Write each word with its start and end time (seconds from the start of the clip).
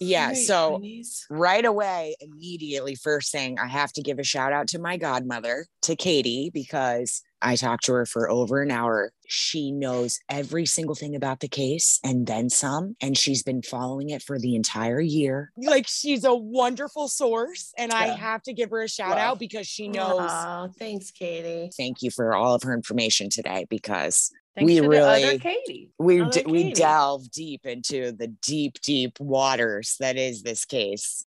Yeah. 0.00 0.28
Right, 0.28 0.36
so 0.36 0.80
Queenies. 0.82 1.24
right 1.30 1.64
away, 1.64 2.16
immediately, 2.20 2.94
first 2.94 3.30
thing, 3.30 3.58
I 3.58 3.68
have 3.68 3.92
to 3.92 4.02
give 4.02 4.18
a 4.18 4.24
shout 4.24 4.52
out 4.52 4.66
to 4.68 4.78
my 4.78 4.96
godmother, 4.96 5.66
to 5.82 5.94
Katie, 5.94 6.50
because 6.52 7.22
I 7.42 7.56
talked 7.56 7.84
to 7.84 7.92
her 7.92 8.06
for 8.06 8.30
over 8.30 8.62
an 8.62 8.70
hour. 8.70 9.12
She 9.26 9.72
knows 9.72 10.18
every 10.28 10.66
single 10.66 10.94
thing 10.94 11.14
about 11.14 11.40
the 11.40 11.48
case 11.48 11.98
and 12.04 12.26
then 12.26 12.50
some. 12.50 12.96
And 13.00 13.16
she's 13.16 13.42
been 13.42 13.62
following 13.62 14.10
it 14.10 14.22
for 14.22 14.38
the 14.38 14.56
entire 14.56 15.00
year. 15.00 15.52
Like 15.56 15.86
she's 15.88 16.24
a 16.24 16.34
wonderful 16.34 17.08
source. 17.08 17.72
And 17.78 17.92
I 17.92 18.08
have 18.08 18.42
to 18.42 18.52
give 18.52 18.70
her 18.70 18.82
a 18.82 18.88
shout 18.88 19.10
Love. 19.10 19.18
out 19.18 19.38
because 19.38 19.66
she 19.66 19.88
knows. 19.88 20.20
Aw, 20.20 20.68
thanks, 20.78 21.10
Katie. 21.10 21.70
Thank 21.76 22.02
you 22.02 22.10
for 22.10 22.34
all 22.34 22.54
of 22.54 22.62
her 22.62 22.74
information 22.74 23.30
today 23.30 23.66
because 23.70 24.30
Thanks 24.56 24.68
We 24.68 24.76
to 24.76 24.82
the 24.82 24.88
other 25.00 25.20
really- 25.26 25.38
Katie. 25.38 25.90
we 25.98 26.20
Other 26.20 26.30
d- 26.42 26.44
we 26.50 26.62
Katie. 26.64 26.74
delve 26.74 27.30
deep 27.30 27.64
into 27.66 28.12
the 28.12 28.26
deep, 28.28 28.80
deep 28.82 29.18
waters 29.20 29.96
that 30.00 30.16
is 30.16 30.42
this 30.42 30.64
case. 30.64 31.24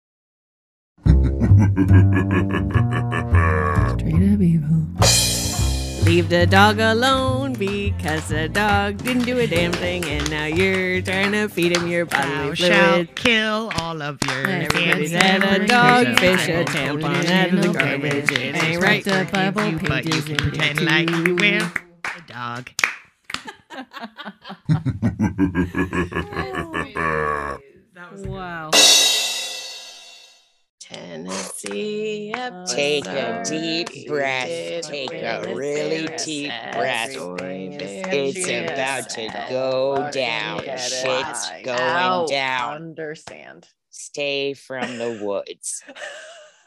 Straight 3.97 4.33
up 4.33 4.41
evil. 4.41 4.85
Leave 6.05 6.29
the 6.29 6.47
dog 6.49 6.79
alone 6.79 7.53
because 7.53 8.27
the 8.29 8.47
dog 8.47 8.97
didn't 9.03 9.23
do 9.25 9.37
a 9.39 9.47
damn 9.47 9.73
thing, 9.73 10.05
and 10.05 10.29
now 10.31 10.45
you're 10.45 11.01
trying 11.01 11.33
to 11.33 11.49
feed 11.49 11.75
him 11.75 11.87
your 11.87 12.05
Thou 12.05 12.21
bodily 12.21 12.55
shalt 12.55 12.91
fluid. 12.93 13.15
kill 13.15 13.71
all 13.79 14.01
of 14.01 14.17
your 14.25 14.47
Everybody's 14.47 15.09
kids. 15.11 15.23
had 15.23 15.43
a 15.43 15.47
Everybody's 15.47 15.69
dogfish, 16.17 16.37
had 16.37 16.61
a 16.61 16.65
tampon 16.71 17.25
out 17.29 17.53
of 17.53 17.61
the 17.61 17.73
garbage. 17.77 18.31
It 18.31 18.63
ain't 18.63 18.81
right 18.81 19.03
to 19.03 19.25
to 19.25 19.31
Bible 19.31 19.65
you, 19.65 19.79
but 19.79 20.05
you 20.05 20.21
can 20.21 20.37
pretend 20.37 20.81
like 20.85 21.09
you 21.09 21.23
too. 21.25 21.35
will. 21.35 21.71
A 22.05 22.21
dog. 22.31 22.69
Wow. 28.25 28.71
Tennessee 30.79 32.31
episode. 32.33 32.75
Take 32.75 33.05
a 33.07 33.43
deep 33.45 34.07
breath. 34.07 34.83
Take 34.83 35.11
a 35.11 35.53
really 35.53 36.07
deep 36.23 36.51
breath. 36.73 37.09
It's 37.11 38.47
about 38.47 39.09
to 39.09 39.45
go 39.49 40.09
down. 40.11 40.63
get 40.63 40.79
it. 40.79 40.81
Shit's 40.81 41.49
going 41.63 41.79
Out. 41.79 42.29
down. 42.29 42.75
Understand. 42.75 43.67
Stay 43.89 44.53
from 44.53 44.97
the 44.97 45.19
woods. 45.21 45.83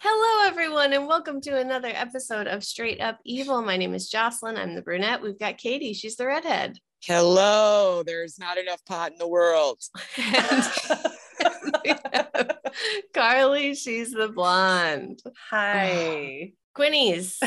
Hello, 0.02 0.48
everyone, 0.48 0.92
and 0.92 1.06
welcome 1.06 1.41
to 1.42 1.56
another 1.56 1.91
episode 1.92 2.46
of 2.46 2.64
Straight 2.64 3.00
Up 3.00 3.19
Evil. 3.24 3.62
My 3.62 3.77
name 3.77 3.94
is 3.94 4.08
Jocelyn. 4.08 4.56
I'm 4.56 4.74
the 4.74 4.83
brunette. 4.83 5.22
We've 5.22 5.39
got 5.39 5.58
Katie. 5.58 5.92
She's 5.92 6.17
the 6.17 6.27
redhead. 6.27 6.78
Hello. 7.02 8.02
There's 8.04 8.38
not 8.38 8.58
enough 8.58 8.84
pot 8.84 9.12
in 9.12 9.18
the 9.18 9.28
world. 9.28 9.80
And 10.16 10.64
Carly. 13.14 13.74
She's 13.74 14.12
the 14.12 14.28
blonde. 14.28 15.20
Hi. 15.50 16.52
Quinnies. 16.76 17.38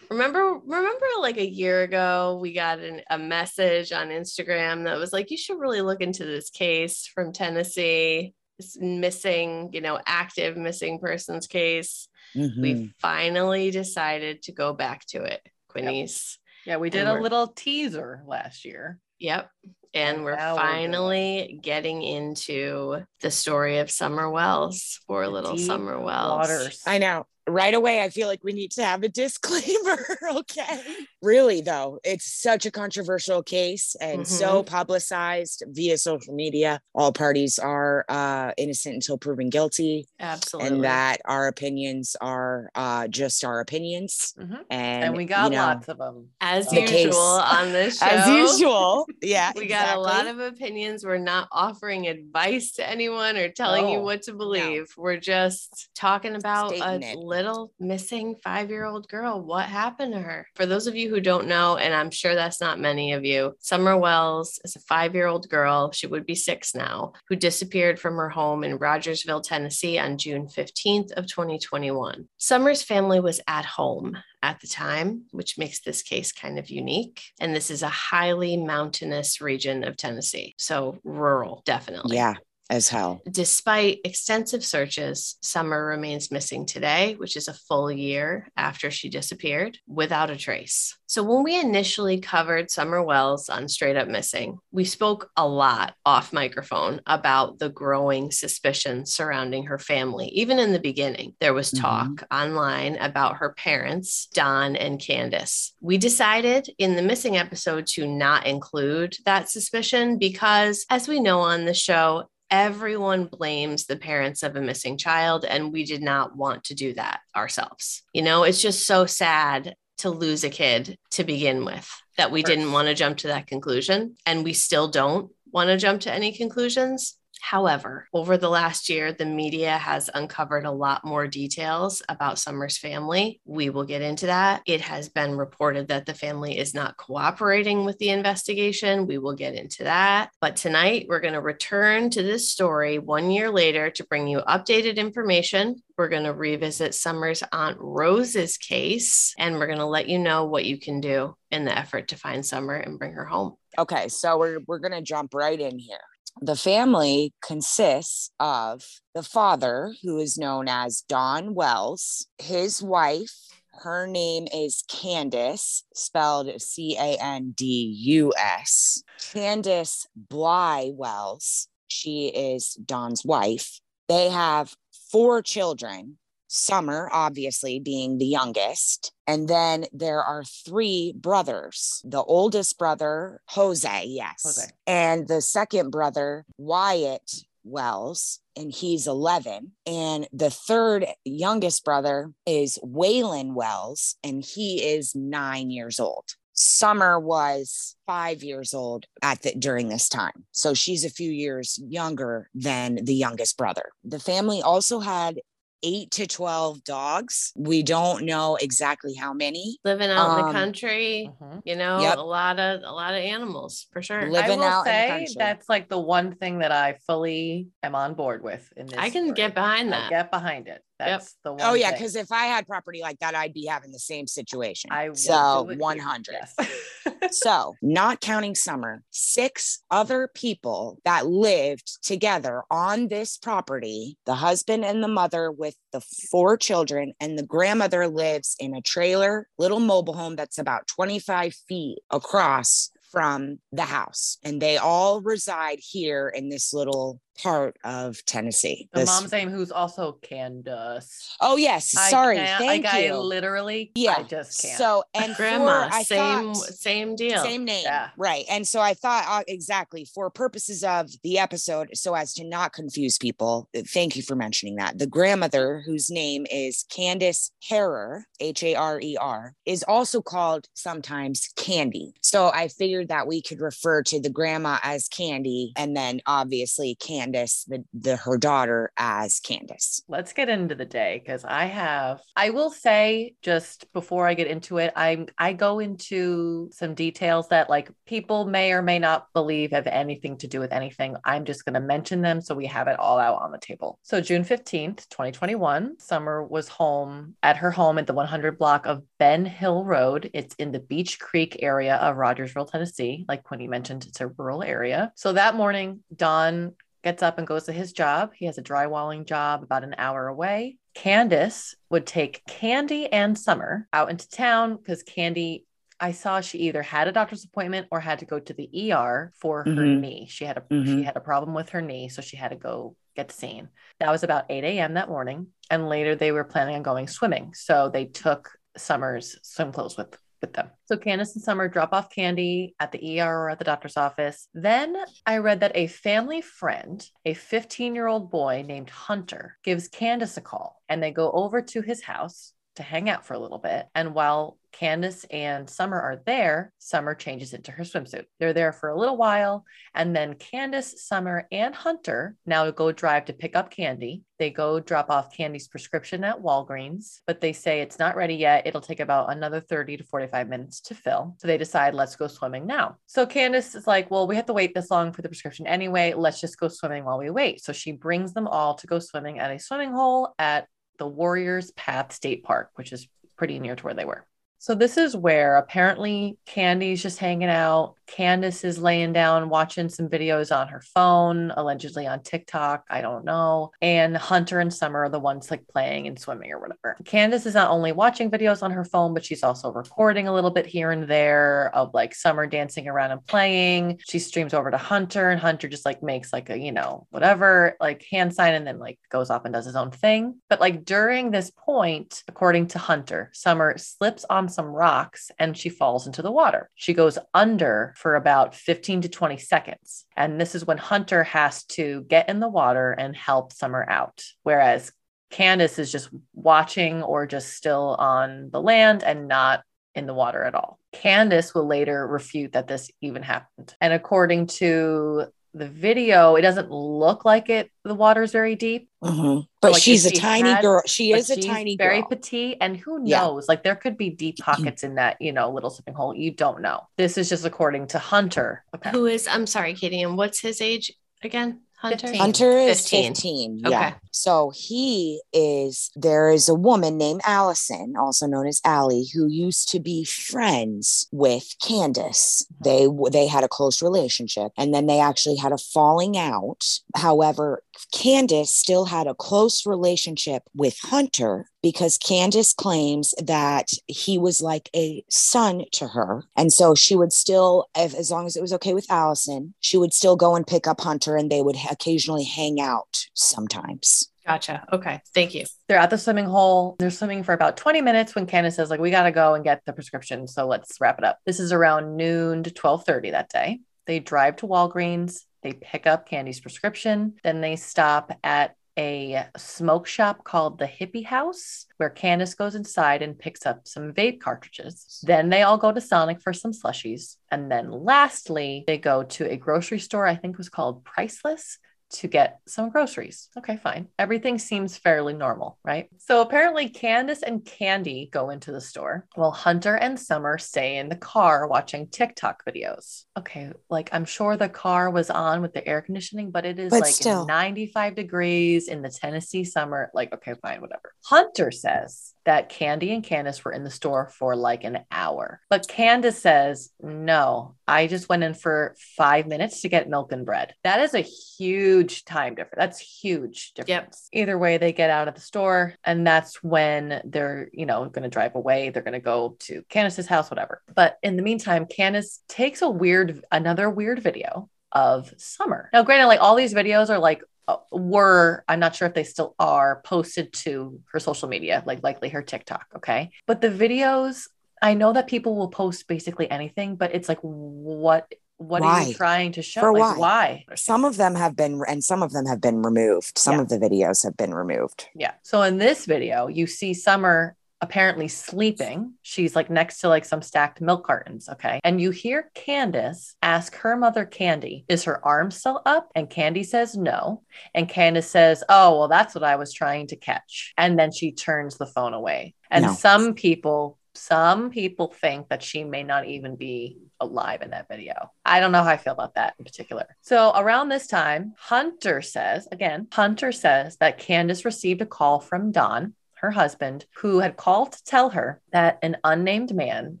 Remember, 0.10 0.60
remember 0.64 1.06
like 1.20 1.38
a 1.38 1.48
year 1.48 1.82
ago, 1.82 2.38
we 2.40 2.52
got 2.52 2.78
an, 2.78 3.02
a 3.10 3.18
message 3.18 3.90
on 3.90 4.08
Instagram 4.08 4.84
that 4.84 4.98
was 4.98 5.12
like, 5.12 5.30
you 5.30 5.36
should 5.36 5.58
really 5.58 5.80
look 5.80 6.00
into 6.00 6.24
this 6.24 6.50
case 6.50 7.06
from 7.12 7.32
Tennessee, 7.32 8.32
this 8.58 8.76
missing, 8.78 9.70
you 9.72 9.80
know, 9.80 9.98
active 10.06 10.56
missing 10.56 11.00
persons 11.00 11.48
case. 11.48 12.08
Mhm. 12.36 12.62
We 12.62 12.94
finally 13.00 13.70
decided 13.72 14.42
to 14.42 14.52
go 14.52 14.72
back 14.72 15.04
to 15.06 15.24
it, 15.24 15.40
Quinnies. 15.74 16.36
Yeah, 16.64 16.76
we 16.76 16.90
did 16.90 17.06
And 17.06 17.18
a 17.18 17.20
little 17.20 17.48
teaser 17.48 18.22
last 18.26 18.64
year. 18.64 19.00
Yep. 19.18 19.50
And 19.94 20.16
And 20.16 20.24
we're 20.24 20.36
now 20.36 20.54
we're 20.54 20.60
finally 20.60 21.58
getting 21.62 22.02
into 22.02 23.02
the 23.20 23.30
story 23.30 23.78
of 23.78 23.90
Summer 23.90 24.28
Wells, 24.28 25.00
poor 25.06 25.26
little 25.26 25.56
Deep 25.56 25.66
Summer 25.66 25.98
Wells. 25.98 26.48
Waters. 26.48 26.82
I 26.86 26.98
know. 26.98 27.26
Right 27.48 27.74
away, 27.74 28.02
I 28.02 28.08
feel 28.10 28.26
like 28.28 28.42
we 28.42 28.52
need 28.52 28.72
to 28.72 28.84
have 28.84 29.02
a 29.02 29.08
disclaimer. 29.22 30.04
okay. 30.30 30.80
Really, 31.22 31.60
though, 31.60 31.98
it's 32.04 32.40
such 32.42 32.66
a 32.66 32.70
controversial 32.70 33.42
case 33.42 33.94
and 34.00 34.26
so 34.26 34.62
publicized 34.62 35.62
via 35.68 35.98
social 35.98 36.34
media. 36.34 36.80
All 36.94 37.12
parties 37.12 37.58
are 37.58 38.04
uh, 38.08 38.52
innocent 38.56 38.94
until 38.96 39.18
proven 39.18 39.48
guilty, 39.50 40.06
Absolutely. 40.20 40.68
and 40.76 40.84
that 40.84 41.20
our 41.24 41.48
opinions 41.48 42.16
are 42.20 42.70
uh, 42.74 43.08
just 43.08 43.44
our 43.44 43.60
opinions. 43.60 44.34
Mhm. 44.38 44.64
And, 44.70 45.04
And, 45.04 45.16
we 45.16 45.24
got 45.24 45.50
you 45.52 45.56
know, 45.58 45.64
lots 45.66 45.88
of 45.88 45.98
them. 45.98 46.28
as 46.40 46.68
the 46.68 46.80
usual 46.80 46.86
case. 46.88 47.14
on 47.16 47.72
this 47.72 47.98
show. 47.98 48.06
as 48.06 48.28
usual. 48.28 49.06
Yeah. 49.22 49.52
We 49.56 49.66
got 49.66 49.96
a 49.96 50.00
lot 50.00 50.26
of 50.26 50.38
opinions. 50.38 51.04
We're 51.04 51.18
not 51.18 51.48
offering 51.50 52.06
advice 52.08 52.72
to 52.72 52.88
anyone 52.88 53.36
or 53.36 53.48
telling 53.48 53.88
you 53.88 54.00
what 54.00 54.22
to 54.22 54.32
believe. 54.34 54.92
We're 54.96 55.16
just 55.16 55.88
talking 55.94 56.34
about 56.36 56.68
Stating 56.76 57.02
a 57.04 57.12
it. 57.12 57.16
Little 57.36 57.70
missing 57.78 58.34
five 58.42 58.70
year 58.70 58.84
old 58.84 59.08
girl. 59.08 59.42
What 59.42 59.66
happened 59.66 60.14
to 60.14 60.20
her? 60.20 60.48
For 60.54 60.64
those 60.64 60.86
of 60.86 60.96
you 60.96 61.10
who 61.10 61.20
don't 61.20 61.46
know, 61.46 61.76
and 61.76 61.92
I'm 61.92 62.10
sure 62.10 62.34
that's 62.34 62.60
not 62.60 62.80
many 62.80 63.12
of 63.12 63.24
you, 63.24 63.54
Summer 63.60 63.96
Wells 63.96 64.58
is 64.64 64.74
a 64.74 64.80
five 64.80 65.14
year 65.14 65.26
old 65.26 65.48
girl. 65.50 65.92
She 65.92 66.06
would 66.06 66.24
be 66.24 66.34
six 66.34 66.74
now, 66.74 67.12
who 67.28 67.36
disappeared 67.36 68.00
from 68.00 68.16
her 68.16 68.30
home 68.30 68.64
in 68.64 68.78
Rogersville, 68.78 69.42
Tennessee 69.42 69.98
on 69.98 70.16
June 70.16 70.46
15th 70.46 71.12
of 71.12 71.26
2021. 71.26 72.26
Summer's 72.38 72.82
family 72.82 73.20
was 73.20 73.40
at 73.46 73.66
home 73.66 74.16
at 74.42 74.60
the 74.60 74.66
time, 74.66 75.24
which 75.32 75.58
makes 75.58 75.80
this 75.80 76.02
case 76.02 76.32
kind 76.32 76.58
of 76.58 76.70
unique. 76.70 77.20
And 77.40 77.54
this 77.54 77.70
is 77.70 77.82
a 77.82 77.88
highly 77.88 78.56
mountainous 78.56 79.40
region 79.40 79.84
of 79.84 79.96
Tennessee. 79.96 80.54
So 80.56 80.98
rural, 81.04 81.62
definitely. 81.66 82.16
Yeah, 82.16 82.34
as 82.68 82.88
hell. 82.88 83.22
Despite 83.30 84.00
extensive 84.04 84.64
searches, 84.64 85.36
Summer 85.40 85.86
remains 85.86 86.30
missing 86.30 86.66
today, 86.66 87.14
which 87.14 87.36
is 87.36 87.48
a 87.48 87.54
full 87.54 87.90
year 87.90 88.48
after 88.56 88.90
she 88.90 89.08
disappeared, 89.08 89.78
without 89.86 90.30
a 90.30 90.36
trace. 90.36 90.96
So, 91.06 91.22
when 91.22 91.44
we 91.44 91.58
initially 91.58 92.18
covered 92.18 92.70
Summer 92.70 93.02
Wells 93.02 93.48
on 93.48 93.68
Straight 93.68 93.96
Up 93.96 94.08
Missing, 94.08 94.58
we 94.72 94.84
spoke 94.84 95.30
a 95.36 95.46
lot 95.46 95.94
off 96.04 96.32
microphone 96.32 97.00
about 97.06 97.60
the 97.60 97.68
growing 97.68 98.32
suspicion 98.32 99.06
surrounding 99.06 99.66
her 99.66 99.78
family. 99.78 100.26
Even 100.28 100.58
in 100.58 100.72
the 100.72 100.80
beginning, 100.80 101.34
there 101.40 101.54
was 101.54 101.70
Mhm. 101.70 101.80
talk 101.80 102.26
online 102.32 102.96
about 102.96 103.36
her 103.36 103.50
parents, 103.54 104.26
Don 104.34 104.74
and 104.74 104.98
Candace. 105.00 105.72
We 105.80 105.96
decided 105.96 106.68
in 106.78 106.96
the 106.96 107.02
missing 107.02 107.36
episode 107.36 107.86
to 107.88 108.06
not 108.06 108.46
include 108.46 109.16
that 109.24 109.48
suspicion 109.48 110.18
because, 110.18 110.84
as 110.90 111.06
we 111.06 111.20
know 111.20 111.40
on 111.40 111.66
the 111.66 111.74
show, 111.74 112.28
everyone 112.50 113.26
blames 113.26 113.86
the 113.86 113.96
parents 113.96 114.42
of 114.42 114.56
a 114.56 114.60
missing 114.60 114.96
child, 114.96 115.44
and 115.44 115.72
we 115.72 115.84
did 115.84 116.02
not 116.02 116.36
want 116.36 116.64
to 116.64 116.74
do 116.74 116.94
that 116.94 117.20
ourselves. 117.34 118.02
You 118.12 118.22
know, 118.22 118.44
it's 118.44 118.62
just 118.62 118.86
so 118.86 119.06
sad 119.06 119.74
to 119.98 120.10
lose 120.10 120.44
a 120.44 120.50
kid 120.50 120.98
to 121.12 121.24
begin 121.24 121.64
with 121.64 121.90
that 122.18 122.30
we 122.30 122.42
didn't 122.42 122.72
want 122.72 122.88
to 122.88 122.94
jump 122.94 123.18
to 123.18 123.28
that 123.28 123.46
conclusion, 123.46 124.16
and 124.24 124.44
we 124.44 124.52
still 124.52 124.88
don't 124.88 125.30
want 125.50 125.68
to 125.68 125.76
jump 125.76 126.02
to 126.02 126.12
any 126.12 126.32
conclusions. 126.32 127.16
However, 127.40 128.08
over 128.12 128.36
the 128.36 128.48
last 128.48 128.88
year, 128.88 129.12
the 129.12 129.24
media 129.24 129.78
has 129.78 130.10
uncovered 130.12 130.64
a 130.64 130.70
lot 130.70 131.04
more 131.04 131.26
details 131.26 132.02
about 132.08 132.38
Summer's 132.38 132.76
family. 132.76 133.40
We 133.44 133.70
will 133.70 133.84
get 133.84 134.02
into 134.02 134.26
that. 134.26 134.62
It 134.66 134.80
has 134.80 135.08
been 135.08 135.36
reported 135.36 135.88
that 135.88 136.06
the 136.06 136.14
family 136.14 136.58
is 136.58 136.74
not 136.74 136.96
cooperating 136.96 137.84
with 137.84 137.98
the 137.98 138.10
investigation. 138.10 139.06
We 139.06 139.18
will 139.18 139.34
get 139.34 139.54
into 139.54 139.84
that. 139.84 140.30
But 140.40 140.56
tonight, 140.56 141.06
we're 141.08 141.20
going 141.20 141.34
to 141.34 141.40
return 141.40 142.10
to 142.10 142.22
this 142.22 142.50
story 142.50 142.98
one 142.98 143.30
year 143.30 143.50
later 143.50 143.90
to 143.90 144.06
bring 144.06 144.26
you 144.26 144.40
updated 144.40 144.96
information. 144.96 145.76
We're 145.96 146.08
going 146.08 146.24
to 146.24 146.34
revisit 146.34 146.94
Summer's 146.94 147.42
Aunt 147.52 147.78
Rose's 147.80 148.56
case, 148.56 149.34
and 149.38 149.56
we're 149.56 149.66
going 149.66 149.78
to 149.78 149.86
let 149.86 150.08
you 150.08 150.18
know 150.18 150.44
what 150.46 150.64
you 150.64 150.78
can 150.78 151.00
do 151.00 151.36
in 151.50 151.64
the 151.64 151.76
effort 151.76 152.08
to 152.08 152.16
find 152.16 152.44
Summer 152.44 152.74
and 152.74 152.98
bring 152.98 153.12
her 153.12 153.24
home. 153.24 153.56
Okay, 153.78 154.08
so 154.08 154.38
we're 154.38 154.60
we're 154.66 154.78
gonna 154.78 155.02
jump 155.02 155.34
right 155.34 155.60
in 155.60 155.78
here. 155.78 155.98
The 156.42 156.56
family 156.56 157.32
consists 157.40 158.30
of 158.38 158.84
the 159.14 159.22
father, 159.22 159.94
who 160.02 160.18
is 160.18 160.36
known 160.36 160.68
as 160.68 161.02
Don 161.08 161.54
Wells, 161.54 162.26
his 162.36 162.82
wife. 162.82 163.32
Her 163.72 164.06
name 164.06 164.46
is 164.54 164.84
Candace, 164.86 165.84
spelled 165.94 166.60
C 166.60 166.94
A 166.98 167.16
N 167.18 167.54
D 167.56 167.94
U 168.00 168.34
S. 168.38 169.02
Candace 169.32 170.06
Bly 170.14 170.90
Wells. 170.92 171.68
She 171.88 172.26
is 172.26 172.74
Don's 172.74 173.24
wife. 173.24 173.80
They 174.08 174.28
have 174.28 174.76
four 175.10 175.40
children. 175.40 176.18
Summer, 176.48 177.08
obviously, 177.12 177.80
being 177.80 178.18
the 178.18 178.26
youngest. 178.26 179.12
And 179.26 179.48
then 179.48 179.86
there 179.92 180.22
are 180.22 180.44
three 180.44 181.12
brothers. 181.16 182.02
The 182.04 182.22
oldest 182.22 182.78
brother, 182.78 183.40
Jose, 183.48 184.04
yes. 184.06 184.42
Jose. 184.44 184.66
And 184.86 185.26
the 185.26 185.40
second 185.40 185.90
brother, 185.90 186.44
Wyatt 186.56 187.32
Wells, 187.64 188.40
and 188.56 188.72
he's 188.72 189.06
11. 189.06 189.72
And 189.86 190.28
the 190.32 190.50
third 190.50 191.06
youngest 191.24 191.84
brother 191.84 192.32
is 192.46 192.78
Waylon 192.82 193.54
Wells, 193.54 194.16
and 194.22 194.42
he 194.42 194.82
is 194.82 195.14
nine 195.14 195.70
years 195.70 196.00
old. 196.00 196.24
Summer 196.58 197.20
was 197.20 197.96
five 198.06 198.42
years 198.42 198.72
old 198.72 199.04
at 199.20 199.42
the 199.42 199.54
during 199.58 199.88
this 199.88 200.08
time. 200.08 200.46
So 200.52 200.72
she's 200.72 201.04
a 201.04 201.10
few 201.10 201.30
years 201.30 201.78
younger 201.86 202.48
than 202.54 203.04
the 203.04 203.14
youngest 203.14 203.58
brother. 203.58 203.90
The 204.04 204.18
family 204.18 204.62
also 204.62 205.00
had 205.00 205.40
eight 205.82 206.10
to 206.12 206.26
12 206.26 206.82
dogs. 206.84 207.52
We 207.56 207.82
don't 207.82 208.24
know 208.24 208.56
exactly 208.56 209.14
how 209.14 209.32
many. 209.32 209.78
Living 209.84 210.10
out 210.10 210.38
in 210.38 210.44
Um, 210.44 210.46
the 210.46 210.52
country, 210.52 211.30
Mhm. 211.40 211.62
you 211.64 211.76
know, 211.76 212.00
Yep. 212.00 212.18
a 212.18 212.20
lot 212.22 212.58
of 212.58 212.82
a 212.82 212.90
lot 212.92 213.12
of 213.14 213.20
animals 213.20 213.86
for 213.92 214.02
sure. 214.02 214.30
Living 214.30 214.52
I 214.52 214.56
will 214.56 214.64
out 214.64 214.86
in 214.86 215.20
the 215.22 215.26
say 215.26 215.34
that's 215.38 215.68
like 215.68 215.88
the 215.88 215.98
one 215.98 216.34
thing 216.34 216.58
that 216.60 216.72
I 216.72 216.94
fully 217.06 217.68
am 217.82 217.94
on 217.94 218.14
board 218.14 218.42
with 218.42 218.72
in 218.76 218.86
this. 218.86 218.98
I 218.98 219.10
can 219.10 219.24
story. 219.26 219.36
get 219.36 219.54
behind 219.54 219.94
I 219.94 219.98
that. 220.00 220.10
get 220.10 220.30
behind 220.30 220.68
it. 220.68 220.82
That's 220.98 221.36
the 221.44 221.50
oh, 221.50 221.52
one. 221.52 221.62
Oh 221.62 221.74
yeah, 221.74 221.92
because 221.92 222.16
if 222.16 222.32
I 222.32 222.46
had 222.46 222.66
property 222.66 223.00
like 223.02 223.18
that, 223.18 223.34
I'd 223.34 223.52
be 223.52 223.66
having 223.66 223.92
the 223.92 223.98
same 223.98 224.26
situation. 224.26 224.90
I 224.90 225.10
so 225.12 225.66
here. 225.68 225.78
100. 225.78 226.32
Yes. 226.32 226.54
So, 227.30 227.74
not 227.82 228.20
counting 228.20 228.54
Summer, 228.54 229.02
six 229.10 229.82
other 229.90 230.28
people 230.34 230.98
that 231.04 231.26
lived 231.26 231.98
together 232.02 232.62
on 232.70 233.08
this 233.08 233.36
property 233.38 234.16
the 234.26 234.34
husband 234.34 234.84
and 234.84 235.02
the 235.02 235.08
mother 235.08 235.50
with 235.50 235.76
the 235.92 236.00
four 236.30 236.56
children, 236.56 237.14
and 237.20 237.38
the 237.38 237.46
grandmother 237.46 238.08
lives 238.08 238.56
in 238.58 238.74
a 238.74 238.82
trailer, 238.82 239.48
little 239.58 239.80
mobile 239.80 240.14
home 240.14 240.36
that's 240.36 240.58
about 240.58 240.86
25 240.88 241.54
feet 241.68 241.98
across 242.10 242.90
from 243.10 243.58
the 243.72 243.82
house. 243.82 244.38
And 244.44 244.60
they 244.60 244.76
all 244.76 245.20
reside 245.20 245.78
here 245.80 246.28
in 246.28 246.48
this 246.48 246.72
little 246.72 247.20
part 247.42 247.76
of 247.84 248.24
Tennessee. 248.26 248.88
the 248.92 249.00
This- 249.00 249.08
mom's 249.08 249.32
name, 249.32 249.50
who's 249.50 249.70
also 249.70 250.12
Candace. 250.22 251.36
oh, 251.40 251.56
yes. 251.56 251.88
Sorry. 252.10 252.36
can't- 252.36 252.58
Thank 252.64 252.84
like, 252.84 253.04
you. 253.04 253.14
I 253.14 253.16
literally, 253.18 253.92
yeah. 253.94 254.16
I 254.18 254.22
just 254.22 254.62
can't. 254.62 254.78
So, 254.78 255.04
and 255.14 255.34
Grandma, 255.36 255.88
for, 255.88 255.94
I 255.94 256.02
same 256.02 256.54
thought, 256.54 256.56
same 256.66 257.16
deal. 257.16 257.42
same 257.42 257.64
name 257.64 257.82
Yeah. 257.84 258.10
right 258.16 258.44
and 258.48 258.66
so 258.66 258.80
i 258.80 258.94
thought 258.94 259.24
uh, 259.28 259.42
exactly 259.48 260.04
for 260.04 260.30
purposes 260.30 260.82
of 260.84 261.10
the 261.22 261.38
episode 261.38 261.88
so 261.94 262.14
as 262.14 262.32
to 262.34 262.44
not 262.44 262.72
confuse 262.72 263.18
people 263.18 263.68
uh, 263.76 263.80
thank 263.92 264.16
you 264.16 264.22
for 264.22 264.34
mentioning 264.36 264.76
that 264.76 264.98
the 264.98 265.06
grandmother 265.06 265.82
whose 265.84 266.10
name 266.10 266.46
is 266.50 266.84
candace 266.90 267.50
harrer 267.68 268.24
h-a-r-e-r 268.40 269.54
E 269.66 269.70
is 269.70 269.84
also 269.88 270.20
called 270.20 270.66
sometimes 270.74 271.48
candy 271.56 272.12
so 272.22 272.50
i 272.54 272.68
figured 272.68 273.08
that 273.08 273.26
we 273.26 273.40
could 273.42 273.60
refer 273.60 274.02
to 274.02 274.20
the 274.20 274.30
grandma 274.30 274.78
as 274.82 275.08
candy 275.08 275.72
and 275.76 275.96
then 275.96 276.20
obviously 276.26 276.94
candace 277.26 277.64
the, 277.68 277.84
the 277.94 278.16
her 278.16 278.38
daughter 278.38 278.92
as 278.96 279.40
candace 279.40 280.02
let's 280.08 280.32
get 280.32 280.48
into 280.48 280.74
the 280.74 280.84
day 280.84 281.20
because 281.22 281.44
I 281.44 281.64
have 281.66 282.20
I 282.36 282.50
will 282.50 282.70
say 282.70 283.34
just 283.42 283.92
before 283.92 284.28
I 284.28 284.34
get 284.34 284.46
into 284.46 284.78
it, 284.78 284.92
I'm 284.96 285.26
I 285.38 285.52
go 285.52 285.78
into 285.78 286.70
some 286.72 286.94
details 286.94 287.48
that 287.48 287.70
like 287.70 287.90
people 288.06 288.44
may 288.44 288.72
or 288.72 288.82
may 288.82 288.98
not 288.98 289.32
believe 289.32 289.70
have 289.72 289.86
anything 289.86 290.36
to 290.38 290.46
do 290.46 290.60
with 290.60 290.72
anything. 290.72 291.16
I'm 291.24 291.44
just 291.44 291.64
gonna 291.64 291.80
mention 291.80 292.20
them 292.22 292.40
so 292.40 292.54
we 292.54 292.66
have 292.66 292.88
it 292.88 292.98
all 292.98 293.18
out 293.18 293.40
on 293.40 293.52
the 293.52 293.58
table. 293.58 293.98
So 294.02 294.20
June 294.20 294.44
15th, 294.44 295.08
2021, 295.08 295.98
Summer 295.98 296.44
was 296.44 296.68
home 296.68 297.34
at 297.42 297.56
her 297.56 297.70
home 297.70 297.98
at 297.98 298.06
the 298.06 298.14
100 298.14 298.58
block 298.58 298.86
of 298.86 299.02
Ben 299.18 299.46
Hill 299.46 299.84
Road. 299.84 300.30
It's 300.34 300.54
in 300.56 300.72
the 300.72 300.80
Beech 300.80 301.18
Creek 301.18 301.56
area 301.60 301.96
of 301.96 302.16
Rogersville, 302.16 302.66
Tennessee. 302.66 303.24
Like 303.28 303.44
Quinny 303.44 303.68
mentioned, 303.68 304.04
it's 304.06 304.20
a 304.20 304.28
rural 304.28 304.62
area. 304.62 305.12
So 305.16 305.32
that 305.32 305.56
morning, 305.56 306.00
Don 306.14 306.74
gets 307.06 307.22
up 307.22 307.38
and 307.38 307.46
goes 307.46 307.62
to 307.62 307.72
his 307.72 307.92
job. 307.92 308.32
He 308.34 308.46
has 308.46 308.58
a 308.58 308.62
drywalling 308.62 309.26
job 309.26 309.62
about 309.62 309.84
an 309.84 309.94
hour 309.96 310.26
away. 310.26 310.76
Candace 310.92 311.76
would 311.88 312.04
take 312.04 312.44
Candy 312.48 313.06
and 313.12 313.38
Summer 313.38 313.86
out 313.92 314.10
into 314.10 314.28
town 314.28 314.76
because 314.76 315.04
Candy, 315.04 315.66
I 316.00 316.10
saw 316.10 316.40
she 316.40 316.58
either 316.58 316.82
had 316.82 317.06
a 317.06 317.12
doctor's 317.12 317.44
appointment 317.44 317.86
or 317.92 318.00
had 318.00 318.18
to 318.18 318.24
go 318.24 318.40
to 318.40 318.52
the 318.52 318.68
ER 318.72 319.32
for 319.40 319.62
her 319.62 319.70
Mhm. 319.70 320.00
knee. 320.00 320.26
She 320.28 320.44
had 320.46 320.56
a 320.56 320.62
Mhm. 320.62 320.84
she 320.84 321.02
had 321.04 321.16
a 321.16 321.20
problem 321.20 321.54
with 321.54 321.68
her 321.68 321.80
knee, 321.80 322.08
so 322.08 322.22
she 322.22 322.36
had 322.36 322.50
to 322.50 322.56
go 322.56 322.96
get 323.14 323.30
seen. 323.30 323.68
That 324.00 324.10
was 324.10 324.24
about 324.24 324.46
8 324.50 324.64
a.m. 324.64 324.94
that 324.94 325.08
morning. 325.08 325.52
And 325.70 325.88
later 325.88 326.16
they 326.16 326.32
were 326.32 326.42
planning 326.42 326.74
on 326.74 326.82
going 326.82 327.06
swimming. 327.06 327.54
So 327.54 327.88
they 327.88 328.06
took 328.06 328.50
Summer's 328.76 329.38
swim 329.42 329.70
clothes 329.70 329.96
with 329.96 330.18
with 330.40 330.52
them. 330.52 330.70
So 330.86 330.96
Candace 330.96 331.34
and 331.34 331.42
Summer 331.42 331.68
drop 331.68 331.92
off 331.92 332.10
Candy 332.10 332.74
at 332.80 332.92
the 332.92 333.20
ER 333.20 333.44
or 333.44 333.50
at 333.50 333.58
the 333.58 333.64
doctor's 333.64 333.96
office. 333.96 334.48
Then 334.54 334.96
I 335.26 335.38
read 335.38 335.60
that 335.60 335.72
a 335.74 335.86
family 335.86 336.40
friend, 336.40 337.04
a 337.24 337.34
15 337.34 337.94
year 337.94 338.06
old 338.06 338.30
boy 338.30 338.64
named 338.66 338.90
Hunter, 338.90 339.58
gives 339.64 339.88
Candace 339.88 340.36
a 340.36 340.40
call 340.40 340.82
and 340.88 341.02
they 341.02 341.10
go 341.10 341.30
over 341.30 341.62
to 341.62 341.80
his 341.82 342.02
house 342.02 342.52
to 342.76 342.82
hang 342.82 343.08
out 343.08 343.24
for 343.24 343.34
a 343.34 343.38
little 343.38 343.58
bit. 343.58 343.86
And 343.94 344.14
while 344.14 344.58
Candace 344.78 345.24
and 345.30 345.70
Summer 345.70 345.98
are 345.98 346.20
there, 346.26 346.70
Summer 346.78 347.14
changes 347.14 347.54
into 347.54 347.72
her 347.72 347.82
swimsuit. 347.82 348.24
They're 348.38 348.52
there 348.52 348.72
for 348.72 348.90
a 348.90 348.98
little 348.98 349.16
while. 349.16 349.64
And 349.94 350.14
then 350.14 350.34
Candace, 350.34 351.02
Summer, 351.02 351.48
and 351.50 351.74
Hunter 351.74 352.36
now 352.44 352.70
go 352.70 352.92
drive 352.92 353.24
to 353.26 353.32
pick 353.32 353.56
up 353.56 353.70
Candy. 353.70 354.22
They 354.38 354.50
go 354.50 354.78
drop 354.78 355.08
off 355.08 355.34
Candy's 355.34 355.66
prescription 355.66 356.24
at 356.24 356.42
Walgreens, 356.42 357.20
but 357.26 357.40
they 357.40 357.54
say 357.54 357.80
it's 357.80 357.98
not 357.98 358.16
ready 358.16 358.34
yet. 358.34 358.66
It'll 358.66 358.82
take 358.82 359.00
about 359.00 359.32
another 359.32 359.60
30 359.60 359.96
to 359.96 360.04
45 360.04 360.46
minutes 360.48 360.82
to 360.82 360.94
fill. 360.94 361.34
So 361.38 361.46
they 361.46 361.56
decide, 361.56 361.94
let's 361.94 362.16
go 362.16 362.26
swimming 362.26 362.66
now. 362.66 362.96
So 363.06 363.24
Candace 363.24 363.74
is 363.74 363.86
like, 363.86 364.10
well, 364.10 364.26
we 364.26 364.36
have 364.36 364.46
to 364.46 364.52
wait 364.52 364.74
this 364.74 364.90
long 364.90 365.10
for 365.10 365.22
the 365.22 365.28
prescription 365.30 365.66
anyway. 365.66 366.12
Let's 366.14 366.40
just 366.40 366.60
go 366.60 366.68
swimming 366.68 367.06
while 367.06 367.18
we 367.18 367.30
wait. 367.30 367.62
So 367.62 367.72
she 367.72 367.92
brings 367.92 368.34
them 368.34 368.46
all 368.46 368.74
to 368.74 368.86
go 368.86 368.98
swimming 368.98 369.38
at 369.38 369.50
a 369.50 369.58
swimming 369.58 369.92
hole 369.92 370.34
at 370.38 370.66
the 370.98 371.06
Warriors 371.06 371.70
Path 371.70 372.12
State 372.12 372.44
Park, 372.44 372.72
which 372.74 372.92
is 372.92 373.08
pretty 373.38 373.58
near 373.58 373.74
to 373.74 373.82
where 373.82 373.94
they 373.94 374.04
were. 374.04 374.26
So 374.58 374.74
this 374.74 374.96
is 374.96 375.16
where 375.16 375.56
apparently 375.56 376.38
Candy's 376.46 377.02
just 377.02 377.18
hanging 377.18 377.48
out. 377.48 377.95
Candace 378.06 378.64
is 378.64 378.78
laying 378.78 379.12
down 379.12 379.48
watching 379.48 379.88
some 379.88 380.08
videos 380.08 380.54
on 380.54 380.68
her 380.68 380.82
phone, 380.94 381.52
allegedly 381.56 382.06
on 382.06 382.22
TikTok. 382.22 382.84
I 382.88 383.00
don't 383.00 383.24
know. 383.24 383.72
And 383.80 384.16
Hunter 384.16 384.60
and 384.60 384.72
Summer 384.72 385.04
are 385.04 385.08
the 385.08 385.20
ones 385.20 385.50
like 385.50 385.66
playing 385.68 386.06
and 386.06 386.18
swimming 386.18 386.52
or 386.52 386.60
whatever. 386.60 386.96
Candace 387.04 387.46
is 387.46 387.54
not 387.54 387.70
only 387.70 387.92
watching 387.92 388.30
videos 388.30 388.62
on 388.62 388.70
her 388.70 388.84
phone, 388.84 389.14
but 389.14 389.24
she's 389.24 389.42
also 389.42 389.72
recording 389.72 390.28
a 390.28 390.34
little 390.34 390.50
bit 390.50 390.66
here 390.66 390.90
and 390.90 391.08
there 391.08 391.74
of 391.74 391.92
like 391.94 392.14
Summer 392.14 392.46
dancing 392.46 392.88
around 392.88 393.10
and 393.10 393.26
playing. 393.26 394.00
She 394.08 394.18
streams 394.18 394.54
over 394.54 394.70
to 394.70 394.78
Hunter, 394.78 395.30
and 395.30 395.40
Hunter 395.40 395.68
just 395.68 395.84
like 395.84 396.02
makes 396.02 396.32
like 396.32 396.50
a, 396.50 396.58
you 396.58 396.72
know, 396.72 397.06
whatever, 397.10 397.76
like 397.80 398.04
hand 398.10 398.34
sign, 398.34 398.54
and 398.54 398.66
then 398.66 398.78
like 398.78 398.98
goes 399.10 399.30
off 399.30 399.44
and 399.44 399.54
does 399.54 399.66
his 399.66 399.76
own 399.76 399.90
thing. 399.90 400.36
But 400.48 400.60
like 400.60 400.84
during 400.84 401.30
this 401.30 401.50
point, 401.50 402.22
according 402.28 402.68
to 402.68 402.78
Hunter, 402.78 403.30
Summer 403.32 403.76
slips 403.78 404.24
on 404.30 404.48
some 404.48 404.66
rocks 404.66 405.30
and 405.38 405.56
she 405.56 405.68
falls 405.68 406.06
into 406.06 406.22
the 406.22 406.32
water. 406.32 406.70
She 406.74 406.94
goes 406.94 407.18
under 407.34 407.94
for 407.96 408.14
about 408.14 408.54
15 408.54 409.02
to 409.02 409.08
20 409.08 409.38
seconds. 409.38 410.04
And 410.16 410.40
this 410.40 410.54
is 410.54 410.66
when 410.66 410.78
Hunter 410.78 411.24
has 411.24 411.64
to 411.64 412.02
get 412.02 412.28
in 412.28 412.40
the 412.40 412.48
water 412.48 412.92
and 412.92 413.16
help 413.16 413.52
Summer 413.52 413.84
out. 413.88 414.22
Whereas 414.42 414.92
Candace 415.30 415.78
is 415.78 415.90
just 415.90 416.10
watching 416.34 417.02
or 417.02 417.26
just 417.26 417.54
still 417.54 417.96
on 417.98 418.50
the 418.50 418.60
land 418.60 419.02
and 419.02 419.28
not 419.28 419.62
in 419.94 420.06
the 420.06 420.14
water 420.14 420.44
at 420.44 420.54
all. 420.54 420.78
Candace 420.92 421.54
will 421.54 421.66
later 421.66 422.06
refute 422.06 422.52
that 422.52 422.68
this 422.68 422.90
even 423.00 423.22
happened. 423.22 423.74
And 423.80 423.92
according 423.94 424.48
to 424.48 425.26
the 425.56 425.68
video, 425.68 426.36
it 426.36 426.42
doesn't 426.42 426.70
look 426.70 427.24
like 427.24 427.48
it. 427.48 427.70
The 427.84 427.94
water 427.94 428.22
is 428.22 428.32
very 428.32 428.54
deep, 428.56 428.88
Mhm. 429.02 429.46
But 429.62 429.72
Like, 429.72 429.82
she's 429.82 430.04
a 430.06 430.10
she 430.10 430.16
tiny 430.16 430.50
had- 430.50 430.62
girl. 430.62 430.82
She 430.86 431.12
is 431.12 431.30
a 431.30 431.36
she's 431.36 431.46
tiny 431.46 431.76
very 431.76 432.00
girl. 432.00 432.08
petite, 432.10 432.58
and 432.60 432.76
who 432.76 433.00
Yeah. 433.04 433.20
knows? 433.22 433.48
Like 433.48 433.62
there 433.62 433.74
could 433.76 433.96
be 433.96 434.10
deep 434.10 434.38
pockets 434.38 434.82
in 434.84 434.96
that, 434.96 435.16
you 435.20 435.32
know, 435.32 435.50
little 435.50 435.70
swimming 435.70 435.94
hole. 435.96 436.14
You 436.14 436.30
don't 436.30 436.60
know. 436.60 436.80
This 436.96 437.16
is 437.18 437.28
just 437.28 437.44
according 437.44 437.86
to 437.88 437.98
Hunter. 437.98 438.64
Okay. 438.74 438.90
Who 438.90 439.06
is 439.06 439.26
I'm 439.28 439.46
sorry, 439.46 439.74
Katie, 439.74 440.02
and 440.02 440.16
what's 440.16 440.40
his 440.40 440.60
age 440.60 440.92
again? 441.22 441.60
Hunter. 441.78 441.98
15. 441.98 442.20
Hunter 442.20 442.50
is 442.50 442.88
15. 442.88 443.14
15. 443.14 443.66
Okay. 443.66 443.70
Yeah. 443.70 443.94
So 444.10 444.50
he 444.54 445.20
is, 445.32 445.90
there 445.94 446.30
is 446.30 446.48
a 446.48 446.54
woman 446.54 446.96
named 446.96 447.20
Allison, 447.24 447.94
also 447.98 448.26
known 448.26 448.46
as 448.46 448.62
Allie, 448.64 449.06
who 449.12 449.26
used 449.26 449.68
to 449.70 449.80
be 449.80 450.04
friends 450.04 451.06
with 451.12 451.54
Candace. 451.62 452.46
Mm-hmm. 452.64 453.10
They 453.10 453.10
they 453.18 453.26
had 453.26 453.44
a 453.44 453.48
close 453.48 453.82
relationship 453.82 454.52
and 454.56 454.72
then 454.72 454.86
they 454.86 455.00
actually 455.00 455.36
had 455.36 455.52
a 455.52 455.58
falling 455.58 456.16
out. 456.16 456.64
However, 456.94 457.62
Candace 457.92 458.54
still 458.54 458.86
had 458.86 459.06
a 459.06 459.14
close 459.14 459.66
relationship 459.66 460.42
with 460.54 460.78
Hunter 460.82 461.48
because 461.62 461.98
Candace 461.98 462.52
claims 462.52 463.14
that 463.22 463.68
he 463.86 464.18
was 464.18 464.40
like 464.40 464.70
a 464.74 465.04
son 465.08 465.64
to 465.72 465.88
her. 465.88 466.24
And 466.36 466.52
so 466.52 466.74
she 466.74 466.96
would 466.96 467.12
still, 467.12 467.66
if, 467.76 467.94
as 467.94 468.10
long 468.10 468.26
as 468.26 468.36
it 468.36 468.42
was 468.42 468.52
okay 468.54 468.74
with 468.74 468.90
Allison, 468.90 469.54
she 469.60 469.76
would 469.76 469.92
still 469.92 470.16
go 470.16 470.36
and 470.36 470.46
pick 470.46 470.66
up 470.66 470.80
Hunter 470.80 471.16
and 471.16 471.30
they 471.30 471.42
would 471.42 471.56
occasionally 471.70 472.24
hang 472.24 472.60
out 472.60 473.06
sometimes. 473.14 474.10
Gotcha. 474.26 474.64
Okay. 474.72 475.00
Thank 475.14 475.34
you. 475.34 475.44
They're 475.68 475.78
at 475.78 475.90
the 475.90 475.98
swimming 475.98 476.24
hole. 476.24 476.74
They're 476.80 476.90
swimming 476.90 477.22
for 477.22 477.32
about 477.32 477.56
20 477.56 477.80
minutes 477.80 478.14
when 478.14 478.26
Candace 478.26 478.56
says, 478.56 478.70
like, 478.70 478.80
we 478.80 478.90
gotta 478.90 479.12
go 479.12 479.34
and 479.34 479.44
get 479.44 479.62
the 479.64 479.72
prescription. 479.72 480.26
So 480.26 480.48
let's 480.48 480.80
wrap 480.80 480.98
it 480.98 481.04
up. 481.04 481.18
This 481.24 481.38
is 481.38 481.52
around 481.52 481.96
noon 481.96 482.42
to 482.42 482.50
12:30 482.50 483.12
that 483.12 483.28
day. 483.28 483.60
They 483.86 484.00
drive 484.00 484.36
to 484.36 484.48
Walgreens. 484.48 485.20
They 485.42 485.52
pick 485.52 485.86
up 485.86 486.08
Candy's 486.08 486.40
prescription. 486.40 487.14
Then 487.22 487.40
they 487.40 487.56
stop 487.56 488.18
at 488.24 488.56
a 488.78 489.24
smoke 489.36 489.86
shop 489.86 490.22
called 490.22 490.58
the 490.58 490.66
Hippie 490.66 491.06
House, 491.06 491.66
where 491.78 491.88
Candace 491.88 492.34
goes 492.34 492.54
inside 492.54 493.00
and 493.00 493.18
picks 493.18 493.46
up 493.46 493.66
some 493.66 493.92
vape 493.92 494.20
cartridges. 494.20 495.00
Then 495.02 495.30
they 495.30 495.42
all 495.42 495.56
go 495.56 495.72
to 495.72 495.80
Sonic 495.80 496.20
for 496.20 496.32
some 496.32 496.52
slushies. 496.52 497.16
And 497.30 497.50
then 497.50 497.70
lastly, 497.70 498.64
they 498.66 498.78
go 498.78 499.02
to 499.04 499.30
a 499.30 499.36
grocery 499.36 499.78
store, 499.78 500.06
I 500.06 500.14
think 500.14 500.36
was 500.36 500.50
called 500.50 500.84
Priceless, 500.84 501.58
to 501.90 502.08
get 502.08 502.40
some 502.46 502.70
groceries. 502.70 503.28
Okay, 503.36 503.56
fine. 503.56 503.88
Everything 503.98 504.38
seems 504.38 504.76
fairly 504.76 505.12
normal, 505.12 505.58
right? 505.64 505.88
So 505.98 506.20
apparently, 506.20 506.68
Candace 506.68 507.22
and 507.22 507.44
Candy 507.44 508.08
go 508.12 508.30
into 508.30 508.52
the 508.52 508.60
store 508.60 509.06
while 509.14 509.30
Hunter 509.30 509.76
and 509.76 509.98
Summer 509.98 510.38
stay 510.38 510.78
in 510.78 510.88
the 510.88 510.96
car 510.96 511.46
watching 511.46 511.88
TikTok 511.88 512.44
videos. 512.44 513.04
Okay, 513.18 513.52
like 513.70 513.88
I'm 513.92 514.04
sure 514.04 514.36
the 514.36 514.48
car 514.48 514.90
was 514.90 515.10
on 515.10 515.42
with 515.42 515.54
the 515.54 515.66
air 515.66 515.80
conditioning, 515.80 516.30
but 516.30 516.44
it 516.46 516.58
is 516.58 516.70
But 516.70 516.82
like 516.82 516.94
still. 516.94 517.26
95 517.26 517.94
degrees 517.94 518.68
in 518.68 518.82
the 518.82 518.90
Tennessee 518.90 519.44
summer. 519.44 519.90
Like, 519.94 520.12
okay, 520.14 520.34
fine, 520.42 520.60
whatever. 520.60 520.92
Hunter 521.04 521.50
says 521.50 522.12
that 522.24 522.48
Candy 522.48 522.92
and 522.92 523.04
Candace 523.04 523.44
were 523.44 523.52
in 523.52 523.64
the 523.64 523.70
store 523.70 524.08
for 524.08 524.36
like 524.36 524.64
an 524.64 524.80
hour, 524.90 525.40
but 525.50 525.68
Candace 525.68 526.18
says, 526.18 526.70
no, 526.80 527.55
I 527.68 527.86
just 527.86 528.08
went 528.08 528.22
in 528.22 528.34
for 528.34 528.74
five 528.96 529.26
minutes 529.26 529.62
to 529.62 529.68
get 529.68 529.88
milk 529.88 530.12
and 530.12 530.24
bread. 530.24 530.54
That 530.62 530.80
is 530.80 530.94
a 530.94 531.00
huge 531.00 532.04
time 532.04 532.34
difference. 532.34 532.56
That's 532.58 532.78
huge 532.78 533.52
difference. 533.54 534.08
Yep. 534.12 534.22
Either 534.22 534.38
way, 534.38 534.58
they 534.58 534.72
get 534.72 534.90
out 534.90 535.08
of 535.08 535.14
the 535.14 535.20
store, 535.20 535.74
and 535.84 536.06
that's 536.06 536.42
when 536.42 537.00
they're, 537.04 537.48
you 537.52 537.66
know, 537.66 537.84
going 537.86 538.04
to 538.04 538.08
drive 538.08 538.34
away. 538.34 538.70
They're 538.70 538.82
going 538.82 538.92
to 538.92 539.00
go 539.00 539.36
to 539.40 539.62
Candace's 539.68 540.06
house, 540.06 540.30
whatever. 540.30 540.62
But 540.74 540.98
in 541.02 541.16
the 541.16 541.22
meantime, 541.22 541.66
Candace 541.66 542.20
takes 542.28 542.62
a 542.62 542.70
weird, 542.70 543.24
another 543.32 543.68
weird 543.68 544.00
video 544.00 544.48
of 544.72 545.12
Summer. 545.16 545.70
Now, 545.72 545.82
granted, 545.82 546.06
like 546.06 546.20
all 546.20 546.36
these 546.36 546.54
videos 546.54 546.90
are 546.90 546.98
like 546.98 547.22
uh, 547.48 547.58
were 547.70 548.44
I'm 548.48 548.58
not 548.58 548.74
sure 548.74 548.88
if 548.88 548.94
they 548.94 549.04
still 549.04 549.34
are 549.38 549.80
posted 549.84 550.32
to 550.32 550.80
her 550.92 550.98
social 550.98 551.28
media, 551.28 551.62
like 551.64 551.82
likely 551.82 552.08
her 552.08 552.22
TikTok. 552.22 552.66
Okay, 552.76 553.10
but 553.26 553.40
the 553.40 553.48
videos 553.48 554.28
I 554.62 554.74
know 554.74 554.92
that 554.92 555.06
people 555.06 555.36
will 555.36 555.48
post 555.48 555.86
basically 555.88 556.30
anything, 556.30 556.76
but 556.76 556.94
it's 556.94 557.08
like 557.08 557.18
what 557.20 558.12
what 558.38 558.62
are 558.62 558.82
you 558.82 558.92
trying 558.94 559.32
to 559.32 559.42
show? 559.42 559.60
For 559.60 559.72
like 559.72 559.96
why? 559.96 560.44
why? 560.48 560.56
Some 560.56 560.84
of 560.84 560.98
them 560.98 561.14
have 561.14 561.34
been, 561.36 561.62
and 561.66 561.82
some 561.82 562.02
of 562.02 562.12
them 562.12 562.26
have 562.26 562.40
been 562.40 562.60
removed. 562.62 563.16
Some 563.16 563.36
Yeah. 563.36 563.40
of 563.42 563.48
the 563.48 563.58
videos 563.58 564.02
have 564.04 564.16
been 564.16 564.34
removed. 564.34 564.88
Yeah. 564.94 565.12
So 565.22 565.40
in 565.42 565.56
this 565.56 565.86
video, 565.86 566.26
you 566.28 566.46
see 566.46 566.74
Summer 566.74 567.34
apparently 567.62 568.06
sleeping. 568.08 568.92
She's 569.00 569.34
like 569.34 569.48
next 569.48 569.78
to 569.80 569.88
like 569.88 570.04
some 570.04 570.20
stacked 570.20 570.60
milk 570.60 570.84
cartons. 570.86 571.30
Okay. 571.30 571.58
And 571.64 571.80
you 571.80 571.90
hear 571.90 572.30
Candace 572.34 573.16
ask 573.22 573.54
her 573.56 573.74
mother, 573.76 574.04
Candy, 574.04 574.66
is 574.68 574.84
her 574.84 575.02
arm 575.02 575.30
still 575.30 575.62
up? 575.64 575.88
And 575.94 576.10
Candy 576.10 576.42
says 576.42 576.76
no. 576.76 577.22
And 577.54 577.66
Candace 577.66 578.10
says, 578.10 578.44
oh, 578.50 578.78
well, 578.78 578.88
that's 578.88 579.14
what 579.14 579.24
I 579.24 579.36
was 579.36 579.54
trying 579.54 579.86
to 579.86 579.96
catch. 579.96 580.52
And 580.58 580.78
then 580.78 580.92
she 580.92 581.12
turns 581.12 581.56
the 581.56 581.64
phone 581.66 581.94
away. 581.94 582.34
And 582.50 582.66
No. 582.66 582.74
some 582.74 583.14
people, 583.14 583.78
some 583.96 584.50
people 584.50 584.88
think 584.88 585.28
that 585.28 585.42
she 585.42 585.64
may 585.64 585.82
not 585.82 586.06
even 586.06 586.36
be 586.36 586.78
alive 587.00 587.42
in 587.42 587.50
that 587.50 587.68
video. 587.68 588.10
I 588.24 588.40
don't 588.40 588.52
know 588.52 588.62
how 588.62 588.70
I 588.70 588.76
feel 588.76 588.92
about 588.92 589.14
that 589.14 589.34
in 589.38 589.44
particular. 589.44 589.96
So 590.00 590.32
around 590.34 590.68
this 590.68 590.86
time, 590.86 591.34
Hunter 591.38 592.02
says, 592.02 592.48
again, 592.52 592.88
Hunter 592.92 593.32
says 593.32 593.76
that 593.78 593.98
Candace 593.98 594.44
received 594.44 594.82
a 594.82 594.86
call 594.86 595.20
from 595.20 595.52
Don, 595.52 595.94
her 596.14 596.30
husband, 596.30 596.86
who 596.96 597.18
had 597.20 597.36
called 597.36 597.72
to 597.72 597.84
tell 597.84 598.10
her 598.10 598.40
that 598.52 598.78
an 598.82 598.96
unnamed 599.04 599.54
man, 599.54 600.00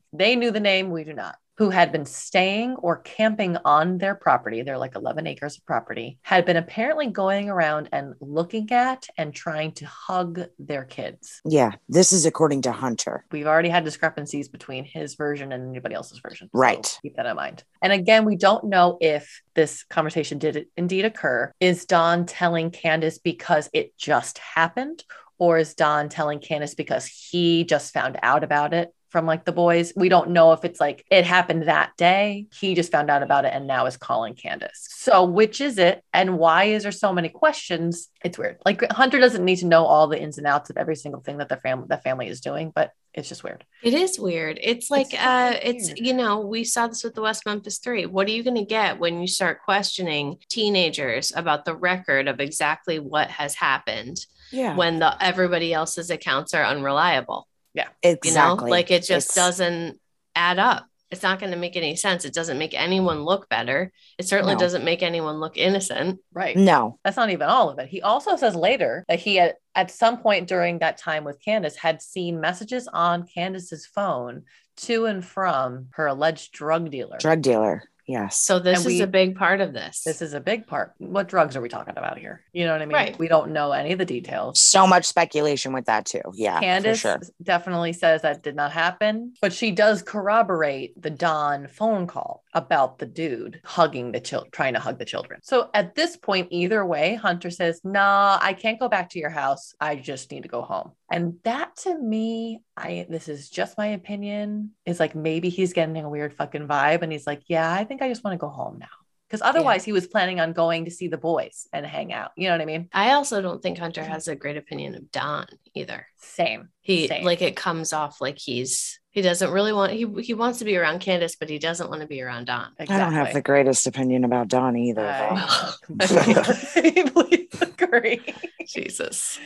they 0.12 0.36
knew 0.36 0.50
the 0.50 0.60
name, 0.60 0.90
we 0.90 1.04
do 1.04 1.12
not, 1.12 1.36
who 1.58 1.70
had 1.70 1.90
been 1.92 2.04
staying 2.04 2.74
or 2.76 2.98
camping 2.98 3.56
on 3.64 3.98
their 3.98 4.14
property, 4.14 4.62
they're 4.62 4.78
like 4.78 4.94
11 4.94 5.26
acres 5.26 5.56
of 5.56 5.64
property, 5.64 6.18
had 6.22 6.44
been 6.44 6.56
apparently 6.56 7.06
going 7.08 7.48
around 7.48 7.88
and 7.92 8.14
looking 8.20 8.70
at 8.72 9.06
and 9.16 9.34
trying 9.34 9.72
to 9.72 9.86
hug 9.86 10.40
their 10.58 10.84
kids. 10.84 11.40
Yeah, 11.44 11.72
this 11.88 12.12
is 12.12 12.26
according 12.26 12.62
to 12.62 12.72
Hunter. 12.72 13.24
We've 13.32 13.46
already 13.46 13.70
had 13.70 13.84
discrepancies 13.84 14.48
between 14.48 14.84
his 14.84 15.14
version 15.14 15.52
and 15.52 15.68
anybody 15.70 15.94
else's 15.94 16.18
version. 16.18 16.48
So 16.48 16.58
Right. 16.58 16.98
keep 17.02 17.16
that 17.16 17.26
in 17.26 17.36
mind. 17.36 17.64
And 17.80 17.92
again, 17.92 18.24
we 18.24 18.36
don't 18.36 18.64
know 18.64 18.98
if 19.00 19.40
this 19.54 19.82
conversation 19.84 20.38
did 20.38 20.66
indeed 20.76 21.04
occur. 21.04 21.52
Is 21.60 21.86
Don 21.86 22.26
telling 22.26 22.70
Candace 22.70 23.18
because 23.18 23.70
it 23.72 23.96
just 23.96 24.38
happened? 24.38 25.04
Or 25.38 25.58
is 25.58 25.74
Don 25.74 26.08
telling 26.08 26.40
Candace 26.40 26.74
because 26.74 27.06
he 27.06 27.64
just 27.64 27.92
found 27.92 28.18
out 28.22 28.42
about 28.42 28.72
it 28.72 28.94
from 29.16 29.24
like 29.24 29.46
the 29.46 29.52
boys? 29.52 29.94
We 29.96 30.10
don't 30.10 30.28
know 30.32 30.52
if 30.52 30.62
it's 30.62 30.78
like 30.78 31.06
it 31.10 31.24
happened 31.24 31.62
that 31.68 31.96
day. 31.96 32.48
He 32.60 32.74
just 32.74 32.92
found 32.92 33.10
out 33.10 33.22
about 33.22 33.46
it 33.46 33.54
and 33.54 33.66
now 33.66 33.86
is 33.86 33.96
calling 33.96 34.34
Candace. 34.34 34.86
So, 34.90 35.24
which 35.24 35.62
is 35.62 35.78
it? 35.78 36.04
And 36.12 36.36
why 36.36 36.64
is 36.64 36.82
there 36.82 36.92
so 36.92 37.14
many 37.14 37.30
questions? 37.30 38.08
It's 38.22 38.36
weird. 38.36 38.58
Like 38.66 38.82
Hunter 38.92 39.18
doesn't 39.18 39.42
need 39.42 39.56
to 39.56 39.66
know 39.66 39.86
all 39.86 40.06
the 40.06 40.20
ins 40.20 40.36
and 40.36 40.46
outs 40.46 40.68
of 40.68 40.76
every 40.76 40.96
single 40.96 41.22
thing 41.22 41.38
that 41.38 41.48
the 41.48 41.56
family 41.56 41.86
the 41.88 41.96
family 41.96 42.28
is 42.28 42.42
doing, 42.42 42.72
but 42.74 42.90
it's 43.14 43.30
just 43.30 43.42
weird. 43.42 43.64
It 43.82 43.94
is 43.94 44.20
weird. 44.20 44.58
It's 44.62 44.90
like 44.90 45.12
so 45.12 45.16
uh 45.16 45.48
weird. 45.52 45.60
it's 45.62 45.92
you 45.96 46.12
know, 46.12 46.40
we 46.40 46.62
saw 46.64 46.86
this 46.88 47.02
with 47.02 47.14
the 47.14 47.22
West 47.22 47.46
Memphis 47.46 47.78
3. 47.78 48.04
What 48.04 48.26
are 48.28 48.32
you 48.32 48.42
going 48.42 48.56
to 48.56 48.66
get 48.66 48.98
when 48.98 49.22
you 49.22 49.26
start 49.26 49.62
questioning 49.64 50.36
teenagers 50.50 51.32
about 51.34 51.64
the 51.64 51.74
record 51.74 52.28
of 52.28 52.38
exactly 52.38 52.98
what 52.98 53.30
has 53.30 53.54
happened 53.54 54.18
Yeah, 54.52 54.76
when 54.76 54.98
the 54.98 55.16
everybody 55.24 55.72
else's 55.72 56.10
accounts 56.10 56.52
are 56.52 56.64
unreliable? 56.64 57.48
You 57.76 58.10
exactly. 58.10 58.66
know, 58.66 58.70
like 58.70 58.90
it 58.90 59.04
just 59.04 59.30
It's- 59.30 59.34
doesn't 59.34 60.00
add 60.34 60.58
up. 60.58 60.86
It's 61.10 61.22
not 61.22 61.38
going 61.38 61.52
to 61.52 61.58
make 61.58 61.76
any 61.76 61.94
sense. 61.94 62.24
It 62.24 62.34
doesn't 62.34 62.58
make 62.58 62.74
anyone 62.74 63.22
look 63.22 63.48
better. 63.48 63.92
It 64.18 64.26
certainly 64.26 64.54
No. 64.54 64.58
doesn't 64.60 64.84
make 64.84 65.04
anyone 65.04 65.38
look 65.38 65.56
innocent. 65.56 66.18
Right. 66.32 66.56
No, 66.56 66.98
That's 67.04 67.16
not 67.16 67.30
even 67.30 67.48
all 67.48 67.70
of 67.70 67.78
it. 67.78 67.88
He 67.88 68.02
also 68.02 68.34
says 68.34 68.56
later 68.56 69.04
that 69.08 69.20
he 69.20 69.36
had, 69.36 69.54
at 69.76 69.92
some 69.92 70.18
point 70.18 70.48
during 70.48 70.80
that 70.80 70.98
time 70.98 71.22
with 71.22 71.40
Candace, 71.44 71.76
had 71.76 72.02
seen 72.02 72.40
messages 72.40 72.88
on 72.92 73.24
Candace's 73.24 73.86
phone 73.86 74.42
to 74.78 75.06
and 75.06 75.24
from 75.24 75.88
her 75.92 76.06
alleged 76.08 76.52
drug 76.52 76.90
dealer. 76.90 77.18
drug 77.18 77.40
dealer. 77.40 77.84
Yes. 78.06 78.38
So 78.38 78.58
this 78.58 78.78
And 78.78 78.86
is 78.86 78.98
we- 78.98 79.02
a 79.02 79.06
big 79.06 79.36
part 79.36 79.60
of 79.60 79.72
this. 79.72 80.02
This 80.04 80.22
is 80.22 80.32
a 80.32 80.40
big 80.40 80.66
part. 80.66 80.94
What 80.98 81.28
drugs 81.28 81.56
are 81.56 81.60
we 81.60 81.68
talking 81.68 81.94
about 81.96 82.18
here? 82.18 82.42
You 82.52 82.64
know 82.64 82.72
what 82.72 82.82
I 82.82 82.86
mean? 82.86 82.94
Right. 82.94 83.18
We 83.18 83.28
don't 83.28 83.50
know 83.52 83.72
any 83.72 83.92
of 83.92 83.98
the 83.98 84.04
details. 84.04 84.60
so 84.60 84.86
much 84.86 85.04
speculation 85.04 85.72
with 85.72 85.86
that 85.86 86.04
too. 86.06 86.20
Yeah, 86.34 86.60
Candace 86.60 87.00
for 87.02 87.08
sure. 87.08 87.20
definitely 87.42 87.92
says 87.92 88.22
that 88.22 88.42
did 88.42 88.54
not 88.56 88.72
happen, 88.72 89.34
but 89.40 89.52
she 89.52 89.70
does 89.72 90.02
corroborate 90.02 91.00
the 91.00 91.10
Don 91.10 91.66
phone 91.68 92.06
call 92.06 92.44
about 92.54 92.98
the 92.98 93.06
dude 93.06 93.60
hugging 93.64 94.12
the 94.12 94.20
child, 94.20 94.48
trying 94.52 94.74
to 94.74 94.80
hug 94.80 94.98
the 94.98 95.04
children. 95.04 95.40
So 95.42 95.70
at 95.74 95.94
this 95.94 96.16
point, 96.16 96.48
either 96.50 96.84
way, 96.86 97.14
Hunter 97.14 97.50
says, 97.50 97.80
"Nah, 97.84 98.38
I 98.40 98.52
can't 98.52 98.78
go 98.80 98.88
back 98.88 99.10
to 99.10 99.18
your 99.18 99.30
house. 99.30 99.74
I 99.80 99.96
just 99.96 100.30
need 100.30 100.42
to 100.42 100.48
go 100.48 100.62
home." 100.62 100.92
And 101.10 101.38
that 101.44 101.76
to 101.78 101.96
me, 101.96 102.62
I 102.76 103.06
this 103.08 103.28
is 103.28 103.48
just 103.48 103.78
my 103.78 103.88
opinion, 103.88 104.72
is 104.84 104.98
like 104.98 105.14
maybe 105.14 105.48
he's 105.48 105.72
getting 105.72 105.96
a 105.98 106.08
weird 106.08 106.34
fucking 106.34 106.66
vibe, 106.66 107.02
and 107.02 107.12
he's 107.12 107.26
like, 107.26 107.42
"Yeah, 107.46 107.72
I 107.72 107.84
think 107.84 108.02
I 108.02 108.08
just 108.08 108.24
want 108.24 108.34
to 108.34 108.38
go 108.38 108.48
home 108.48 108.78
now." 108.78 108.86
Because 109.28 109.42
otherwise, 109.42 109.84
he 109.84 109.92
was 109.92 110.06
planning 110.06 110.38
on 110.38 110.52
going 110.52 110.84
to 110.84 110.90
see 110.90 111.08
the 111.08 111.18
boys 111.18 111.66
and 111.72 111.84
hang 111.84 112.12
out. 112.12 112.30
You 112.36 112.48
know 112.48 112.54
what 112.54 112.60
I 112.60 112.66
mean? 112.66 112.88
I 112.92 113.12
also 113.12 113.42
don't 113.42 113.60
think 113.60 113.76
Hunter 113.76 114.04
has 114.04 114.28
a 114.28 114.36
great 114.36 114.56
opinion 114.56 114.94
of 114.94 115.10
Don 115.10 115.46
either. 115.74 116.06
Same. 116.16 116.68
He 116.80 117.08
Same. 117.08 117.24
like 117.24 117.42
it 117.42 117.56
comes 117.56 117.92
off 117.92 118.20
like 118.20 118.38
he's 118.38 119.00
he 119.10 119.22
doesn't 119.22 119.50
really 119.50 119.72
want 119.72 119.92
he 119.92 120.06
he 120.22 120.34
wants 120.34 120.60
to 120.60 120.64
be 120.64 120.76
around 120.76 121.00
Candace, 121.00 121.34
but 121.34 121.48
he 121.48 121.58
doesn't 121.58 121.88
want 121.88 122.02
to 122.02 122.06
be 122.06 122.22
around 122.22 122.44
Don. 122.44 122.72
I 122.78 122.84
don't 122.84 123.14
have 123.14 123.32
the 123.32 123.42
greatest 123.42 123.86
opinion 123.86 124.24
about 124.24 124.46
Don 124.46 124.76
either. 124.76 125.02
though. 125.02 125.96
I 127.80 127.84
agree. 127.84 128.20
Jesus. 128.66 129.38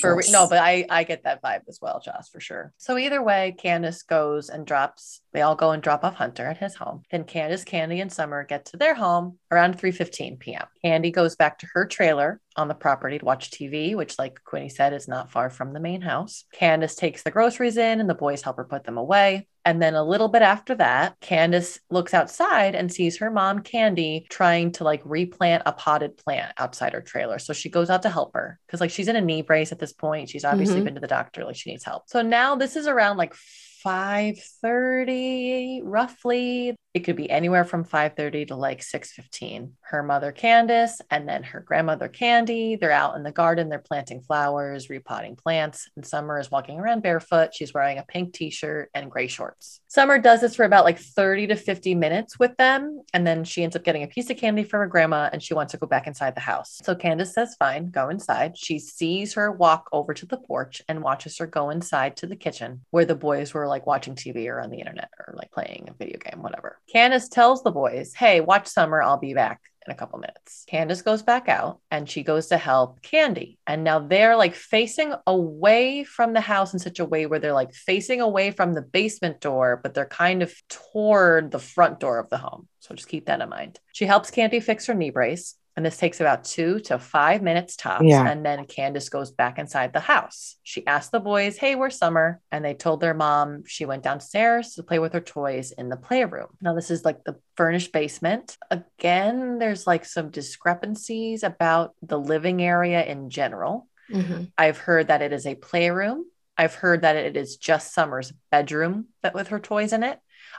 For, 0.00 0.22
no, 0.30 0.46
but 0.48 0.58
I 0.58 0.86
I 0.88 1.04
get 1.04 1.24
that 1.24 1.42
vibe 1.42 1.62
as 1.68 1.78
well, 1.80 2.00
Joss, 2.04 2.28
for 2.28 2.40
sure. 2.40 2.72
So 2.76 2.96
either 2.96 3.22
way, 3.22 3.54
Candace 3.58 4.02
goes 4.02 4.48
and 4.48 4.66
drops. 4.66 5.20
They 5.32 5.42
all 5.42 5.56
go 5.56 5.72
and 5.72 5.82
drop 5.82 6.04
off 6.04 6.14
Hunter 6.14 6.46
at 6.46 6.58
his 6.58 6.74
home. 6.74 7.02
Then 7.10 7.24
Candace, 7.24 7.64
Candy, 7.64 8.00
and 8.00 8.12
Summer 8.12 8.44
get 8.44 8.66
to 8.66 8.76
their 8.76 8.94
home 8.94 9.38
around 9.50 9.78
3:15 9.78 10.38
p.m. 10.38 10.66
Candy 10.82 11.10
goes 11.10 11.36
back 11.36 11.58
to 11.58 11.66
her 11.74 11.86
trailer 11.86 12.40
on 12.56 12.68
the 12.68 12.74
property 12.74 13.18
to 13.18 13.24
watch 13.24 13.50
TV, 13.50 13.94
which, 13.94 14.18
like 14.18 14.42
Quinny 14.44 14.68
said, 14.68 14.92
is 14.92 15.08
not 15.08 15.30
far 15.30 15.50
from 15.50 15.72
the 15.72 15.80
main 15.80 16.02
house. 16.02 16.44
Candace 16.52 16.94
takes 16.94 17.22
the 17.22 17.30
groceries 17.30 17.76
in, 17.76 18.00
and 18.00 18.08
the 18.08 18.14
boys 18.14 18.42
help 18.42 18.56
her 18.56 18.64
put 18.64 18.84
them 18.84 18.98
away. 18.98 19.46
And 19.64 19.80
then 19.80 19.94
a 19.94 20.02
little 20.02 20.28
bit 20.28 20.42
after 20.42 20.74
that, 20.74 21.20
Candace 21.20 21.78
looks 21.88 22.14
outside 22.14 22.74
and 22.74 22.92
sees 22.92 23.18
her 23.18 23.30
mom, 23.30 23.62
Candy, 23.62 24.26
trying 24.28 24.72
to 24.72 24.84
like 24.84 25.02
replant 25.04 25.62
a 25.66 25.72
potted 25.72 26.16
plant 26.16 26.52
outside 26.58 26.94
her 26.94 27.00
trailer. 27.00 27.38
So 27.38 27.52
she 27.52 27.70
goes 27.70 27.88
out 27.88 28.02
to 28.02 28.10
help 28.10 28.34
her 28.34 28.58
because 28.66 28.80
like 28.80 28.90
she's 28.90 29.06
in 29.06 29.14
a 29.14 29.20
knee 29.20 29.42
brace 29.42 29.70
at 29.70 29.78
this 29.78 29.92
point. 29.92 30.30
She's 30.30 30.44
obviously 30.44 30.80
Mhm. 30.80 30.84
been 30.84 30.94
to 30.96 31.00
the 31.00 31.06
doctor, 31.06 31.44
like 31.44 31.54
she 31.54 31.70
needs 31.70 31.84
help. 31.84 32.08
So 32.08 32.22
now 32.22 32.56
this 32.56 32.74
is 32.74 32.88
around 32.88 33.18
like 33.18 33.34
5:30 33.34 35.80
roughly. 35.84 36.74
It 36.94 37.04
could 37.04 37.16
be 37.16 37.30
anywhere 37.30 37.64
from 37.64 37.84
5:30 37.84 38.48
to 38.48 38.56
like 38.56 38.82
6:15. 38.82 39.72
Her 39.80 40.02
mother 40.02 40.30
Candace 40.30 41.00
and 41.10 41.26
then 41.26 41.42
her 41.42 41.60
grandmother 41.60 42.08
Candy, 42.08 42.76
they're 42.76 42.90
out 42.90 43.16
in 43.16 43.22
the 43.22 43.32
garden, 43.32 43.70
they're 43.70 43.78
planting 43.78 44.20
flowers, 44.20 44.90
repotting 44.90 45.34
plants, 45.34 45.88
and 45.96 46.06
Summer 46.06 46.38
is 46.38 46.50
walking 46.50 46.78
around 46.78 47.02
barefoot. 47.02 47.54
She's 47.54 47.72
wearing 47.72 47.96
a 47.96 48.02
pink 48.02 48.34
t-shirt 48.34 48.90
and 48.94 49.10
gray 49.10 49.26
shorts. 49.26 49.80
Summer 49.88 50.18
does 50.18 50.42
this 50.42 50.54
for 50.54 50.66
about 50.66 50.84
like 50.84 50.98
30 50.98 51.46
to 51.46 51.56
50 51.56 51.94
minutes 51.94 52.38
with 52.38 52.54
them, 52.58 53.00
and 53.14 53.26
then 53.26 53.44
she 53.44 53.64
ends 53.64 53.74
up 53.74 53.84
getting 53.84 54.02
a 54.02 54.08
piece 54.08 54.28
of 54.28 54.36
candy 54.36 54.62
from 54.62 54.80
her 54.80 54.86
grandma 54.86 55.30
and 55.32 55.42
she 55.42 55.54
wants 55.54 55.72
to 55.72 55.78
go 55.78 55.86
back 55.86 56.06
inside 56.06 56.34
the 56.34 56.40
house. 56.40 56.78
So 56.82 56.94
Candace 56.94 57.32
says, 57.32 57.56
"Fine, 57.58 57.90
go 57.90 58.10
inside." 58.10 58.58
She 58.58 58.78
sees 58.78 59.32
her 59.32 59.50
walk 59.50 59.88
over 59.92 60.12
to 60.12 60.26
the 60.26 60.36
porch 60.36 60.82
and 60.88 61.02
watches 61.02 61.38
her 61.38 61.46
go 61.46 61.70
inside 61.70 62.16
to 62.18 62.26
the 62.26 62.36
kitchen 62.36 62.84
where 62.90 63.06
the 63.06 63.14
boys 63.14 63.54
were 63.54 63.66
like 63.66 63.86
watching 63.86 64.14
TV 64.14 64.48
or 64.48 64.60
on 64.60 64.68
the 64.68 64.80
internet 64.80 65.08
or 65.18 65.32
like 65.38 65.50
playing 65.52 65.88
a 65.88 65.94
video 65.94 66.18
game, 66.18 66.42
whatever. 66.42 66.80
Candace 66.90 67.28
tells 67.28 67.62
the 67.62 67.70
boys, 67.70 68.14
Hey, 68.14 68.40
watch 68.40 68.66
Summer, 68.66 69.02
I'll 69.02 69.18
be 69.18 69.34
back 69.34 69.60
in 69.86 69.92
a 69.92 69.96
couple 69.96 70.18
minutes. 70.18 70.64
Candace 70.68 71.02
goes 71.02 71.22
back 71.22 71.48
out 71.48 71.80
and 71.90 72.08
she 72.08 72.22
goes 72.22 72.48
to 72.48 72.56
help 72.56 73.02
Candy. 73.02 73.58
And 73.66 73.84
now 73.84 73.98
they're 73.98 74.36
like 74.36 74.54
facing 74.54 75.14
away 75.26 76.04
from 76.04 76.32
the 76.32 76.40
house 76.40 76.72
in 76.72 76.78
such 76.78 77.00
a 77.00 77.04
way 77.04 77.26
where 77.26 77.38
they're 77.38 77.52
like 77.52 77.74
facing 77.74 78.20
away 78.20 78.50
from 78.50 78.74
the 78.74 78.82
basement 78.82 79.40
door, 79.40 79.80
but 79.82 79.94
they're 79.94 80.06
kind 80.06 80.42
of 80.42 80.54
toward 80.68 81.50
the 81.50 81.58
front 81.58 82.00
door 82.00 82.18
of 82.18 82.30
the 82.30 82.38
home. 82.38 82.68
So 82.80 82.94
just 82.94 83.08
keep 83.08 83.26
that 83.26 83.40
in 83.40 83.48
mind. 83.48 83.80
She 83.92 84.06
helps 84.06 84.30
Candy 84.30 84.60
fix 84.60 84.86
her 84.86 84.94
knee 84.94 85.10
brace. 85.10 85.54
And 85.76 85.86
this 85.86 85.96
takes 85.96 86.20
about 86.20 86.44
two 86.44 86.80
to 86.80 86.98
five 86.98 87.40
minutes 87.42 87.76
tops. 87.76 88.04
Yeah. 88.04 88.28
And 88.28 88.44
then 88.44 88.66
Candace 88.66 89.08
goes 89.08 89.30
back 89.30 89.58
inside 89.58 89.92
the 89.92 90.00
house. 90.00 90.56
She 90.62 90.86
asked 90.86 91.12
the 91.12 91.20
boys, 91.20 91.56
Hey, 91.56 91.74
where's 91.76 91.96
Summer? 91.96 92.40
And 92.50 92.62
they 92.62 92.74
told 92.74 93.00
their 93.00 93.14
mom 93.14 93.64
she 93.66 93.86
went 93.86 94.02
downstairs 94.02 94.74
to 94.74 94.82
play 94.82 94.98
with 94.98 95.14
her 95.14 95.20
toys 95.20 95.72
in 95.72 95.88
the 95.88 95.96
playroom. 95.96 96.48
Now, 96.60 96.74
this 96.74 96.90
is 96.90 97.04
like 97.04 97.24
the 97.24 97.36
furnished 97.56 97.92
basement. 97.92 98.58
Again, 98.70 99.58
there's 99.58 99.86
like 99.86 100.04
some 100.04 100.30
discrepancies 100.30 101.42
about 101.42 101.94
the 102.02 102.18
living 102.18 102.62
area 102.62 103.02
in 103.04 103.30
general. 103.30 103.88
Mhm. 104.10 104.52
I've 104.58 104.78
heard 104.78 105.08
that 105.08 105.22
it 105.22 105.32
is 105.32 105.46
a 105.46 105.54
playroom. 105.54 106.26
I've 106.58 106.74
heard 106.74 107.00
that 107.00 107.16
it 107.16 107.36
is 107.36 107.56
just 107.56 107.94
Summer's 107.94 108.32
bedroom 108.50 109.06
but 109.22 109.32
with 109.32 109.48
her 109.48 109.58
toys 109.58 109.92
in 109.94 110.02
it. 110.02 110.18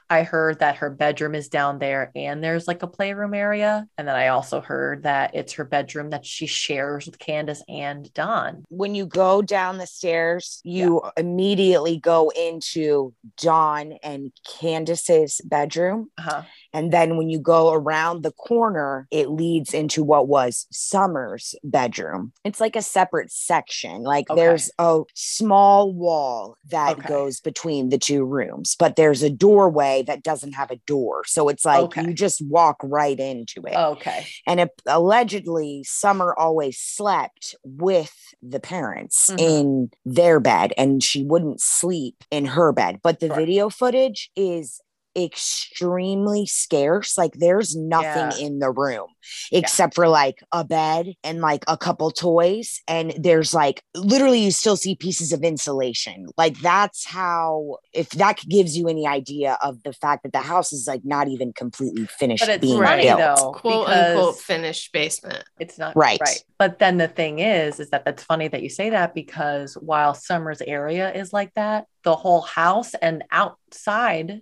I 0.09 0.23
heard 0.23 0.59
that 0.59 0.77
her 0.77 0.89
bedroom 0.89 1.35
is 1.35 1.47
down 1.49 1.79
there 1.79 2.11
and 2.15 2.43
there's 2.43 2.67
like 2.67 2.83
a 2.83 2.87
playroom 2.87 3.33
area. 3.33 3.87
And 3.97 4.07
then 4.07 4.15
I 4.15 4.27
also 4.29 4.61
heard 4.61 5.03
that 5.03 5.35
it's 5.35 5.53
her 5.53 5.63
bedroom 5.63 6.09
that 6.11 6.25
she 6.25 6.45
shares 6.47 7.05
with 7.05 7.19
Candace 7.19 7.63
and 7.67 8.11
Don. 8.13 8.63
when 8.69 8.95
you 8.95 9.05
go 9.05 9.41
down 9.41 9.77
the 9.77 9.87
stairs, 9.87 10.61
you 10.63 11.01
immediately 11.17 11.97
go 11.97 12.29
into 12.29 13.13
Don 13.37 13.93
and 14.03 14.31
Candace's 14.59 15.41
bedroom. 15.45 16.09
Uh-huh. 16.17 16.43
And 16.73 16.91
then 16.91 17.17
when 17.17 17.29
you 17.29 17.39
go 17.39 17.71
around 17.71 18.23
the 18.23 18.31
corner, 18.31 19.07
it 19.11 19.29
leads 19.29 19.73
into 19.73 20.03
what 20.03 20.27
was 20.27 20.65
Summer's 20.71 21.53
bedroom. 21.63 22.31
It's 22.43 22.59
like 22.59 22.75
a 22.75 22.81
separate 22.81 23.31
section. 23.31 24.01
Like 24.03 24.29
Okay. 24.29 24.41
there's 24.41 24.71
a 24.79 25.01
small 25.13 25.93
wall 25.93 26.57
that 26.69 26.97
Okay. 26.97 27.07
goes 27.07 27.39
between 27.39 27.89
the 27.89 27.97
two 27.99 28.25
rooms, 28.25 28.75
but 28.77 28.95
there's 28.95 29.21
a 29.21 29.29
doorway 29.29 29.92
that 30.01 30.23
doesn't 30.23 30.53
have 30.53 30.71
a 30.71 30.77
door. 30.87 31.23
So 31.25 31.47
it's 31.47 31.63
like 31.63 31.83
Okay. 31.83 32.01
you 32.03 32.13
just 32.13 32.41
walk 32.41 32.77
right 32.83 33.19
into 33.19 33.61
it. 33.67 33.75
Okay. 33.75 34.25
And 34.47 34.59
it, 34.59 34.69
allegedly, 34.87 35.83
Summer 35.85 36.33
always 36.37 36.77
slept 36.79 37.55
with 37.63 38.13
the 38.41 38.59
parents 38.59 39.29
Mhm. 39.29 39.39
in 39.39 39.91
their 40.05 40.39
bed 40.39 40.73
and 40.77 41.03
she 41.03 41.23
wouldn't 41.23 41.61
sleep 41.61 42.23
in 42.31 42.45
her 42.45 42.71
bed. 42.71 42.99
But 43.03 43.19
the 43.19 43.29
video 43.29 43.69
footage 43.69 44.31
is 44.35 44.81
extremely 45.15 46.45
scarce. 46.45 47.17
Like 47.17 47.33
there's 47.33 47.75
nothing 47.75 48.31
Yeah. 48.31 48.47
in 48.47 48.59
the 48.59 48.71
room 48.71 49.07
except 49.51 49.95
for 49.95 50.07
like 50.07 50.43
a 50.51 50.63
bed 50.65 51.13
and 51.23 51.39
like 51.39 51.63
a 51.67 51.77
couple 51.77 52.11
toys. 52.11 52.81
And 52.87 53.13
there's 53.17 53.53
like 53.53 53.81
literally 53.95 54.39
you 54.39 54.51
still 54.51 54.75
see 54.75 54.95
pieces 54.95 55.31
of 55.31 55.43
insulation. 55.43 56.27
Like 56.37 56.57
that's 56.59 57.05
how, 57.05 57.77
if 57.93 58.09
that 58.11 58.39
gives 58.49 58.77
you 58.77 58.87
any 58.89 59.07
idea 59.07 59.57
of 59.63 59.81
the 59.83 59.93
fact 59.93 60.23
that 60.23 60.33
the 60.33 60.39
house 60.39 60.73
is 60.73 60.87
like 60.87 61.01
not 61.05 61.27
even 61.29 61.53
completely 61.53 62.05
finished 62.05 62.41
But 62.43 62.49
it's 62.49 62.61
being 62.61 62.81
funny 62.81 63.03
built. 63.03 63.19
though, 63.19 63.51
Quote 63.53 63.87
unquote 63.87 64.39
finished 64.39 64.91
basement. 64.91 65.43
it's 65.59 65.77
not 65.77 65.95
Right. 65.95 66.19
Right. 66.19 66.43
But 66.57 66.79
then 66.79 66.97
the 66.97 67.07
thing 67.07 67.39
is, 67.39 67.79
is 67.79 67.89
that 67.91 68.05
that's 68.05 68.23
funny 68.23 68.47
that 68.47 68.61
you 68.63 68.69
say 68.69 68.89
that 68.89 69.13
because 69.13 69.75
while 69.75 70.13
Summer's 70.13 70.61
area 70.61 71.13
is 71.13 71.31
like 71.33 71.53
that, 71.55 71.85
the 72.03 72.15
whole 72.15 72.41
house 72.41 72.93
and 72.95 73.23
outside 73.31 74.41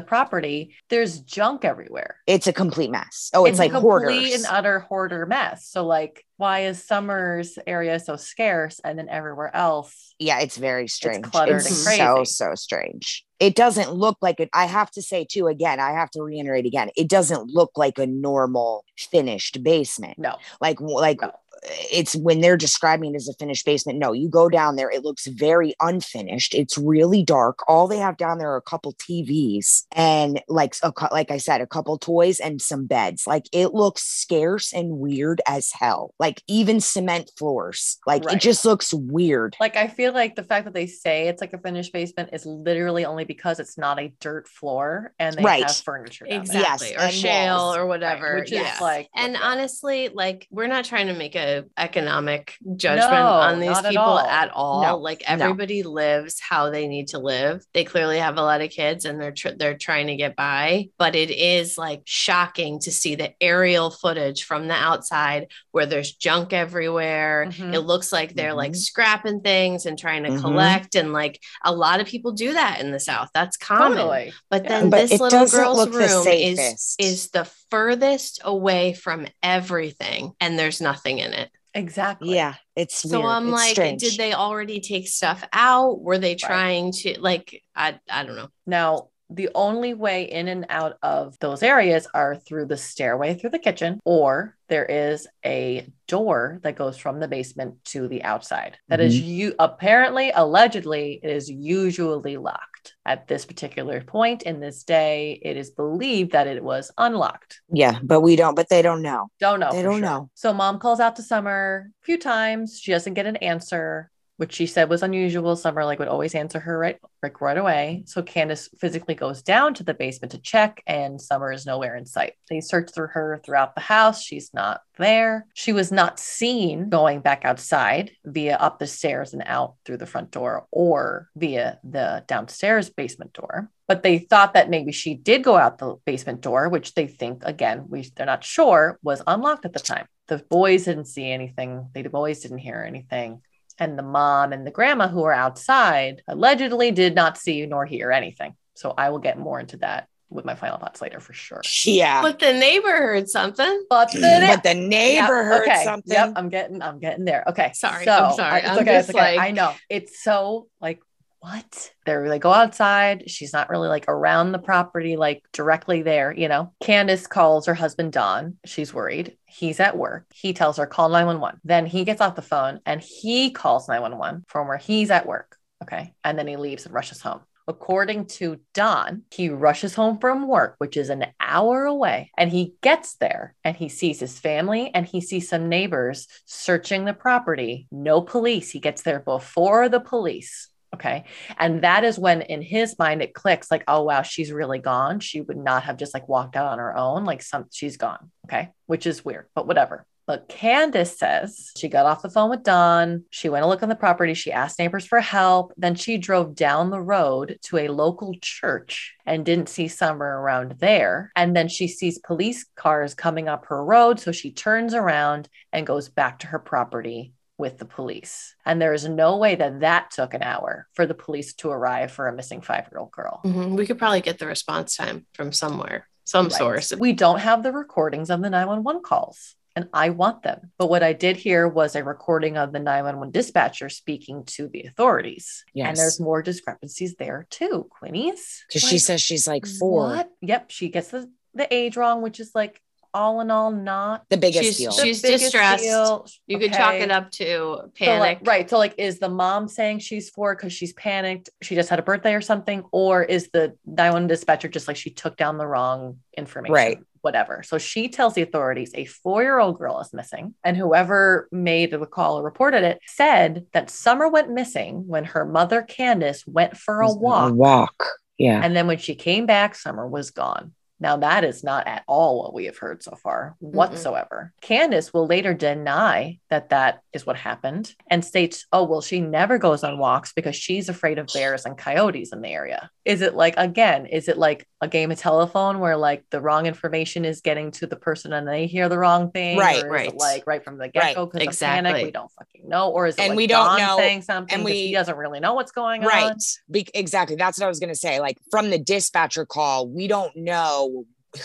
the 0.00 0.06
property, 0.06 0.74
there's 0.88 1.20
junk 1.20 1.64
everywhere. 1.64 2.16
It's 2.26 2.46
a 2.46 2.52
complete 2.52 2.90
mess. 2.90 3.30
Oh, 3.34 3.44
it's, 3.44 3.58
like 3.58 3.70
a 3.70 3.74
complete 3.74 3.82
hoarders. 3.90 4.34
and 4.34 4.44
utter 4.48 4.80
hoarder 4.80 5.26
mess. 5.26 5.66
So 5.68 5.84
like, 5.86 6.24
why 6.38 6.60
is 6.60 6.82
Summer's 6.82 7.58
area 7.66 8.00
so 8.00 8.16
scarce 8.16 8.80
and 8.82 8.98
then 8.98 9.08
everywhere 9.08 9.54
else? 9.54 10.14
yeah, 10.18 10.40
it's 10.40 10.58
very 10.58 10.86
strange. 10.86 11.24
cluttered 11.24 11.56
It's 11.56 11.66
and 11.68 11.76
so 11.76 12.14
crazy. 12.14 12.24
so 12.30 12.54
strange. 12.54 13.24
It 13.38 13.54
doesn't 13.54 13.92
look 13.92 14.18
like 14.20 14.38
it. 14.38 14.50
I 14.52 14.66
have 14.66 14.90
to 14.92 15.02
say 15.02 15.24
too. 15.24 15.46
Again, 15.46 15.80
I 15.80 15.92
have 15.92 16.10
to 16.10 16.22
reiterate 16.22 16.66
again. 16.66 16.90
It 16.94 17.08
doesn't 17.08 17.48
look 17.48 17.70
like 17.76 17.98
a 17.98 18.06
normal 18.06 18.84
finished 18.98 19.62
basement. 19.62 20.18
No, 20.18 20.36
Like 20.60 20.78
like 20.80 21.22
No. 21.22 21.32
It's 21.62 22.16
when 22.16 22.40
they're 22.40 22.56
describing 22.56 23.12
it 23.14 23.16
as 23.16 23.28
a 23.28 23.34
finished 23.34 23.66
basement. 23.66 23.98
No, 23.98 24.12
you 24.12 24.28
go 24.28 24.48
down 24.48 24.76
there. 24.76 24.90
It 24.90 25.04
looks 25.04 25.26
very 25.26 25.74
unfinished. 25.80 26.54
It's 26.54 26.78
really 26.78 27.22
dark. 27.22 27.58
All 27.68 27.86
they 27.86 27.98
have 27.98 28.16
down 28.16 28.38
there 28.38 28.50
are 28.52 28.56
a 28.56 28.62
couple 28.62 28.92
TVs 28.94 29.84
and 29.92 30.40
like 30.48 30.74
a, 30.82 30.92
like 31.12 31.30
I 31.30 31.38
said, 31.38 31.60
a 31.60 31.66
couple 31.66 31.98
toys 31.98 32.40
and 32.40 32.60
some 32.62 32.86
beds. 32.86 33.26
Like 33.26 33.46
it 33.52 33.74
looks 33.74 34.02
scarce 34.02 34.72
and 34.72 34.98
weird 34.98 35.40
as 35.46 35.70
hell. 35.72 36.14
Like 36.18 36.42
even 36.48 36.80
cement 36.80 37.30
floors. 37.38 37.98
Like 38.06 38.24
Right. 38.24 38.36
it 38.36 38.40
just 38.40 38.64
looks 38.64 38.92
weird. 38.94 39.56
like 39.60 39.76
I 39.76 39.88
feel 39.88 40.12
like 40.12 40.36
the 40.36 40.44
fact 40.44 40.64
that 40.64 40.74
they 40.74 40.86
say 40.86 41.28
it's 41.28 41.40
like 41.40 41.52
a 41.52 41.58
finished 41.58 41.92
basement 41.92 42.30
is 42.32 42.46
literally 42.46 43.04
only 43.04 43.24
because 43.24 43.60
it's 43.60 43.76
not 43.78 43.98
a 43.98 44.12
dirt 44.20 44.48
floor 44.48 45.12
and 45.18 45.36
they 45.36 45.42
Right. 45.42 45.62
have 45.62 45.76
furniture. 45.76 46.26
Exactly. 46.28 46.90
Yes, 46.90 46.98
or 47.00 47.04
and 47.06 47.14
shale 47.14 47.56
walls. 47.56 47.76
or 47.76 47.86
whatever. 47.86 48.36
which 48.36 48.52
is 48.52 48.60
yeah. 48.60 48.76
like- 48.80 49.08
and 49.14 49.34
yeah. 49.34 49.40
honestly, 49.42 50.08
like 50.08 50.46
we're 50.50 50.66
not 50.66 50.84
trying 50.84 51.06
to 51.08 51.14
make 51.14 51.34
a 51.36 51.49
economic 51.76 52.54
judgment 52.76 53.10
No, 53.10 53.26
on 53.26 53.60
these 53.60 53.70
not 53.70 53.84
at 53.86 53.90
people 53.90 54.04
all. 54.04 54.18
at 54.18 54.50
all. 54.52 54.82
No, 54.82 54.96
like 54.98 55.20
no. 55.28 55.34
everybody 55.34 55.82
lives 55.82 56.40
how 56.40 56.70
they 56.70 56.86
need 56.88 57.08
to 57.08 57.18
live. 57.18 57.64
They 57.74 57.84
clearly 57.84 58.18
have 58.18 58.36
a 58.38 58.42
lot 58.42 58.60
of 58.60 58.70
kids 58.70 59.04
and 59.04 59.20
they're 59.20 59.32
tr- 59.32 59.56
they're 59.56 59.76
trying 59.76 60.06
to 60.08 60.16
get 60.16 60.36
by, 60.36 60.88
but 60.98 61.14
it 61.16 61.30
is 61.30 61.76
like 61.78 62.02
shocking 62.04 62.78
to 62.80 62.90
see 62.92 63.14
the 63.14 63.32
aerial 63.42 63.90
footage 63.90 64.44
from 64.44 64.68
the 64.68 64.74
outside 64.74 65.48
where 65.72 65.86
there's 65.86 66.12
junk 66.12 66.52
everywhere. 66.52 67.46
Mhm. 67.50 67.74
It 67.74 67.80
looks 67.80 68.12
like 68.12 68.34
they're 68.34 68.54
like 68.54 68.72
Mhm. 68.72 68.76
scrapping 68.76 69.40
things 69.40 69.86
and 69.86 69.98
trying 69.98 70.24
to 70.24 70.30
Mhm. 70.30 70.40
collect 70.40 70.94
and 70.94 71.12
like 71.12 71.40
a 71.64 71.72
lot 71.72 72.00
of 72.00 72.06
people 72.06 72.32
do 72.32 72.52
that 72.54 72.80
in 72.80 72.90
the 72.92 73.00
south. 73.00 73.28
That's 73.34 73.56
common. 73.56 73.98
Totally. 73.98 74.32
But 74.50 74.66
then 74.66 74.90
But 74.90 75.00
this 75.02 75.12
it 75.12 75.20
little 75.20 75.46
girl's 75.46 75.88
room 75.88 76.26
is 76.26 76.96
is 76.98 77.30
the 77.30 77.48
furthest 77.70 78.40
away 78.44 78.92
from 78.94 79.26
everything, 79.42 80.32
and 80.40 80.58
there's 80.58 80.80
nothing 80.80 81.18
in 81.18 81.32
it. 81.32 81.50
Exactly. 81.74 82.34
Yeah, 82.34 82.54
it's 82.74 82.96
So 82.96 83.20
weird. 83.20 83.30
I'm 83.30 83.44
It's 83.44 83.52
like, 83.52 83.70
strange. 83.72 84.00
did 84.02 84.16
they 84.18 84.32
already 84.32 84.80
take 84.80 85.06
stuff 85.06 85.46
out? 85.52 86.00
Were 86.00 86.18
they 86.18 86.34
trying 86.34 86.92
to 86.92 87.20
like? 87.20 87.62
I 87.76 87.98
I 88.10 88.24
don't 88.24 88.36
know. 88.36 88.48
Now, 88.66 89.08
the 89.32 89.50
only 89.54 89.94
way 89.94 90.24
in 90.24 90.48
and 90.48 90.66
out 90.68 90.96
of 91.02 91.38
those 91.38 91.62
areas 91.62 92.08
are 92.12 92.34
through 92.34 92.66
the 92.66 92.76
stairway 92.76 93.34
through 93.34 93.50
the 93.50 93.58
kitchen, 93.60 94.00
or 94.04 94.56
there 94.68 94.84
is 94.84 95.28
a 95.46 95.86
door 96.08 96.58
that 96.64 96.74
goes 96.74 96.98
from 96.98 97.20
the 97.20 97.28
basement 97.28 97.76
to 97.86 98.08
the 98.08 98.24
outside. 98.24 98.76
That 98.88 99.00
is 99.00 99.16
mm-hmm. 99.16 99.28
you 99.28 99.54
apparently, 99.60 100.32
allegedly, 100.34 101.20
it 101.22 101.30
is 101.30 101.48
usually 101.48 102.36
locked. 102.36 102.69
At 103.04 103.28
this 103.28 103.44
particular 103.44 104.00
point 104.02 104.42
in 104.42 104.60
this 104.60 104.84
day, 104.84 105.40
it 105.42 105.56
is 105.56 105.70
believed 105.70 106.32
that 106.32 106.46
it 106.46 106.62
was 106.62 106.90
unlocked. 106.98 107.60
yeah, 107.72 107.98
but 108.02 108.20
we 108.20 108.36
don't. 108.36 108.54
But 108.54 108.68
they 108.68 108.82
don't 108.82 109.02
know. 109.02 109.28
Don't 109.40 109.60
know. 109.60 109.72
They 109.72 109.82
don't 109.82 109.94
sure. 109.94 110.00
know. 110.00 110.30
So 110.34 110.52
mom 110.52 110.78
calls 110.78 111.00
out 111.00 111.16
to 111.16 111.22
Summer 111.22 111.90
a 112.02 112.04
few 112.04 112.18
times. 112.18 112.78
She 112.80 112.92
doesn't 112.92 113.14
get 113.14 113.26
an 113.26 113.36
answer, 113.36 114.10
which 114.40 114.54
she 114.54 114.64
said 114.64 114.88
was 114.88 115.02
unusual. 115.02 115.54
Summer 115.54 115.84
like 115.84 115.98
would 115.98 116.08
always 116.08 116.34
answer 116.34 116.58
her 116.58 116.78
right 116.78 116.98
like 117.22 117.42
right 117.42 117.58
away. 117.58 118.04
So 118.06 118.22
Candace 118.22 118.70
physically 118.78 119.14
goes 119.14 119.42
down 119.42 119.74
to 119.74 119.84
the 119.84 119.92
basement 119.92 120.32
to 120.32 120.38
check, 120.38 120.82
and 120.86 121.20
Summer 121.20 121.52
is 121.52 121.66
nowhere 121.66 121.94
in 121.94 122.06
sight. 122.06 122.32
They 122.48 122.62
search 122.62 122.88
through 122.90 123.08
her 123.08 123.42
throughout 123.44 123.74
the 123.74 123.82
house. 123.82 124.22
She's 124.22 124.54
not 124.54 124.80
there. 124.96 125.46
She 125.52 125.74
was 125.74 125.92
not 125.92 126.18
seen 126.18 126.88
going 126.88 127.20
back 127.20 127.44
outside 127.44 128.12
via 128.24 128.56
up 128.56 128.78
the 128.78 128.86
stairs 128.86 129.34
and 129.34 129.42
out 129.44 129.74
through 129.84 129.98
the 129.98 130.06
front 130.06 130.30
door 130.30 130.66
or 130.70 131.28
via 131.36 131.78
the 131.84 132.24
downstairs 132.26 132.88
basement 132.88 133.34
door. 133.34 133.70
But 133.88 134.02
they 134.02 134.20
thought 134.20 134.54
that 134.54 134.70
maybe 134.70 134.92
she 134.92 135.16
did 135.16 135.44
go 135.44 135.58
out 135.58 135.76
the 135.76 135.96
basement 136.06 136.40
door, 136.40 136.70
which 136.70 136.94
they 136.94 137.06
think 137.06 137.42
again, 137.44 137.84
we 137.90 138.10
they're 138.16 138.24
not 138.24 138.42
sure 138.42 138.98
was 139.02 139.20
unlocked 139.26 139.66
at 139.66 139.74
the 139.74 139.80
time. 139.80 140.06
The 140.28 140.38
boys 140.38 140.84
didn't 140.84 141.06
see 141.06 141.30
anything. 141.30 141.90
The 141.92 142.04
boys 142.04 142.40
didn't 142.40 142.58
hear 142.58 142.82
anything. 142.88 143.42
And 143.80 143.98
the 143.98 144.02
mom 144.02 144.52
and 144.52 144.66
the 144.66 144.70
grandma 144.70 145.08
who 145.08 145.24
are 145.24 145.32
outside 145.32 146.22
allegedly 146.28 146.90
did 146.90 147.14
not 147.14 147.38
see 147.38 147.64
nor 147.66 147.86
hear 147.86 148.12
anything. 148.12 148.54
So 148.74 148.94
I 148.96 149.08
will 149.10 149.18
get 149.18 149.38
more 149.38 149.58
into 149.58 149.78
that 149.78 150.06
with 150.28 150.44
my 150.44 150.54
final 150.54 150.78
thoughts 150.78 151.00
later 151.02 151.18
for 151.18 151.32
sure. 151.32 151.60
Yeah. 151.84 152.22
But 152.22 152.38
the 152.38 152.52
neighbor 152.52 152.88
heard 152.88 153.28
something. 153.28 153.84
But 153.90 154.12
the, 154.12 154.44
But 154.46 154.62
the 154.62 154.74
neighbor 154.74 155.16
Yep, 155.16 155.44
heard 155.44 155.68
okay. 155.68 155.82
something. 155.84 156.12
Yep, 156.12 156.32
I'm 156.36 156.48
getting, 156.50 156.80
I'm 156.82 156.98
getting 157.00 157.24
there. 157.24 157.42
Okay, 157.48 157.72
Sorry, 157.74 158.04
so, 158.04 158.12
I'm 158.12 158.34
sorry. 158.34 158.52
I- 158.52 158.58
it's 158.58 158.68
I'm 158.68 158.78
okay, 158.78 158.96
it's 158.98 159.10
okay. 159.10 159.18
like- 159.36 159.40
I 159.40 159.50
know 159.50 159.74
it's 159.88 160.22
so 160.22 160.68
like 160.80 161.00
what 161.40 161.92
they're 162.04 162.28
they 162.28 162.38
go 162.38 162.52
outside. 162.52 163.30
She's 163.30 163.52
not 163.52 163.70
really 163.70 163.88
like 163.88 164.04
around 164.08 164.52
the 164.52 164.58
property, 164.58 165.16
like 165.16 165.42
directly 165.52 166.02
there. 166.02 166.32
You 166.32 166.48
know, 166.48 166.72
Candace 166.80 167.26
calls 167.26 167.66
her 167.66 167.74
husband 167.74 168.12
Don. 168.12 168.58
She's 168.64 168.94
worried. 168.94 169.36
He's 169.46 169.80
at 169.80 169.96
work. 169.96 170.26
He 170.32 170.52
tells 170.52 170.76
her 170.76 170.86
call 170.86 171.08
nine 171.08 171.26
one 171.26 171.40
one. 171.40 171.58
Then 171.64 171.86
he 171.86 172.04
gets 172.04 172.20
off 172.20 172.36
the 172.36 172.42
phone 172.42 172.80
and 172.86 173.00
he 173.00 173.50
calls 173.50 173.88
nine 173.88 174.02
one 174.02 174.18
one 174.18 174.44
from 174.48 174.68
where 174.68 174.78
he's 174.78 175.10
at 175.10 175.26
work. 175.26 175.56
Okay, 175.82 176.14
and 176.24 176.38
then 176.38 176.46
he 176.46 176.56
leaves 176.56 176.84
and 176.84 176.94
rushes 176.94 177.22
home. 177.22 177.40
According 177.70 178.26
to 178.26 178.60
Don, 178.74 179.22
he 179.30 179.48
rushes 179.48 179.94
home 179.94 180.18
from 180.18 180.48
work, 180.48 180.74
which 180.78 180.96
is 180.96 181.08
an 181.08 181.26
hour 181.38 181.84
away, 181.84 182.32
and 182.36 182.50
he 182.50 182.74
gets 182.82 183.14
there 183.14 183.54
and 183.62 183.76
he 183.76 183.88
sees 183.88 184.18
his 184.18 184.40
family 184.40 184.90
and 184.92 185.06
he 185.06 185.20
sees 185.20 185.48
some 185.48 185.68
neighbors 185.68 186.26
searching 186.46 187.04
the 187.04 187.14
property. 187.14 187.86
No 187.92 188.22
police. 188.22 188.70
He 188.70 188.80
gets 188.80 189.02
there 189.02 189.20
before 189.20 189.88
the 189.88 190.00
police. 190.00 190.69
Okay. 190.94 191.24
And 191.56 191.82
that 191.82 192.04
is 192.04 192.18
when 192.18 192.42
in 192.42 192.62
his 192.62 192.98
mind 192.98 193.22
it 193.22 193.32
clicks 193.32 193.70
like, 193.70 193.84
oh, 193.86 194.02
wow, 194.02 194.22
she's 194.22 194.52
really 194.52 194.80
gone. 194.80 195.20
She 195.20 195.40
would 195.40 195.56
not 195.56 195.84
have 195.84 195.96
just 195.96 196.12
like 196.12 196.28
walked 196.28 196.56
out 196.56 196.66
on 196.66 196.78
her 196.78 196.96
own. 196.96 197.24
Like, 197.24 197.42
some 197.42 197.66
she's 197.70 197.96
gone. 197.96 198.30
Okay. 198.46 198.70
Which 198.86 199.06
is 199.06 199.24
weird, 199.24 199.46
but 199.54 199.66
whatever. 199.66 200.04
But 200.26 200.48
Candace 200.48 201.18
says 201.18 201.72
she 201.76 201.88
got 201.88 202.06
off 202.06 202.22
the 202.22 202.30
phone 202.30 202.50
with 202.50 202.62
Don. 202.62 203.24
She 203.30 203.48
went 203.48 203.64
to 203.64 203.66
look 203.68 203.82
on 203.82 203.88
the 203.88 203.96
property. 203.96 204.34
She 204.34 204.52
asked 204.52 204.78
neighbors 204.78 205.04
for 205.04 205.20
help. 205.20 205.72
Then 205.76 205.96
she 205.96 206.18
drove 206.18 206.54
down 206.54 206.90
the 206.90 207.00
road 207.00 207.58
to 207.62 207.78
a 207.78 207.88
local 207.88 208.36
church 208.40 209.14
and 209.26 209.44
didn't 209.44 209.68
see 209.68 209.88
Summer 209.88 210.40
around 210.40 210.76
there. 210.78 211.32
And 211.34 211.56
then 211.56 211.66
she 211.66 211.88
sees 211.88 212.18
police 212.18 212.64
cars 212.76 213.14
coming 213.14 213.48
up 213.48 213.66
her 213.66 213.84
road. 213.84 214.20
So 214.20 214.30
she 214.30 214.52
turns 214.52 214.94
around 214.94 215.48
and 215.72 215.84
goes 215.84 216.08
back 216.08 216.38
to 216.40 216.46
her 216.48 216.60
property 216.60 217.32
with 217.60 217.78
the 217.78 217.84
police. 217.84 218.56
And 218.66 218.80
there 218.82 218.92
is 218.94 219.06
no 219.08 219.36
way 219.36 219.54
that 219.54 219.80
that 219.80 220.10
took 220.10 220.34
an 220.34 220.42
hour 220.42 220.88
for 220.94 221.06
the 221.06 221.14
police 221.14 221.54
to 221.56 221.70
arrive 221.70 222.10
for 222.10 222.26
a 222.26 222.32
missing 222.34 222.60
five 222.62 222.88
year 222.90 222.98
old 222.98 223.12
girl. 223.12 223.40
Mhm. 223.44 223.76
We 223.76 223.86
could 223.86 223.98
probably 223.98 224.22
get 224.22 224.38
the 224.40 224.46
response 224.46 224.96
time 224.96 225.26
from 225.34 225.52
somewhere, 225.52 226.08
some 226.24 226.46
Right. 226.46 226.52
source. 226.54 226.92
We 226.96 227.12
don't 227.12 227.38
have 227.40 227.62
the 227.62 227.72
recordings 227.72 228.30
of 228.30 228.40
the 228.42 228.50
911 228.50 229.02
calls. 229.02 229.54
And 229.76 229.88
I 229.94 230.10
want 230.10 230.42
them. 230.42 230.72
But 230.78 230.90
what 230.90 231.04
I 231.04 231.12
did 231.12 231.36
hear 231.36 231.68
was 231.68 231.94
a 231.94 232.02
recording 232.02 232.56
of 232.56 232.72
the 232.72 232.80
911 232.80 233.30
dispatcher 233.30 233.88
speaking 233.88 234.44
to 234.56 234.66
the 234.66 234.82
authorities. 234.82 235.64
Yes. 235.72 235.88
And 235.88 235.96
there's 235.96 236.18
more 236.18 236.42
discrepancies 236.42 237.14
there 237.16 237.46
too, 237.50 237.86
Quinny's. 237.90 238.64
Because 238.66 238.82
she 238.82 238.98
says 238.98 239.20
she's 239.22 239.46
like 239.46 239.66
four. 239.66 240.06
What? 240.08 240.30
Yep. 240.40 240.70
She 240.72 240.88
gets 240.88 241.08
the, 241.10 241.30
the 241.54 241.72
age 241.72 241.96
wrong, 241.96 242.20
which 242.20 242.40
is 242.40 242.50
like 242.52 242.80
all 243.14 243.40
in 243.40 243.50
all 243.50 243.70
not 243.70 244.24
The 244.30 244.36
biggest 244.36 244.62
She's- 244.62 244.76
deal. 244.78 244.92
She's 244.92 245.22
biggest 245.22 245.44
distressed. 245.44 245.82
deal. 245.82 246.26
You 246.46 246.58
could 246.58 246.72
chalk 246.72 246.94
it 246.94 247.10
up 247.10 247.30
to 247.32 247.44
So, 247.44 247.90
panic. 247.96 248.20
like, 248.20 248.46
right. 248.46 248.68
So, 248.70 248.78
like, 248.78 248.94
is 248.98 249.18
the 249.18 249.28
mom 249.28 249.68
saying 249.68 249.98
she's 250.00 250.30
four 250.30 250.54
because 250.54 250.72
she's 250.72 250.92
panicked? 250.92 251.50
She 251.62 251.74
just 251.74 251.88
had 251.88 251.98
a 251.98 252.02
birthday 252.02 252.34
or 252.34 252.40
something? 252.40 252.84
Or 252.92 253.22
is 253.22 253.50
the 253.52 253.76
911 253.86 254.28
dispatcher 254.28 254.68
just 254.68 254.88
like 254.88 254.96
she 254.96 255.10
took 255.10 255.36
down 255.36 255.58
the 255.58 255.66
wrong 255.66 256.18
information? 256.36 256.72
Right. 256.74 256.98
Whatever. 257.22 257.62
So 257.62 257.76
she 257.76 258.08
tells 258.08 258.32
the 258.34 258.40
authorities 258.42 258.92
a 258.94 259.04
four 259.04 259.42
year 259.42 259.58
old 259.58 259.76
girl 259.78 260.00
is 260.00 260.12
missing. 260.14 260.54
And 260.64 260.74
whoever 260.76 261.48
made 261.52 261.90
the 261.90 262.06
call 262.06 262.38
or 262.38 262.42
reported 262.42 262.82
it 262.82 262.98
said 263.06 263.66
that 263.72 263.90
Summer 263.90 264.26
went 264.28 264.50
missing 264.50 265.06
when 265.06 265.24
her 265.24 265.44
mother, 265.44 265.82
Candace, 265.82 266.46
went 266.46 266.76
for 266.78 267.02
a 267.02 267.12
walk. 267.12 267.50
A 267.50 267.54
walk. 267.54 268.08
Yeah. 268.38 268.60
And 268.64 268.74
then 268.74 268.86
when 268.86 268.96
she 268.96 269.14
came 269.14 269.44
back, 269.44 269.74
Summer 269.74 270.08
was 270.08 270.30
gone. 270.30 270.72
Now, 271.00 271.16
that 271.16 271.44
is 271.44 271.64
not 271.64 271.86
at 271.86 272.04
all 272.06 272.42
what 272.42 272.54
we 272.54 272.66
have 272.66 272.76
heard 272.76 273.02
so 273.02 273.16
far 273.16 273.56
whatsoever. 273.58 274.52
Candace 274.60 275.12
will 275.12 275.26
later 275.26 275.54
deny 275.54 276.38
that 276.50 276.68
that 276.68 277.00
is 277.12 277.24
what 277.26 277.36
happened 277.36 277.94
and 278.08 278.24
states, 278.24 278.66
oh, 278.72 278.84
well, 278.84 279.00
she 279.00 279.20
never 279.20 279.58
goes 279.58 279.82
on 279.82 279.98
walks 279.98 280.32
because 280.32 280.54
she's 280.54 280.88
afraid 280.88 281.18
of 281.18 281.28
bears 281.32 281.64
and 281.64 281.78
coyotes 281.78 282.32
in 282.32 282.42
the 282.42 282.48
area. 282.48 282.90
Is 283.04 283.22
it 283.22 283.34
like, 283.34 283.54
again, 283.56 284.06
is 284.06 284.28
it 284.28 284.36
like 284.36 284.66
a 284.82 284.88
game 284.88 285.10
of 285.10 285.18
telephone 285.18 285.78
where 285.78 285.96
like 285.96 286.24
the 286.30 286.40
wrong 286.40 286.66
information 286.66 287.24
is 287.24 287.40
getting 287.40 287.70
to 287.72 287.86
the 287.86 287.96
person 287.96 288.32
and 288.32 288.46
they 288.46 288.66
hear 288.66 288.88
the 288.88 288.98
wrong 288.98 289.30
thing? 289.30 289.56
Right, 289.56 289.82
or 289.82 289.86
is 289.86 289.90
right. 289.92 290.08
it 290.08 290.16
like 290.16 290.46
right 290.46 290.62
from 290.62 290.76
the 290.76 290.88
get 290.88 291.14
go 291.14 291.26
because 291.26 291.42
exactly. 291.46 291.90
of 291.90 291.94
panic? 291.94 292.06
We 292.06 292.12
don't 292.12 292.30
fucking 292.32 292.68
know. 292.68 292.90
Or 292.90 293.06
is 293.06 293.14
it 293.16 293.22
And 293.22 293.30
like 293.30 293.36
we 293.38 293.46
don't 293.46 293.78
Don 293.78 293.78
know- 293.78 293.96
saying 293.96 294.22
something 294.22 294.54
and 294.54 294.64
we- 294.64 294.88
he 294.88 294.92
doesn't 294.92 295.16
really 295.16 295.40
know 295.40 295.54
what's 295.54 295.72
going 295.72 296.02
on? 296.02 296.08
Right. 296.08 296.42
Be- 296.70 296.88
exactly. 296.94 297.36
That's 297.36 297.58
what 297.58 297.64
I 297.64 297.68
was 297.68 297.80
going 297.80 297.92
to 297.92 297.98
say. 297.98 298.20
Like 298.20 298.36
from 298.50 298.68
the 298.70 298.78
dispatcher 298.78 299.46
call, 299.46 299.88
we 299.88 300.06
don't 300.06 300.36
know 300.36 300.89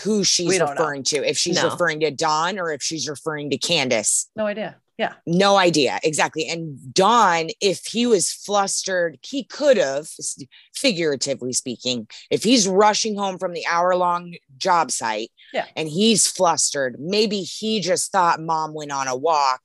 who 0.02 0.24
she's 0.24 0.48
We 0.48 0.58
don't 0.58 0.66
know. 0.68 0.72
referring 0.72 1.02
to. 1.04 1.28
If 1.28 1.36
she's 1.38 1.56
No. 1.56 1.70
referring 1.70 2.00
to 2.00 2.10
Don 2.10 2.58
or 2.58 2.72
if 2.72 2.82
she's 2.82 3.08
referring 3.08 3.50
to 3.50 3.58
Candace. 3.58 4.28
No 4.36 4.46
idea. 4.46 4.76
Yeah. 4.98 5.12
No 5.26 5.56
idea. 5.56 5.98
Exactly. 6.02 6.48
And 6.48 6.92
Don, 6.94 7.48
if 7.60 7.84
he 7.84 8.06
was 8.06 8.32
flustered, 8.32 9.18
he 9.22 9.44
could 9.44 9.76
have, 9.76 10.08
figuratively 10.74 11.52
speaking, 11.52 12.06
if 12.30 12.42
he's 12.42 12.66
rushing 12.68 13.16
home 13.16 13.38
from 13.38 13.52
the 13.52 13.64
hour 13.70 13.94
long 13.96 14.34
job 14.56 14.90
site 14.90 15.30
Yeah. 15.52 15.66
and 15.76 15.88
he's 15.88 16.26
flustered, 16.26 16.96
maybe 16.98 17.40
he 17.42 17.80
just 17.80 18.10
thought 18.12 18.40
mom 18.40 18.72
went 18.74 18.92
on 18.92 19.06
a 19.08 19.16
walk 19.16 19.60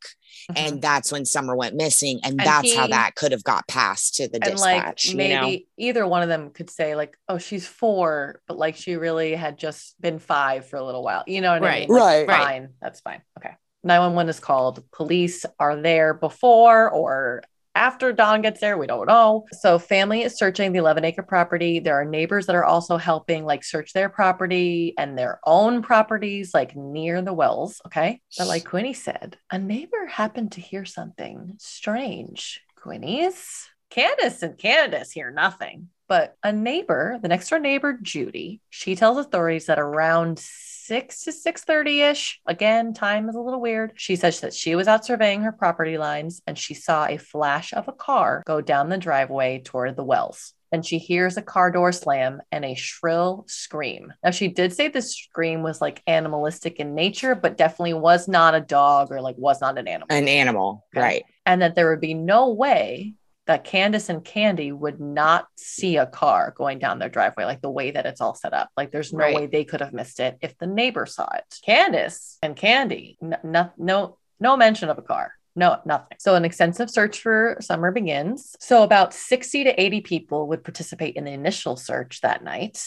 Mhm. 0.50 0.54
and 0.58 0.82
that's 0.82 1.12
when 1.12 1.26
Summer 1.26 1.56
went 1.56 1.76
missing. 1.76 2.20
And, 2.24 2.32
And 2.32 2.39
that's 2.39 2.74
how 2.74 2.88
that 2.88 3.15
could 3.15 3.32
have 3.34 3.44
got 3.44 3.67
passed 3.67 4.15
to 4.15 4.28
the 4.30 4.39
and 4.44 4.60
like 4.60 4.82
dispatch. 4.96 5.13
maybe 5.15 5.34
you 5.34 5.58
know? 5.60 5.63
either 5.78 6.08
one 6.08 6.24
of 6.24 6.30
them 6.30 6.52
could 6.52 6.70
say 6.70 6.96
like 6.96 7.17
oh 7.28 7.38
she's 7.38 7.67
four 7.67 8.41
but 8.48 8.58
like 8.58 8.76
she 8.78 8.96
really 8.96 9.36
had 9.36 9.58
just 9.58 10.00
been 10.02 10.20
five 10.20 10.65
for 10.65 10.78
a 10.78 10.84
little 10.86 11.04
while 11.04 11.24
you 11.28 11.41
know 11.41 11.52
what 11.52 11.63
i 11.63 11.80
mean 11.82 11.89
Like, 11.89 12.02
Right. 12.02 12.28
Right. 12.28 12.44
fine 12.48 12.70
that's 12.82 13.02
fine 13.02 13.22
okay 13.38 13.56
911 13.84 14.30
is 14.30 14.39
called 14.39 14.84
police 14.91 15.46
are 15.60 15.76
there 15.76 16.13
before 16.13 16.89
or 16.89 17.44
after 17.74 18.12
Don 18.12 18.41
gets 18.41 18.60
there, 18.60 18.78
we 18.78 18.88
don't 18.88 19.08
know. 19.08 19.46
So, 19.54 19.80
family 19.80 20.24
is 20.24 20.38
searching 20.38 20.74
the 20.74 20.80
11 20.80 21.06
acre 21.06 21.24
property. 21.24 21.80
There 21.80 21.96
are 21.96 22.06
neighbors 22.06 22.46
that 22.48 22.56
are 22.56 22.65
also 22.65 22.98
helping, 22.98 23.46
like, 23.46 23.63
search 23.63 23.94
their 23.94 24.10
property 24.10 24.94
and 24.98 25.17
their 25.17 25.39
own 25.46 25.82
properties, 25.82 26.54
like 26.54 26.76
near 26.76 27.22
the 27.22 27.34
Wells. 27.34 27.82
Okay. 27.86 28.20
But, 28.38 28.48
like 28.48 28.65
Quinny 28.65 28.94
said, 28.94 29.38
a 29.50 29.58
neighbor 29.58 30.06
happened 30.06 30.52
to 30.54 30.62
hear 30.62 30.84
something 30.84 31.56
strange. 31.60 32.62
Quinny's 32.76 33.70
Candace 33.89 34.41
and 34.41 34.58
Candace 34.58 35.12
hear 35.12 35.32
nothing. 35.32 35.89
But 36.08 36.36
a 36.44 36.52
neighbor, 36.52 37.20
the 37.22 37.30
next 37.30 37.50
door 37.50 37.60
neighbor, 37.60 37.98
Judy, 38.02 38.60
she 38.70 38.96
tells 38.96 39.17
authorities 39.17 39.67
that 39.67 39.80
around 39.80 40.44
6 40.86 41.24
to 41.24 41.32
6:30-ish, 41.32 42.41
again, 42.48 42.94
time 42.94 43.30
is 43.30 43.36
a 43.36 43.39
little 43.39 43.62
weird. 43.62 43.94
She 43.96 44.15
says 44.15 44.39
that 44.41 44.54
she 44.54 44.76
was 44.76 44.88
out 44.88 45.06
surveying 45.06 45.41
her 45.44 45.52
property 45.52 45.98
lines 45.98 46.41
and 46.48 46.58
she 46.58 46.74
saw 46.74 47.06
a 47.06 47.17
flash 47.17 47.74
of 47.74 47.88
a 47.88 47.94
car 47.94 48.44
go 48.46 48.62
down 48.62 48.89
the 48.89 48.98
driveway 48.98 49.62
toward 49.63 49.96
the 49.96 50.04
Wells. 50.04 50.54
Then 50.72 50.82
she 50.84 51.00
hears 51.00 51.36
a 51.36 51.41
car 51.41 51.70
door 51.70 51.91
slam 51.91 52.41
and 52.52 52.63
a 52.63 52.76
shrill 52.76 53.44
scream. 53.48 54.13
Now, 54.24 54.32
she 54.32 54.48
did 54.48 54.72
say 54.74 54.88
the 54.88 55.02
scream 55.02 55.63
was 55.63 55.82
like 55.82 56.02
animalistic 56.08 56.80
in 56.80 56.96
nature, 56.96 57.36
but 57.36 57.58
definitely 57.58 57.94
was 57.94 58.30
not 58.30 58.56
a 58.56 58.62
dog 58.62 59.12
or 59.12 59.20
like 59.22 59.36
was 59.38 59.60
not 59.60 59.78
an 59.78 59.88
animal 59.88 60.08
An 60.10 60.30
animal. 60.30 60.86
Okay. 60.96 61.02
Right. 61.02 61.26
and 61.46 61.62
that 61.62 61.76
there 61.76 61.89
would 61.89 62.00
be 62.00 62.13
no 62.13 62.50
way 62.52 63.15
that 63.47 63.63
Candace 63.63 64.10
and 64.10 64.23
Candy 64.23 64.71
would 64.71 64.99
not 64.99 65.47
see 65.56 65.97
a 65.97 66.06
car 66.06 66.54
going 66.56 66.80
down 66.80 66.99
their 66.99 67.10
driveway, 67.10 67.45
like 67.45 67.62
the 67.62 67.69
way 67.71 67.91
that 67.91 68.06
it's 68.06 68.21
all 68.21 68.36
set 68.36 68.54
up. 68.54 68.69
Like 68.77 68.91
there's 68.91 69.12
no 69.12 69.19
Right. 69.19 69.36
way 69.36 69.45
they 69.47 69.63
could 69.65 69.82
have 69.82 69.93
missed 69.93 70.19
it 70.19 70.38
if 70.41 70.58
the 70.58 70.67
neighbor 70.67 71.06
saw 71.06 71.27
it. 71.36 71.43
Candace 71.65 72.38
and 72.43 72.56
Candy, 72.56 73.17
no, 73.21 73.71
no, 73.77 74.17
no 74.39 74.58
mention 74.58 74.89
of 74.89 74.97
a 74.97 75.01
car. 75.01 75.34
No, 75.54 75.80
nothing. 75.86 76.17
So 76.19 76.36
an 76.36 76.45
extensive 76.45 76.89
search 76.89 77.19
for 77.19 77.58
Summer 77.60 77.91
begins. 77.91 78.56
So 78.60 78.84
about 78.84 79.13
60 79.13 79.65
to 79.65 79.82
80 79.82 80.01
people 80.01 80.47
would 80.47 80.63
participate 80.63 81.15
in 81.17 81.25
the 81.25 81.32
initial 81.32 81.75
search 81.75 82.21
that 82.21 82.41
night. 82.41 82.82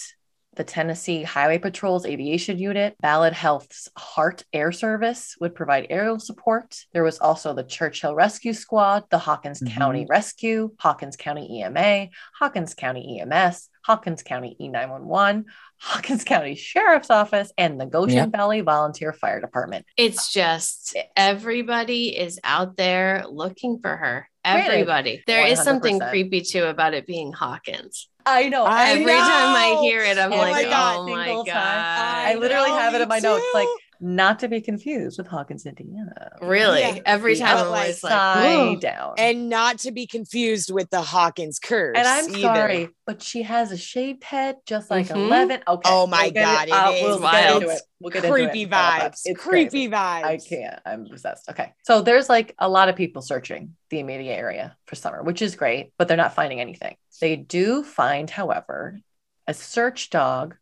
The 0.56 0.64
Tennessee 0.64 1.22
Highway 1.22 1.58
Patrol's 1.58 2.06
aviation 2.06 2.58
unit, 2.58 2.96
Ballad 3.00 3.32
Health's 3.32 3.88
Heart 3.96 4.44
Air 4.52 4.70
Service 4.72 5.36
would 5.40 5.54
provide 5.54 5.86
aerial 5.90 6.18
support. 6.18 6.84
There 6.92 7.02
was 7.02 7.18
also 7.18 7.54
the 7.54 7.64
Church 7.64 8.00
Hill 8.00 8.14
Rescue 8.14 8.52
Squad, 8.52 9.04
the 9.10 9.18
Hawkins 9.18 9.60
Mhm. 9.60 9.70
County 9.72 10.06
Rescue, 10.08 10.70
Hawkins 10.78 11.16
County 11.16 11.58
EMA, 11.60 12.08
Hawkins 12.38 12.74
County 12.74 13.18
EMS, 13.20 13.68
Hawkins 13.84 14.22
County 14.22 14.56
E911, 14.60 15.44
Hawkins 15.80 16.24
County 16.24 16.54
Sheriff's 16.54 17.10
Office, 17.10 17.52
and 17.58 17.80
the 17.80 17.86
Goshen 17.86 18.16
Yep. 18.16 18.30
Valley 18.30 18.60
Volunteer 18.60 19.12
Fire 19.12 19.40
Department. 19.40 19.84
It's 19.96 20.32
just 20.32 20.96
everybody 21.16 22.16
is 22.16 22.38
out 22.44 22.76
there 22.76 23.24
looking 23.28 23.80
for 23.80 23.96
her. 23.96 24.28
Granted, 24.44 24.72
Everybody. 24.72 25.22
There 25.26 25.46
is 25.46 25.58
something 25.60 25.98
100%. 25.98 26.10
creepy 26.10 26.40
too 26.42 26.64
about 26.64 26.92
it 26.94 27.06
being 27.06 27.32
Hawkins. 27.32 28.08
I 28.26 28.48
know. 28.48 28.64
I 28.64 28.90
Every 28.90 29.04
time 29.04 29.56
I 29.56 29.78
hear 29.80 30.00
it, 30.00 30.18
I'm 30.18 30.32
Oh 30.32 30.36
like, 30.36 30.54
my 30.54 30.62
God. 30.64 30.96
oh 30.98 31.06
my 31.08 31.26
god. 31.28 31.44
time. 31.46 31.54
I 31.54 32.32
I 32.32 32.34
literally 32.36 32.70
have 32.70 32.94
it 32.94 33.00
in 33.00 33.08
my 33.08 33.18
notes. 33.20 33.44
Like 33.54 33.66
too. 33.66 33.78
Not 34.00 34.40
to 34.40 34.48
be 34.48 34.60
confused 34.60 35.18
with 35.18 35.26
Hawkins, 35.26 35.66
Indiana. 35.66 36.30
Really? 36.42 36.80
Yeah. 36.80 36.98
Every 37.06 37.34
The 37.34 37.40
time 37.40 37.56
I'm 37.58 37.64
But, 37.64 37.70
like, 37.70 37.80
always 37.80 38.04
like, 38.04 38.12
Upside 38.12 38.80
down. 38.80 39.14
And 39.18 39.48
not 39.48 39.78
to 39.80 39.92
be 39.92 40.06
confused 40.06 40.70
with 40.72 40.90
the 40.90 41.02
Hawkins 41.02 41.58
curse. 41.58 41.94
And 41.96 42.06
I'm 42.06 42.28
either. 42.30 42.40
sorry, 42.40 42.88
but 43.06 43.22
she 43.22 43.42
has 43.42 43.72
a 43.72 43.76
shaved 43.76 44.24
head 44.24 44.56
just 44.66 44.90
like 44.90 45.06
Mhm. 45.08 45.16
11. 45.16 45.62
Okay. 45.66 45.90
Oh 45.90 46.06
my 46.06 46.24
we'll 46.24 46.32
God, 46.32 46.68
it 46.68 46.72
uh, 46.72 46.90
is 46.94 47.02
we'll 47.02 47.18
get 47.20 47.54
into 47.56 47.68
it. 47.70 47.82
We'll 48.00 48.10
get 48.10 48.24
into 48.24 48.32
creepy 48.34 48.62
it. 48.62 48.72
Uh, 48.72 48.76
vibes. 49.00 49.20
it's 49.24 49.40
creepy 49.40 49.70
crazy. 49.70 49.88
vibes. 49.88 50.24
I 50.24 50.38
can't. 50.38 50.80
I'm 50.84 51.06
obsessed. 51.10 51.48
Okay. 51.50 51.72
So 51.84 52.02
there's 52.02 52.28
like 52.28 52.54
a 52.58 52.68
lot 52.68 52.88
of 52.88 52.96
people 52.96 53.22
searching 53.22 53.76
the 53.90 54.00
immediate 54.00 54.34
area 54.34 54.76
for 54.86 54.96
summer, 54.96 55.22
which 55.22 55.40
is 55.42 55.56
great, 55.56 55.92
but 55.98 56.08
they're 56.08 56.16
not 56.16 56.34
finding 56.34 56.60
anything. 56.60 56.96
They 57.20 57.36
do 57.36 57.82
find, 57.84 58.28
however, 58.28 58.98
a 59.46 59.54
search 59.54 60.10
dog 60.10 60.56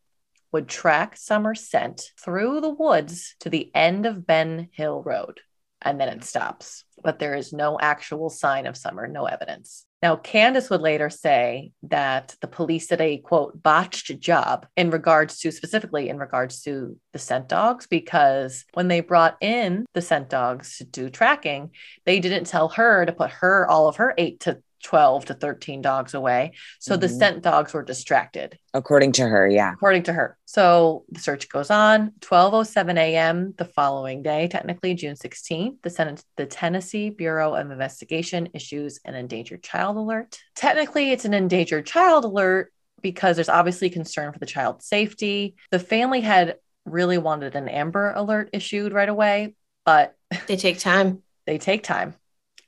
would 0.53 0.69
track 0.69 1.17
Summer 1.17 1.55
scent 1.55 2.11
through 2.21 2.61
the 2.61 2.69
woods 2.69 3.35
to 3.41 3.51
the 3.51 3.71
end 3.75 4.07
of 4.07 4.27
Ben 4.27 4.69
Hill 4.73 5.03
Road, 5.03 5.41
and 5.81 6.01
then 6.01 6.09
it 6.09 6.25
stops. 6.25 6.85
But 7.03 7.19
there 7.19 7.35
is 7.35 7.53
no 7.53 7.79
actual 7.81 8.31
sign 8.31 8.67
of 8.67 8.77
Summer, 8.77 9.09
no 9.09 9.25
evidence. 9.25 9.87
Now, 10.03 10.17
Candace 10.17 10.69
would 10.69 10.81
later 10.81 11.11
say 11.11 11.71
that 11.85 12.35
the 12.41 12.49
police 12.49 12.89
did 12.89 13.01
a 13.01 13.19
quote 13.19 13.63
botched 13.63 14.19
job 14.19 14.67
in 14.77 14.91
regards 14.91 15.39
to 15.41 15.53
specifically 15.53 16.09
in 16.09 16.19
regards 16.19 16.63
to 16.63 16.99
the 17.13 17.21
scent 17.21 17.49
dogs, 17.49 17.87
because 17.87 18.65
when 18.75 18.89
they 18.89 19.01
brought 19.01 19.37
in 19.41 19.87
the 19.95 20.03
scent 20.03 20.29
dogs 20.29 20.79
to 20.79 20.85
do 20.85 21.09
tracking, 21.09 21.71
they 22.05 22.19
didn't 22.19 22.47
tell 22.47 22.69
her 22.71 23.07
to 23.07 23.13
put 23.13 23.31
her 23.31 23.69
all 23.69 23.89
of 23.89 23.97
her 23.97 24.13
eight 24.19 24.41
to 24.41 24.61
12 24.83 25.27
to 25.27 25.35
13 25.35 25.81
dogs 25.83 26.15
away. 26.15 26.53
So 26.81 26.97
the 26.97 27.07
Mhm. 27.07 27.19
scent 27.19 27.43
dogs 27.43 27.73
were 27.73 27.83
distracted 27.83 28.59
According 28.75 29.13
to 29.13 29.23
her, 29.29 29.49
yeah. 29.49 29.73
according 29.73 30.03
to 30.05 30.13
her. 30.13 30.37
So 30.45 31.05
the 31.11 31.21
search 31.21 31.49
goes 31.49 31.71
on. 31.71 32.13
12:07 32.21 32.99
a.m. 32.99 33.55
the 33.57 33.65
following 33.65 34.23
day, 34.23 34.49
technically 34.49 34.95
June 34.95 35.15
16th, 35.17 35.81
the, 35.83 35.91
Sen- 35.91 36.19
the 36.37 36.47
Tennessee 36.47 37.11
Bureau 37.11 37.55
of 37.55 37.71
Investigation 37.71 38.49
issues 38.55 38.99
an 39.05 39.15
endangered 39.15 39.63
child 39.63 39.97
alert. 39.97 40.39
Technically, 40.57 41.13
it's 41.13 41.25
an 41.25 41.35
endangered 41.35 41.87
child 41.87 42.25
alert 42.25 42.73
because 43.01 43.37
there's 43.37 43.49
obviously 43.49 43.91
concern 43.91 44.33
for 44.33 44.39
the 44.39 44.47
child's 44.47 44.87
safety. 44.87 45.57
The 45.71 45.79
family 45.79 46.21
had 46.21 46.57
really 46.85 47.19
wanted 47.19 47.55
an 47.57 47.69
Amber 47.69 48.13
alert 48.15 48.51
issued 48.53 48.93
right 48.93 49.09
away, 49.09 49.55
but 49.85 50.15
They 50.47 50.57
take 50.57 50.79
time. 50.79 51.23
they 51.47 51.59
take 51.59 51.83
time. 51.83 52.15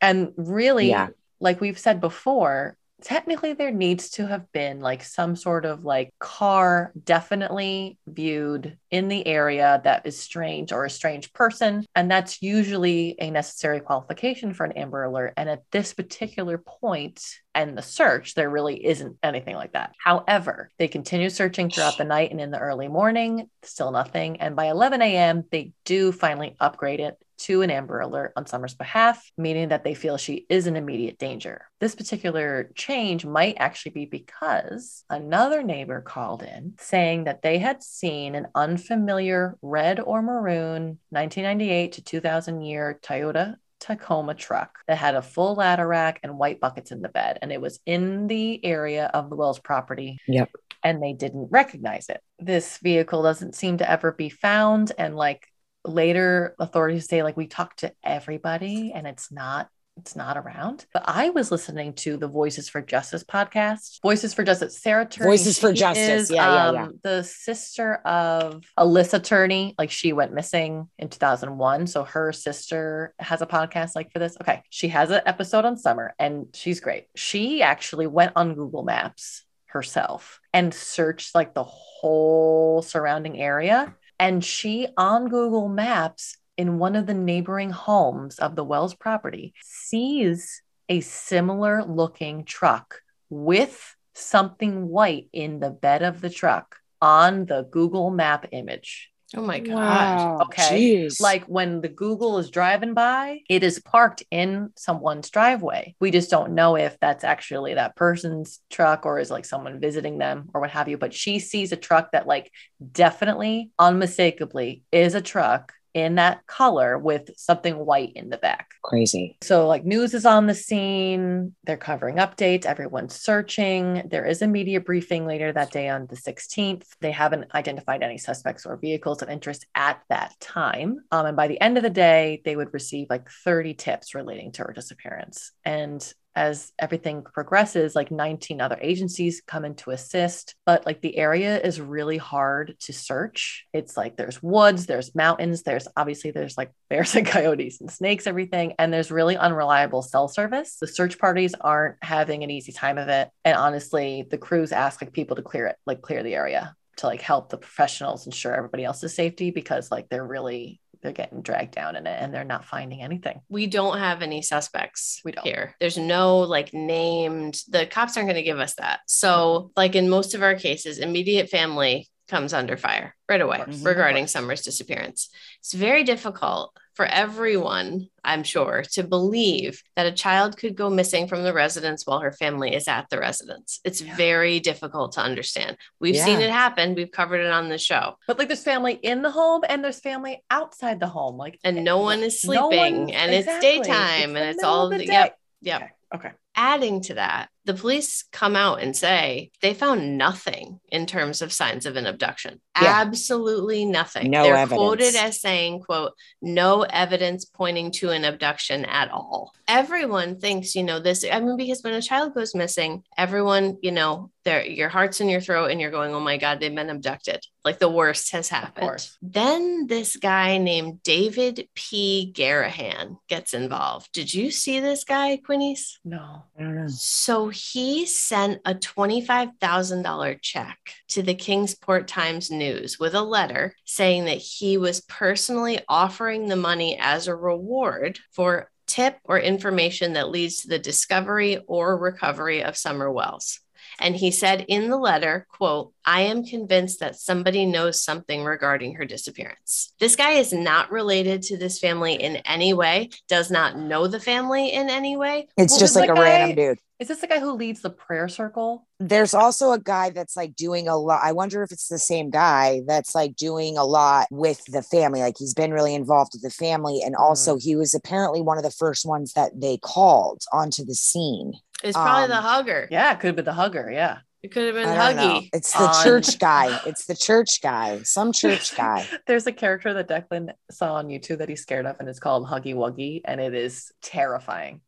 And 0.00 0.33
really, 0.37 0.88
Yeah. 0.90 1.09
Like 1.40 1.60
we've 1.60 1.78
said 1.78 2.00
before, 2.00 2.76
technically 3.04 3.52
there 3.52 3.70
needs 3.70 4.10
to 4.10 4.26
have 4.26 4.50
been 4.50 4.80
like 4.80 5.04
some 5.04 5.36
sort 5.36 5.64
of 5.64 5.84
like 5.84 6.12
car 6.18 6.92
definitely 7.04 7.98
viewed 8.06 8.78
in 8.90 9.08
the 9.08 9.26
area 9.26 9.80
that 9.84 10.06
is 10.06 10.18
strange 10.18 10.72
or 10.72 10.84
a 10.84 10.90
strange 10.90 11.32
person. 11.32 11.84
And 11.94 12.10
that's 12.10 12.42
usually 12.42 13.16
a 13.20 13.30
necessary 13.30 13.80
qualification 13.80 14.54
for 14.54 14.64
an 14.64 14.72
Amber 14.72 15.04
Alert. 15.04 15.34
And 15.36 15.48
at 15.48 15.64
this 15.70 15.92
particular 15.92 16.58
point 16.58 17.22
and 17.54 17.76
the 17.76 17.82
search, 17.82 18.34
there 18.34 18.50
really 18.50 18.84
isn't 18.84 19.16
anything 19.22 19.54
like 19.54 19.72
that. 19.72 19.92
However, 20.02 20.70
they 20.78 20.88
continue 20.88 21.30
searching 21.30 21.70
throughout 21.70 21.98
the 21.98 22.04
night 22.04 22.30
and 22.30 22.40
in 22.40 22.50
the 22.50 22.58
early 22.58 22.88
morning, 22.88 23.50
still 23.62 23.90
nothing. 23.90 24.40
And 24.40 24.56
by 24.56 24.66
11 24.66 25.02
a.m., 25.02 25.44
they 25.50 25.72
do 25.84 26.10
finally 26.10 26.56
upgrade 26.58 27.00
it 27.00 27.18
to 27.38 27.62
an 27.62 27.70
Amber 27.70 28.00
Alert 28.00 28.32
on 28.36 28.46
Summer's 28.46 28.74
behalf, 28.74 29.30
meaning 29.36 29.68
that 29.68 29.84
they 29.84 29.94
feel 29.94 30.16
she 30.16 30.46
is 30.48 30.66
in 30.66 30.76
immediate 30.76 31.18
danger. 31.18 31.66
This 31.80 31.94
particular 31.94 32.70
change 32.74 33.24
might 33.24 33.56
actually 33.58 33.92
be 33.92 34.06
because 34.06 35.04
another 35.10 35.62
neighbor 35.62 36.00
called 36.00 36.42
in 36.42 36.74
saying 36.78 37.24
that 37.24 37.42
they 37.42 37.58
had 37.58 37.82
seen 37.82 38.34
an 38.34 38.48
unfamiliar 38.54 39.56
red 39.62 40.00
or 40.00 40.22
maroon 40.22 40.98
1998 41.10 41.92
to 41.92 42.04
2000 42.04 42.62
year 42.62 42.98
Toyota 43.02 43.56
Tacoma 43.84 44.34
truck 44.34 44.78
that 44.86 44.96
had 44.96 45.14
a 45.14 45.20
full 45.20 45.56
ladder 45.56 45.86
rack 45.86 46.18
and 46.22 46.38
white 46.38 46.58
buckets 46.58 46.90
in 46.90 47.02
the 47.02 47.08
bed. 47.08 47.38
And 47.42 47.52
it 47.52 47.60
was 47.60 47.80
in 47.84 48.26
the 48.28 48.64
area 48.64 49.10
of 49.12 49.28
the 49.28 49.36
Wells 49.36 49.58
property. 49.58 50.18
Yep. 50.26 50.50
And 50.82 51.02
they 51.02 51.12
didn't 51.12 51.48
recognize 51.50 52.08
it. 52.08 52.22
This 52.38 52.78
vehicle 52.78 53.22
doesn't 53.22 53.54
seem 53.54 53.78
to 53.78 53.90
ever 53.90 54.12
be 54.12 54.30
found. 54.30 54.92
And 54.96 55.16
like 55.16 55.48
later 55.84 56.54
authorities 56.58 57.08
say, 57.08 57.22
like, 57.22 57.36
we 57.36 57.46
talked 57.46 57.80
to 57.80 57.92
everybody 58.02 58.92
and 58.94 59.06
it's 59.06 59.30
not. 59.32 59.68
It's 59.96 60.16
not 60.16 60.36
around. 60.36 60.86
But 60.92 61.04
I 61.06 61.30
was 61.30 61.52
listening 61.52 61.92
to 61.92 62.16
the 62.16 62.26
Voices 62.26 62.68
for 62.68 62.82
Justice 62.82 63.22
podcast. 63.22 64.00
Voices 64.02 64.34
for 64.34 64.42
Justice. 64.42 64.82
Sarah 64.82 65.06
Turney. 65.06 65.30
Voices 65.30 65.56
for 65.56 65.72
Justice. 65.72 66.22
is, 66.24 66.30
Yeah, 66.32 66.52
yeah, 66.52 66.72
yeah. 66.72 66.82
um, 66.86 66.98
The 67.04 67.22
sister 67.22 67.94
of 68.04 68.64
Alyssa 68.76 69.22
Turney. 69.22 69.76
Like 69.78 69.92
she 69.92 70.12
went 70.12 70.32
missing 70.34 70.88
in 70.98 71.10
2001. 71.10 71.86
So 71.86 72.02
her 72.02 72.32
sister 72.32 73.14
has 73.20 73.40
a 73.40 73.46
podcast 73.46 73.94
like 73.94 74.10
for 74.12 74.18
this. 74.18 74.36
Okay. 74.40 74.64
She 74.68 74.88
has 74.88 75.10
an 75.12 75.20
episode 75.26 75.64
on 75.64 75.76
summer 75.76 76.12
and 76.18 76.46
she's 76.54 76.80
great. 76.80 77.06
She 77.14 77.62
actually 77.62 78.08
went 78.08 78.32
on 78.34 78.54
Google 78.56 78.82
Maps 78.82 79.44
herself 79.66 80.40
and 80.52 80.74
searched 80.74 81.36
like 81.36 81.54
the 81.54 81.62
whole 81.62 82.82
surrounding 82.82 83.40
area. 83.40 83.94
And 84.18 84.44
she 84.44 84.88
on 84.96 85.29
Google 85.29 85.68
Maps 85.68 86.37
in 86.57 86.79
one 86.79 86.96
of 86.96 87.07
the 87.07 87.14
neighboring 87.14 87.70
homes 87.70 88.38
of 88.38 88.57
the 88.57 88.64
Wells 88.64 88.94
property 88.94 89.55
sees 89.62 90.62
a 90.88 91.00
similar 91.00 91.83
looking 91.85 92.44
truck 92.44 93.00
with 93.29 93.96
something 94.14 94.88
white 94.88 95.29
in 95.33 95.61
the 95.61 95.70
bed 95.70 96.03
of 96.03 96.20
the 96.20 96.31
truck 96.31 96.77
on 97.00 97.46
the 97.46 97.66
Google 97.70 98.11
map 98.11 98.46
image. 98.53 99.11
Oh 99.36 99.42
my 99.42 99.60
God. 99.60 99.76
Wow. 99.76 100.38
Okay. 100.42 100.78
Jeez. 100.78 101.20
Like 101.20 101.44
when 101.46 101.80
the 101.80 101.88
Google 101.88 102.38
is 102.38 102.50
driving 102.50 102.94
by, 102.94 103.40
it 103.48 103.62
is 103.62 103.80
parked 103.80 104.22
in 104.30 104.70
someone's 104.76 105.30
driveway. 105.30 105.94
We 106.00 106.10
just 106.10 106.30
don't 106.30 106.54
know 106.54 106.76
if 106.76 106.98
that's 107.00 107.24
actually 107.24 107.74
that 107.74 107.96
person's 107.96 108.60
truck 108.70 109.06
or 109.06 109.18
is 109.18 109.30
like 109.30 109.44
someone 109.44 109.80
visiting 109.80 110.18
them 110.18 110.50
or 110.54 110.60
what 110.60 110.70
have 110.70 110.88
you. 110.88 110.98
But 110.98 111.14
she 111.14 111.38
sees 111.38 111.72
a 111.72 111.76
truck 111.76 112.12
that, 112.12 112.26
like, 112.26 112.50
definitely, 112.92 113.70
unmistakably 113.78 114.82
is 114.92 115.14
a 115.14 115.20
truck 115.20 115.72
in 115.94 116.16
that 116.16 116.44
color 116.46 116.98
with 116.98 117.30
something 117.37 117.76
white 117.78 118.12
in 118.14 118.28
the 118.28 118.37
back. 118.37 118.74
crazy. 118.83 119.38
So, 119.42 119.66
like, 119.68 119.85
news 119.85 120.12
is 120.12 120.26
on 120.26 120.46
the 120.46 120.54
scene. 120.54 121.54
They're 121.64 121.76
covering 121.76 122.16
updates. 122.16 122.66
Everyone's 122.66 123.14
searching. 123.14 124.02
There 124.11 124.26
is 124.26 124.42
a 124.42 124.48
media 124.48 124.80
briefing 124.80 125.24
later 125.24 125.52
that 125.52 125.70
day 125.70 125.88
on 125.88 126.07
the 126.07 126.16
16th. 126.16 126.85
They 127.00 127.12
haven't 127.12 127.54
identified 127.54 128.02
any 128.02 128.18
suspects 128.18 128.66
or 128.66 128.76
vehicles 128.76 129.22
of 129.22 129.30
interest 129.30 129.66
at 129.74 130.02
that 130.09 130.35
time. 130.40 130.98
Um, 131.12 131.26
and 131.26 131.37
by 131.37 131.46
the 131.46 131.61
end 131.61 131.76
of 131.76 131.85
the 131.85 131.90
day, 131.90 132.42
they 132.44 132.57
would 132.57 132.74
receive 132.74 133.07
like 133.09 133.30
30 133.30 133.74
tips 133.74 134.14
relating 134.14 134.52
to 134.52 134.64
her 134.64 134.72
disappearance. 134.72 135.52
And 135.64 136.12
as 136.36 136.72
everything 136.78 137.22
progresses, 137.22 137.94
like 137.94 138.10
19 138.10 138.60
other 138.60 138.78
agencies 138.80 139.42
come 139.46 139.64
in 139.64 139.74
to 139.76 139.90
assist, 139.90 140.54
but 140.66 140.84
like 140.84 141.00
the 141.00 141.16
area 141.16 141.60
is 141.60 141.80
really 141.80 142.18
hard 142.18 142.74
to 142.80 142.92
search. 142.92 143.66
It's 143.72 143.96
like 143.96 144.16
there's 144.16 144.42
woods, 144.42 144.86
there's 144.86 145.14
mountains, 145.14 145.62
there's 145.62 145.88
obviously 145.96 146.30
there's 146.30 146.56
like 146.58 146.72
bears 146.90 147.14
and 147.14 147.26
coyotes 147.26 147.80
and 147.80 147.90
snakes, 147.90 148.26
everything, 148.26 148.74
and 148.78 148.92
there's 148.92 149.10
really 149.10 149.36
unreliable 149.36 150.02
cell 150.02 150.28
service. 150.28 150.76
The 150.80 150.86
search 150.86 151.18
parties 151.18 151.54
aren't 151.60 151.96
having 152.02 152.42
an 152.42 152.50
easy 152.50 152.72
time 152.72 152.98
of 152.98 153.08
it, 153.08 153.30
and 153.44 153.56
honestly, 153.56 154.26
the 154.30 154.38
crews 154.38 154.72
ask 154.72 155.00
like 155.00 155.12
people 155.12 155.36
to 155.36 155.42
clear 155.42 155.66
it, 155.66 155.76
like 155.86 156.02
clear 156.02 156.22
the 156.22 156.34
area 156.34 156.74
to 156.96 157.06
like 157.06 157.20
help 157.20 157.48
the 157.48 157.58
professionals 157.58 158.26
ensure 158.26 158.54
everybody 158.54 158.84
else's 158.84 159.14
safety 159.14 159.50
because 159.50 159.90
like 159.90 160.08
they're 160.08 160.26
really 160.26 160.80
they're 161.04 161.12
getting 161.12 161.42
dragged 161.42 161.74
down 161.74 161.96
in 161.96 162.06
it 162.06 162.18
and 162.20 162.32
they're 162.32 162.44
not 162.44 162.64
finding 162.64 163.02
anything. 163.02 163.40
We 163.50 163.66
don't 163.66 163.98
have 163.98 164.22
any 164.22 164.40
suspects 164.40 165.20
We 165.24 165.32
don't. 165.32 165.44
here. 165.46 165.76
There's 165.78 165.98
no 165.98 166.38
like 166.40 166.72
named, 166.72 167.60
the 167.68 167.86
cops 167.86 168.16
aren't 168.16 168.26
going 168.26 168.36
to 168.36 168.42
give 168.42 168.58
us 168.58 168.74
that. 168.76 169.00
So, 169.06 169.70
like 169.76 169.94
in 169.94 170.08
most 170.08 170.34
of 170.34 170.42
our 170.42 170.54
cases, 170.54 170.98
immediate 170.98 171.50
family 171.50 172.08
comes 172.28 172.52
under 172.54 172.76
fire 172.76 173.14
right 173.28 173.40
away 173.40 173.62
regarding 173.82 174.26
Summer's 174.26 174.62
disappearance. 174.62 175.28
It's 175.60 175.72
very 175.72 176.04
difficult 176.04 176.76
for 176.94 177.04
everyone, 177.06 178.08
I'm 178.22 178.44
sure, 178.44 178.84
to 178.92 179.02
believe 179.02 179.82
that 179.96 180.06
a 180.06 180.12
child 180.12 180.56
could 180.56 180.76
go 180.76 180.88
missing 180.88 181.26
from 181.26 181.42
the 181.42 181.52
residence 181.52 182.06
while 182.06 182.20
her 182.20 182.30
family 182.32 182.72
is 182.74 182.87
at 182.87 183.10
the 183.10 183.18
residence. 183.18 183.80
It's 183.84 184.00
Yeah. 184.00 184.14
very 184.16 184.60
difficult 184.60 185.12
to 185.12 185.20
understand. 185.20 185.76
We've 185.98 186.16
seen 186.16 186.40
it 186.40 186.50
happen. 186.50 186.94
We've 186.94 187.10
covered 187.10 187.40
it 187.40 187.50
on 187.50 187.68
the 187.68 187.78
show. 187.78 188.16
But 188.28 188.38
like 188.38 188.48
there's 188.48 188.62
family 188.62 188.94
in 188.94 189.22
the 189.22 189.30
home 189.32 189.62
and 189.68 189.82
there's 189.82 190.00
family 190.00 190.44
outside 190.50 191.00
the 191.00 191.08
home. 191.08 191.37
Like 191.37 191.58
And 191.64 191.82
no 191.84 191.98
one 191.98 192.20
is 192.22 192.44
no 192.44 192.70
sleeping 192.70 192.98
one's- 193.06 193.12
and 193.16 193.32
it's 193.32 193.58
daytime 193.60 194.34
the 194.34 194.40
and 194.40 194.50
it's 194.50 194.62
all 194.62 194.88
the 194.88 194.98
the, 194.98 195.06
day. 195.06 195.12
yep, 195.12 195.38
yep. 195.62 195.82
Okay. 196.14 196.28
Okay. 196.28 196.34
Adding 196.56 197.00
to 197.02 197.14
that, 197.14 197.48
the 197.64 197.74
police 197.74 198.24
come 198.30 198.56
out 198.56 198.82
and 198.82 198.94
say 198.94 199.50
they 199.62 199.72
found 199.72 200.18
nothing 200.18 200.80
in 200.88 201.06
terms 201.06 201.40
of 201.40 201.52
signs 201.52 201.86
of 201.86 201.96
an 201.96 202.06
abduction. 202.06 202.60
Yeah. 202.80 203.00
Absolutely 203.00 203.86
nothing. 203.86 204.30
No 204.30 204.42
They're 204.42 204.56
evidence. 204.56 204.78
quoted 204.78 205.14
as 205.16 205.40
saying, 205.40 205.80
quote, 205.80 206.12
no 206.42 206.82
evidence 206.82 207.46
pointing 207.46 207.90
to 207.92 208.10
an 208.10 208.24
abduction 208.24 208.84
at 208.84 209.10
all. 209.10 209.52
Everyone 209.66 210.38
thinks, 210.38 210.74
you 210.74 210.82
know, 210.82 211.00
this, 211.00 211.24
I 211.30 211.40
mean, 211.40 211.56
because 211.56 211.82
when 211.82 211.94
a 211.94 212.02
child 212.02 212.34
goes 212.34 212.54
missing, 212.54 213.02
everyone, 213.16 213.78
you 213.82 213.92
know, 213.92 214.30
their 214.44 214.64
your 214.64 214.90
heart's 214.90 215.20
in 215.20 215.28
your 215.30 215.40
throat 215.40 215.70
and 215.70 215.80
you're 215.80 215.90
going, 215.90 216.14
oh 216.14 216.20
my 216.20 216.36
God, 216.36 216.60
they've 216.60 216.74
been 216.74 216.90
abducted. 216.90 217.44
Like 217.64 217.79
the 217.79 217.88
worst 217.88 218.33
has 218.33 218.48
happened. 218.48 219.09
Then 219.22 219.87
this 219.87 220.16
guy 220.16 220.59
named 220.59 221.03
David 221.03 221.68
P. 221.74 222.33
Garahan 222.37 223.16
gets 223.29 223.55
involved. 223.55 224.12
Did 224.12 224.33
you 224.33 224.50
see 224.50 224.81
this 224.81 225.05
guy, 225.05 225.38
Quinnies? 225.38 225.94
No. 226.05 226.44
I 226.59 226.62
don't 226.62 226.77
know. 226.77 226.88
So 226.88 227.48
he 227.48 228.07
sent 228.07 228.61
a 228.64 228.74
$25,000 228.74 230.42
check 230.42 230.79
to 231.09 231.22
the 231.22 231.35
Kingsport 231.35 232.07
Times 232.07 232.50
News 232.50 232.98
with 232.98 233.14
a 233.14 233.22
letter 233.22 233.74
saying 233.85 234.27
that 234.27 234.38
he 234.38 234.77
was 234.77 235.00
personally 235.03 235.81
offering 235.88 236.48
the 236.48 236.57
money 236.57 236.98
as 237.00 237.27
a 237.29 237.35
reward 237.35 238.18
for 238.33 238.70
tip 238.87 239.16
or 239.24 239.38
information 239.38 240.12
that 240.12 240.29
leads 240.29 240.62
to 240.62 240.68
the 240.68 240.79
discovery 240.79 241.59
or 241.66 241.96
recovery 241.96 242.62
of 242.62 242.77
Summer 242.77 243.11
Wells. 243.11 243.61
And 244.00 244.16
he 244.16 244.30
said 244.30 244.64
in 244.68 244.90
the 244.90 244.96
letter, 244.96 245.46
quote, 245.50 245.92
I 246.04 246.22
am 246.22 246.44
convinced 246.44 247.00
that 247.00 247.16
somebody 247.16 247.66
knows 247.66 248.02
something 248.02 248.44
regarding 248.44 248.94
her 248.94 249.04
disappearance. 249.04 249.92
This 250.00 250.16
guy 250.16 250.33
is 250.33 250.52
not 250.52 250.90
related 250.90 251.42
to 251.42 251.57
this 251.57 251.78
family 251.78 252.14
in 252.14 252.37
any 252.37 252.74
way, 252.74 253.11
does 253.28 253.50
not 253.50 253.78
know 253.78 254.07
the 254.07 254.20
family 254.20 254.72
in 254.72 254.90
any 254.90 255.16
way. 255.16 255.48
It's 255.57 255.74
Well, 255.74 255.80
just 255.80 255.96
like 255.96 256.11
a 256.11 256.14
guy- 256.14 256.22
random 256.22 256.57
dude. 256.57 256.78
Is 257.00 257.09
this 257.09 257.20
the 257.20 257.26
guy 257.26 257.40
who 257.40 257.52
leads 257.52 257.83
the 257.83 257.90
prayer 257.90 258.28
circle? 258.28 258.87
There's 259.00 259.35
also 259.35 259.72
a 259.72 259.80
guy 259.80 260.11
that's 260.11 260.37
like 260.37 260.54
doing 260.54 260.87
a 260.87 260.96
lot. 260.96 261.20
I 261.24 261.33
wonder 261.33 261.62
if 261.64 261.72
it's 261.72 261.88
the 261.88 261.98
same 261.98 262.30
guy 262.30 262.83
that's 262.87 263.16
like 263.16 263.35
doing 263.35 263.76
a 263.76 263.85
lot 263.85 264.28
with 264.30 264.64
the 264.66 264.80
family. 264.80 265.20
Like 265.20 265.35
he's 265.37 265.54
been 265.54 265.72
really 265.72 265.94
involved 265.94 266.33
with 266.35 266.42
the 266.42 266.50
family. 266.50 267.02
And 267.04 267.14
mm-hmm. 267.14 267.22
also, 267.22 267.59
he 267.59 267.74
was 267.74 267.94
apparently 267.94 268.40
one 268.42 268.59
of 268.59 268.62
the 268.62 268.70
first 268.70 269.04
ones 269.04 269.33
that 269.33 269.61
they 269.61 269.76
called 269.76 270.42
onto 270.52 270.85
the 270.85 270.94
scene. 270.94 271.54
It's 271.82 271.96
probably 271.96 272.28
the 272.28 272.37
Um, 272.38 272.42
hugger. 272.44 272.88
Yeah, 272.90 273.12
it 273.12 273.20
could 273.20 273.28
have 273.28 273.37
been 273.37 273.44
the 273.44 273.52
hugger. 273.52 273.90
Yeah. 273.90 274.18
It 274.42 274.52
could 274.52 274.66
have 274.66 274.74
been 274.74 274.88
I 274.88 275.12
know. 275.14 275.22
Huggy. 275.40 275.48
It's 275.54 275.72
the 275.72 275.84
On- 275.88 276.04
church 276.04 276.38
guy. 276.38 276.78
It's 276.87 277.06
the 277.06 277.14
church 277.16 277.60
guy. 277.62 278.02
Some 278.04 278.32
church 278.32 278.76
guy. 278.76 279.06
There's 279.26 279.46
a 279.46 279.52
character 279.52 279.94
that 279.94 280.06
Declan 280.08 280.52
saw 280.70 280.94
on 280.94 281.08
YouTube 281.08 281.38
that 281.38 281.48
he's 281.48 281.62
scared 281.62 281.87
of, 281.87 281.96
and 281.98 282.08
it's 282.08 282.20
called 282.20 282.46
Huggy 282.46 282.74
Wuggy, 282.74 283.22
and 283.24 283.40
it 283.40 283.54
is 283.54 283.90
terrifying. 284.02 284.82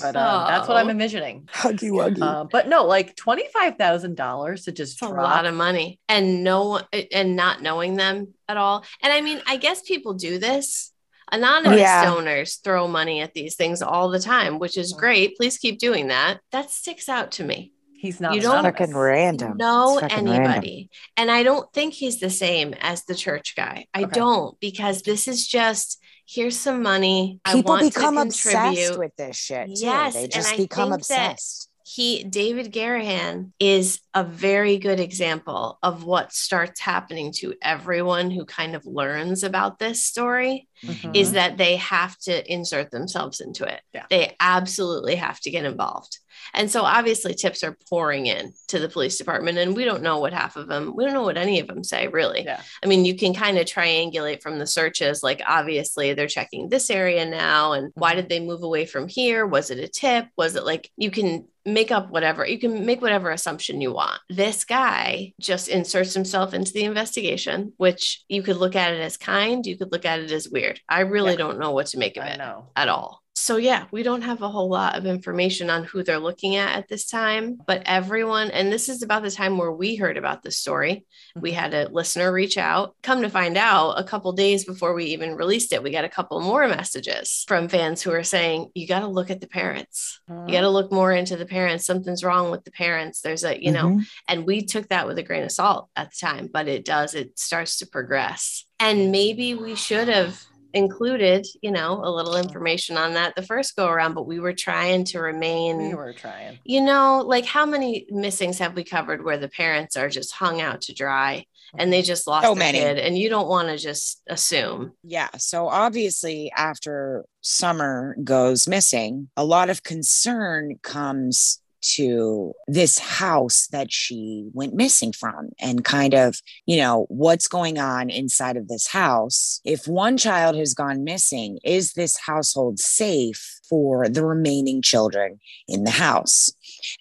But 0.00 0.14
um, 0.16 0.46
that's 0.46 0.68
what 0.68 0.76
I'm 0.76 0.86
Oh. 0.86 0.90
envisioning. 0.90 1.48
Huggy 1.52 1.90
wuggy. 1.90 2.22
Uh, 2.22 2.44
but 2.44 2.68
no, 2.68 2.84
like 2.86 3.16
twenty 3.16 3.44
five 3.52 3.76
thousand 3.76 4.16
dollars 4.16 4.64
to 4.64 4.72
just 4.72 4.94
It's 5.02 5.02
a 5.02 5.14
lot 5.14 5.46
of 5.46 5.54
money 5.54 5.98
and 6.08 6.44
no 6.44 6.80
and 7.12 7.34
not 7.34 7.60
knowing 7.60 7.96
them 7.96 8.34
at 8.48 8.56
all. 8.56 8.84
And 9.02 9.12
I 9.12 9.20
mean, 9.20 9.40
I 9.48 9.56
guess 9.56 9.82
people 9.82 10.14
do 10.14 10.38
this. 10.38 10.92
Anonymous 11.32 11.80
Yeah. 11.80 12.04
donors 12.04 12.56
throw 12.56 12.88
money 12.88 13.20
at 13.20 13.34
these 13.34 13.54
things 13.56 13.82
all 13.82 14.08
the 14.10 14.20
time, 14.20 14.58
which 14.58 14.76
is 14.76 14.92
Mhm. 14.94 14.98
great. 14.98 15.36
Please 15.36 15.58
keep 15.58 15.78
doing 15.78 16.08
that. 16.08 16.40
That 16.52 16.70
sticks 16.70 17.08
out 17.08 17.32
to 17.32 17.44
me. 17.44 17.72
He's 17.94 18.20
not. 18.20 18.34
You 18.34 18.40
don't- 18.40 18.52
anonymous. 18.52 18.78
fucking 18.78 18.96
random. 18.96 19.56
know 19.56 19.98
It's 19.98 20.02
fucking 20.12 20.24
random. 20.26 20.44
anybody. 20.52 20.90
And 21.16 21.30
I 21.32 21.42
don't 21.42 21.70
think 21.72 21.94
he's 21.94 22.20
the 22.20 22.30
same 22.30 22.74
as 22.80 23.04
the 23.04 23.14
church 23.16 23.54
guy. 23.56 23.86
I 23.92 24.02
Okay. 24.04 24.12
don't 24.14 24.58
because 24.60 25.02
this 25.02 25.26
is 25.26 25.46
just 25.46 25.98
here's 26.24 26.56
some 26.58 26.82
money. 26.82 27.40
People 27.46 27.72
I 27.72 27.80
want 27.80 27.94
become 27.94 28.14
to 28.16 28.20
obsessed 28.22 28.98
with 28.98 29.16
this 29.16 29.36
shit. 29.36 29.66
Too. 29.68 29.72
Yes, 29.84 30.14
They 30.14 30.24
and 30.24 30.32
just 30.32 30.52
I 30.52 30.56
become 30.58 30.90
think 30.90 31.06
that- 31.08 31.30
obsessed. 31.32 31.68
He 31.90 32.22
David 32.22 32.70
Garahan 32.70 33.52
is 33.58 34.00
a 34.12 34.22
very 34.22 34.76
good 34.76 35.00
example 35.00 35.78
of 35.82 36.04
what 36.04 36.34
starts 36.34 36.80
happening 36.80 37.32
to 37.36 37.54
everyone 37.62 38.30
who 38.30 38.44
kind 38.44 38.76
of 38.76 38.84
learns 38.84 39.42
about 39.42 39.78
this 39.78 40.04
story 40.04 40.68
Mhm. 40.84 41.16
is 41.16 41.32
that 41.32 41.56
they 41.56 41.76
have 41.76 42.18
to 42.20 42.52
insert 42.52 42.90
themselves 42.90 43.40
into 43.40 43.64
it. 43.64 43.80
Yeah. 43.94 44.04
They 44.10 44.36
absolutely 44.38 45.14
have 45.14 45.40
to 45.40 45.50
get 45.50 45.64
involved. 45.64 46.18
And 46.54 46.70
so 46.70 46.82
obviously 46.82 47.34
tips 47.34 47.62
are 47.62 47.76
pouring 47.88 48.26
in 48.26 48.52
to 48.68 48.78
the 48.78 48.88
police 48.88 49.16
department 49.18 49.58
and 49.58 49.76
we 49.76 49.84
don't 49.84 50.02
know 50.02 50.18
what 50.18 50.32
half 50.32 50.56
of 50.56 50.68
them 50.68 50.94
we 50.96 51.04
don't 51.04 51.14
know 51.14 51.22
what 51.22 51.36
any 51.36 51.60
of 51.60 51.66
them 51.68 51.84
say 51.84 52.08
really. 52.08 52.44
Yeah. 52.44 52.60
I 52.82 52.86
mean, 52.86 53.04
you 53.04 53.16
can 53.16 53.34
kind 53.34 53.58
of 53.58 53.66
triangulate 53.66 54.42
from 54.42 54.58
the 54.58 54.66
searches. 54.66 55.22
Like, 55.22 55.42
obviously, 55.46 56.14
they're 56.14 56.26
checking 56.26 56.68
this 56.68 56.90
area 56.90 57.24
now. 57.26 57.72
And 57.72 57.92
why 57.94 58.14
did 58.14 58.28
they 58.28 58.40
move 58.40 58.62
away 58.62 58.86
from 58.86 59.08
here? 59.08 59.46
Was 59.46 59.70
it 59.70 59.78
a 59.78 59.88
tip? 59.88 60.26
Was 60.36 60.56
it 60.56 60.64
like 60.64 60.90
you 60.96 61.10
can 61.10 61.46
make 61.64 61.90
up 61.92 62.10
whatever, 62.10 62.46
you 62.46 62.58
can 62.58 62.86
make 62.86 63.02
whatever 63.02 63.30
assumption 63.30 63.80
you 63.82 63.92
want. 63.92 64.18
This 64.30 64.64
guy 64.64 65.34
just 65.38 65.68
inserts 65.68 66.14
himself 66.14 66.54
into 66.54 66.72
the 66.72 66.84
investigation, 66.84 67.74
which 67.76 68.24
you 68.28 68.42
could 68.42 68.56
look 68.56 68.74
at 68.74 68.94
it 68.94 69.00
as 69.00 69.18
kind, 69.18 69.66
you 69.66 69.76
could 69.76 69.92
look 69.92 70.06
at 70.06 70.20
it 70.20 70.30
as 70.30 70.48
weird. 70.48 70.80
I 70.88 71.00
really 71.00 71.32
Yeah. 71.32 71.36
don't 71.38 71.58
know 71.58 71.72
what 71.72 71.88
to 71.88 71.98
make 71.98 72.16
of 72.16 72.24
I 72.24 72.28
it 72.28 72.38
know. 72.38 72.68
at 72.74 72.88
all. 72.88 73.22
So, 73.38 73.56
yeah, 73.56 73.86
we 73.92 74.02
don't 74.02 74.22
have 74.22 74.42
a 74.42 74.48
whole 74.48 74.68
lot 74.68 74.96
of 74.96 75.06
information 75.06 75.70
on 75.70 75.84
who 75.84 76.02
they're 76.02 76.18
looking 76.18 76.56
at 76.56 76.76
at 76.76 76.88
this 76.88 77.06
time, 77.06 77.58
but 77.66 77.82
everyone, 77.86 78.50
and 78.50 78.72
this 78.72 78.88
is 78.88 79.02
about 79.02 79.22
the 79.22 79.30
time 79.30 79.56
where 79.58 79.70
we 79.70 79.94
heard 79.94 80.16
about 80.16 80.42
this 80.42 80.58
story. 80.58 81.06
We 81.36 81.52
had 81.52 81.72
a 81.72 81.88
listener 81.88 82.32
reach 82.32 82.58
out. 82.58 82.96
Come 83.02 83.22
to 83.22 83.30
find 83.30 83.56
out, 83.56 83.92
a 83.92 84.04
couple 84.04 84.32
days 84.32 84.64
before 84.64 84.92
we 84.92 85.06
even 85.06 85.36
released 85.36 85.72
it, 85.72 85.82
we 85.82 85.90
got 85.90 86.04
a 86.04 86.08
couple 86.08 86.40
more 86.40 86.66
messages 86.66 87.44
from 87.46 87.68
fans 87.68 88.02
who 88.02 88.10
are 88.10 88.24
saying, 88.24 88.70
You 88.74 88.86
got 88.86 89.00
to 89.00 89.06
look 89.06 89.30
at 89.30 89.40
the 89.40 89.46
parents. 89.48 90.20
You 90.28 90.52
got 90.52 90.62
to 90.62 90.68
look 90.68 90.90
more 90.92 91.12
into 91.12 91.36
the 91.36 91.46
parents. 91.46 91.86
Something's 91.86 92.24
wrong 92.24 92.50
with 92.50 92.64
the 92.64 92.72
parents. 92.72 93.20
There's 93.20 93.44
a, 93.44 93.62
you 93.62 93.70
know, 93.70 93.88
Mhm. 93.90 94.06
and 94.26 94.46
we 94.46 94.64
took 94.64 94.88
that 94.88 95.06
with 95.06 95.16
a 95.18 95.22
grain 95.22 95.44
of 95.44 95.52
salt 95.52 95.88
at 95.94 96.10
the 96.10 96.16
time, 96.20 96.50
but 96.52 96.66
it 96.68 96.84
does, 96.84 97.14
it 97.14 97.38
starts 97.38 97.78
to 97.78 97.86
progress. 97.86 98.64
And 98.80 99.12
maybe 99.12 99.54
we 99.54 99.74
should 99.74 100.08
have 100.08 100.42
included, 100.74 101.46
you 101.62 101.70
know, 101.70 102.00
a 102.02 102.10
little 102.10 102.34
mm-hmm. 102.34 102.46
information 102.46 102.96
on 102.96 103.14
that 103.14 103.34
the 103.34 103.42
first 103.42 103.76
go 103.76 103.88
around, 103.88 104.14
but 104.14 104.26
we 104.26 104.40
were 104.40 104.52
trying 104.52 105.04
to 105.06 105.20
remain 105.20 105.78
We 105.78 105.94
were 105.94 106.12
trying. 106.12 106.58
you 106.64 106.80
know, 106.80 107.24
like 107.26 107.46
how 107.46 107.64
many 107.64 108.06
missings 108.10 108.58
have 108.58 108.74
we 108.74 108.84
covered 108.84 109.24
where 109.24 109.38
the 109.38 109.48
parents 109.48 109.96
are 109.96 110.08
just 110.08 110.32
hung 110.32 110.60
out 110.60 110.82
to 110.82 110.94
dry 110.94 111.44
and 111.76 111.92
they 111.92 112.00
mm-hmm. 112.00 112.06
just 112.06 112.26
lost 112.26 112.44
So 112.46 112.54
their 112.54 112.64
many. 112.64 112.78
kid 112.78 112.98
and 112.98 113.16
you 113.16 113.28
don't 113.28 113.48
want 113.48 113.68
to 113.68 113.78
just 113.78 114.22
assume. 114.28 114.92
Yeah. 115.02 115.28
So 115.38 115.68
obviously, 115.68 116.52
after 116.56 117.24
Summer 117.40 118.16
goes 118.22 118.68
missing, 118.68 119.30
a 119.36 119.44
lot 119.44 119.70
of 119.70 119.82
concern 119.82 120.78
comes 120.82 121.60
to 121.80 122.52
this 122.66 122.98
house 122.98 123.68
that 123.68 123.92
she 123.92 124.48
went 124.52 124.74
missing 124.74 125.12
from 125.12 125.50
and 125.60 125.84
kind 125.84 126.14
of, 126.14 126.40
you 126.66 126.76
know, 126.76 127.06
what's 127.08 127.48
going 127.48 127.78
on 127.78 128.10
inside 128.10 128.56
of 128.56 128.68
this 128.68 128.86
house. 128.86 129.60
If 129.64 129.86
one 129.86 130.16
child 130.16 130.56
has 130.56 130.74
gone 130.74 131.04
missing, 131.04 131.58
is 131.64 131.92
this 131.92 132.16
household 132.18 132.78
safe 132.78 133.60
for 133.68 134.08
the 134.08 134.24
remaining 134.24 134.82
children 134.82 135.38
in 135.66 135.84
the 135.84 135.90
house? 135.90 136.50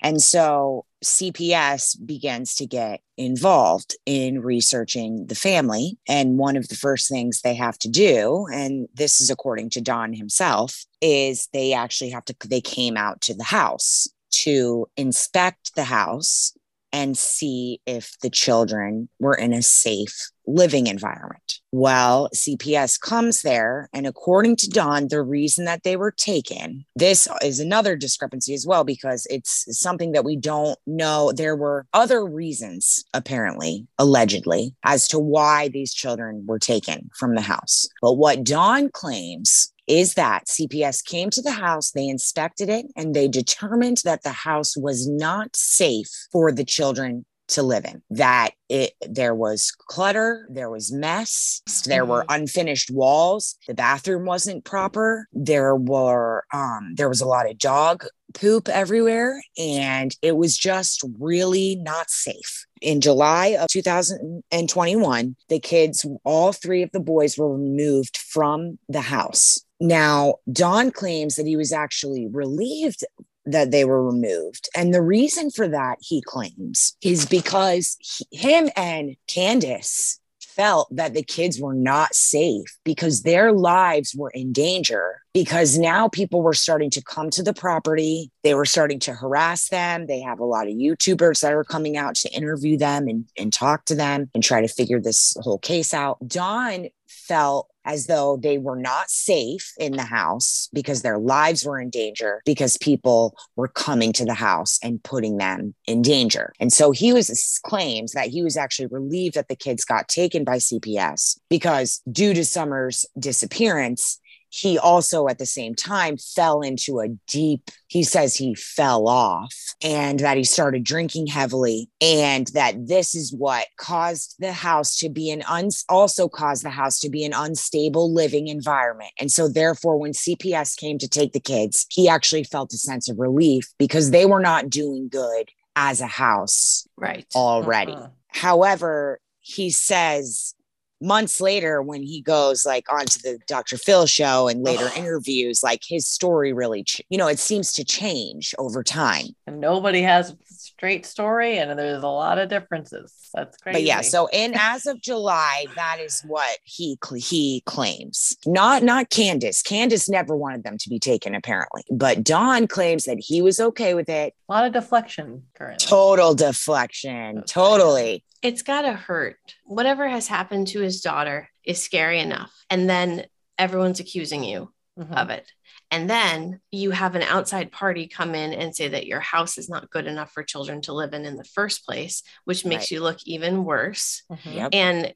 And 0.01 0.21
so 0.21 0.85
CPS 1.03 1.95
begins 2.05 2.55
to 2.55 2.65
get 2.65 3.01
involved 3.17 3.95
in 4.05 4.41
researching 4.41 5.27
the 5.27 5.35
family. 5.35 5.97
And 6.07 6.37
one 6.37 6.55
of 6.55 6.67
the 6.67 6.75
first 6.75 7.09
things 7.09 7.41
they 7.41 7.53
have 7.55 7.77
to 7.79 7.89
do, 7.89 8.47
and 8.51 8.87
this 8.93 9.21
is 9.21 9.29
according 9.29 9.69
to 9.71 9.81
Don 9.81 10.13
himself, 10.13 10.85
is 11.01 11.47
they 11.53 11.73
actually 11.73 12.09
have 12.11 12.25
to, 12.25 12.35
they 12.47 12.61
came 12.61 12.97
out 12.97 13.21
to 13.21 13.33
the 13.33 13.43
house 13.43 14.07
to 14.43 14.87
inspect 14.97 15.75
the 15.75 15.83
house 15.83 16.53
and 16.93 17.17
see 17.17 17.81
if 17.85 18.17
the 18.21 18.29
children 18.29 19.09
were 19.19 19.35
in 19.35 19.53
a 19.53 19.61
safe 19.61 20.29
living 20.45 20.87
environment. 20.87 21.59
Well, 21.71 22.29
CPS 22.33 22.99
comes 22.99 23.41
there, 23.41 23.89
and 23.93 24.07
according 24.07 24.55
to 24.57 24.69
Don, 24.69 25.09
the 25.09 25.21
reason 25.21 25.65
that 25.65 25.83
they 25.83 25.97
were 25.97 26.11
taken, 26.11 26.85
this 26.95 27.27
is 27.43 27.59
another 27.59 27.97
discrepancy 27.97 28.53
as 28.53 28.65
well, 28.65 28.85
because 28.85 29.27
it's 29.29 29.65
something 29.77 30.13
that 30.13 30.23
we 30.23 30.37
don't 30.37 30.79
know. 30.87 31.33
There 31.33 31.57
were 31.57 31.85
other 31.93 32.25
reasons, 32.25 33.03
apparently, 33.13 33.85
allegedly, 33.99 34.73
as 34.83 35.07
to 35.09 35.19
why 35.19 35.67
these 35.67 35.93
children 35.93 36.45
were 36.47 36.59
taken 36.59 37.09
from 37.19 37.35
the 37.35 37.41
house. 37.41 37.85
But 38.01 38.13
what 38.13 38.45
Don 38.45 38.89
claims 38.89 39.73
is 39.87 40.15
that 40.15 40.47
CPS 40.47 41.03
came 41.03 41.29
to 41.31 41.41
the 41.41 41.51
house, 41.51 41.91
they 41.91 42.07
inspected 42.07 42.69
it, 42.69 42.85
and 42.95 43.15
they 43.15 43.27
determined 43.27 43.97
that 44.03 44.23
the 44.23 44.31
house 44.31 44.75
was 44.75 45.07
not 45.07 45.55
safe 45.55 46.09
for 46.31 46.51
the 46.51 46.65
children 46.65 47.25
to 47.47 47.63
live 47.63 47.85
in 47.85 48.01
that 48.09 48.49
it 48.67 48.91
there 49.07 49.33
was 49.33 49.71
clutter 49.87 50.45
there 50.51 50.69
was 50.69 50.91
mess 50.91 51.61
there 51.85 52.03
were 52.03 52.25
unfinished 52.27 52.91
walls 52.91 53.55
the 53.67 53.73
bathroom 53.73 54.25
wasn't 54.25 54.65
proper 54.65 55.27
there 55.31 55.73
were 55.73 56.43
um 56.53 56.93
there 56.95 57.07
was 57.07 57.21
a 57.21 57.25
lot 57.25 57.49
of 57.49 57.57
dog 57.57 58.05
poop 58.33 58.67
everywhere 58.69 59.41
and 59.57 60.15
it 60.21 60.35
was 60.35 60.57
just 60.57 61.03
really 61.19 61.75
not 61.77 62.09
safe. 62.09 62.65
In 62.81 63.01
July 63.01 63.57
of 63.59 63.67
2021 63.69 65.35
the 65.49 65.59
kids 65.59 66.05
all 66.23 66.53
three 66.53 66.83
of 66.83 66.91
the 66.91 66.99
boys 66.99 67.37
were 67.37 67.51
removed 67.51 68.17
from 68.17 68.77
the 68.89 69.01
house 69.01 69.63
now 69.79 70.35
Don 70.51 70.91
claims 70.91 71.35
that 71.35 71.45
he 71.45 71.55
was 71.55 71.71
actually 71.71 72.27
relieved 72.27 73.03
that 73.45 73.71
they 73.71 73.85
were 73.85 74.03
removed. 74.03 74.69
And 74.75 74.93
the 74.93 75.01
reason 75.01 75.51
for 75.51 75.67
that, 75.67 75.97
he 76.01 76.21
claims, 76.21 76.97
is 77.01 77.25
because 77.25 77.95
he, 77.99 78.25
him 78.37 78.69
and 78.75 79.15
Candace 79.27 80.19
felt 80.41 80.87
that 80.95 81.13
the 81.13 81.23
kids 81.23 81.61
were 81.61 81.75
not 81.75 82.13
safe 82.13 82.77
because 82.83 83.21
their 83.21 83.53
lives 83.53 84.13
were 84.15 84.31
in 84.31 84.51
danger 84.51 85.21
because 85.33 85.77
now 85.77 86.07
people 86.07 86.41
were 86.41 86.53
starting 86.53 86.89
to 86.91 87.03
come 87.03 87.29
to 87.31 87.43
the 87.43 87.53
property. 87.53 88.31
They 88.43 88.53
were 88.53 88.65
starting 88.65 88.99
to 89.01 89.13
harass 89.13 89.69
them. 89.69 90.07
They 90.07 90.21
have 90.21 90.39
a 90.39 90.45
lot 90.45 90.67
of 90.67 90.73
YouTubers 90.73 91.41
that 91.41 91.53
are 91.53 91.63
coming 91.63 91.97
out 91.97 92.15
to 92.15 92.29
interview 92.33 92.77
them 92.77 93.07
and, 93.07 93.25
and 93.37 93.53
talk 93.53 93.85
to 93.85 93.95
them 93.95 94.29
and 94.33 94.43
try 94.43 94.61
to 94.61 94.67
figure 94.67 94.99
this 94.99 95.35
whole 95.41 95.59
case 95.59 95.93
out. 95.93 96.17
Don 96.27 96.87
felt 97.07 97.69
as 97.87 98.07
though 98.07 98.37
they 98.37 98.57
were 98.57 98.75
not 98.75 99.09
safe 99.09 99.73
in 99.77 99.93
the 99.93 100.03
house 100.03 100.69
because 100.73 101.01
their 101.01 101.17
lives 101.17 101.63
were 101.63 101.79
in 101.79 101.89
danger 101.89 102.41
because 102.45 102.77
people 102.77 103.35
were 103.55 103.69
coming 103.69 104.11
to 104.11 104.25
the 104.25 104.33
house 104.33 104.77
and 104.83 105.01
putting 105.03 105.37
them 105.37 105.73
in 105.85 106.01
danger. 106.01 106.51
And 106.59 106.71
so 106.71 106.91
he 106.91 107.13
was 107.13 107.59
claims 107.63 108.11
that 108.11 108.27
he 108.27 108.43
was 108.43 108.57
actually 108.57 108.87
relieved 108.87 109.35
that 109.35 109.47
the 109.47 109.55
kids 109.55 109.85
got 109.85 110.09
taken 110.09 110.43
by 110.43 110.57
CPS 110.57 111.39
because 111.49 112.01
due 112.11 112.33
to 112.33 112.43
Summer's 112.43 113.05
disappearance, 113.17 114.19
he 114.49 114.77
also 114.79 115.27
at 115.27 115.37
the 115.39 115.45
same 115.45 115.75
time 115.75 116.17
fell 116.17 116.61
into 116.61 116.99
a 116.99 117.07
deep 117.27 117.69
he 117.87 118.03
says 118.03 118.35
he 118.35 118.53
fell 118.55 119.07
off 119.07 119.53
and 119.81 120.19
that 120.19 120.37
he 120.37 120.43
started 120.43 120.83
drinking 120.83 121.27
heavily 121.27 121.89
and 122.01 122.47
that 122.47 122.87
this 122.87 123.13
is 123.15 123.33
what 123.33 123.65
caused 123.77 124.35
the 124.39 124.51
house 124.53 124.95
to 124.97 125.09
be 125.09 125.29
an 125.29 125.43
un- 125.47 125.69
also 125.89 126.27
caused 126.27 126.63
the 126.63 126.69
house 126.69 126.99
to 126.99 127.09
be 127.09 127.23
an 127.25 127.33
unstable 127.33 128.11
living 128.13 128.47
environment 128.47 129.11
and 129.19 129.31
so 129.31 129.47
therefore 129.47 129.97
when 129.97 130.11
cps 130.11 130.75
came 130.77 130.97
to 130.97 131.07
take 131.07 131.33
the 131.33 131.39
kids 131.39 131.85
he 131.89 132.07
actually 132.09 132.43
felt 132.43 132.73
a 132.73 132.77
sense 132.77 133.09
of 133.09 133.19
relief 133.19 133.73
because 133.77 134.11
they 134.11 134.25
were 134.25 134.39
not 134.41 134.69
doing 134.69 135.07
good 135.09 135.49
as 135.75 136.01
a 136.01 136.07
house 136.07 136.87
Right. 136.97 137.25
already 137.35 137.91
Uh-uh. 137.93 138.09
however 138.29 139.19
he 139.39 139.69
says 139.69 140.53
months 141.01 141.39
later 141.39 141.81
when 141.81 142.01
he 142.01 142.21
goes 142.21 142.65
like 142.65 142.91
onto 142.91 143.19
the 143.19 143.37
dr 143.47 143.77
phil 143.77 144.05
show 144.05 144.47
and 144.47 144.63
later 144.63 144.89
interviews 144.95 145.61
like 145.63 145.81
his 145.87 146.07
story 146.07 146.53
really 146.53 146.83
ch- 146.83 147.01
you 147.09 147.17
know 147.17 147.27
it 147.27 147.39
seems 147.39 147.71
to 147.73 147.83
change 147.85 148.55
over 148.57 148.83
time. 148.83 149.27
And 149.45 149.59
nobody 149.61 150.01
has 150.01 150.31
a 150.31 150.37
straight 150.45 151.05
story, 151.05 151.57
and 151.57 151.77
there's 151.79 152.03
a 152.03 152.07
lot 152.07 152.37
of 152.37 152.49
differences. 152.49 153.13
That's 153.33 153.57
crazy. 153.57 153.75
but 153.75 153.83
yeah 153.83 154.01
so 154.01 154.27
in 154.33 154.53
as 154.55 154.85
of 154.85 155.01
july 155.01 155.65
that 155.75 155.99
is 155.99 156.21
what 156.27 156.57
he 156.63 156.97
cl- 157.03 157.19
he 157.21 157.61
claims. 157.65 158.35
Not 158.45 158.83
not 158.83 159.09
candace. 159.09 159.61
Candace 159.61 160.09
never 160.09 160.35
wanted 160.35 160.63
them 160.63 160.77
to 160.79 160.89
be 160.89 160.99
taken 160.99 161.35
apparently. 161.35 161.83
But 161.91 162.23
don 162.23 162.67
claims 162.67 163.05
that 163.05 163.17
he 163.19 163.41
was 163.41 163.59
okay 163.59 163.93
with 163.93 164.09
it. 164.09 164.33
A 164.49 164.53
lot 164.53 164.65
of 164.65 164.73
deflection 164.73 165.43
currently. 165.55 165.85
total 165.87 166.33
deflection. 166.35 167.43
Totally 167.45 168.23
It's 168.47 168.61
got 168.61 168.83
to 168.83 168.93
hurt. 168.93 169.37
Whatever 169.65 170.07
has 170.07 170.27
happened 170.27 170.67
to 170.69 170.79
his 170.79 171.01
daughter 171.01 171.49
is 171.65 171.83
scary 171.83 172.19
enough. 172.21 172.53
And 172.69 172.89
then 172.89 173.25
everyone's 173.57 173.99
accusing 173.99 174.45
you 174.45 174.71
Mhm. 174.97 175.15
of 175.21 175.29
it. 175.29 175.51
And 175.91 176.09
then 176.09 176.59
you 176.71 176.91
have 176.91 177.15
an 177.15 177.23
outside 177.23 177.71
party 177.73 178.07
come 178.07 178.35
in 178.35 178.53
and 178.53 178.73
say 178.75 178.87
that 178.87 179.05
your 179.05 179.19
house 179.19 179.57
is 179.57 179.67
not 179.69 179.89
good 179.89 180.07
enough 180.07 180.31
for 180.31 180.43
children 180.43 180.81
to 180.83 180.93
live 180.93 181.13
in 181.13 181.25
in 181.25 181.35
the 181.35 181.43
first 181.43 181.85
place, 181.85 182.23
which 182.45 182.63
makes 182.65 182.83
Right. 182.83 182.91
you 182.91 183.01
look 183.01 183.19
even 183.25 183.63
worse. 183.65 184.23
Mhm. 184.31 184.53
Yep. 184.55 184.69
And 184.73 185.13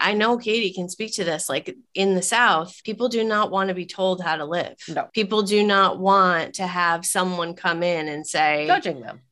I 0.00 0.14
know 0.14 0.38
Katie 0.38 0.72
can 0.72 0.88
speak 0.88 1.14
to 1.14 1.24
this. 1.24 1.48
Like 1.48 1.74
in 1.94 2.14
the 2.14 2.22
South, 2.22 2.80
people 2.84 3.08
do 3.08 3.22
not 3.24 3.50
want 3.50 3.68
to 3.68 3.74
be 3.74 3.86
told 3.86 4.22
how 4.22 4.36
to 4.36 4.44
live. 4.44 4.76
No. 4.88 5.08
People 5.12 5.42
do 5.42 5.66
not 5.66 5.98
want 5.98 6.54
to 6.54 6.66
have 6.66 7.04
someone 7.04 7.54
come 7.54 7.82
in 7.82 8.06
and 8.08 8.24
say, 8.26 8.66
Judging 8.68 9.00
them. 9.00 9.22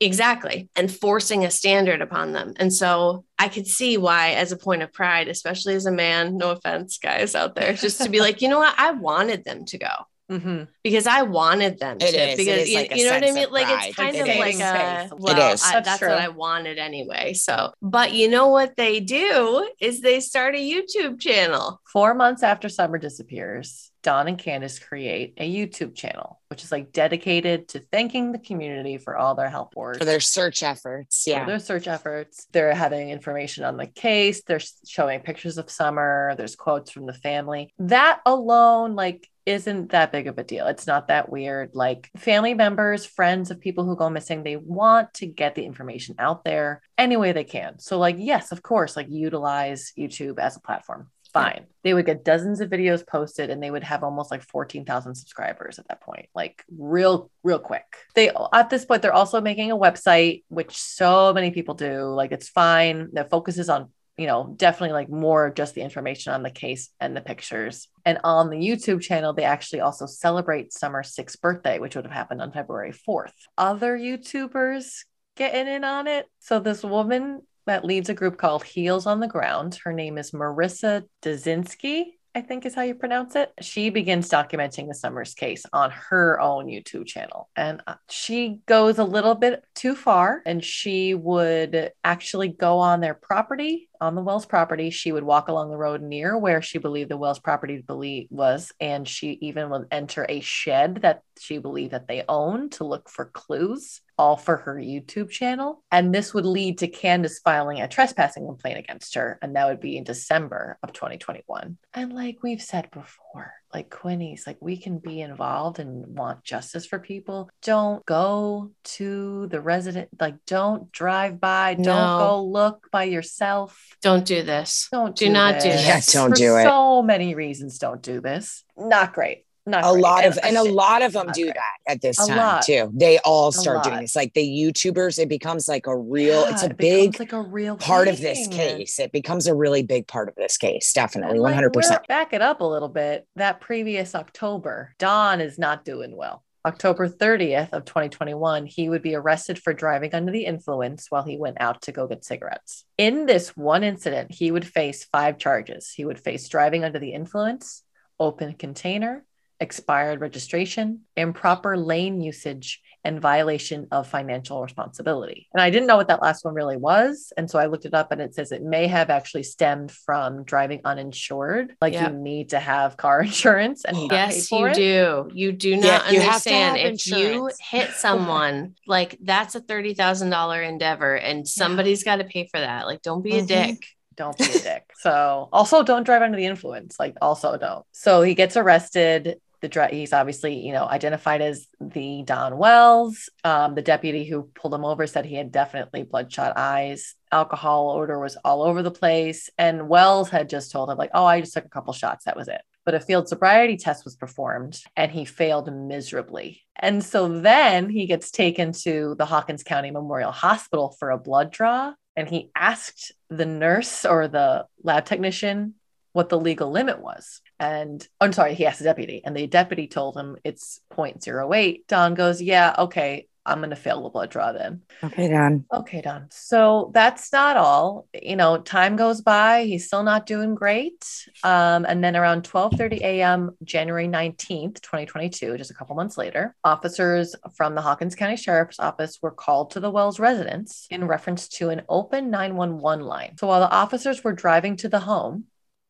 Exactly. 0.00 0.68
And 0.76 0.92
forcing 0.92 1.44
a 1.44 1.50
standard 1.50 2.02
upon 2.02 2.32
them. 2.32 2.54
And 2.56 2.72
so 2.72 3.24
I 3.38 3.48
could 3.48 3.66
see 3.66 3.96
why, 3.98 4.30
as 4.32 4.50
a 4.52 4.56
point 4.56 4.82
of 4.82 4.92
pride, 4.92 5.28
especially 5.28 5.74
as 5.74 5.86
a 5.86 5.92
man, 5.92 6.36
no 6.36 6.50
offense, 6.50 6.98
guys 6.98 7.34
out 7.34 7.54
there, 7.54 7.72
just 7.74 8.02
to 8.02 8.08
be 8.08 8.20
like, 8.26 8.42
you 8.42 8.48
know 8.48 8.58
what? 8.58 8.74
I 8.78 8.90
wanted 8.92 9.44
them 9.44 9.64
to 9.66 9.78
go 9.78 9.88
Mhm. 10.30 10.68
because 10.84 11.06
I 11.08 11.22
wanted 11.22 11.78
them 11.80 11.96
It 12.00 12.12
to. 12.12 12.30
is. 12.30 12.36
Because 12.36 12.62
is 12.62 12.68
you, 12.70 12.76
like 12.78 12.96
you 12.96 13.04
know 13.06 13.12
what 13.14 13.24
I 13.24 13.32
mean? 13.32 13.44
of 13.44 13.50
Like 13.52 13.66
it's 13.68 13.96
kind 13.96 14.16
It 14.16 14.20
of 14.22 14.28
is. 14.28 14.38
like 14.38 14.54
a 14.60 15.04
It 15.06 15.12
well, 15.18 15.52
is. 15.54 15.62
I, 15.64 15.72
That's 15.72 15.86
that's 15.88 15.98
true. 15.98 16.08
what 16.08 16.18
I 16.18 16.28
wanted 16.28 16.78
anyway. 16.78 17.32
So, 17.34 17.72
but 17.82 18.12
you 18.12 18.28
know 18.28 18.48
what 18.48 18.76
they 18.76 19.00
do 19.00 19.68
is 19.80 20.00
they 20.00 20.20
start 20.20 20.54
a 20.54 20.58
YouTube 20.58 21.20
channel. 21.20 21.80
Four 21.92 22.14
months 22.14 22.42
after 22.44 22.68
Summer 22.68 22.98
disappears, 22.98 23.89
Don 24.02 24.28
and 24.28 24.38
Candace 24.38 24.78
create 24.78 25.34
a 25.36 25.50
YouTube 25.50 25.94
channel, 25.94 26.40
which 26.48 26.64
is 26.64 26.72
like 26.72 26.92
dedicated 26.92 27.68
to 27.68 27.80
thanking 27.80 28.32
the 28.32 28.38
community 28.38 28.96
for 28.98 29.16
all 29.16 29.34
their 29.34 29.50
help 29.50 29.76
work. 29.76 29.98
for 29.98 30.04
their 30.04 30.20
search 30.20 30.62
efforts 30.62 31.24
for 31.24 31.30
yeah 31.30 31.44
their 31.44 31.58
search 31.58 31.86
efforts. 31.86 32.46
They're 32.52 32.74
having 32.74 33.10
information 33.10 33.64
on 33.64 33.76
the 33.76 33.86
case. 33.86 34.42
They're 34.42 34.60
showing 34.86 35.20
pictures 35.20 35.58
of 35.58 35.70
Summer. 35.70 36.34
There's 36.36 36.56
quotes 36.56 36.90
from 36.90 37.06
the 37.06 37.12
family. 37.12 37.72
That 37.78 38.20
alone, 38.24 38.94
like, 38.94 39.28
isn't 39.46 39.90
that 39.90 40.12
big 40.12 40.28
of 40.28 40.38
a 40.38 40.44
deal. 40.44 40.66
It's 40.66 40.86
not 40.86 41.08
that 41.08 41.30
weird. 41.30 41.70
Like, 41.74 42.10
family 42.16 42.54
members, 42.54 43.04
friends 43.04 43.50
of 43.50 43.60
people 43.60 43.84
who 43.84 43.96
go 43.96 44.08
missing, 44.08 44.42
they 44.42 44.56
want 44.56 45.12
to 45.14 45.26
get 45.26 45.54
the 45.54 45.64
information 45.64 46.14
out 46.18 46.44
there 46.44 46.82
any 46.96 47.16
way 47.16 47.32
they 47.32 47.44
can. 47.44 47.78
So, 47.78 47.98
like, 47.98 48.16
yes, 48.18 48.52
of 48.52 48.62
course, 48.62 48.96
like, 48.96 49.08
utilize 49.08 49.92
YouTube 49.98 50.38
as 50.38 50.56
a 50.56 50.60
platform. 50.60 51.10
Fine. 51.32 51.66
They 51.84 51.94
would 51.94 52.06
get 52.06 52.24
dozens 52.24 52.60
of 52.60 52.70
videos 52.70 53.06
posted 53.06 53.50
and 53.50 53.62
they 53.62 53.70
would 53.70 53.84
have 53.84 54.02
almost 54.02 54.30
like 54.30 54.42
14,000 54.42 55.14
subscribers 55.14 55.78
at 55.78 55.86
that 55.88 56.00
point, 56.00 56.28
like 56.34 56.64
real, 56.76 57.30
real 57.44 57.60
quick. 57.60 57.84
They, 58.14 58.30
at 58.52 58.68
this 58.68 58.84
point, 58.84 59.02
they're 59.02 59.12
also 59.12 59.40
making 59.40 59.70
a 59.70 59.76
website, 59.76 60.42
which 60.48 60.76
so 60.76 61.32
many 61.32 61.52
people 61.52 61.74
do. 61.74 62.02
Like 62.02 62.32
it's 62.32 62.48
fine. 62.48 63.10
The 63.12 63.24
focus 63.24 63.58
is 63.58 63.68
on, 63.68 63.90
you 64.16 64.26
know, 64.26 64.52
definitely 64.56 64.92
like 64.92 65.08
more 65.08 65.50
just 65.50 65.74
the 65.74 65.82
information 65.82 66.32
on 66.32 66.42
the 66.42 66.50
case 66.50 66.90
and 66.98 67.16
the 67.16 67.20
pictures. 67.20 67.88
And 68.04 68.18
on 68.24 68.50
the 68.50 68.56
YouTube 68.56 69.00
channel, 69.00 69.32
they 69.32 69.44
actually 69.44 69.80
also 69.80 70.06
celebrate 70.06 70.72
Summer's 70.72 71.14
sixth 71.14 71.40
birthday, 71.40 71.78
which 71.78 71.94
would 71.94 72.04
have 72.04 72.12
happened 72.12 72.42
on 72.42 72.52
February 72.52 72.92
4th. 72.92 73.32
Other 73.56 73.96
YouTubers 73.96 75.04
getting 75.36 75.72
in 75.72 75.84
on 75.84 76.06
it. 76.06 76.26
So 76.40 76.58
this 76.58 76.82
woman 76.82 77.42
that 77.66 77.84
leads 77.84 78.08
a 78.08 78.14
group 78.14 78.36
called 78.36 78.64
Heels 78.64 79.06
on 79.06 79.20
the 79.20 79.28
Ground. 79.28 79.78
Her 79.84 79.92
name 79.92 80.18
is 80.18 80.32
Marissa 80.32 81.04
Dazinski, 81.22 82.04
I 82.34 82.42
think 82.42 82.64
is 82.64 82.74
how 82.74 82.82
you 82.82 82.94
pronounce 82.94 83.34
it. 83.34 83.52
She 83.60 83.90
begins 83.90 84.28
documenting 84.28 84.86
the 84.86 84.94
Summers 84.94 85.34
case 85.34 85.64
on 85.72 85.90
her 85.90 86.40
own 86.40 86.66
YouTube 86.66 87.06
channel. 87.06 87.48
And 87.56 87.82
uh, 87.86 87.94
she 88.08 88.60
goes 88.66 88.98
a 88.98 89.04
little 89.04 89.34
bit 89.34 89.64
too 89.74 89.96
far 89.96 90.40
and 90.46 90.64
she 90.64 91.14
would 91.14 91.90
actually 92.04 92.48
go 92.48 92.78
on 92.78 93.00
their 93.00 93.14
property, 93.14 93.88
on 94.00 94.14
the 94.14 94.22
Wells 94.22 94.46
property. 94.46 94.90
She 94.90 95.10
would 95.10 95.24
walk 95.24 95.48
along 95.48 95.70
the 95.70 95.76
road 95.76 96.02
near 96.02 96.38
where 96.38 96.62
she 96.62 96.78
believed 96.78 97.10
the 97.10 97.16
Wells 97.16 97.40
property 97.40 97.82
was. 98.30 98.72
And 98.78 99.08
she 99.08 99.38
even 99.40 99.68
would 99.70 99.88
enter 99.90 100.24
a 100.28 100.40
shed 100.40 101.00
that 101.02 101.22
she 101.38 101.58
believed 101.58 101.92
that 101.92 102.06
they 102.06 102.24
owned 102.28 102.72
to 102.72 102.84
look 102.84 103.10
for 103.10 103.26
clues 103.26 104.02
all 104.20 104.36
for 104.36 104.58
her 104.58 104.74
YouTube 104.74 105.30
channel. 105.30 105.82
And 105.90 106.14
this 106.14 106.34
would 106.34 106.44
lead 106.44 106.76
to 106.78 106.88
Candace 106.88 107.38
filing 107.38 107.80
a 107.80 107.88
trespassing 107.88 108.44
complaint 108.44 108.78
against 108.78 109.14
her. 109.14 109.38
And 109.40 109.56
that 109.56 109.66
would 109.66 109.80
be 109.80 109.96
in 109.96 110.04
December 110.04 110.78
of 110.82 110.92
2021. 110.92 111.78
And 111.94 112.12
like 112.12 112.42
we've 112.42 112.60
said 112.60 112.90
before, 112.90 113.54
like 113.72 113.88
Quinny's, 113.88 114.46
like 114.46 114.58
we 114.60 114.76
can 114.76 114.98
be 114.98 115.22
involved 115.22 115.78
and 115.78 116.06
want 116.18 116.44
justice 116.44 116.84
for 116.84 116.98
people. 116.98 117.48
Don't 117.62 118.04
go 118.04 118.72
to 118.84 119.46
the 119.46 119.62
resident, 119.62 120.10
like 120.20 120.36
don't 120.46 120.92
drive 120.92 121.40
by, 121.40 121.72
don't 121.72 121.86
go 122.18 122.44
look 122.44 122.88
by 122.92 123.04
yourself. 123.04 123.96
Don't 124.02 124.26
do 124.26 124.42
this. 124.42 124.88
Don't 124.92 125.16
Do 125.16 125.30
not 125.30 125.62
do 125.62 125.70
this. 125.70 125.86
Yeah, 125.86 126.20
don't 126.20 126.30
For 126.32 126.36
do 126.36 126.56
it. 126.56 126.64
So 126.64 127.00
many 127.00 127.34
reasons 127.34 127.78
don't 127.78 128.02
do 128.02 128.20
this. 128.20 128.64
Not 128.76 129.14
great. 129.14 129.46
Not 129.66 129.84
a 129.84 129.92
lot 129.92 130.24
of 130.24 130.38
and 130.42 130.56
a 130.56 130.62
lot 130.62 131.02
of 131.02 131.12
them 131.12 131.28
do 131.32 131.44
great. 131.44 131.54
that 131.54 131.92
at 131.92 132.00
this 132.00 132.18
A 132.18 132.26
time 132.28 132.36
lot. 132.36 132.62
too 132.62 132.90
they 132.94 133.18
all 133.20 133.52
start 133.52 133.84
doing 133.84 134.00
this 134.00 134.16
like 134.16 134.32
the 134.34 134.42
youtubers 134.42 135.18
it 135.18 135.28
becomes 135.28 135.68
like 135.68 135.86
a 135.86 135.96
real 135.96 136.44
it's 136.46 136.62
a 136.62 136.66
it 136.70 136.76
big 136.78 137.20
like 137.20 137.32
a 137.32 137.42
real 137.42 137.76
part 137.76 138.08
of 138.08 138.20
this 138.20 138.48
case 138.48 138.98
it 138.98 139.12
becomes 139.12 139.46
a 139.46 139.54
really 139.54 139.82
big 139.82 140.06
part 140.06 140.28
of 140.28 140.34
this 140.34 140.56
case 140.56 140.92
definitely 140.92 141.38
like, 141.38 141.54
100% 141.54 142.06
Back 142.08 142.32
it 142.32 142.42
up 142.42 142.60
a 142.60 142.64
little 142.64 142.88
bit. 142.88 143.26
That 143.36 143.60
previous 143.60 144.14
October, 144.14 144.94
Don 144.98 145.40
is 145.40 145.58
not 145.58 145.84
doing 145.84 146.16
well. 146.16 146.42
October 146.66 147.08
30th 147.08 147.72
of 147.72 147.84
2021, 147.84 148.66
he 148.66 148.88
would 148.88 149.02
be 149.02 149.14
arrested 149.14 149.58
for 149.58 149.72
driving 149.72 150.14
under 150.14 150.30
the 150.30 150.44
influence 150.44 151.06
while 151.08 151.22
he 151.22 151.36
went 151.38 151.56
out 151.60 151.82
to 151.82 151.92
go 151.92 152.06
get 152.06 152.24
cigarettes. 152.24 152.84
In 152.98 153.26
this 153.26 153.56
one 153.56 153.82
incident, 153.82 154.32
he 154.32 154.50
would 154.50 154.66
face 154.66 155.04
five 155.10 155.38
charges. 155.38 155.90
He 155.90 156.04
would 156.04 156.18
face 156.18 156.48
driving 156.48 156.84
under 156.84 156.98
the 156.98 157.12
influence, 157.14 157.82
open 158.18 158.52
container, 158.54 159.24
expired 159.60 160.20
registration, 160.20 161.00
improper 161.16 161.76
lane 161.76 162.20
usage, 162.20 162.80
and 163.02 163.18
violation 163.20 163.86
of 163.92 164.06
financial 164.06 164.62
responsibility. 164.62 165.48
And 165.54 165.62
I 165.62 165.70
didn't 165.70 165.86
know 165.86 165.96
what 165.96 166.08
that 166.08 166.20
last 166.20 166.44
one 166.44 166.52
really 166.52 166.76
was. 166.76 167.32
And 167.36 167.50
so 167.50 167.58
I 167.58 167.64
looked 167.64 167.86
it 167.86 167.94
up 167.94 168.12
and 168.12 168.20
it 168.20 168.34
says 168.34 168.52
it 168.52 168.62
may 168.62 168.88
have 168.88 169.08
actually 169.08 169.42
stemmed 169.44 169.90
from 169.90 170.44
driving 170.44 170.82
uninsured. 170.84 171.74
Like 171.80 171.94
Yep. 171.94 172.10
you 172.12 172.18
need 172.18 172.50
to 172.50 172.60
have 172.60 172.98
car 172.98 173.22
insurance 173.22 173.86
and 173.86 173.96
he 173.96 174.06
got 174.08 174.28
paid 174.28 174.36
Yes, 174.36 174.48
for 174.48 174.66
you 174.66 174.72
it. 174.72 174.74
do. 174.74 175.30
You 175.32 175.52
do 175.52 175.76
not 175.76 176.04
Yeah, 176.06 176.10
you 176.12 176.20
have 176.20 176.42
to 176.42 176.50
understand. 176.54 176.76
have 176.76 176.92
if 176.92 177.06
you 177.06 177.50
hit 177.70 177.92
someone, 177.92 178.74
like 178.86 179.16
that's 179.22 179.54
a 179.54 179.60
thirty 179.60 179.94
thousand 179.94 180.28
dollar 180.28 180.60
endeavor, 180.60 181.14
and 181.14 181.48
somebody's 181.48 182.04
got 182.04 182.16
to 182.16 182.24
pay 182.24 182.48
for 182.48 182.60
that. 182.60 182.84
Like, 182.86 183.00
don't 183.00 183.22
be 183.22 183.38
a 183.38 183.42
Mhm. 183.42 183.46
dick. 183.46 183.86
Don't 184.16 184.36
be 184.36 184.44
a 184.44 184.58
dick. 184.58 184.82
So 185.00 185.48
also 185.52 185.82
don't 185.82 186.04
drive 186.04 186.20
under 186.20 186.36
the 186.36 186.44
influence. 186.44 187.00
Like 187.00 187.16
also 187.22 187.56
don't. 187.56 187.86
So 187.92 188.20
he 188.20 188.34
gets 188.34 188.58
arrested 188.58 189.40
The 189.60 189.88
he's 189.90 190.12
obviously, 190.12 190.66
you 190.66 190.72
know, 190.72 190.86
identified 190.86 191.42
as 191.42 191.68
the 191.80 192.22
Don 192.24 192.56
Wells. 192.56 193.28
Um, 193.44 193.74
the 193.74 193.82
deputy 193.82 194.24
who 194.24 194.44
pulled 194.54 194.72
him 194.72 194.84
over 194.84 195.06
said 195.06 195.26
he 195.26 195.34
had 195.34 195.52
definitely 195.52 196.02
bloodshot 196.02 196.54
eyes. 196.56 197.14
Alcohol 197.30 197.90
odor 197.90 198.18
was 198.18 198.36
all 198.44 198.62
over 198.62 198.82
the 198.82 198.90
place, 198.90 199.50
and 199.58 199.88
Wells 199.88 200.30
had 200.30 200.48
just 200.48 200.72
told 200.72 200.90
him 200.90 200.96
like, 200.96 201.10
"Oh, 201.12 201.26
I 201.26 201.40
just 201.40 201.52
took 201.52 201.66
a 201.66 201.70
couple 201.70 201.92
shots. 201.92 202.24
That 202.24 202.36
was 202.36 202.48
it." 202.48 202.62
But 202.84 202.94
a 202.94 203.00
field 203.00 203.28
sobriety 203.28 203.76
test 203.76 204.04
was 204.04 204.16
performed, 204.16 204.80
and 204.96 205.12
he 205.12 205.24
failed 205.26 205.72
miserably. 205.72 206.62
And 206.76 207.04
so 207.04 207.40
then 207.40 207.90
he 207.90 208.06
gets 208.06 208.30
taken 208.30 208.72
to 208.84 209.14
the 209.18 209.26
Hawkins 209.26 209.62
County 209.62 209.90
Memorial 209.90 210.32
Hospital 210.32 210.96
for 210.98 211.10
a 211.10 211.18
blood 211.18 211.50
draw, 211.50 211.92
and 212.16 212.28
he 212.28 212.50
asked 212.56 213.12
the 213.28 213.46
nurse 213.46 214.04
or 214.04 214.26
the 214.26 214.66
lab 214.82 215.04
technician 215.04 215.74
what 216.12 216.28
the 216.28 216.40
legal 216.40 216.70
limit 216.70 217.00
was. 217.00 217.42
And 217.60 218.06
I'm 218.20 218.32
sorry, 218.32 218.54
he 218.54 218.64
asked 218.66 218.78
the 218.78 218.86
deputy, 218.86 219.20
and 219.24 219.36
the 219.36 219.46
deputy 219.46 219.86
told 219.86 220.16
him 220.16 220.38
it's 220.44 220.80
0.08. 220.92 221.86
Don 221.86 222.14
goes, 222.14 222.40
Yeah, 222.40 222.74
okay, 222.78 223.28
I'm 223.44 223.58
going 223.58 223.70
to 223.70 223.76
fail 223.76 224.02
the 224.02 224.10
blood 224.10 224.30
draw 224.30 224.52
then. 224.52 224.82
Okay, 225.02 225.28
Don. 225.28 225.64
Okay, 225.72 226.00
Don. 226.00 226.26
So 226.30 226.90
that's 226.94 227.32
not 227.32 227.56
all. 227.56 228.06
You 228.14 228.36
know, 228.36 228.58
time 228.58 228.96
goes 228.96 229.22
by. 229.22 229.64
He's 229.64 229.86
still 229.86 230.02
not 230.02 230.26
doing 230.26 230.54
great. 230.54 231.04
Um, 231.42 231.84
and 231.84 232.04
then 232.04 232.16
around 232.16 232.44
12:30 232.44 233.00
a.m., 233.00 233.56
January 233.64 234.08
19th, 234.08 234.80
2022, 234.82 235.56
just 235.56 235.70
a 235.70 235.74
couple 235.74 235.96
months 235.96 236.18
later, 236.18 236.54
officers 236.64 237.34
from 237.54 237.74
the 237.74 237.82
Hawkins 237.82 238.14
County 238.14 238.36
Sheriff's 238.36 238.80
Office 238.80 239.18
were 239.22 239.30
called 239.30 239.70
to 239.72 239.80
the 239.80 239.90
Wells 239.90 240.20
residence 240.20 240.86
in 240.90 241.06
reference 241.06 241.48
to 241.48 241.70
an 241.70 241.82
open 241.88 242.30
911 242.30 243.04
line. 243.04 243.36
So 243.38 243.46
while 243.46 243.60
the 243.60 243.70
officers 243.70 244.22
were 244.22 244.32
driving 244.32 244.76
to 244.78 244.88
the 244.88 245.00
home, 245.00 245.44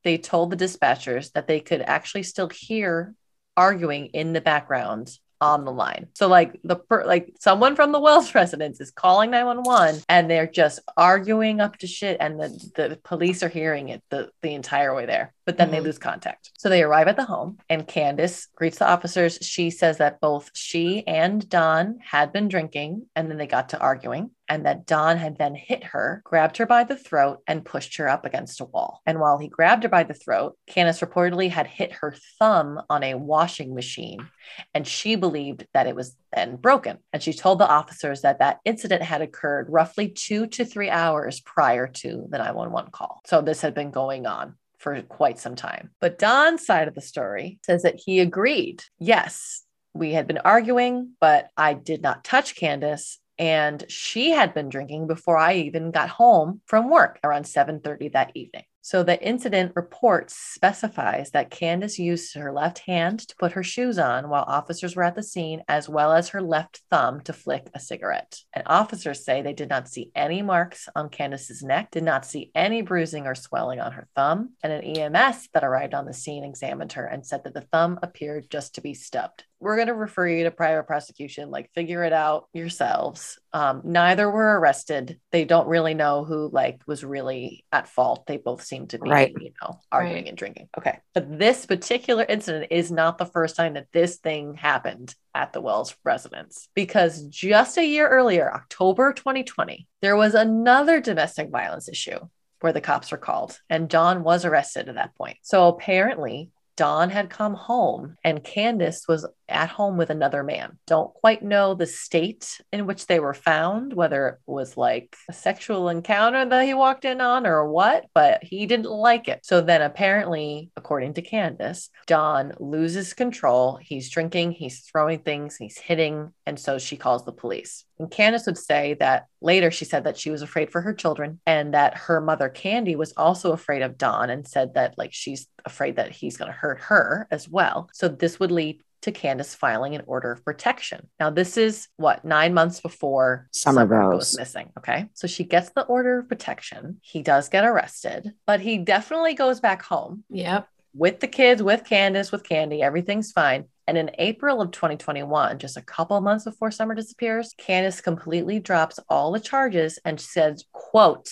they 0.04 0.18
told 0.18 0.50
the 0.50 0.56
dispatchers 0.56 1.32
that 1.32 1.46
they 1.46 1.60
could 1.60 1.82
actually 1.82 2.22
still 2.22 2.48
hear 2.48 3.14
arguing 3.56 4.06
in 4.06 4.32
the 4.32 4.40
background 4.40 5.10
on 5.42 5.64
the 5.64 5.72
line. 5.72 6.06
So 6.14 6.28
like 6.28 6.60
the 6.64 6.76
per- 6.76 7.06
like 7.06 7.32
someone 7.40 7.74
from 7.74 7.92
the 7.92 8.00
Wells 8.00 8.34
residence 8.34 8.78
is 8.78 8.90
calling 8.90 9.30
911 9.30 10.02
and 10.06 10.30
they're 10.30 10.46
just 10.46 10.80
arguing 10.98 11.62
up 11.62 11.78
to 11.78 11.86
shit 11.86 12.18
and 12.20 12.38
the, 12.38 12.48
the 12.76 12.98
police 13.02 13.42
are 13.42 13.48
hearing 13.48 13.88
it 13.88 14.02
the, 14.10 14.30
the 14.42 14.52
entire 14.52 14.94
way 14.94 15.06
there. 15.06 15.32
But 15.46 15.56
then 15.56 15.70
they 15.70 15.78
Mhm. 15.78 15.84
lose 15.84 15.98
contact. 15.98 16.50
So 16.58 16.68
they 16.68 16.82
arrive 16.82 17.08
at 17.08 17.16
the 17.16 17.24
home 17.24 17.56
and 17.70 17.88
Candace 17.88 18.48
greets 18.54 18.78
the 18.78 18.88
officers. 18.88 19.38
She 19.40 19.70
says 19.70 19.96
that 19.96 20.20
both 20.20 20.50
she 20.54 21.06
and 21.06 21.48
Don 21.48 21.98
had 22.04 22.32
been 22.34 22.48
drinking 22.48 23.06
and 23.16 23.30
then 23.30 23.38
they 23.38 23.46
got 23.46 23.70
to 23.70 23.80
arguing 23.80 24.32
and 24.50 24.66
that 24.66 24.84
Don 24.84 25.16
had 25.16 25.38
then 25.38 25.54
hit 25.54 25.84
her, 25.84 26.20
grabbed 26.24 26.56
her 26.56 26.66
by 26.66 26.82
the 26.82 26.96
throat, 26.96 27.38
and 27.46 27.64
pushed 27.64 27.96
her 27.98 28.08
up 28.08 28.24
against 28.26 28.60
a 28.60 28.64
wall. 28.64 29.00
And 29.06 29.20
while 29.20 29.38
he 29.38 29.46
grabbed 29.46 29.84
her 29.84 29.88
by 29.88 30.02
the 30.02 30.12
throat, 30.12 30.58
Candace 30.66 31.00
reportedly 31.00 31.48
had 31.48 31.68
hit 31.68 31.92
her 31.92 32.16
thumb 32.40 32.82
on 32.90 33.04
a 33.04 33.14
washing 33.14 33.76
machine, 33.76 34.28
and 34.74 34.86
she 34.86 35.14
believed 35.14 35.68
that 35.72 35.86
it 35.86 35.94
was 35.94 36.16
then 36.34 36.56
broken. 36.56 36.98
And 37.12 37.22
she 37.22 37.32
told 37.32 37.60
the 37.60 37.68
officers 37.68 38.22
that 38.22 38.40
that 38.40 38.58
incident 38.64 39.02
had 39.02 39.22
occurred 39.22 39.68
roughly 39.70 40.08
two 40.08 40.48
to 40.48 40.64
three 40.64 40.90
hours 40.90 41.40
prior 41.40 41.86
to 41.86 42.26
the 42.28 42.38
911 42.38 42.90
call. 42.90 43.20
So 43.26 43.40
this 43.40 43.60
had 43.60 43.72
been 43.72 43.92
going 43.92 44.26
on 44.26 44.56
for 44.78 45.00
quite 45.02 45.38
some 45.38 45.54
time. 45.54 45.90
But 46.00 46.18
Don's 46.18 46.66
side 46.66 46.88
of 46.88 46.96
the 46.96 47.00
story 47.00 47.60
says 47.64 47.84
that 47.84 48.00
he 48.04 48.18
agreed. 48.18 48.82
Yes, 48.98 49.62
we 49.94 50.12
had 50.12 50.26
been 50.26 50.38
arguing, 50.38 51.12
but 51.20 51.50
I 51.56 51.74
did 51.74 52.02
not 52.02 52.24
touch 52.24 52.56
Candace 52.56 53.19
and 53.40 53.84
she 53.90 54.30
had 54.32 54.54
been 54.54 54.70
drinking 54.70 55.08
before 55.08 55.38
I 55.38 55.54
even 55.56 55.92
got 55.92 56.10
home 56.10 56.62
from 56.66 56.90
work 56.90 57.20
around 57.24 57.46
7:30 57.46 58.10
that 58.10 58.32
evening. 58.36 58.64
So 58.82 59.02
the 59.02 59.22
incident 59.22 59.72
report 59.76 60.30
specifies 60.30 61.32
that 61.32 61.50
Candace 61.50 61.98
used 61.98 62.34
her 62.34 62.50
left 62.50 62.78
hand 62.80 63.20
to 63.20 63.36
put 63.36 63.52
her 63.52 63.62
shoes 63.62 63.98
on 63.98 64.28
while 64.28 64.44
officers 64.46 64.96
were 64.96 65.02
at 65.02 65.14
the 65.14 65.22
scene, 65.22 65.62
as 65.68 65.88
well 65.88 66.12
as 66.12 66.30
her 66.30 66.40
left 66.40 66.80
thumb 66.90 67.20
to 67.22 67.32
flick 67.32 67.68
a 67.74 67.80
cigarette. 67.80 68.38
And 68.54 68.64
officers 68.66 69.24
say 69.24 69.42
they 69.42 69.52
did 69.52 69.68
not 69.68 69.88
see 69.88 70.10
any 70.14 70.40
marks 70.40 70.88
on 70.96 71.10
Candace's 71.10 71.62
neck, 71.62 71.90
did 71.90 72.04
not 72.04 72.24
see 72.24 72.50
any 72.54 72.80
bruising 72.80 73.26
or 73.26 73.34
swelling 73.34 73.80
on 73.80 73.92
her 73.92 74.08
thumb. 74.16 74.54
And 74.62 74.72
an 74.72 74.82
EMS 74.82 75.48
that 75.52 75.64
arrived 75.64 75.94
on 75.94 76.06
the 76.06 76.14
scene 76.14 76.44
examined 76.44 76.94
her 76.94 77.04
and 77.04 77.26
said 77.26 77.44
that 77.44 77.54
the 77.54 77.60
thumb 77.72 77.98
appeared 78.02 78.50
just 78.50 78.76
to 78.76 78.80
be 78.80 78.94
stubbed. 78.94 79.44
We're 79.60 79.76
going 79.76 79.88
to 79.88 79.94
refer 79.94 80.26
you 80.26 80.44
to 80.44 80.50
private 80.50 80.86
prosecution, 80.86 81.50
like 81.50 81.70
figure 81.74 82.02
it 82.02 82.14
out 82.14 82.48
yourselves. 82.54 83.38
Um, 83.52 83.82
neither 83.84 84.30
were 84.30 84.58
arrested. 84.60 85.18
They 85.32 85.44
don't 85.44 85.66
really 85.66 85.94
know 85.94 86.24
who 86.24 86.48
like 86.52 86.80
was 86.86 87.02
really 87.04 87.64
at 87.72 87.88
fault. 87.88 88.26
They 88.26 88.36
both 88.36 88.62
seem 88.62 88.86
to 88.88 88.98
be, 88.98 89.10
Right. 89.10 89.34
you 89.40 89.52
know, 89.60 89.80
arguing 89.90 90.22
Right. 90.22 90.28
and 90.28 90.38
drinking. 90.38 90.68
Okay. 90.78 90.98
But 91.14 91.38
this 91.38 91.66
particular 91.66 92.24
incident 92.28 92.68
is 92.70 92.92
not 92.92 93.18
the 93.18 93.26
first 93.26 93.56
time 93.56 93.74
that 93.74 93.88
this 93.92 94.18
thing 94.18 94.54
happened 94.54 95.14
at 95.34 95.52
the 95.52 95.60
Wells 95.60 95.96
residence 96.04 96.68
because 96.74 97.22
just 97.26 97.76
a 97.76 97.84
year 97.84 98.08
earlier, 98.08 98.52
October 98.54 99.12
2020, 99.12 99.88
there 100.00 100.16
was 100.16 100.34
another 100.34 101.00
domestic 101.00 101.50
violence 101.50 101.88
issue 101.88 102.20
where 102.60 102.72
the 102.72 102.80
cops 102.80 103.10
were 103.10 103.18
called 103.18 103.58
and 103.68 103.88
Don 103.88 104.22
was 104.22 104.44
arrested 104.44 104.88
at 104.88 104.94
that 104.94 105.16
point. 105.16 105.38
So 105.42 105.66
apparently, 105.68 106.50
Don 106.76 107.10
had 107.10 107.28
come 107.28 107.54
home 107.54 108.16
and 108.24 108.42
Candace 108.44 109.06
was 109.08 109.26
at 109.50 109.68
home 109.68 109.96
with 109.96 110.10
another 110.10 110.42
man. 110.42 110.78
Don't 110.86 111.12
quite 111.14 111.42
know 111.42 111.74
the 111.74 111.86
state 111.86 112.60
in 112.72 112.86
which 112.86 113.06
they 113.06 113.20
were 113.20 113.34
found, 113.34 113.92
whether 113.92 114.28
it 114.28 114.38
was 114.46 114.76
like 114.76 115.16
a 115.28 115.32
sexual 115.32 115.88
encounter 115.88 116.44
that 116.44 116.64
he 116.64 116.74
walked 116.74 117.04
in 117.04 117.20
on 117.20 117.46
or 117.46 117.68
what, 117.68 118.06
but 118.14 118.42
he 118.42 118.66
didn't 118.66 118.90
like 118.90 119.28
it. 119.28 119.44
So 119.44 119.60
then 119.60 119.82
apparently, 119.82 120.70
according 120.76 121.14
to 121.14 121.22
Candace, 121.22 121.90
Don 122.06 122.52
loses 122.58 123.14
control. 123.14 123.78
He's 123.80 124.10
drinking, 124.10 124.52
he's 124.52 124.80
throwing 124.80 125.20
things, 125.20 125.56
he's 125.56 125.78
hitting. 125.78 126.32
And 126.46 126.58
so 126.58 126.78
she 126.78 126.96
calls 126.96 127.24
the 127.24 127.32
police. 127.32 127.84
And 127.98 128.10
Candace 128.10 128.46
would 128.46 128.56
say 128.56 128.94
that 128.94 129.26
later 129.42 129.70
she 129.70 129.84
said 129.84 130.04
that 130.04 130.16
she 130.16 130.30
was 130.30 130.40
afraid 130.40 130.72
for 130.72 130.80
her 130.80 130.94
children 130.94 131.38
and 131.46 131.74
that 131.74 131.96
her 131.96 132.20
mother 132.20 132.48
Candy 132.48 132.96
was 132.96 133.12
also 133.16 133.52
afraid 133.52 133.82
of 133.82 133.98
Don 133.98 134.30
and 134.30 134.48
said 134.48 134.74
that 134.74 134.96
like 134.96 135.12
she's 135.12 135.46
afraid 135.66 135.96
that 135.96 136.10
he's 136.10 136.38
going 136.38 136.50
to 136.50 136.56
hurt 136.56 136.80
her 136.80 137.28
as 137.30 137.48
well. 137.48 137.90
So 137.92 138.08
this 138.08 138.40
would 138.40 138.50
lead 138.50 138.82
to 139.02 139.12
Candace 139.12 139.54
filing 139.54 139.94
an 139.94 140.02
order 140.06 140.32
of 140.32 140.44
protection. 140.44 141.08
Now 141.18 141.30
this 141.30 141.56
is 141.56 141.88
what 141.96 142.24
9 142.24 142.52
months 142.54 142.80
before 142.80 143.48
Summer 143.52 143.86
goes 143.86 144.32
goes. 144.32 144.38
missing, 144.38 144.70
okay? 144.78 145.06
So 145.14 145.26
she 145.26 145.44
gets 145.44 145.70
the 145.70 145.82
order 145.84 146.18
of 146.18 146.28
protection. 146.28 146.98
He 147.02 147.22
does 147.22 147.48
get 147.48 147.64
arrested, 147.64 148.32
but 148.46 148.60
he 148.60 148.78
definitely 148.78 149.34
goes 149.34 149.60
back 149.60 149.82
home 149.82 150.24
Yep. 150.30 150.68
with 150.94 151.20
the 151.20 151.28
kids, 151.28 151.62
with 151.62 151.84
Candace, 151.84 152.30
with 152.32 152.44
Candy, 152.44 152.82
everything's 152.82 153.32
fine. 153.32 153.64
And 153.86 153.98
in 153.98 154.10
April 154.18 154.60
of 154.60 154.70
2021, 154.70 155.58
just 155.58 155.76
a 155.76 155.82
couple 155.82 156.16
of 156.16 156.22
months 156.22 156.44
before 156.44 156.70
Summer 156.70 156.94
disappears, 156.94 157.54
Candace 157.58 158.00
completely 158.00 158.60
drops 158.60 159.00
all 159.08 159.32
the 159.32 159.40
charges 159.40 159.98
and 160.04 160.20
says, 160.20 160.64
quote, 160.72 161.28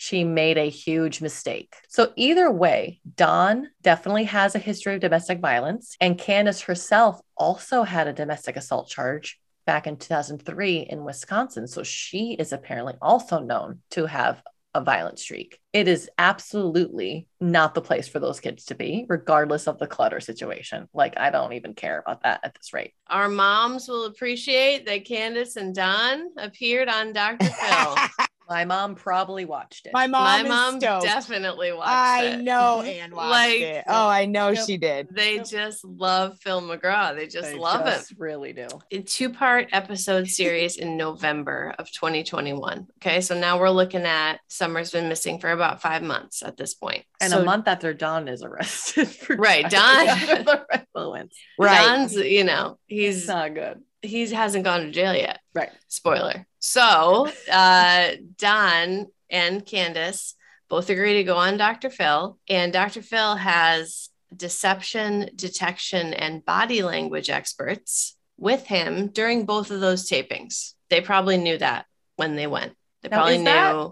she 0.00 0.24
made 0.24 0.56
a 0.56 0.70
huge 0.70 1.20
mistake. 1.20 1.76
So 1.86 2.14
either 2.16 2.50
way, 2.50 3.02
Don 3.16 3.68
definitely 3.82 4.24
has 4.24 4.54
a 4.54 4.58
history 4.58 4.94
of 4.94 5.02
domestic 5.02 5.40
violence, 5.40 5.94
and 6.00 6.16
Candace 6.16 6.62
herself 6.62 7.20
also 7.36 7.82
had 7.82 8.08
a 8.08 8.14
domestic 8.14 8.56
assault 8.56 8.88
charge 8.88 9.38
back 9.66 9.86
in 9.86 9.98
2003 9.98 10.86
in 10.88 11.04
Wisconsin. 11.04 11.66
So 11.66 11.82
she 11.82 12.32
is 12.32 12.54
apparently 12.54 12.94
also 13.02 13.40
known 13.40 13.80
to 13.90 14.06
have 14.06 14.42
a 14.72 14.82
violent 14.82 15.18
streak. 15.18 15.58
It 15.74 15.86
is 15.86 16.08
absolutely 16.16 17.28
not 17.38 17.74
the 17.74 17.82
place 17.82 18.08
for 18.08 18.20
those 18.20 18.40
kids 18.40 18.64
to 18.66 18.74
be, 18.74 19.04
regardless 19.06 19.68
of 19.68 19.78
the 19.78 19.86
clutter 19.86 20.20
situation. 20.20 20.88
Like, 20.94 21.18
I 21.18 21.28
don't 21.28 21.52
even 21.52 21.74
care 21.74 21.98
about 21.98 22.22
that 22.22 22.40
at 22.42 22.54
this 22.54 22.72
rate. 22.72 22.94
Our 23.08 23.28
moms 23.28 23.86
will 23.86 24.06
appreciate 24.06 24.86
that 24.86 25.04
Candace 25.04 25.56
and 25.56 25.74
Don 25.74 26.30
appeared 26.38 26.88
on 26.88 27.12
Dr. 27.12 27.50
Phil. 27.50 27.96
My 28.50 28.64
mom 28.64 28.96
probably 28.96 29.44
watched 29.44 29.86
it. 29.86 29.92
My 29.92 30.08
mom, 30.08 30.24
My 30.24 30.42
mom 30.42 30.80
stoked. 30.80 31.04
definitely 31.04 31.72
watched 31.72 31.88
I 31.88 32.24
it. 32.24 32.32
I 32.32 32.36
know 32.42 32.78
mm-hmm. 32.80 32.88
Anne 32.88 33.14
watched 33.14 33.30
Like- 33.30 33.60
it. 33.60 33.84
Oh, 33.86 34.08
I 34.08 34.26
know 34.26 34.48
Yep. 34.50 34.66
she 34.66 34.76
did. 34.76 35.08
They 35.12 35.38
just 35.38 35.84
love 35.84 36.36
Phil 36.40 36.60
McGraw. 36.60 37.14
They 37.16 37.28
just 37.28 37.52
They 37.52 37.54
love 37.58 37.86
him. 37.86 38.02
Really 38.18 38.52
do. 38.52 38.66
a 38.90 38.98
two 39.02 39.30
part 39.30 39.68
episode 39.72 40.26
series 40.28 40.76
in 40.76 40.96
November 40.96 41.74
of 41.78 41.90
2021. 41.92 42.88
Okay, 43.00 43.20
so 43.20 43.38
now 43.38 43.58
we're 43.58 43.70
looking 43.70 44.02
at 44.02 44.40
Summer's 44.48 44.90
been 44.90 45.08
missing 45.08 45.38
for 45.38 45.50
about 45.52 45.80
five 45.80 46.02
months 46.02 46.42
at 46.42 46.56
this. 46.56 46.74
And 47.20 47.30
so 47.32 47.42
a 47.42 47.44
month 47.44 47.68
after 47.68 47.94
Don 47.94 48.26
is 48.26 48.42
arrested. 48.42 49.08
For 49.08 49.36
Right, 49.36 49.68
driving 49.68 50.44
Don- 50.44 50.64
the 50.70 50.80
influence. 50.80 51.36
Right. 51.58 51.84
Don's, 51.84 52.16
you 52.16 52.44
know, 52.44 52.78
He's 52.88 53.14
he's 53.16 53.28
not 53.28 53.54
good. 53.54 53.80
He 54.02 54.26
hasn't 54.30 54.64
gone 54.64 54.80
to 54.82 54.90
jail 54.90 55.14
yet. 55.14 55.40
Right. 55.54 55.70
Spoiler. 55.88 56.46
So 56.58 57.28
uh 57.50 58.10
Don 58.38 59.06
and 59.30 59.64
Candace 59.64 60.34
both 60.68 60.88
agree 60.90 61.14
to 61.14 61.24
go 61.24 61.36
on 61.36 61.56
Dr. 61.56 61.90
Phil, 61.90 62.38
and 62.48 62.72
Dr. 62.72 63.02
Phil 63.02 63.34
has 63.34 64.08
deception, 64.34 65.28
detection, 65.34 66.14
and 66.14 66.44
body 66.44 66.82
language 66.82 67.28
experts 67.28 68.16
with 68.38 68.66
him 68.66 69.08
during 69.08 69.44
both 69.46 69.70
of 69.72 69.80
those 69.80 70.08
tapings. 70.08 70.74
They 70.88 71.00
probably 71.00 71.36
knew 71.38 71.58
that 71.58 71.86
when 72.16 72.36
they 72.36 72.46
went. 72.46 72.74
They 73.02 73.08
Now, 73.08 73.16
probably 73.16 73.38
knew. 73.38 73.44
that- 73.44 73.90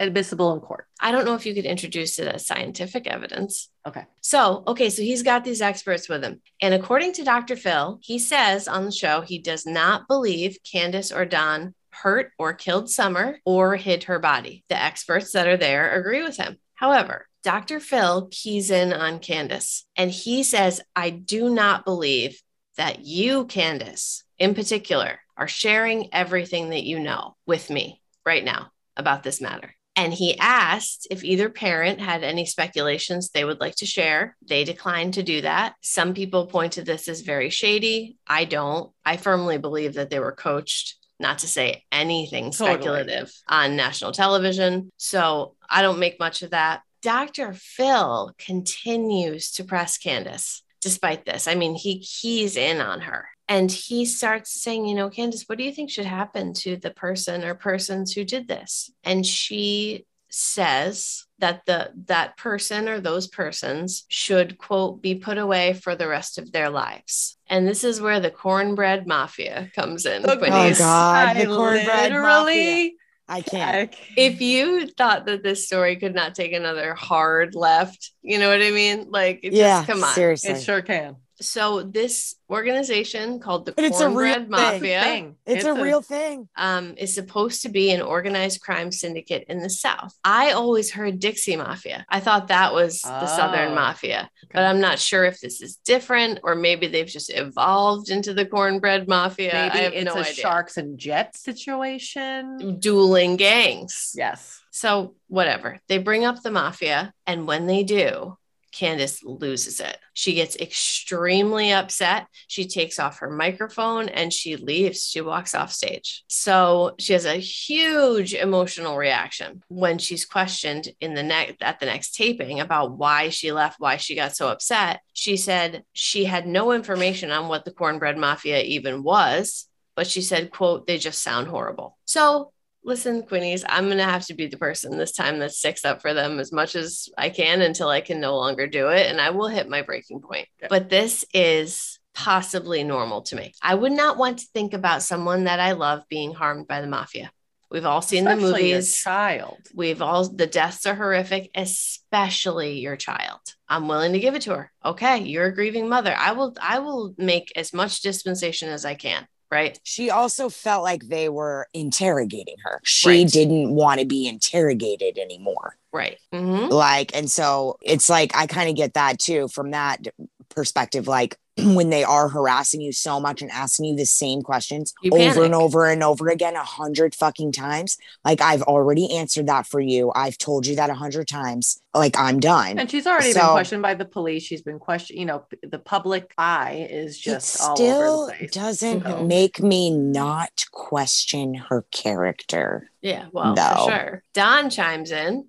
admissible 0.00 0.52
in 0.52 0.60
court. 0.60 0.86
I 1.00 1.12
don't 1.12 1.24
know 1.24 1.34
if 1.34 1.46
you 1.46 1.54
could 1.54 1.64
introduce 1.64 2.18
it 2.18 2.28
as 2.28 2.46
scientific 2.46 3.06
evidence. 3.06 3.68
Okay. 3.86 4.04
So, 4.20 4.62
okay, 4.66 4.90
so 4.90 5.02
he's 5.02 5.22
got 5.22 5.44
these 5.44 5.62
experts 5.62 6.08
with 6.08 6.22
him. 6.22 6.40
And 6.60 6.74
according 6.74 7.14
to 7.14 7.24
Dr. 7.24 7.56
Phil, 7.56 7.98
he 8.02 8.18
says 8.18 8.68
on 8.68 8.84
the 8.84 8.92
show 8.92 9.20
he 9.20 9.38
does 9.38 9.66
not 9.66 10.08
believe 10.08 10.58
Candace 10.70 11.12
or 11.12 11.24
Don 11.24 11.74
hurt 11.90 12.32
or 12.38 12.52
killed 12.52 12.90
Summer 12.90 13.38
or 13.44 13.76
hid 13.76 14.04
her 14.04 14.18
body. 14.18 14.64
The 14.68 14.80
experts 14.80 15.32
that 15.32 15.48
are 15.48 15.56
there 15.56 15.98
agree 15.98 16.22
with 16.22 16.36
him. 16.36 16.58
However, 16.74 17.26
Dr. 17.42 17.80
Phil 17.80 18.28
keys 18.30 18.70
in 18.70 18.92
on 18.92 19.18
Candace 19.20 19.86
and 19.96 20.10
he 20.10 20.42
says, 20.42 20.80
I 20.94 21.10
do 21.10 21.50
not 21.50 21.84
believe 21.84 22.40
that 22.76 23.04
you, 23.04 23.46
Candace, 23.46 24.22
in 24.38 24.54
particular, 24.54 25.18
are 25.36 25.48
sharing 25.48 26.12
everything 26.12 26.70
that 26.70 26.84
you 26.84 27.00
know 27.00 27.36
with 27.46 27.70
me 27.70 28.00
right 28.24 28.44
now 28.44 28.70
about 28.96 29.22
this 29.22 29.40
matter. 29.40 29.74
And 29.98 30.14
he 30.14 30.38
asked 30.38 31.08
if 31.10 31.24
either 31.24 31.50
parent 31.50 32.00
had 32.00 32.22
any 32.22 32.46
speculations 32.46 33.30
they 33.30 33.44
would 33.44 33.58
like 33.58 33.74
to 33.76 33.86
share. 33.86 34.36
They 34.48 34.62
declined 34.62 35.14
to 35.14 35.24
do 35.24 35.40
that. 35.40 35.74
Some 35.80 36.14
people 36.14 36.46
point 36.46 36.74
to 36.74 36.84
this 36.84 37.08
as 37.08 37.22
very 37.22 37.50
shady. 37.50 38.16
I 38.24 38.44
don't. 38.44 38.92
I 39.04 39.16
firmly 39.16 39.58
believe 39.58 39.94
that 39.94 40.08
they 40.08 40.20
were 40.20 40.30
coached 40.30 40.94
not 41.18 41.38
to 41.38 41.48
say 41.48 41.82
anything 41.90 42.52
Totally. 42.52 42.74
speculative 42.74 43.32
on 43.48 43.74
national 43.74 44.12
television. 44.12 44.92
So 44.98 45.56
I 45.68 45.82
don't 45.82 45.98
make 45.98 46.20
much 46.20 46.42
of 46.42 46.50
that. 46.50 46.82
Dr. 47.02 47.52
Phil 47.52 48.32
continues 48.38 49.50
to 49.54 49.64
press 49.64 49.98
Candace 49.98 50.62
despite 50.80 51.26
this. 51.26 51.48
I 51.48 51.56
mean, 51.56 51.74
he 51.74 51.98
keys 51.98 52.56
in 52.56 52.80
on 52.80 53.00
her 53.00 53.26
and 53.48 53.72
he 53.72 54.04
starts 54.04 54.62
saying, 54.62 54.86
you 54.86 54.94
know, 54.94 55.08
Candace, 55.08 55.44
what 55.46 55.58
do 55.58 55.64
you 55.64 55.72
think 55.72 55.90
should 55.90 56.04
happen 56.04 56.52
to 56.54 56.76
the 56.76 56.90
person 56.90 57.44
or 57.44 57.54
persons 57.54 58.12
who 58.12 58.24
did 58.24 58.46
this? 58.46 58.90
And 59.04 59.24
she 59.24 60.06
says 60.30 61.24
that 61.38 61.64
the 61.66 61.90
that 62.06 62.36
person 62.36 62.88
or 62.88 63.00
those 63.00 63.26
persons 63.26 64.04
should 64.08 64.58
quote 64.58 65.00
be 65.00 65.14
put 65.14 65.38
away 65.38 65.72
for 65.72 65.94
the 65.94 66.08
rest 66.08 66.38
of 66.38 66.52
their 66.52 66.68
lives 66.68 67.38
and 67.48 67.66
this 67.66 67.82
is 67.82 68.00
where 68.00 68.20
the 68.20 68.30
cornbread 68.30 69.06
mafia 69.06 69.70
comes 69.74 70.04
in 70.04 70.22
The 70.22 70.36
Quinnies. 70.36 70.76
Oh. 70.76 70.78
God, 70.80 71.36
the 71.36 71.42
I 71.42 71.46
cornbread 71.46 72.12
literally. 72.12 72.96
I 73.30 73.42
can't. 73.42 73.94
If 74.16 74.40
you 74.40 74.86
thought 74.86 75.26
that 75.26 75.42
this 75.42 75.66
story 75.66 75.96
could 75.96 76.14
not 76.14 76.34
take 76.34 76.52
another 76.52 76.94
hard 76.94 77.54
left 77.54 78.12
you 78.22 78.38
know 78.38 78.50
what 78.50 78.62
i 78.62 78.70
mean 78.70 79.06
like 79.10 79.40
it 79.42 79.52
yeah, 79.52 79.78
just 79.78 79.88
come 79.88 80.04
on 80.04 80.14
seriously. 80.14 80.50
it 80.50 80.62
sure 80.62 80.82
can. 80.82 81.16
So 81.40 81.82
this 81.82 82.34
organization 82.50 83.38
called 83.40 83.66
the 83.66 83.72
But 83.72 83.84
it's 83.84 84.00
a 84.00 84.08
real 84.08 84.34
cornbread 84.34 84.40
thing. 84.42 84.50
mafia 84.50 85.02
Thing. 85.02 85.36
it's, 85.46 85.64
a 85.64 85.74
real 85.74 86.00
thing. 86.02 86.48
um, 86.56 86.94
is 86.96 87.14
supposed 87.14 87.62
to 87.62 87.68
be 87.68 87.90
an 87.92 88.00
organized 88.00 88.60
crime 88.60 88.90
syndicate 88.90 89.44
in 89.48 89.58
the 89.60 89.68
South. 89.70 90.14
I 90.24 90.52
always 90.52 90.90
heard 90.90 91.18
Dixie 91.20 91.56
Mafia. 91.56 92.04
I 92.08 92.20
thought 92.20 92.48
that 92.48 92.72
was 92.72 93.02
the 93.02 93.26
Southern 93.26 93.72
Oh, 93.72 93.74
Mafia, 93.74 94.30
okay. 94.44 94.50
but 94.54 94.64
I'm 94.64 94.80
not 94.80 94.98
sure 94.98 95.24
if 95.26 95.40
this 95.40 95.60
is 95.60 95.76
different 95.84 96.40
or 96.42 96.54
maybe 96.54 96.86
they've 96.86 97.06
just 97.06 97.30
evolved 97.34 98.08
into 98.10 98.32
the 98.32 98.46
cornbread 98.46 99.06
mafia. 99.08 99.52
Maybe 99.52 99.78
I 99.78 99.82
have 99.82 99.92
it's 99.92 100.04
no 100.06 100.14
a 100.14 100.20
idea. 100.20 100.32
sharks 100.32 100.76
and 100.78 100.98
jets 100.98 101.42
situation. 101.42 102.78
Dueling 102.80 103.36
gangs. 103.36 104.12
Yes. 104.16 104.60
So, 104.70 105.16
whatever. 105.26 105.80
They 105.88 105.98
bring 105.98 106.24
up 106.24 106.40
the 106.42 106.50
mafia, 106.52 107.12
and 107.26 107.46
when 107.46 107.66
they 107.66 107.82
do, 107.82 108.37
Candace 108.72 109.22
loses 109.22 109.80
it. 109.80 109.98
She 110.12 110.34
gets 110.34 110.56
extremely 110.56 111.72
upset. 111.72 112.26
She 112.46 112.66
takes 112.66 112.98
off 112.98 113.18
her 113.18 113.30
microphone 113.30 114.08
and 114.08 114.32
she 114.32 114.56
leaves. 114.56 115.04
She 115.06 115.20
walks 115.20 115.54
off 115.54 115.72
stage. 115.72 116.24
So 116.28 116.94
she 116.98 117.12
has 117.12 117.24
a 117.24 117.34
huge 117.34 118.34
emotional 118.34 118.96
reaction 118.96 119.62
when 119.68 119.98
she's 119.98 120.24
questioned 120.24 120.88
in 121.00 121.14
the 121.14 121.22
next 121.22 121.62
at 121.62 121.80
the 121.80 121.86
next 121.86 122.14
taping 122.14 122.60
about 122.60 122.96
why 122.96 123.28
she 123.28 123.52
left, 123.52 123.80
why 123.80 123.96
she 123.96 124.14
got 124.14 124.36
so 124.36 124.48
upset. 124.48 125.00
She 125.12 125.36
said 125.36 125.84
she 125.92 126.24
had 126.24 126.46
no 126.46 126.72
information 126.72 127.30
on 127.30 127.48
what 127.48 127.64
the 127.64 127.72
cornbread 127.72 128.18
mafia 128.18 128.62
even 128.62 129.02
was, 129.02 129.66
but 129.96 130.06
she 130.06 130.22
said, 130.22 130.50
quote, 130.50 130.86
they 130.86 130.98
just 130.98 131.22
sound 131.22 131.48
horrible. 131.48 131.98
So 132.04 132.52
listen, 132.88 133.22
Quinnies, 133.22 133.64
I'm 133.68 133.84
going 133.84 133.98
to 133.98 134.04
have 134.04 134.24
to 134.26 134.34
be 134.34 134.46
the 134.46 134.56
person 134.56 134.96
this 134.96 135.12
time 135.12 135.38
that 135.38 135.52
sticks 135.52 135.84
up 135.84 136.00
for 136.00 136.14
them 136.14 136.40
as 136.40 136.50
much 136.50 136.74
as 136.74 137.08
I 137.16 137.28
can 137.28 137.60
until 137.60 137.88
I 137.88 138.00
can 138.00 138.18
no 138.18 138.36
longer 138.36 138.66
do 138.66 138.88
it. 138.88 139.06
And 139.06 139.20
I 139.20 139.30
will 139.30 139.46
hit 139.46 139.68
my 139.68 139.82
breaking 139.82 140.20
point. 140.22 140.48
But 140.68 140.88
this 140.88 141.24
is 141.34 142.00
possibly 142.14 142.82
normal 142.82 143.22
to 143.22 143.36
me. 143.36 143.52
I 143.62 143.74
would 143.74 143.92
not 143.92 144.16
want 144.16 144.38
to 144.38 144.46
think 144.54 144.72
about 144.72 145.02
someone 145.02 145.44
that 145.44 145.60
I 145.60 145.72
love 145.72 146.02
being 146.08 146.32
harmed 146.32 146.66
by 146.66 146.80
the 146.80 146.86
mafia. 146.86 147.30
We've 147.70 147.84
all 147.84 148.00
seen 148.00 148.24
the 148.24 148.30
Especially 148.30 148.68
your 148.70 148.78
movies. 148.78 148.96
child. 148.96 149.58
We've 149.74 150.00
all, 150.00 150.26
the 150.26 150.46
deaths 150.46 150.86
are 150.86 150.94
horrific, 150.94 151.50
especially 151.54 152.80
your 152.80 152.96
child. 152.96 153.40
I'm 153.68 153.86
willing 153.86 154.14
to 154.14 154.18
give 154.18 154.34
it 154.34 154.42
to 154.42 154.54
her. 154.54 154.72
Okay, 154.82 155.18
you're 155.18 155.46
a 155.46 155.54
grieving 155.54 155.90
mother. 155.90 156.14
I 156.16 156.32
will, 156.32 156.56
I 156.60 156.78
will 156.78 157.14
make 157.18 157.52
as 157.54 157.74
much 157.74 158.00
dispensation 158.00 158.70
as 158.70 158.86
I 158.86 158.94
can. 158.94 159.26
Right. 159.50 159.78
She 159.82 160.10
also 160.10 160.48
felt 160.50 160.82
like 160.82 161.08
they 161.08 161.28
were 161.28 161.68
interrogating 161.72 162.56
her. 162.64 162.80
She 162.84 163.08
Right. 163.08 163.28
didn't 163.28 163.74
want 163.74 164.00
to 164.00 164.06
be 164.06 164.26
interrogated 164.28 165.16
anymore. 165.18 165.76
Right. 165.92 166.18
Mhm. 166.34 166.70
Like, 166.70 167.16
and 167.16 167.30
so 167.30 167.78
it's 167.80 168.10
like 168.10 168.36
I 168.36 168.46
kind 168.46 168.68
of 168.68 168.76
get 168.76 168.94
that 168.94 169.18
too 169.18 169.48
from 169.48 169.70
that 169.70 170.06
perspective. 170.50 171.06
Like, 171.08 171.38
when 171.74 171.90
they 171.90 172.04
are 172.04 172.28
harassing 172.28 172.80
you 172.80 172.92
so 172.92 173.18
much 173.20 173.42
and 173.42 173.50
asking 173.50 173.86
you 173.86 173.96
the 173.96 174.06
same 174.06 174.42
questions 174.42 174.94
You 175.02 175.10
over 175.12 175.18
panic. 175.34 175.44
and 175.44 175.54
over 175.54 175.86
and 175.86 176.02
over 176.02 176.28
again 176.28 176.56
a 176.56 176.64
hundred 176.64 177.14
fucking 177.14 177.52
times. 177.52 177.96
Like, 178.24 178.40
I've 178.40 178.62
already 178.62 179.12
answered 179.16 179.46
that 179.48 179.66
for 179.66 179.80
you. 179.80 180.12
I've 180.14 180.38
told 180.38 180.66
you 180.66 180.76
that 180.76 180.90
a 180.90 180.94
hundred 180.94 181.28
times. 181.28 181.80
Like, 181.94 182.18
I'm 182.18 182.38
done. 182.38 182.78
And 182.78 182.90
she's 182.90 183.06
already 183.06 183.32
been 183.32 183.42
questioned 183.46 183.82
by 183.82 183.94
the 183.94 184.04
police. 184.04 184.42
She's 184.44 184.62
been 184.62 184.78
questioned. 184.78 185.18
You 185.18 185.26
know, 185.26 185.44
the 185.62 185.78
public 185.78 186.32
eye 186.38 186.86
is 186.90 187.16
it 187.16 187.22
just 187.22 187.60
all 187.60 187.76
still 187.76 188.22
over 188.22 188.32
the 188.32 188.38
place. 188.38 188.50
doesn't 188.52 189.02
So- 189.02 189.24
make 189.24 189.60
me 189.62 189.90
not 189.90 190.64
question 190.70 191.54
her 191.54 191.84
character. 191.90 192.90
Yeah, 193.02 193.26
well, 193.32 193.54
No. 193.54 193.84
for 193.86 193.90
sure. 193.90 194.22
Don 194.34 194.70
chimes 194.70 195.10
in 195.10 195.46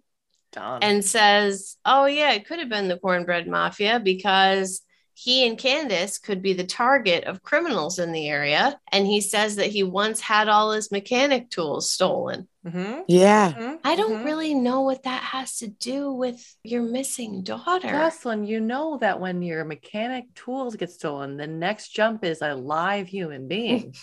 Done. 0.52 0.82
and 0.82 1.04
says, 1.06 1.78
Oh, 1.86 2.06
yeah, 2.06 2.32
it 2.32 2.48
could 2.48 2.60
have 2.60 2.70
been 2.70 2.88
the 2.88 2.98
cornbread 2.98 3.48
mafia 3.48 4.00
because 4.00 4.82
he 5.22 5.46
and 5.46 5.58
Candace 5.58 6.18
could 6.18 6.42
be 6.42 6.54
the 6.54 6.64
target 6.64 7.26
of 7.26 7.44
criminals 7.44 8.00
in 8.00 8.14
the 8.14 8.30
area. 8.30 8.80
And 8.90 9.06
he 9.06 9.20
says 9.20 9.58
that 9.58 9.68
he 9.68 9.84
once 9.84 10.22
had 10.22 10.48
all 10.48 10.72
his 10.72 10.92
mechanic 10.92 11.50
tools 11.50 11.92
stolen. 11.92 12.48
Mhm, 12.66 13.04
Yeah. 13.10 13.52
mhm, 13.52 13.80
I 13.84 13.98
don't 13.98 14.22
mhm. 14.22 14.24
really 14.24 14.54
know 14.54 14.82
what 14.82 15.04
that 15.04 15.22
has 15.22 15.58
to 15.58 15.68
do 15.68 16.14
with 16.14 16.42
your 16.64 16.84
missing 16.84 17.44
daughter. 17.44 17.90
Jocelyn, 17.90 18.46
you 18.46 18.62
know 18.62 18.98
that 19.02 19.20
when 19.20 19.42
your 19.42 19.66
mechanic 19.66 20.34
tools 20.36 20.78
get 20.78 20.90
stolen, 20.90 21.36
the 21.36 21.48
next 21.48 21.90
jump 21.90 22.24
is 22.24 22.42
a 22.42 22.56
live 22.56 23.08
human 23.10 23.50
being. 23.50 23.94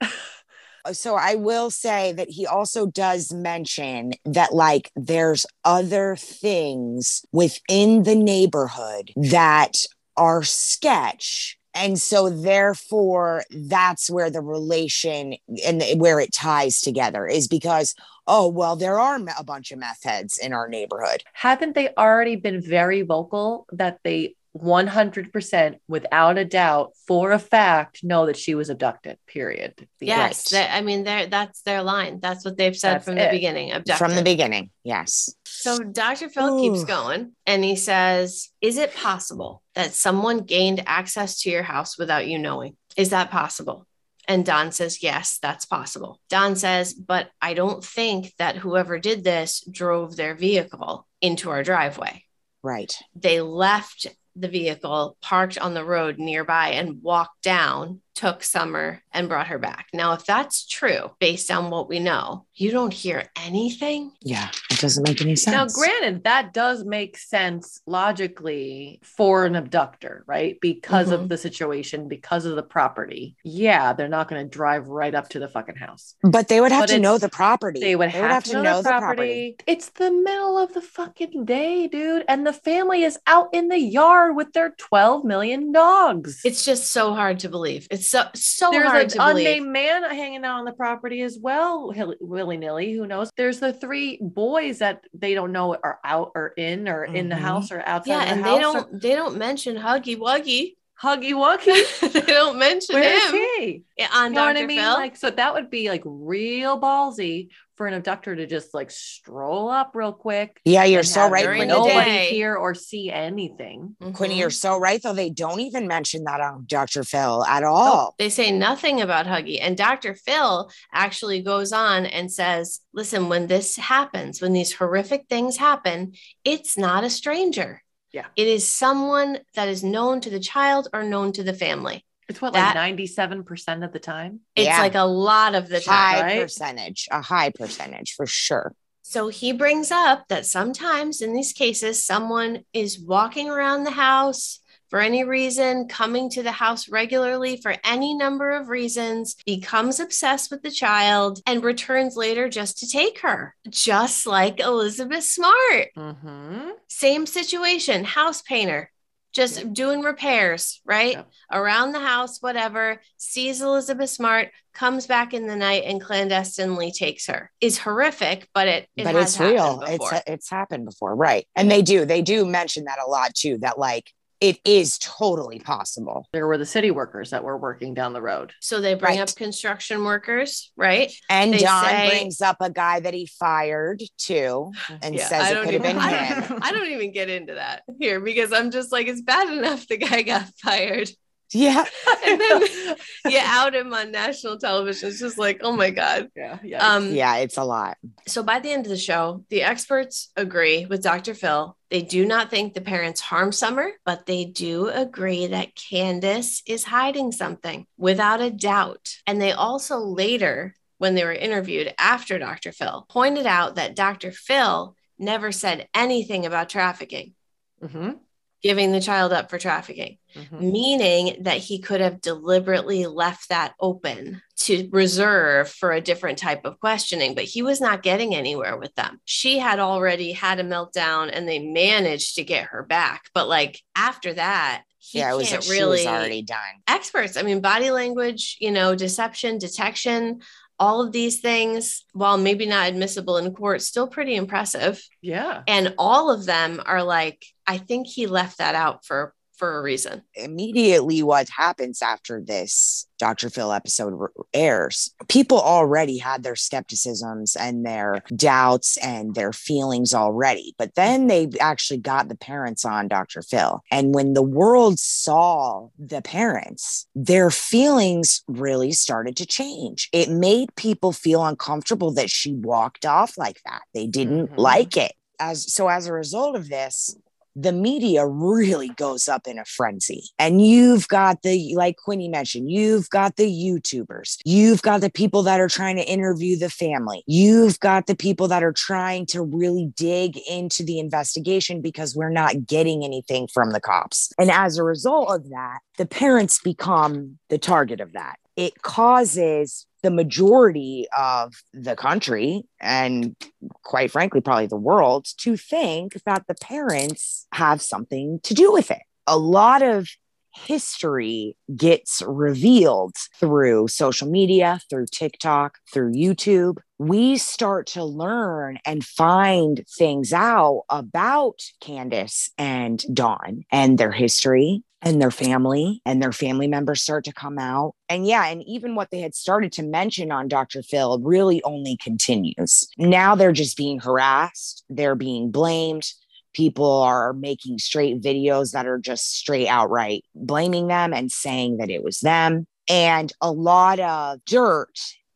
so 0.92 1.14
I 1.14 1.34
will 1.34 1.70
say 1.70 2.12
that 2.12 2.30
he 2.30 2.46
also 2.46 2.86
does 2.86 3.32
mention 3.32 4.12
that 4.24 4.54
like 4.54 4.90
there's 4.96 5.44
other 5.64 6.16
things 6.16 7.22
within 7.32 8.04
the 8.04 8.14
neighborhood 8.14 9.12
that 9.16 9.72
are 10.16 10.42
sketch 10.42 11.58
and 11.74 11.98
so 11.98 12.30
therefore 12.30 13.42
that's 13.50 14.08
where 14.08 14.30
the 14.30 14.40
relation 14.40 15.34
and 15.66 15.82
where 15.96 16.20
it 16.20 16.32
ties 16.32 16.80
together 16.80 17.26
is 17.26 17.48
because 17.48 17.94
oh 18.26 18.48
well 18.48 18.76
there 18.76 18.98
are 19.00 19.18
a 19.38 19.44
bunch 19.44 19.72
of 19.72 19.78
meth 19.78 20.02
heads 20.04 20.38
in 20.38 20.52
our 20.52 20.68
neighborhood 20.68 21.22
Haven't 21.32 21.74
they 21.74 21.88
already 21.98 22.36
been 22.36 22.60
very 22.62 23.02
vocal 23.02 23.66
that 23.72 23.98
they 24.04 24.34
100% 24.56 25.78
without 25.88 26.38
a 26.38 26.44
doubt 26.44 26.92
for 27.08 27.32
a 27.32 27.40
fact 27.40 28.04
know 28.04 28.26
that 28.26 28.36
she 28.36 28.54
was 28.54 28.70
abducted, 28.70 29.18
period? 29.26 29.88
Yes, 30.00 30.52
Right. 30.52 30.60
that- 30.60 30.76
I 30.76 30.80
mean, 30.80 31.02
they're, 31.02 31.26
that's 31.26 31.62
their 31.62 31.82
line. 31.82 32.20
That's 32.20 32.44
what 32.44 32.56
they've 32.56 32.76
said 32.76 32.94
That's 32.94 33.04
from 33.04 33.16
the 33.16 33.28
beginning. 33.32 33.72
Abducted. 33.72 33.98
from 33.98 34.14
the 34.14 34.22
beginning 34.22 34.70
yes 34.84 35.34
So 35.64 35.78
Dr. 35.78 36.28
Phil 36.28 36.60
keeps 36.60 36.84
going 36.84 37.32
and 37.46 37.64
he 37.64 37.74
says, 37.74 38.50
Is 38.60 38.76
it 38.76 38.94
possible 38.94 39.62
that 39.74 39.94
someone 39.94 40.40
gained 40.40 40.82
access 40.86 41.40
to 41.40 41.50
your 41.50 41.62
house 41.62 41.96
without 41.96 42.26
you 42.26 42.38
knowing? 42.38 42.76
Is 42.98 43.08
that 43.10 43.30
possible? 43.30 43.86
And 44.28 44.44
Don 44.44 44.72
says, 44.72 45.02
Yes, 45.02 45.38
that's 45.40 45.64
possible. 45.64 46.20
Don 46.28 46.54
says, 46.54 46.92
But 46.92 47.30
I 47.40 47.54
don't 47.54 47.82
think 47.82 48.34
that 48.36 48.56
whoever 48.56 48.98
did 48.98 49.24
this 49.24 49.64
drove 49.64 50.16
their 50.16 50.34
vehicle 50.34 51.06
into 51.22 51.48
our 51.48 51.62
driveway. 51.62 52.24
right 52.62 52.94
They 53.14 53.40
left 53.40 54.06
the 54.36 54.48
vehicle 54.48 55.16
parked 55.22 55.56
on 55.56 55.72
the 55.72 55.84
road 55.84 56.18
nearby 56.18 56.72
and 56.72 57.02
walked 57.02 57.40
down 57.42 58.02
took 58.14 58.42
Summer 58.42 59.02
and 59.12 59.28
brought 59.28 59.48
her 59.48 59.58
back. 59.58 59.88
Now, 59.92 60.12
if 60.12 60.24
that's 60.24 60.66
true, 60.66 61.10
based 61.20 61.50
on 61.50 61.70
what 61.70 61.88
we 61.88 61.98
know, 61.98 62.46
you 62.54 62.70
don't 62.70 62.92
hear 62.92 63.24
anything. 63.44 64.12
Yeah, 64.22 64.48
it 64.70 64.78
doesn't 64.78 65.02
make 65.06 65.20
any 65.20 65.36
sense. 65.36 65.54
Now, 65.54 65.66
granted, 65.66 66.24
that 66.24 66.52
does 66.52 66.84
make 66.84 67.18
sense 67.18 67.80
logically 67.86 69.00
for 69.02 69.44
an 69.44 69.56
abductor, 69.56 70.24
right? 70.26 70.56
Because 70.60 71.08
Mhm. 71.08 71.12
of 71.14 71.28
the 71.28 71.36
situation, 71.36 72.08
because 72.08 72.44
of 72.44 72.54
the 72.56 72.62
property. 72.62 73.36
Yeah, 73.44 73.92
they're 73.92 74.08
not 74.08 74.28
going 74.28 74.42
to 74.44 74.48
drive 74.48 74.88
right 74.88 75.14
up 75.14 75.28
to 75.30 75.38
the 75.38 75.48
fucking 75.48 75.76
house. 75.76 76.14
but 76.22 76.48
they 76.48 76.60
would 76.60 76.72
have 76.72 76.82
But 76.82 76.90
to 76.90 76.98
know 76.98 77.18
the 77.18 77.28
property. 77.28 77.80
They 77.80 77.96
would 77.96 78.10
have, 78.10 78.44
to, 78.44 78.62
know, 78.62 78.82
the 78.82 78.88
property. 78.88 79.56
It's 79.66 79.88
the 79.90 80.10
middle 80.10 80.58
of 80.58 80.72
the 80.74 80.80
fucking 80.80 81.44
day, 81.44 81.86
dude. 81.88 82.24
And 82.28 82.46
the 82.46 82.52
family 82.52 83.02
is 83.04 83.18
out 83.26 83.48
in 83.52 83.68
the 83.68 83.78
yard 83.78 84.36
with 84.36 84.52
their 84.52 84.70
12 84.78 85.24
million 85.24 85.72
dogs. 85.72 86.40
It's 86.44 86.64
just 86.64 86.90
so 86.92 87.14
hard 87.14 87.38
to 87.40 87.48
believe. 87.48 87.86
It's 87.90 88.03
so 88.06 88.24
so 88.34 88.70
There's 88.70 88.86
hard 88.86 89.02
an 89.04 89.08
to 89.10 89.18
believe. 89.18 89.46
unnamed 89.46 89.68
man 89.72 90.02
hanging 90.04 90.44
out 90.44 90.58
on 90.58 90.64
the 90.64 90.72
property 90.72 91.22
as 91.22 91.38
well, 91.38 91.92
willy 92.20 92.56
nilly. 92.56 92.92
Who 92.92 93.06
knows? 93.06 93.30
There's 93.36 93.60
the 93.60 93.72
three 93.72 94.18
boys 94.20 94.78
that 94.78 95.04
they 95.12 95.34
don't 95.34 95.52
know 95.52 95.74
are 95.74 95.98
out 96.04 96.32
or 96.34 96.48
in 96.56 96.88
or 96.88 97.04
in 97.04 97.28
the 97.28 97.34
Mhm. 97.36 97.38
house 97.40 97.72
or 97.72 97.80
outside 97.84 98.12
yeah, 98.12 98.24
the 98.26 98.30
and 98.32 98.44
house. 98.44 98.54
they 98.56 98.60
don't 98.60 99.00
they 99.02 99.14
don't 99.14 99.36
mention 99.36 99.76
Huggy 99.76 100.16
Wuggy. 100.18 100.74
Huggy 101.02 101.32
Wuggy. 101.42 102.12
they 102.12 102.20
don't 102.20 102.58
mention 102.58 102.94
Where 102.94 103.02
is 103.16 103.24
him 103.30 103.34
he? 103.34 103.84
on 104.14 104.30
You 104.30 104.34
know 104.36 104.44
Dr. 104.46 104.54
what 104.54 104.56
I 104.62 104.66
mean? 104.66 104.78
Phil. 104.78 104.92
Like, 104.92 105.16
so 105.16 105.28
that 105.30 105.52
would 105.54 105.68
be 105.68 105.88
like 105.88 106.02
real 106.04 106.80
ballsy 106.80 107.48
for 107.76 107.86
an 107.86 107.94
abductor 107.94 108.36
to 108.36 108.46
just 108.46 108.72
like 108.72 108.90
stroll 108.90 109.68
up 109.68 109.92
real 109.94 110.12
quick. 110.12 110.60
yeah, 110.64 110.84
you're 110.84 111.02
so 111.02 111.28
right. 111.28 111.42
during 111.44 111.58
Quinny. 111.68 111.72
the 111.72 111.78
Nobody 111.78 112.10
day. 112.10 112.30
hear 112.30 112.54
or 112.56 112.74
see 112.74 113.10
anything. 113.10 113.96
Quinny, 114.12 114.36
Mhm. 114.36 114.38
you're 114.38 114.50
so 114.50 114.78
right, 114.78 115.02
though. 115.02 115.12
They 115.12 115.30
don't 115.30 115.60
even 115.60 115.86
mention 115.88 116.24
that 116.24 116.40
on 116.40 116.64
Dr. 116.68 117.02
Phil 117.04 117.44
at 117.44 117.64
Oh, 117.64 117.72
all. 117.74 118.14
They 118.18 118.28
say 118.30 118.50
nothing 118.52 119.00
about 119.00 119.26
Huggy. 119.26 119.58
And 119.60 119.76
Dr. 119.76 120.14
Phil 120.14 120.70
actually 120.92 121.42
goes 121.42 121.72
on 121.72 122.06
and 122.06 122.32
says, 122.32 122.80
listen, 122.92 123.28
when 123.28 123.46
this 123.48 123.76
happens, 123.76 124.40
when 124.40 124.52
these 124.52 124.72
horrific 124.74 125.26
things 125.28 125.56
happen, 125.56 126.14
it's 126.44 126.78
not 126.78 127.04
a 127.04 127.10
stranger. 127.10 127.82
Yeah. 128.12 128.26
It 128.36 128.46
is 128.46 128.68
someone 128.68 129.40
that 129.56 129.68
is 129.68 129.82
known 129.82 130.20
to 130.20 130.30
the 130.30 130.38
child 130.38 130.86
or 130.92 131.02
known 131.02 131.32
to 131.32 131.42
the 131.42 131.52
family. 131.54 132.04
It's 132.28 132.40
what, 132.40 132.52
That- 132.54 132.74
like 132.76 132.96
97% 132.96 133.84
of 133.84 133.92
the 133.92 133.98
time? 133.98 134.40
It's 134.56 134.66
Yeah. 134.66 134.78
like 134.80 134.94
a 134.94 135.02
lot 135.04 135.54
of 135.54 135.68
the 135.68 135.80
time. 135.80 135.94
high 135.94 136.22
right? 136.22 136.42
percentage, 136.42 137.08
a 137.10 137.20
high 137.20 137.50
percentage 137.50 138.14
for 138.14 138.26
sure. 138.26 138.74
So 139.02 139.28
he 139.28 139.52
brings 139.52 139.90
up 139.90 140.28
that 140.28 140.46
sometimes 140.46 141.20
in 141.20 141.34
these 141.34 141.52
cases, 141.52 142.04
someone 142.04 142.64
is 142.72 142.98
walking 142.98 143.50
around 143.50 143.84
the 143.84 143.90
house 143.90 144.60
for 144.90 145.00
any 145.00 145.24
reason, 145.24 145.88
coming 145.88 146.30
to 146.30 146.42
the 146.42 146.52
house 146.52 146.88
regularly 146.88 147.56
for 147.56 147.74
any 147.84 148.14
number 148.14 148.52
of 148.52 148.68
reasons, 148.68 149.34
becomes 149.44 149.98
obsessed 149.98 150.52
with 150.52 150.62
the 150.62 150.70
child, 150.70 151.40
and 151.46 151.64
returns 151.64 152.16
later 152.16 152.48
just 152.48 152.78
to 152.78 152.88
take 152.88 153.18
her, 153.20 153.56
just 153.68 154.24
like 154.24 154.60
Elizabeth 154.60 155.24
Smart. 155.24 155.88
Mm-hmm. 155.96 156.68
Same 156.88 157.26
situation, 157.26 158.04
house 158.04 158.40
painter. 158.42 158.90
Just 159.34 159.72
doing 159.72 160.02
repairs, 160.02 160.80
right? 160.84 161.14
Yep. 161.14 161.30
Around 161.52 161.92
the 161.92 162.00
house, 162.00 162.40
whatever, 162.40 163.00
sees 163.16 163.60
Elizabeth 163.60 164.10
Smart, 164.10 164.50
comes 164.72 165.06
back 165.06 165.34
in 165.34 165.46
the 165.46 165.56
night 165.56 165.82
and 165.86 166.00
clandestinely 166.00 166.92
takes 166.92 167.26
her. 167.26 167.50
Is 167.60 167.78
horrific, 167.78 168.48
but 168.54 168.68
it, 168.68 168.88
it 168.96 169.04
but 169.04 169.16
it's 169.16 169.38
real. 169.38 169.80
happened 169.80 170.00
It's 170.02 170.22
it's 170.26 170.50
happened 170.50 170.84
before, 170.84 171.14
right? 171.14 171.46
And 171.56 171.70
they 171.70 171.82
do 171.82 172.04
they 172.04 172.22
do 172.22 172.46
mention 172.46 172.84
that 172.84 172.98
a 173.04 173.10
lot 173.10 173.34
too. 173.34 173.58
That 173.58 173.78
like 173.78 174.10
it 174.44 174.58
is 174.66 174.98
totally 174.98 175.58
possible. 175.58 176.28
There 176.34 176.46
were 176.46 176.58
the 176.58 176.66
city 176.66 176.90
workers 176.90 177.30
that 177.30 177.42
were 177.42 177.56
working 177.56 177.94
down 177.94 178.12
the 178.12 178.20
road. 178.20 178.52
So 178.60 178.82
they 178.82 178.92
bring 178.94 179.18
Right. 179.18 179.26
up 179.30 179.34
construction 179.34 180.04
workers, 180.04 180.70
right? 180.76 181.10
And 181.30 181.54
They 181.54 181.60
Don 181.60 181.84
say- 181.86 182.08
brings 182.10 182.42
up 182.42 182.58
a 182.60 182.68
guy 182.68 183.00
that 183.00 183.14
he 183.14 183.24
fired 183.24 184.02
too, 184.18 184.70
and 185.02 185.14
Yeah, 185.14 185.28
says 185.28 185.50
it 185.50 185.54
don't 185.54 185.64
could 185.64 185.74
have 185.74 185.82
been 185.82 185.96
I 185.98 186.10
him. 186.12 186.58
I 186.60 186.72
don't 186.72 186.90
even 186.90 187.10
get 187.10 187.30
into 187.30 187.54
that 187.54 187.84
here 187.98 188.20
because 188.20 188.52
I'm 188.52 188.70
just 188.70 188.92
like, 188.92 189.06
it's 189.06 189.22
bad 189.22 189.48
enough 189.48 189.86
the 189.88 189.96
guy 189.96 190.20
got 190.20 190.44
fired. 190.62 191.08
Yeah, 191.52 191.84
And 192.26 192.40
then 192.40 192.62
you 193.26 193.38
out 193.40 193.74
him 193.74 193.92
on 193.94 194.10
national 194.10 194.58
television. 194.58 195.08
It's 195.08 195.20
just 195.20 195.38
like, 195.38 195.60
oh 195.62 195.72
my 195.76 195.90
God. 195.90 196.28
yeah, 196.34 196.58
yeah. 196.64 196.94
Um, 196.94 197.12
yeah, 197.12 197.36
it's 197.36 197.56
a 197.58 197.64
lot. 197.64 197.96
So 198.26 198.42
by 198.42 198.58
the 198.60 198.72
end 198.72 198.86
of 198.86 198.90
the 198.90 198.96
show, 198.96 199.44
the 199.50 199.62
experts 199.62 200.30
agree 200.36 200.86
with 200.86 201.02
Dr. 201.02 201.34
Phil. 201.34 201.76
They 201.90 202.02
do 202.02 202.24
not 202.26 202.50
think 202.50 202.74
the 202.74 202.80
parents 202.80 203.20
harm 203.20 203.52
Summer, 203.52 203.90
but 204.04 204.26
they 204.26 204.44
do 204.46 204.88
agree 204.88 205.46
that 205.48 205.76
Candace 205.76 206.62
is 206.66 206.84
hiding 206.84 207.30
something 207.30 207.86
without 207.96 208.40
a 208.40 208.50
doubt. 208.50 209.16
And 209.26 209.40
they 209.40 209.52
also 209.52 209.98
later, 209.98 210.74
when 210.98 211.14
they 211.14 211.24
were 211.24 211.32
interviewed 211.32 211.94
after 211.98 212.38
Dr. 212.38 212.72
Phil, 212.72 213.06
pointed 213.08 213.46
out 213.46 213.76
that 213.76 213.94
Dr. 213.94 214.32
Phil 214.32 214.96
never 215.18 215.52
said 215.52 215.88
anything 215.94 216.46
about 216.46 216.68
trafficking, 216.68 217.34
Mhm, 217.82 218.18
giving 218.64 218.92
the 218.92 219.00
child 219.00 219.30
up 219.30 219.50
for 219.50 219.58
trafficking 219.58 220.16
mhm. 220.34 220.60
meaning 220.60 221.36
that 221.42 221.58
he 221.58 221.78
could 221.78 222.00
have 222.00 222.20
deliberately 222.22 223.06
left 223.06 223.50
that 223.50 223.74
open 223.78 224.40
to 224.56 224.88
reserve 224.90 225.68
for 225.68 225.92
a 225.92 226.00
different 226.00 226.38
type 226.38 226.64
of 226.64 226.80
questioning, 226.80 227.34
but 227.34 227.44
he 227.44 227.62
was 227.62 227.80
not 227.80 228.02
getting 228.02 228.34
anywhere 228.34 228.78
with 228.78 228.94
them. 228.94 229.20
She 229.26 229.58
had 229.58 229.78
already 229.78 230.32
had 230.32 230.60
a 230.60 230.64
meltdown 230.64 231.30
and 231.30 231.46
they 231.46 231.58
managed 231.58 232.36
to 232.36 232.44
get 232.44 232.66
her 232.66 232.82
back. 232.82 233.28
But 233.34 233.48
like 233.48 233.80
after 233.94 234.32
that, 234.32 234.84
he 234.98 235.18
yeah, 235.18 235.32
it 235.32 235.36
was. 235.36 235.50
can't 235.50 235.68
really 235.68 235.98
was 235.98 236.06
already 236.06 236.42
done. 236.42 236.58
experts. 236.88 237.36
I 237.36 237.42
mean, 237.42 237.60
body 237.60 237.90
language, 237.90 238.56
you 238.58 238.70
know, 238.70 238.94
deception, 238.94 239.58
detection, 239.58 240.40
all 240.78 241.00
of 241.00 241.12
these 241.12 241.40
things, 241.40 242.04
while 242.12 242.36
maybe 242.36 242.66
not 242.66 242.88
admissible 242.88 243.36
in 243.36 243.54
court, 243.54 243.82
still 243.82 244.08
pretty 244.08 244.34
impressive. 244.34 245.02
Yeah. 245.22 245.62
And 245.66 245.94
all 245.98 246.30
of 246.30 246.46
them 246.46 246.82
are 246.84 247.02
like, 247.02 247.44
I 247.66 247.78
think 247.78 248.06
he 248.06 248.26
left 248.26 248.58
that 248.58 248.74
out 248.74 249.04
for 249.04 249.34
for 249.56 249.78
a 249.78 249.82
reason. 249.82 250.22
immediately 250.34 251.22
what 251.22 251.48
happens 251.48 252.02
after 252.02 252.40
this 252.44 253.06
Dr. 253.18 253.48
Phil 253.48 253.72
episode 253.72 254.12
airs, 254.52 255.14
people 255.28 255.60
already 255.60 256.18
had 256.18 256.42
their 256.42 256.56
skepticisms 256.56 257.56
and 257.56 257.86
their 257.86 258.22
doubts 258.34 258.96
and 258.98 259.34
their 259.34 259.52
feelings 259.52 260.12
already. 260.12 260.74
But 260.78 260.94
then 260.96 261.28
they 261.28 261.48
actually 261.60 262.00
got 262.00 262.28
the 262.28 262.34
parents 262.36 262.84
on 262.84 263.08
Dr. 263.08 263.42
Phil. 263.42 263.82
And 263.90 264.14
when 264.14 264.34
the 264.34 264.42
world 264.42 264.98
saw 264.98 265.88
the 265.98 266.22
parents, 266.22 267.06
their 267.14 267.50
feelings 267.50 268.42
really 268.48 268.92
started 268.92 269.36
to 269.36 269.46
change. 269.46 270.08
It 270.12 270.28
made 270.28 270.74
people 270.76 271.12
feel 271.12 271.44
uncomfortable 271.46 272.12
that 272.14 272.30
she 272.30 272.54
walked 272.54 273.06
off 273.06 273.38
like 273.38 273.60
that. 273.64 273.82
They 273.94 274.06
didn't 274.06 274.48
Mhm. 274.50 274.58
like 274.58 274.96
it. 274.96 275.12
As 275.40 275.72
so 275.72 275.88
as 275.88 276.06
a 276.06 276.12
result 276.12 276.54
of 276.56 276.68
this, 276.68 277.16
the 277.56 277.72
media 277.72 278.26
really 278.26 278.88
goes 278.90 279.28
up 279.28 279.46
in 279.46 279.58
a 279.58 279.64
frenzy. 279.64 280.24
And 280.38 280.64
you've 280.64 281.08
got 281.08 281.42
the, 281.42 281.74
like 281.74 281.96
Quinny 281.96 282.28
mentioned, 282.28 282.70
you've 282.70 283.08
got 283.10 283.36
the 283.36 283.46
YouTubers, 283.46 284.38
you've 284.44 284.82
got 284.82 285.00
the 285.00 285.10
people 285.10 285.42
that 285.44 285.60
are 285.60 285.68
trying 285.68 285.96
to 285.96 286.02
interview 286.02 286.58
the 286.58 286.70
family, 286.70 287.22
you've 287.26 287.78
got 287.80 288.06
the 288.06 288.16
people 288.16 288.48
that 288.48 288.62
are 288.62 288.72
trying 288.72 289.26
to 289.26 289.42
really 289.42 289.92
dig 289.96 290.38
into 290.48 290.82
the 290.82 290.98
investigation 290.98 291.80
because 291.80 292.16
we're 292.16 292.30
not 292.30 292.66
getting 292.66 293.04
anything 293.04 293.48
from 293.52 293.70
the 293.70 293.80
cops. 293.80 294.32
And 294.38 294.50
as 294.50 294.78
a 294.78 294.84
result 294.84 295.30
of 295.30 295.48
that, 295.50 295.78
the 295.96 296.06
parents 296.06 296.60
become 296.60 297.38
the 297.48 297.58
target 297.58 298.00
of 298.00 298.12
that. 298.12 298.36
It 298.56 298.82
causes 298.82 299.86
the 300.02 300.10
majority 300.10 301.06
of 301.16 301.54
the 301.72 301.96
country 301.96 302.62
and 302.80 303.34
quite 303.82 304.10
frankly, 304.10 304.40
probably 304.40 304.66
the 304.66 304.76
world, 304.76 305.26
to 305.38 305.56
think 305.56 306.22
that 306.26 306.44
the 306.46 306.54
parents 306.54 307.46
have 307.52 307.80
something 307.80 308.40
to 308.42 308.54
do 308.54 308.72
with 308.72 308.90
it. 308.90 309.02
A 309.26 309.38
lot 309.38 309.82
of 309.82 310.08
history 310.54 311.56
gets 311.74 312.22
revealed 312.26 313.16
through 313.40 313.88
social 313.88 314.28
media, 314.28 314.78
through 314.88 315.06
TikTok, 315.10 315.78
through 315.92 316.12
YouTube. 316.12 316.78
We 316.98 317.38
start 317.38 317.86
to 317.88 318.04
learn 318.04 318.78
and 318.86 319.04
find 319.04 319.84
things 319.98 320.32
out 320.32 320.84
about 320.88 321.60
Candace 321.80 322.50
and 322.56 323.02
Don 323.12 323.64
and 323.72 323.98
their 323.98 324.12
history 324.12 324.82
and 325.04 325.20
their 325.20 325.30
family 325.30 326.00
and 326.06 326.22
their 326.22 326.32
family 326.32 326.66
members 326.66 327.02
start 327.02 327.24
to 327.24 327.32
come 327.32 327.58
out. 327.58 327.94
And 328.08 328.26
yeah, 328.26 328.46
and 328.46 328.62
even 328.66 328.94
what 328.94 329.10
they 329.10 329.20
had 329.20 329.34
started 329.34 329.70
to 329.72 329.82
mention 329.82 330.32
on 330.32 330.48
Dr. 330.48 330.82
Phil 330.82 331.20
really 331.20 331.62
only 331.62 331.96
continues. 332.02 332.88
Now 332.96 333.34
they're 333.34 333.52
just 333.52 333.76
being 333.76 334.00
harassed, 334.00 334.84
they're 334.88 335.14
being 335.14 335.50
blamed. 335.50 336.10
People 336.54 337.02
are 337.02 337.32
making 337.32 337.78
straight 337.78 338.22
videos 338.22 338.72
that 338.72 338.86
are 338.86 338.98
just 338.98 339.34
straight 339.34 339.66
outright 339.66 340.24
blaming 340.36 340.86
them 340.86 341.12
and 341.12 341.30
saying 341.30 341.78
that 341.78 341.90
it 341.90 342.02
was 342.02 342.20
them. 342.20 342.66
And 342.88 343.32
a 343.40 343.50
lot 343.50 343.98
of 343.98 344.38
dirt 344.44 344.92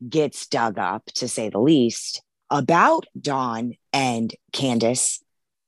gets 0.08 0.46
dug 0.46 0.78
up, 0.78 1.06
to 1.16 1.26
say 1.26 1.50
the 1.50 1.58
least, 1.58 2.22
about 2.50 3.06
Don 3.20 3.74
and 3.92 4.32
Candace 4.52 5.20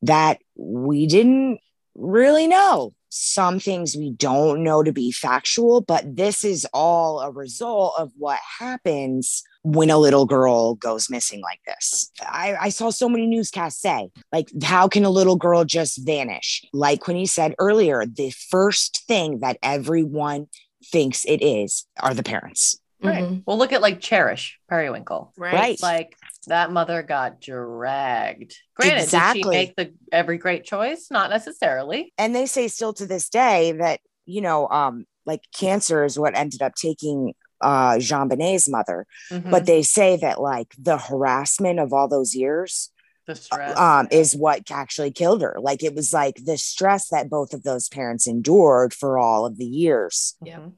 that 0.03 0.39
we 0.57 1.09
didn't 1.09 1.59
really 1.97 2.47
know 2.47 2.95
some 3.11 3.61
things 3.61 3.97
we 3.97 4.13
don't 4.13 4.63
know 4.63 4.83
to 4.83 4.93
be 4.93 5.13
factual, 5.13 5.81
but 5.81 6.17
this 6.17 6.45
is 6.45 6.67
all 6.73 7.21
a 7.21 7.31
result 7.31 7.95
of 7.99 8.13
what 8.17 8.39
happens 8.59 9.43
when 9.63 9.91
a 9.91 9.99
little 9.99 10.25
girl 10.25 10.75
goes 10.77 11.11
missing 11.11 11.43
like 11.43 11.61
this. 11.67 12.11
I, 12.23 12.57
I 12.59 12.69
saw 12.71 12.91
so 12.91 13.09
many 13.09 13.27
newscasts 13.27 13.83
say, 13.83 14.09
like, 14.33 14.49
how 14.63 14.89
can 14.89 15.05
a 15.05 15.11
little 15.11 15.37
girl 15.37 15.65
just 15.65 16.07
vanish? 16.07 16.65
Like 16.73 17.07
when 17.07 17.17
Quinny 17.17 17.27
said 17.27 17.55
earlier, 17.59 18.07
the 18.07 18.31
first 18.31 19.05
thing 19.07 19.41
that 19.41 19.59
everyone 19.63 20.47
thinks 20.87 21.25
it 21.27 21.43
is 21.43 21.87
are 21.99 22.15
the 22.15 22.23
parents. 22.23 22.81
Right. 23.03 23.25
Mhm. 23.25 23.43
Well, 23.47 23.59
look 23.59 23.73
at 23.73 23.81
like 23.81 24.01
Cherish 24.01 24.59
Periwinkle. 24.69 25.33
Right. 25.37 25.55
Right. 25.55 25.83
Like 25.83 26.17
that 26.47 26.73
mother 26.73 27.03
got 27.03 27.41
dragged. 27.41 28.57
Granted, 28.75 28.95
did 28.97 29.05
Exactly. 29.05 29.43
she 29.43 29.49
make 29.49 29.77
the 29.77 29.93
every 30.13 30.39
great 30.39 30.65
choice? 30.65 31.09
Not 31.11 31.31
necessarily. 31.31 32.13
and 32.19 32.35
they 32.35 32.47
say 32.47 32.69
still 32.69 32.93
to 32.95 33.07
this 33.07 33.29
day 33.29 33.73
that 33.73 34.01
you 34.27 34.41
know 34.41 34.69
um 34.69 35.05
like 35.27 35.43
cancer 35.55 36.05
is 36.05 36.19
what 36.19 36.37
ended 36.37 36.63
up 36.63 36.75
taking 36.75 37.35
uh 37.61 37.95
JonBenét's 37.95 38.69
mother 38.69 39.07
Mhm. 39.31 39.51
but 39.51 39.67
they 39.67 39.83
say 39.83 40.17
that 40.17 40.41
like 40.41 40.69
the 40.79 40.97
harassment 40.99 41.79
of 41.79 41.93
all 41.93 42.09
those 42.09 42.35
years 42.35 42.91
the 43.27 43.35
stress. 43.35 43.77
um 43.79 44.09
is 44.11 44.35
what 44.37 44.71
actually 44.71 45.11
killed 45.11 45.43
her 45.43 45.57
like 45.61 45.83
it 45.83 45.95
was 45.95 46.13
like 46.13 46.37
the 46.45 46.57
stress 46.57 47.09
that 47.09 47.29
both 47.29 47.53
of 47.53 47.63
those 47.65 47.89
parents 47.89 48.27
endured 48.27 48.95
for 48.95 49.19
all 49.19 49.45
of 49.47 49.57
the 49.59 49.67
years 49.67 50.37
Yeah. 50.43 50.69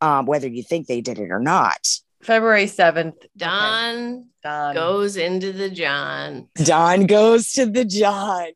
Um 0.00 0.24
whether 0.26 0.48
you 0.48 0.62
think 0.62 0.86
they 0.86 1.00
did 1.00 1.18
it 1.18 1.30
or 1.30 1.40
not 1.40 1.86
February 2.24 2.66
7th. 2.66 3.26
Don 3.36 4.28
Don. 4.42 4.74
goes 4.74 5.16
into 5.16 5.52
the 5.52 5.70
John. 5.70 6.48
don 6.56 7.06
goes 7.06 7.52
to 7.52 7.66
the 7.66 7.84
john 7.84 8.46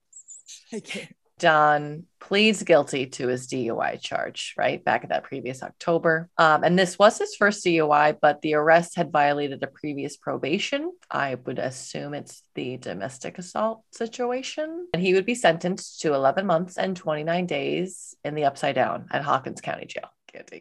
Don 1.38 2.04
pleads 2.20 2.62
guilty 2.62 3.06
to 3.06 3.28
his 3.28 3.46
DUI 3.46 4.00
charge, 4.00 4.54
right? 4.58 4.84
Back 4.84 5.04
at 5.04 5.10
that 5.10 5.22
previous 5.22 5.62
October. 5.62 6.28
Um, 6.36 6.64
and 6.64 6.78
this 6.78 6.98
was 6.98 7.16
his 7.18 7.36
first 7.36 7.64
DUI, 7.64 8.18
but 8.20 8.42
the 8.42 8.54
arrest 8.54 8.96
had 8.96 9.12
violated 9.12 9.62
a 9.62 9.68
previous 9.68 10.16
probation. 10.16 10.92
I 11.10 11.36
would 11.36 11.58
assume 11.58 12.12
it's 12.12 12.42
the 12.54 12.76
domestic 12.76 13.38
assault 13.38 13.82
situation. 13.92 14.88
And 14.92 15.02
he 15.02 15.14
would 15.14 15.26
be 15.26 15.34
sentenced 15.34 16.00
to 16.00 16.12
11 16.12 16.44
months 16.44 16.76
and 16.76 16.96
29 16.96 17.46
days 17.46 18.14
in 18.24 18.34
the 18.34 18.44
upside 18.44 18.74
down 18.74 19.06
at 19.10 19.22
Hawkins 19.22 19.60
County 19.60 19.86
Jail. 19.86 20.10
Candy. 20.32 20.60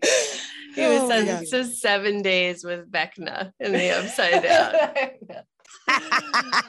He 0.75 0.81
was 0.81 1.01
Oh 1.01 1.09
sentenced 1.09 1.51
to 1.51 1.65
seven 1.65 2.21
days 2.21 2.63
with 2.63 2.91
Vecna 2.91 3.51
in 3.59 3.71
the 3.71 3.89
upside 3.97 4.43
down. 4.43 5.43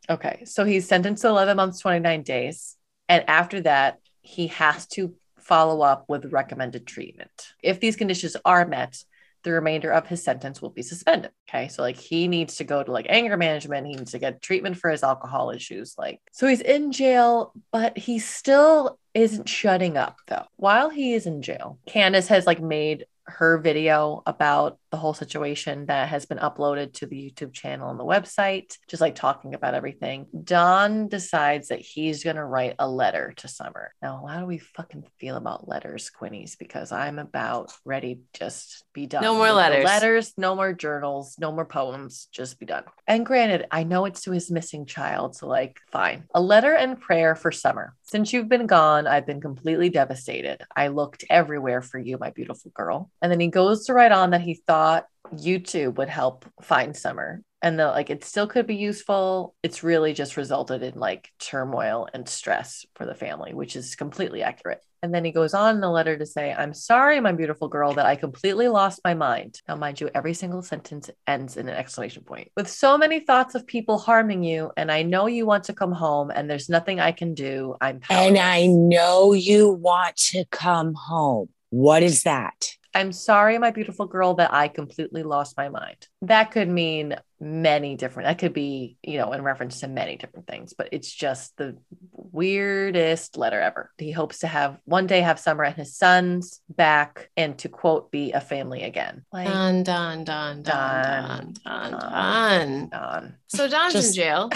okay. 0.10 0.44
So 0.44 0.64
he's 0.64 0.88
sentenced 0.88 1.22
to 1.22 1.28
11 1.28 1.56
months, 1.56 1.80
29 1.80 2.22
days. 2.22 2.76
And 3.08 3.24
after 3.28 3.60
that, 3.62 3.98
he 4.20 4.48
has 4.48 4.86
to 4.88 5.14
follow 5.38 5.80
up 5.82 6.04
with 6.08 6.32
recommended 6.32 6.86
treatment. 6.86 7.30
If 7.62 7.80
these 7.80 7.96
conditions 7.96 8.36
are 8.44 8.66
met, 8.66 9.02
the 9.44 9.52
remainder 9.52 9.90
of 9.90 10.06
his 10.06 10.22
sentence 10.22 10.60
will 10.60 10.70
be 10.70 10.82
suspended. 10.82 11.30
Okay. 11.48 11.68
So, 11.68 11.82
like, 11.82 11.96
he 11.96 12.28
needs 12.28 12.56
to 12.56 12.64
go 12.64 12.82
to 12.82 12.90
like 12.90 13.06
anger 13.08 13.36
management. 13.36 13.86
He 13.86 13.94
needs 13.94 14.10
to 14.12 14.18
get 14.18 14.42
treatment 14.42 14.76
for 14.76 14.90
his 14.90 15.02
alcohol 15.02 15.50
issues. 15.50 15.94
Like, 15.96 16.20
so 16.32 16.46
he's 16.46 16.60
in 16.60 16.92
jail, 16.92 17.52
but 17.72 17.96
he 17.96 18.18
still 18.18 18.98
isn't 19.14 19.48
shutting 19.48 19.96
up, 19.96 20.18
though. 20.26 20.46
While 20.56 20.90
he 20.90 21.14
is 21.14 21.26
in 21.26 21.42
jail, 21.42 21.78
Candace 21.86 22.28
has 22.28 22.46
like 22.46 22.60
made 22.60 23.06
her 23.28 23.58
video 23.58 24.22
about 24.26 24.78
the 24.90 24.96
whole 24.96 25.12
situation 25.12 25.86
that 25.86 26.08
has 26.08 26.24
been 26.24 26.38
uploaded 26.38 26.94
to 26.94 27.06
the 27.06 27.30
YouTube 27.30 27.52
channel 27.52 27.90
and 27.90 28.00
the 28.00 28.04
website, 28.04 28.76
just 28.88 29.02
like 29.02 29.14
talking 29.14 29.54
about 29.54 29.74
everything. 29.74 30.26
Don 30.44 31.08
decides 31.08 31.68
that 31.68 31.80
he's 31.80 32.24
going 32.24 32.36
to 32.36 32.44
write 32.44 32.74
a 32.78 32.88
letter 32.88 33.34
to 33.36 33.48
Summer. 33.48 33.92
Now, 34.00 34.24
how 34.26 34.40
do 34.40 34.46
we 34.46 34.58
fucking 34.58 35.04
feel 35.18 35.36
about 35.36 35.68
letters, 35.68 36.10
Quinnies? 36.18 36.56
Because 36.58 36.90
I'm 36.90 37.18
about 37.18 37.70
ready 37.84 38.14
to 38.14 38.38
just 38.38 38.84
be 38.94 39.06
done. 39.06 39.22
No 39.22 39.34
more 39.34 39.52
letters. 39.52 39.84
letters, 39.84 40.32
no 40.38 40.54
more 40.54 40.72
journals, 40.72 41.36
no 41.38 41.52
more 41.52 41.66
poems, 41.66 42.28
just 42.32 42.58
be 42.58 42.64
done. 42.64 42.84
And 43.06 43.26
granted, 43.26 43.66
I 43.70 43.84
know 43.84 44.06
it's 44.06 44.22
to 44.22 44.30
his 44.30 44.50
missing 44.50 44.86
child, 44.86 45.36
so 45.36 45.48
like, 45.48 45.78
fine. 45.92 46.24
A 46.34 46.40
letter 46.40 46.74
and 46.74 46.98
prayer 46.98 47.34
for 47.34 47.52
Summer. 47.52 47.94
Since 48.10 48.32
you've 48.32 48.48
been 48.48 48.66
gone, 48.66 49.06
I've 49.06 49.26
been 49.26 49.40
completely 49.42 49.90
devastated. 49.90 50.62
I 50.74 50.88
looked 50.88 51.24
everywhere 51.28 51.82
for 51.82 51.98
you, 51.98 52.16
my 52.18 52.30
beautiful 52.30 52.70
girl. 52.74 53.10
And 53.20 53.30
then 53.30 53.38
he 53.38 53.48
goes 53.48 53.84
to 53.84 53.92
write 53.92 54.12
on 54.12 54.30
that 54.30 54.40
he 54.40 54.54
thought 54.54 55.06
YouTube 55.30 55.96
would 55.96 56.08
help 56.08 56.46
find 56.62 56.96
Summer. 56.96 57.42
And 57.60 57.78
the 57.78 57.86
like 57.86 58.10
it 58.10 58.24
still 58.24 58.46
could 58.46 58.66
be 58.66 58.76
useful. 58.76 59.54
It's 59.62 59.82
really 59.82 60.12
just 60.12 60.36
resulted 60.36 60.82
in 60.82 60.94
like 60.94 61.32
turmoil 61.40 62.08
and 62.14 62.28
stress 62.28 62.86
for 62.94 63.04
the 63.04 63.14
family, 63.14 63.52
which 63.54 63.74
is 63.74 63.96
completely 63.96 64.42
accurate. 64.42 64.84
And 65.02 65.14
then 65.14 65.24
he 65.24 65.30
goes 65.30 65.54
on 65.54 65.76
in 65.76 65.80
the 65.80 65.90
letter 65.90 66.18
to 66.18 66.26
say, 66.26 66.52
I'm 66.52 66.74
sorry, 66.74 67.20
my 67.20 67.30
beautiful 67.30 67.68
girl, 67.68 67.92
that 67.94 68.06
I 68.06 68.16
completely 68.16 68.66
lost 68.66 69.00
my 69.04 69.14
mind. 69.14 69.60
Now, 69.68 69.76
mind 69.76 70.00
you, 70.00 70.10
every 70.12 70.34
single 70.34 70.62
sentence 70.62 71.08
ends 71.26 71.56
in 71.56 71.68
an 71.68 71.76
exclamation 71.76 72.24
point. 72.24 72.50
With 72.56 72.68
so 72.68 72.98
many 72.98 73.20
thoughts 73.20 73.54
of 73.54 73.66
people 73.66 73.98
harming 73.98 74.42
you, 74.42 74.72
and 74.76 74.90
I 74.90 75.02
know 75.04 75.26
you 75.26 75.46
want 75.46 75.64
to 75.64 75.72
come 75.72 75.92
home, 75.92 76.30
and 76.30 76.50
there's 76.50 76.68
nothing 76.68 76.98
I 76.98 77.12
can 77.12 77.34
do. 77.34 77.76
I'm 77.80 78.00
powerless. 78.00 78.28
and 78.28 78.38
i 78.38 78.66
know 78.66 79.32
you 79.32 79.70
want 79.70 80.16
to 80.16 80.44
come 80.50 80.94
home 80.94 81.48
what 81.70 82.02
is 82.02 82.22
that 82.22 82.76
I'm 82.94 83.12
sorry, 83.12 83.58
my 83.58 83.70
beautiful 83.70 84.06
girl, 84.06 84.34
that 84.34 84.52
I 84.52 84.68
completely 84.68 85.22
lost 85.22 85.56
my 85.56 85.68
mind. 85.68 86.08
That 86.22 86.50
could 86.50 86.68
mean 86.68 87.16
many 87.40 87.96
different, 87.96 88.28
that 88.28 88.38
could 88.38 88.52
be, 88.52 88.96
you 89.02 89.18
know, 89.18 89.32
in 89.32 89.42
reference 89.42 89.80
to 89.80 89.88
many 89.88 90.16
different 90.16 90.46
things, 90.46 90.74
but 90.76 90.88
it's 90.92 91.12
just 91.12 91.56
the 91.56 91.76
weirdest 92.12 93.36
letter 93.36 93.60
ever. 93.60 93.90
He 93.98 94.10
hopes 94.10 94.40
to 94.40 94.46
have 94.46 94.78
one 94.84 95.06
day 95.06 95.20
have 95.20 95.38
Summer 95.38 95.64
and 95.64 95.76
his 95.76 95.96
sons 95.96 96.60
back 96.68 97.30
and 97.36 97.56
to 97.58 97.68
quote, 97.68 98.10
be 98.10 98.32
a 98.32 98.40
family 98.40 98.82
again. 98.82 99.24
Like, 99.32 99.48
Don, 99.48 99.82
Don, 99.82 100.24
Don, 100.24 100.62
Don, 100.62 101.02
Don, 101.04 101.54
Don, 101.64 101.90
Don. 101.92 102.00
Don. 102.00 102.88
Don. 102.88 103.34
So 103.48 103.68
Don's 103.68 103.94
in 104.08 104.14
jail. 104.14 104.50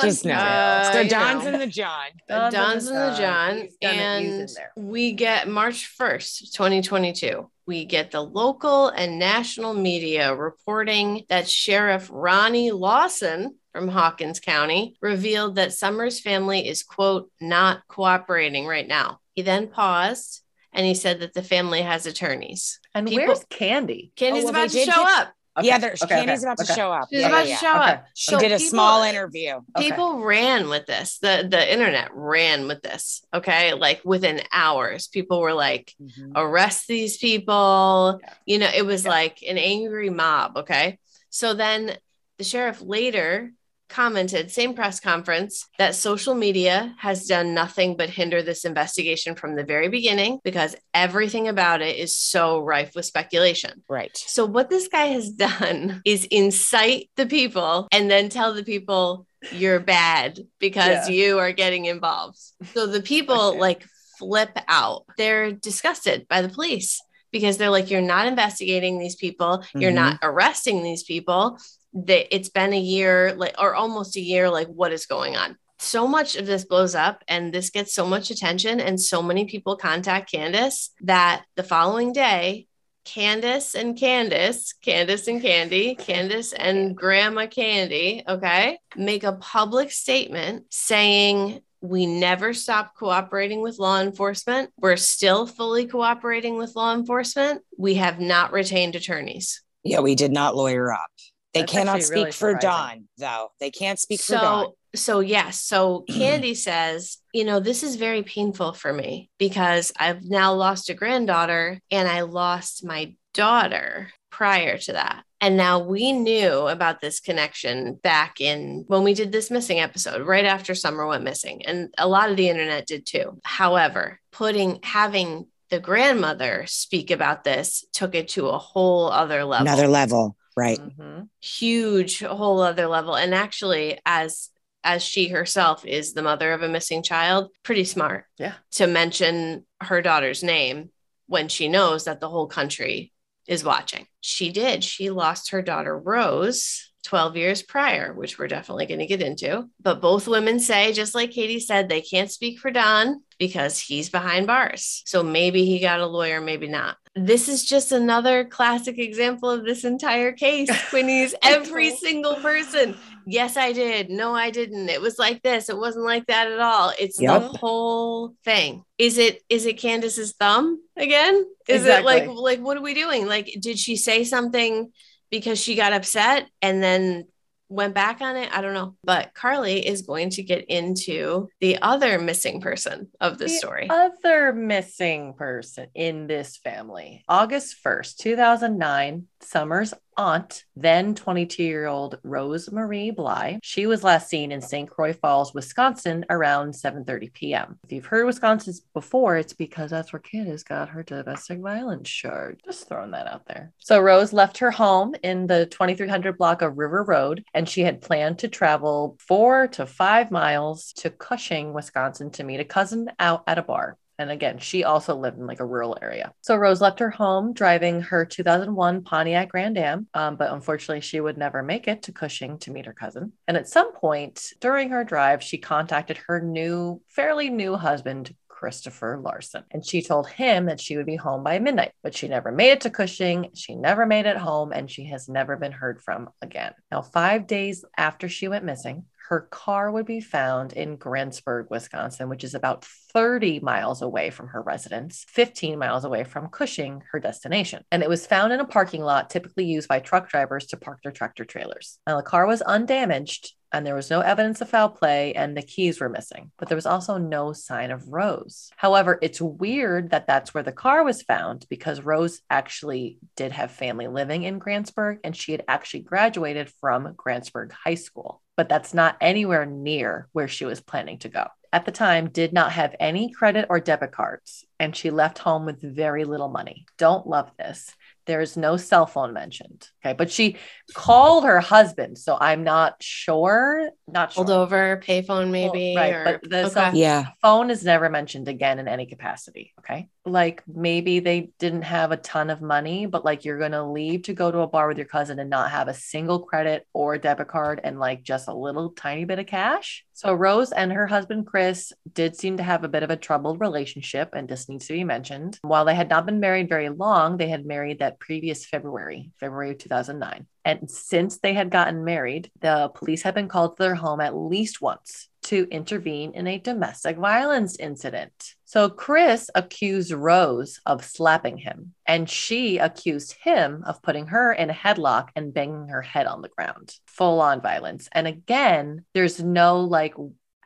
Just 0.00 0.24
know 0.24 0.34
Uh, 0.34 0.92
so 0.92 1.00
you 1.00 1.10
don's 1.10 1.44
know. 1.44 1.52
in 1.52 1.60
the 1.60 1.66
john 1.66 2.06
Don's, 2.28 2.88
in 2.88 2.94
the 2.94 3.14
John, 3.18 3.56
He's 3.62 3.76
gonna- 3.82 4.20
he's 4.20 4.56
in 4.56 4.62
and 4.76 4.90
we 4.92 5.12
get 5.12 5.48
March 5.48 5.94
1st, 5.98 6.52
2022. 6.52 7.48
We 7.66 7.84
get 7.84 8.10
the 8.10 8.20
local 8.22 8.88
and 8.88 9.18
national 9.18 9.72
media 9.74 10.34
reporting 10.34 11.24
that 11.28 11.48
Sheriff 11.48 12.08
Ronnie 12.12 12.72
Lawson 12.72 13.56
from 13.72 13.88
Hawkins 13.88 14.38
County 14.40 14.96
revealed 15.00 15.54
that 15.56 15.72
Summers' 15.72 16.20
family 16.20 16.68
is, 16.68 16.82
quote, 16.82 17.30
not 17.40 17.82
cooperating 17.88 18.66
right 18.66 18.86
now. 18.86 19.20
He 19.34 19.42
then 19.42 19.68
paused 19.68 20.42
and 20.72 20.84
he 20.84 20.94
said 20.94 21.20
that 21.20 21.34
the 21.34 21.42
family 21.42 21.82
has 21.82 22.04
attorneys. 22.06 22.80
And 22.94 23.06
People- 23.08 23.26
where's 23.26 23.44
Candy? 23.50 24.12
Candy's 24.16 24.44
well, 24.44 24.50
about 24.50 24.70
to 24.70 24.78
show 24.78 24.86
get- 24.86 25.18
up. 25.18 25.32
Yeah 25.62 25.78
there's 25.78 26.02
okay, 26.02 26.16
candy's 26.16 26.40
okay, 26.40 26.46
about 26.52 26.60
okay. 26.60 26.66
to 26.66 26.72
show 26.74 26.90
up 26.92 27.08
She's 27.10 27.20
yeah, 27.20 27.28
about 27.28 27.38
yeah, 27.38 27.42
to 27.44 27.48
yeah. 27.50 27.56
show 27.58 27.80
Okay, 27.82 27.92
up. 27.92 28.04
she 28.14 28.30
So 28.32 28.38
did 28.40 28.52
a 28.52 28.56
people- 28.56 28.70
small 28.70 29.02
interview 29.04 29.52
Okay. 29.76 29.88
People 29.90 30.20
ran 30.24 30.68
with 30.68 30.86
this. 30.86 31.18
The 31.18 31.46
the 31.48 31.72
internet 31.72 32.08
ran 32.12 32.66
with 32.66 32.82
this. 32.82 33.22
Okay. 33.32 33.74
Like 33.74 34.00
within 34.04 34.40
hours, 34.52 35.06
people 35.08 35.40
were 35.40 35.52
like, 35.52 35.94
Mhm. 36.02 36.32
arrest 36.34 36.88
these 36.88 37.18
people. 37.18 38.20
Yeah. 38.22 38.32
You 38.46 38.58
know, 38.58 38.70
it 38.74 38.84
was 38.84 39.04
Yeah. 39.04 39.10
like 39.10 39.42
an 39.48 39.58
angry 39.58 40.10
mob. 40.10 40.56
Okay. 40.58 40.98
So 41.30 41.54
then 41.54 41.96
the 42.38 42.44
sheriff 42.44 42.80
later 42.82 43.52
commented, 43.98 44.50
same 44.50 44.74
press 44.74 44.98
conference, 44.98 45.68
that 45.78 45.94
social 45.94 46.34
media 46.34 46.94
has 46.98 47.26
done 47.26 47.54
nothing 47.54 47.96
but 47.96 48.10
hinder 48.10 48.42
this 48.42 48.64
investigation 48.64 49.36
from 49.36 49.54
the 49.54 49.62
very 49.64 49.88
beginning 49.88 50.40
because 50.42 50.74
everything 50.92 51.46
about 51.48 51.80
it 51.80 51.96
is 51.96 52.18
so 52.18 52.58
rife 52.58 52.92
with 52.96 53.04
speculation. 53.04 53.82
right 53.88 54.16
So, 54.16 54.44
what 54.44 54.68
this 54.68 54.88
guy 54.88 55.06
has 55.18 55.30
done 55.30 56.02
is 56.14 56.24
incite 56.24 57.08
the 57.16 57.26
people 57.26 57.86
and 57.92 58.10
then 58.10 58.28
tell 58.28 58.52
the 58.52 58.64
people 58.64 59.26
you're 59.52 59.80
bad 59.80 60.40
because 60.58 61.08
Yeah. 61.08 61.14
you 61.14 61.38
are 61.38 61.52
getting 61.52 61.84
involved. 61.84 62.38
So, 62.74 62.86
the 62.86 63.02
people 63.02 63.40
Okay. 63.50 63.58
like 63.66 63.82
flip 64.18 64.58
out. 64.68 65.04
They're 65.18 65.52
disgusted 65.52 66.26
by 66.28 66.42
the 66.42 66.48
police 66.48 67.00
because 67.32 67.58
they're 67.58 67.70
like, 67.78 67.90
you're 67.90 68.00
not 68.16 68.26
investigating 68.28 68.98
these 68.98 69.16
people, 69.16 69.64
you're 69.74 69.90
Mhm. 69.90 70.02
not 70.04 70.18
arresting 70.22 70.82
these 70.82 71.02
people. 71.02 71.58
That 71.94 72.34
it's 72.34 72.48
been 72.48 72.72
a 72.72 72.80
year, 72.80 73.34
like, 73.34 73.54
or 73.58 73.74
almost 73.74 74.16
a 74.16 74.20
year, 74.20 74.50
like, 74.50 74.68
what 74.68 74.92
is 74.92 75.06
going 75.06 75.36
on? 75.36 75.56
So 75.78 76.06
much 76.06 76.36
of 76.36 76.46
this 76.46 76.64
blows 76.64 76.94
up 76.94 77.22
and 77.28 77.52
this 77.52 77.70
gets 77.70 77.94
so 77.94 78.06
much 78.06 78.30
attention, 78.30 78.80
and 78.80 79.00
so 79.00 79.22
many 79.22 79.44
people 79.44 79.76
contact 79.76 80.30
Candace 80.30 80.90
that 81.02 81.44
the 81.56 81.62
following 81.62 82.12
day, 82.12 82.66
Candace 83.04 83.74
and 83.74 83.98
Candace, 83.98 84.72
Candace 84.80 85.28
and 85.28 85.42
Candy, 85.42 85.94
Candace 85.94 86.52
and 86.52 86.96
Grandma 86.96 87.46
Candy, 87.46 88.22
okay, 88.26 88.78
make 88.96 89.24
a 89.24 89.34
public 89.34 89.90
statement 89.90 90.64
saying, 90.70 91.60
we 91.82 92.06
never 92.06 92.54
stopped 92.54 92.96
cooperating 92.96 93.60
with 93.60 93.78
law 93.78 94.00
enforcement. 94.00 94.70
We're 94.78 94.96
still 94.96 95.46
fully 95.46 95.86
cooperating 95.86 96.56
with 96.56 96.74
law 96.74 96.94
enforcement. 96.94 97.60
We 97.76 97.96
have 97.96 98.18
not 98.18 98.52
retained 98.52 98.96
attorneys. 98.96 99.62
yeah 99.84 100.00
we 100.00 100.14
did 100.14 100.32
not 100.32 100.56
lawyer 100.56 100.90
up 100.92 101.10
they 101.54 101.60
That's 101.60 101.72
cannot 101.72 102.02
speak 102.02 102.14
really 102.14 102.32
for 102.32 102.52
surprising. 102.52 102.60
don 102.60 103.08
though 103.18 103.52
they 103.60 103.70
can't 103.70 103.98
speak 103.98 104.20
for 104.20 104.24
So 104.24 104.40
don 104.40 104.66
So, 104.94 105.20
yes. 105.20 105.60
So, 105.60 106.04
Candy 106.08 106.54
says, 106.54 107.18
you 107.32 107.44
know, 107.44 107.60
this 107.60 107.82
is 107.82 107.96
very 107.96 108.22
painful 108.22 108.72
for 108.72 108.92
me 108.92 109.30
because 109.38 109.92
I've 109.98 110.24
now 110.24 110.54
lost 110.54 110.90
a 110.90 110.94
granddaughter 110.94 111.80
and 111.90 112.08
I 112.08 112.22
lost 112.22 112.84
my 112.84 113.14
daughter 113.32 114.10
prior 114.30 114.78
to 114.78 114.92
that. 114.92 115.24
And 115.40 115.56
now 115.56 115.78
we 115.78 116.12
knew 116.12 116.68
about 116.68 117.00
this 117.00 117.20
connection 117.20 117.94
back 117.94 118.40
in 118.40 118.84
when 118.86 119.02
we 119.02 119.12
did 119.12 119.30
this 119.30 119.50
missing 119.50 119.78
episode, 119.78 120.26
right 120.26 120.44
after 120.44 120.74
Summer 120.74 121.06
went 121.06 121.22
missing. 121.22 121.66
And 121.66 121.92
a 121.98 122.08
lot 122.08 122.30
of 122.30 122.36
the 122.36 122.48
internet 122.48 122.86
did 122.86 123.04
too. 123.04 123.40
However, 123.44 124.20
putting 124.32 124.78
having 124.82 125.46
the 125.70 125.80
grandmother 125.80 126.64
speak 126.66 127.10
about 127.10 127.44
this 127.44 127.84
took 127.92 128.14
it 128.14 128.28
to 128.28 128.48
a 128.48 128.58
whole 128.58 129.10
other 129.10 129.44
level. 129.44 129.66
Another 129.66 129.88
level, 129.88 130.36
right? 130.56 130.78
Mhm. 130.78 131.28
huge 131.40 132.20
whole 132.20 132.60
other 132.60 132.86
level 132.86 133.14
and 133.16 133.34
actually 133.34 133.98
as 134.06 134.50
as 134.86 135.02
she 135.02 135.28
herself 135.28 135.84
is 135.86 136.12
the 136.12 136.22
mother 136.22 136.52
of 136.52 136.62
a 136.62 136.68
missing 136.68 137.02
child 137.02 137.50
pretty 137.62 137.84
smart 137.84 138.26
Yeah. 138.38 138.54
to 138.72 138.86
mention 138.86 139.64
her 139.80 140.02
daughter's 140.02 140.42
name 140.42 140.90
when 141.26 141.48
she 141.48 141.68
knows 141.68 142.04
that 142.04 142.20
the 142.20 142.28
whole 142.28 142.46
country 142.46 143.12
is 143.46 143.64
watching 143.64 144.06
she 144.20 144.50
did 144.50 144.84
she 144.84 145.10
lost 145.10 145.50
her 145.50 145.62
daughter 145.62 145.98
rose 145.98 146.90
12 147.04 147.36
years 147.36 147.62
prior 147.62 148.12
which 148.14 148.38
we're 148.38 148.46
definitely 148.48 148.86
going 148.86 149.00
to 149.00 149.06
get 149.06 149.20
into 149.22 149.68
but 149.82 150.00
both 150.00 150.26
women 150.28 150.58
say 150.58 150.92
just 150.92 151.14
like 151.14 151.30
katie 151.30 151.60
said 151.60 151.88
they 151.88 152.00
can't 152.00 152.30
speak 152.30 152.58
for 152.58 152.70
don 152.70 153.22
because 153.38 153.78
he's 153.78 154.08
behind 154.08 154.46
bars 154.46 155.02
so 155.06 155.22
maybe 155.22 155.64
he 155.66 155.78
got 155.80 156.00
a 156.00 156.06
lawyer 156.06 156.40
maybe 156.40 156.68
not 156.68 156.96
this 157.16 157.48
is 157.48 157.64
just 157.64 157.92
another 157.92 158.44
classic 158.44 158.98
example 158.98 159.48
of 159.50 159.64
this 159.64 159.84
entire 159.84 160.32
case 160.32 160.68
quinny's 160.90 161.34
every 161.42 161.90
single 161.96 162.34
person. 162.36 162.96
Yes 163.26 163.56
i 163.56 163.72
did. 163.72 164.10
No 164.10 164.34
i 164.34 164.50
didn't. 164.50 164.88
It 164.88 165.00
was 165.00 165.18
like 165.18 165.42
this. 165.42 165.68
It 165.68 165.78
wasn't 165.78 166.04
like 166.04 166.26
that 166.26 166.50
at 166.50 166.60
all. 166.60 166.92
It's 166.98 167.20
Yep. 167.20 167.40
the 167.42 167.48
whole 167.58 168.34
thing. 168.44 168.84
Is 168.98 169.16
it 169.18 169.42
is 169.48 169.64
it 169.66 169.78
candace's 169.78 170.32
thumb 170.32 170.80
again? 170.96 171.44
Is 171.68 171.82
Exactly. 171.82 172.14
it 172.14 172.26
like 172.26 172.28
like 172.36 172.60
what 172.60 172.76
are 172.76 172.82
we 172.82 172.94
doing? 172.94 173.26
Like 173.26 173.48
did 173.60 173.78
she 173.78 173.96
say 173.96 174.24
something 174.24 174.90
because 175.30 175.60
she 175.60 175.74
got 175.74 175.92
upset 175.92 176.48
and 176.62 176.82
then 176.82 177.26
went 177.74 177.94
back 177.94 178.20
on 178.20 178.36
it 178.36 178.48
i 178.56 178.60
don't 178.60 178.74
know 178.74 178.94
but 179.04 179.34
carly 179.34 179.86
is 179.86 180.02
going 180.02 180.30
to 180.30 180.42
get 180.42 180.64
into 180.66 181.48
the 181.60 181.78
other 181.82 182.18
missing 182.18 182.60
person 182.60 183.08
of 183.20 183.38
the 183.38 183.44
The 183.44 183.50
story 183.50 183.88
Other 183.90 184.52
missing 184.52 185.34
person 185.34 185.88
in 185.94 186.26
this 186.26 186.56
family. 186.56 187.24
August 187.28 187.76
1st, 187.84 188.16
2009, 188.16 189.26
Summer's 189.44 189.94
aunt, 190.16 190.64
then 190.76 191.14
22 191.14 191.62
year 191.62 191.86
old 191.86 192.18
Rose 192.22 192.70
Marie 192.70 193.10
Bly. 193.10 193.58
She 193.62 193.86
was 193.86 194.04
last 194.04 194.28
seen 194.28 194.52
in 194.52 194.60
St. 194.60 194.88
Croix 194.88 195.12
Falls, 195.12 195.54
Wisconsin 195.54 196.24
around 196.30 196.72
7:30 196.72 197.32
p.m. 197.32 197.78
If 197.84 197.92
you've 197.92 198.06
heard 198.06 198.26
Wisconsin 198.26 198.74
before, 198.92 199.36
it's 199.36 199.52
because 199.52 199.90
that's 199.90 200.12
where 200.12 200.20
Candace 200.20 200.62
got 200.62 200.88
her 200.90 201.02
domestic 201.02 201.60
violence 201.60 202.08
charge. 202.08 202.60
Just 202.64 202.88
throwing 202.88 203.10
that 203.12 203.26
out 203.26 203.46
there. 203.46 203.72
So 203.78 204.00
Rose 204.00 204.32
left 204.32 204.58
her 204.58 204.70
home 204.70 205.14
in 205.22 205.46
the 205.46 205.66
2300 205.66 206.38
block 206.38 206.62
of 206.62 206.78
River 206.78 207.02
Road, 207.02 207.44
and 207.54 207.68
she 207.68 207.82
had 207.82 208.02
planned 208.02 208.38
to 208.40 208.48
travel 208.48 209.16
four 209.18 209.68
to 209.68 209.86
five 209.86 210.30
miles 210.30 210.92
to 210.94 211.10
Cushing, 211.10 211.72
Wisconsin, 211.72 212.30
to 212.32 212.44
meet 212.44 212.60
a 212.60 212.64
cousin 212.64 213.10
out 213.18 213.42
at 213.46 213.58
a 213.58 213.62
bar. 213.62 213.96
And 214.18 214.30
again, 214.30 214.58
she 214.58 214.84
also 214.84 215.16
lived 215.16 215.38
in 215.38 215.46
like 215.46 215.60
a 215.60 215.66
rural 215.66 215.96
area. 216.00 216.32
So 216.40 216.56
Rose 216.56 216.80
left 216.80 217.00
her 217.00 217.10
home 217.10 217.52
driving 217.52 218.00
her 218.02 218.24
2001 218.24 219.02
Pontiac 219.02 219.50
Grand 219.50 219.76
Am, 219.78 220.06
um, 220.14 220.36
but 220.36 220.52
unfortunately, 220.52 221.00
she 221.00 221.20
would 221.20 221.36
never 221.36 221.62
make 221.62 221.88
it 221.88 222.02
to 222.02 222.12
Cushing 222.12 222.58
to 222.58 222.70
meet 222.70 222.86
her 222.86 222.92
cousin. 222.92 223.32
And 223.48 223.56
at 223.56 223.68
some 223.68 223.92
point 223.92 224.52
during 224.60 224.90
her 224.90 225.04
drive, 225.04 225.42
she 225.42 225.58
contacted 225.58 226.18
her 226.26 226.40
new, 226.40 227.00
fairly 227.08 227.50
new 227.50 227.76
husband, 227.76 228.34
Christopher 228.64 229.20
Larson. 229.22 229.64
And 229.72 229.84
she 229.84 230.00
told 230.00 230.26
him 230.26 230.66
that 230.66 230.80
she 230.80 230.96
would 230.96 231.04
be 231.04 231.16
home 231.16 231.42
by 231.42 231.58
midnight, 231.58 231.92
but 232.02 232.16
she 232.16 232.28
never 232.28 232.50
made 232.50 232.70
it 232.70 232.80
to 232.82 232.90
Cushing. 232.90 233.50
She 233.54 233.74
never 233.74 234.06
made 234.06 234.24
it 234.24 234.38
home, 234.38 234.72
and 234.72 234.90
she 234.90 235.04
has 235.06 235.28
never 235.28 235.56
been 235.56 235.72
heard 235.72 236.00
from 236.00 236.30
again. 236.40 236.72
Now, 236.90 237.02
five 237.02 237.46
days 237.46 237.84
after 237.96 238.26
she 238.26 238.48
went 238.48 238.64
missing, 238.64 239.04
her 239.28 239.40
car 239.50 239.90
would 239.90 240.04
be 240.04 240.20
found 240.20 240.74
in 240.74 240.98
Grantsburg, 240.98 241.70
Wisconsin, 241.70 242.28
which 242.28 242.44
is 242.44 242.54
about 242.54 242.84
30 242.84 243.60
miles 243.60 244.02
away 244.02 244.28
from 244.28 244.48
her 244.48 244.60
residence, 244.60 245.24
15 245.28 245.78
miles 245.78 246.04
away 246.04 246.24
from 246.24 246.48
Cushing, 246.48 247.02
her 247.10 247.20
destination. 247.20 247.84
And 247.90 248.02
it 248.02 248.08
was 248.08 248.26
found 248.26 248.52
in 248.52 248.60
a 248.60 248.66
parking 248.66 249.02
lot 249.02 249.30
typically 249.30 249.64
used 249.64 249.88
by 249.88 250.00
truck 250.00 250.28
drivers 250.28 250.66
to 250.66 250.76
park 250.76 251.00
their 251.02 251.12
tractor 251.12 251.46
trailers. 251.46 251.98
Now, 252.06 252.18
the 252.18 252.22
car 252.22 252.46
was 252.46 252.60
undamaged 252.60 253.54
and 253.72 253.84
there 253.84 253.94
was 253.96 254.10
no 254.10 254.20
evidence 254.20 254.60
of 254.60 254.68
foul 254.68 254.90
play 254.90 255.32
and 255.32 255.56
the 255.56 255.62
keys 255.62 256.00
were 256.00 256.08
missing, 256.08 256.52
but 256.58 256.68
there 256.68 256.76
was 256.76 256.86
also 256.86 257.18
no 257.18 257.52
sign 257.52 257.90
of 257.90 258.06
Rose. 258.06 258.70
However, 258.76 259.18
it's 259.20 259.40
weird 259.40 260.10
that 260.10 260.28
that's 260.28 260.54
where 260.54 260.62
the 260.62 260.70
car 260.70 261.02
was 261.02 261.22
found 261.22 261.66
because 261.68 262.00
Rose 262.00 262.40
actually 262.50 263.18
did 263.36 263.50
have 263.50 263.72
family 263.72 264.06
living 264.06 264.44
in 264.44 264.60
Grantsburg 264.60 265.18
and 265.24 265.34
she 265.34 265.52
had 265.52 265.64
actually 265.66 266.00
graduated 266.00 266.70
from 266.80 267.14
Grantsburg 267.14 267.72
High 267.72 267.96
School, 267.96 268.42
but 268.56 268.68
that's 268.68 268.94
not 268.94 269.16
anywhere 269.20 269.66
near 269.66 270.28
where 270.32 270.48
she 270.48 270.64
was 270.64 270.80
planning 270.80 271.18
to 271.18 271.28
go. 271.28 271.46
At 271.72 271.86
the 271.86 271.92
time, 271.92 272.30
did 272.30 272.52
not 272.52 272.72
have 272.72 272.94
any 273.00 273.32
credit 273.32 273.66
or 273.68 273.80
debit 273.80 274.12
cards, 274.12 274.64
and 274.78 274.94
she 274.94 275.10
left 275.10 275.38
home 275.38 275.66
with 275.66 275.82
very 275.82 276.24
little 276.24 276.48
money. 276.48 276.86
Don't 276.98 277.26
love 277.26 277.50
this. 277.58 277.92
There 278.26 278.40
is 278.40 278.56
no 278.56 278.76
cell 278.76 279.06
phone 279.06 279.32
mentioned. 279.32 279.88
Okay. 280.04 280.14
But 280.14 280.30
she 280.30 280.56
called 280.94 281.44
her 281.44 281.60
husband. 281.60 282.18
So 282.18 282.36
I'm 282.40 282.64
not 282.64 283.02
sure. 283.02 283.90
Not 284.08 284.32
sure. 284.32 284.44
hold 284.44 284.50
over 284.50 285.00
payphone 285.04 285.50
maybe 285.50 285.94
right, 285.96 286.12
or, 286.12 286.24
but 286.42 286.50
the 286.50 286.60
okay. 286.66 286.68
cell- 286.70 286.96
Yeah. 286.96 287.26
phone 287.42 287.70
is 287.70 287.84
never 287.84 288.08
mentioned 288.08 288.48
again 288.48 288.78
in 288.78 288.88
any 288.88 289.06
capacity. 289.06 289.72
Okay. 289.80 290.08
Like 290.26 290.62
maybe 290.66 291.20
they 291.20 291.50
didn't 291.58 291.82
have 291.82 292.12
a 292.12 292.16
ton 292.16 292.48
of 292.48 292.62
money, 292.62 293.06
but 293.06 293.24
like 293.24 293.44
you're 293.44 293.58
going 293.58 293.72
to 293.72 293.84
leave 293.84 294.22
to 294.22 294.32
go 294.32 294.50
to 294.50 294.60
a 294.60 294.66
bar 294.66 294.88
with 294.88 294.96
your 294.96 295.06
cousin 295.06 295.38
and 295.38 295.50
not 295.50 295.70
have 295.70 295.88
a 295.88 295.94
single 295.94 296.40
credit 296.40 296.86
or 296.94 297.18
debit 297.18 297.48
card 297.48 297.80
and 297.84 297.98
like 297.98 298.22
just 298.22 298.48
a 298.48 298.54
little 298.54 298.90
tiny 298.90 299.24
bit 299.26 299.38
of 299.38 299.46
cash. 299.46 300.04
So 300.14 300.32
Rose 300.32 300.70
and 300.72 300.92
her 300.92 301.06
husband 301.06 301.46
Chris 301.46 301.92
did 302.12 302.36
seem 302.36 302.56
to 302.56 302.62
have 302.62 302.84
a 302.84 302.88
bit 302.88 303.02
of 303.02 303.10
a 303.10 303.16
troubled 303.16 303.60
relationship, 303.60 304.30
and 304.32 304.48
this 304.48 304.68
needs 304.68 304.86
to 304.86 304.92
be 304.92 305.02
mentioned. 305.02 305.58
While 305.62 305.84
they 305.84 305.94
had 305.96 306.08
not 306.08 306.24
been 306.24 306.38
married 306.38 306.68
very 306.68 306.88
long, 306.88 307.36
they 307.36 307.48
had 307.48 307.66
married 307.66 307.98
that 307.98 308.13
previous 308.18 308.64
February, 308.64 309.30
February 309.38 309.72
of 309.72 309.78
2009. 309.78 310.46
And 310.64 310.90
since 310.90 311.38
they 311.38 311.52
had 311.52 311.70
gotten 311.70 312.04
married, 312.04 312.50
the 312.60 312.90
police 312.94 313.22
had 313.22 313.34
been 313.34 313.48
called 313.48 313.76
to 313.76 313.82
their 313.82 313.94
home 313.94 314.20
at 314.20 314.34
least 314.34 314.80
once 314.80 315.28
to 315.44 315.68
intervene 315.70 316.32
in 316.34 316.46
a 316.46 316.58
domestic 316.58 317.18
violence 317.18 317.76
incident. 317.78 318.54
So 318.64 318.88
Chris 318.88 319.50
accused 319.54 320.10
Rose 320.10 320.80
of 320.86 321.04
slapping 321.04 321.58
him, 321.58 321.94
and 322.06 322.28
she 322.28 322.78
accused 322.78 323.36
him 323.42 323.84
of 323.86 324.02
putting 324.02 324.28
her 324.28 324.52
in 324.52 324.70
a 324.70 324.74
headlock 324.74 325.28
and 325.36 325.52
banging 325.52 325.88
her 325.88 326.02
head 326.02 326.26
on 326.26 326.40
the 326.40 326.48
ground. 326.48 326.94
Full 327.06 327.40
on 327.40 327.60
violence. 327.60 328.08
And 328.12 328.26
again, 328.26 329.04
there's 329.12 329.42
no 329.42 329.80
like 329.80 330.14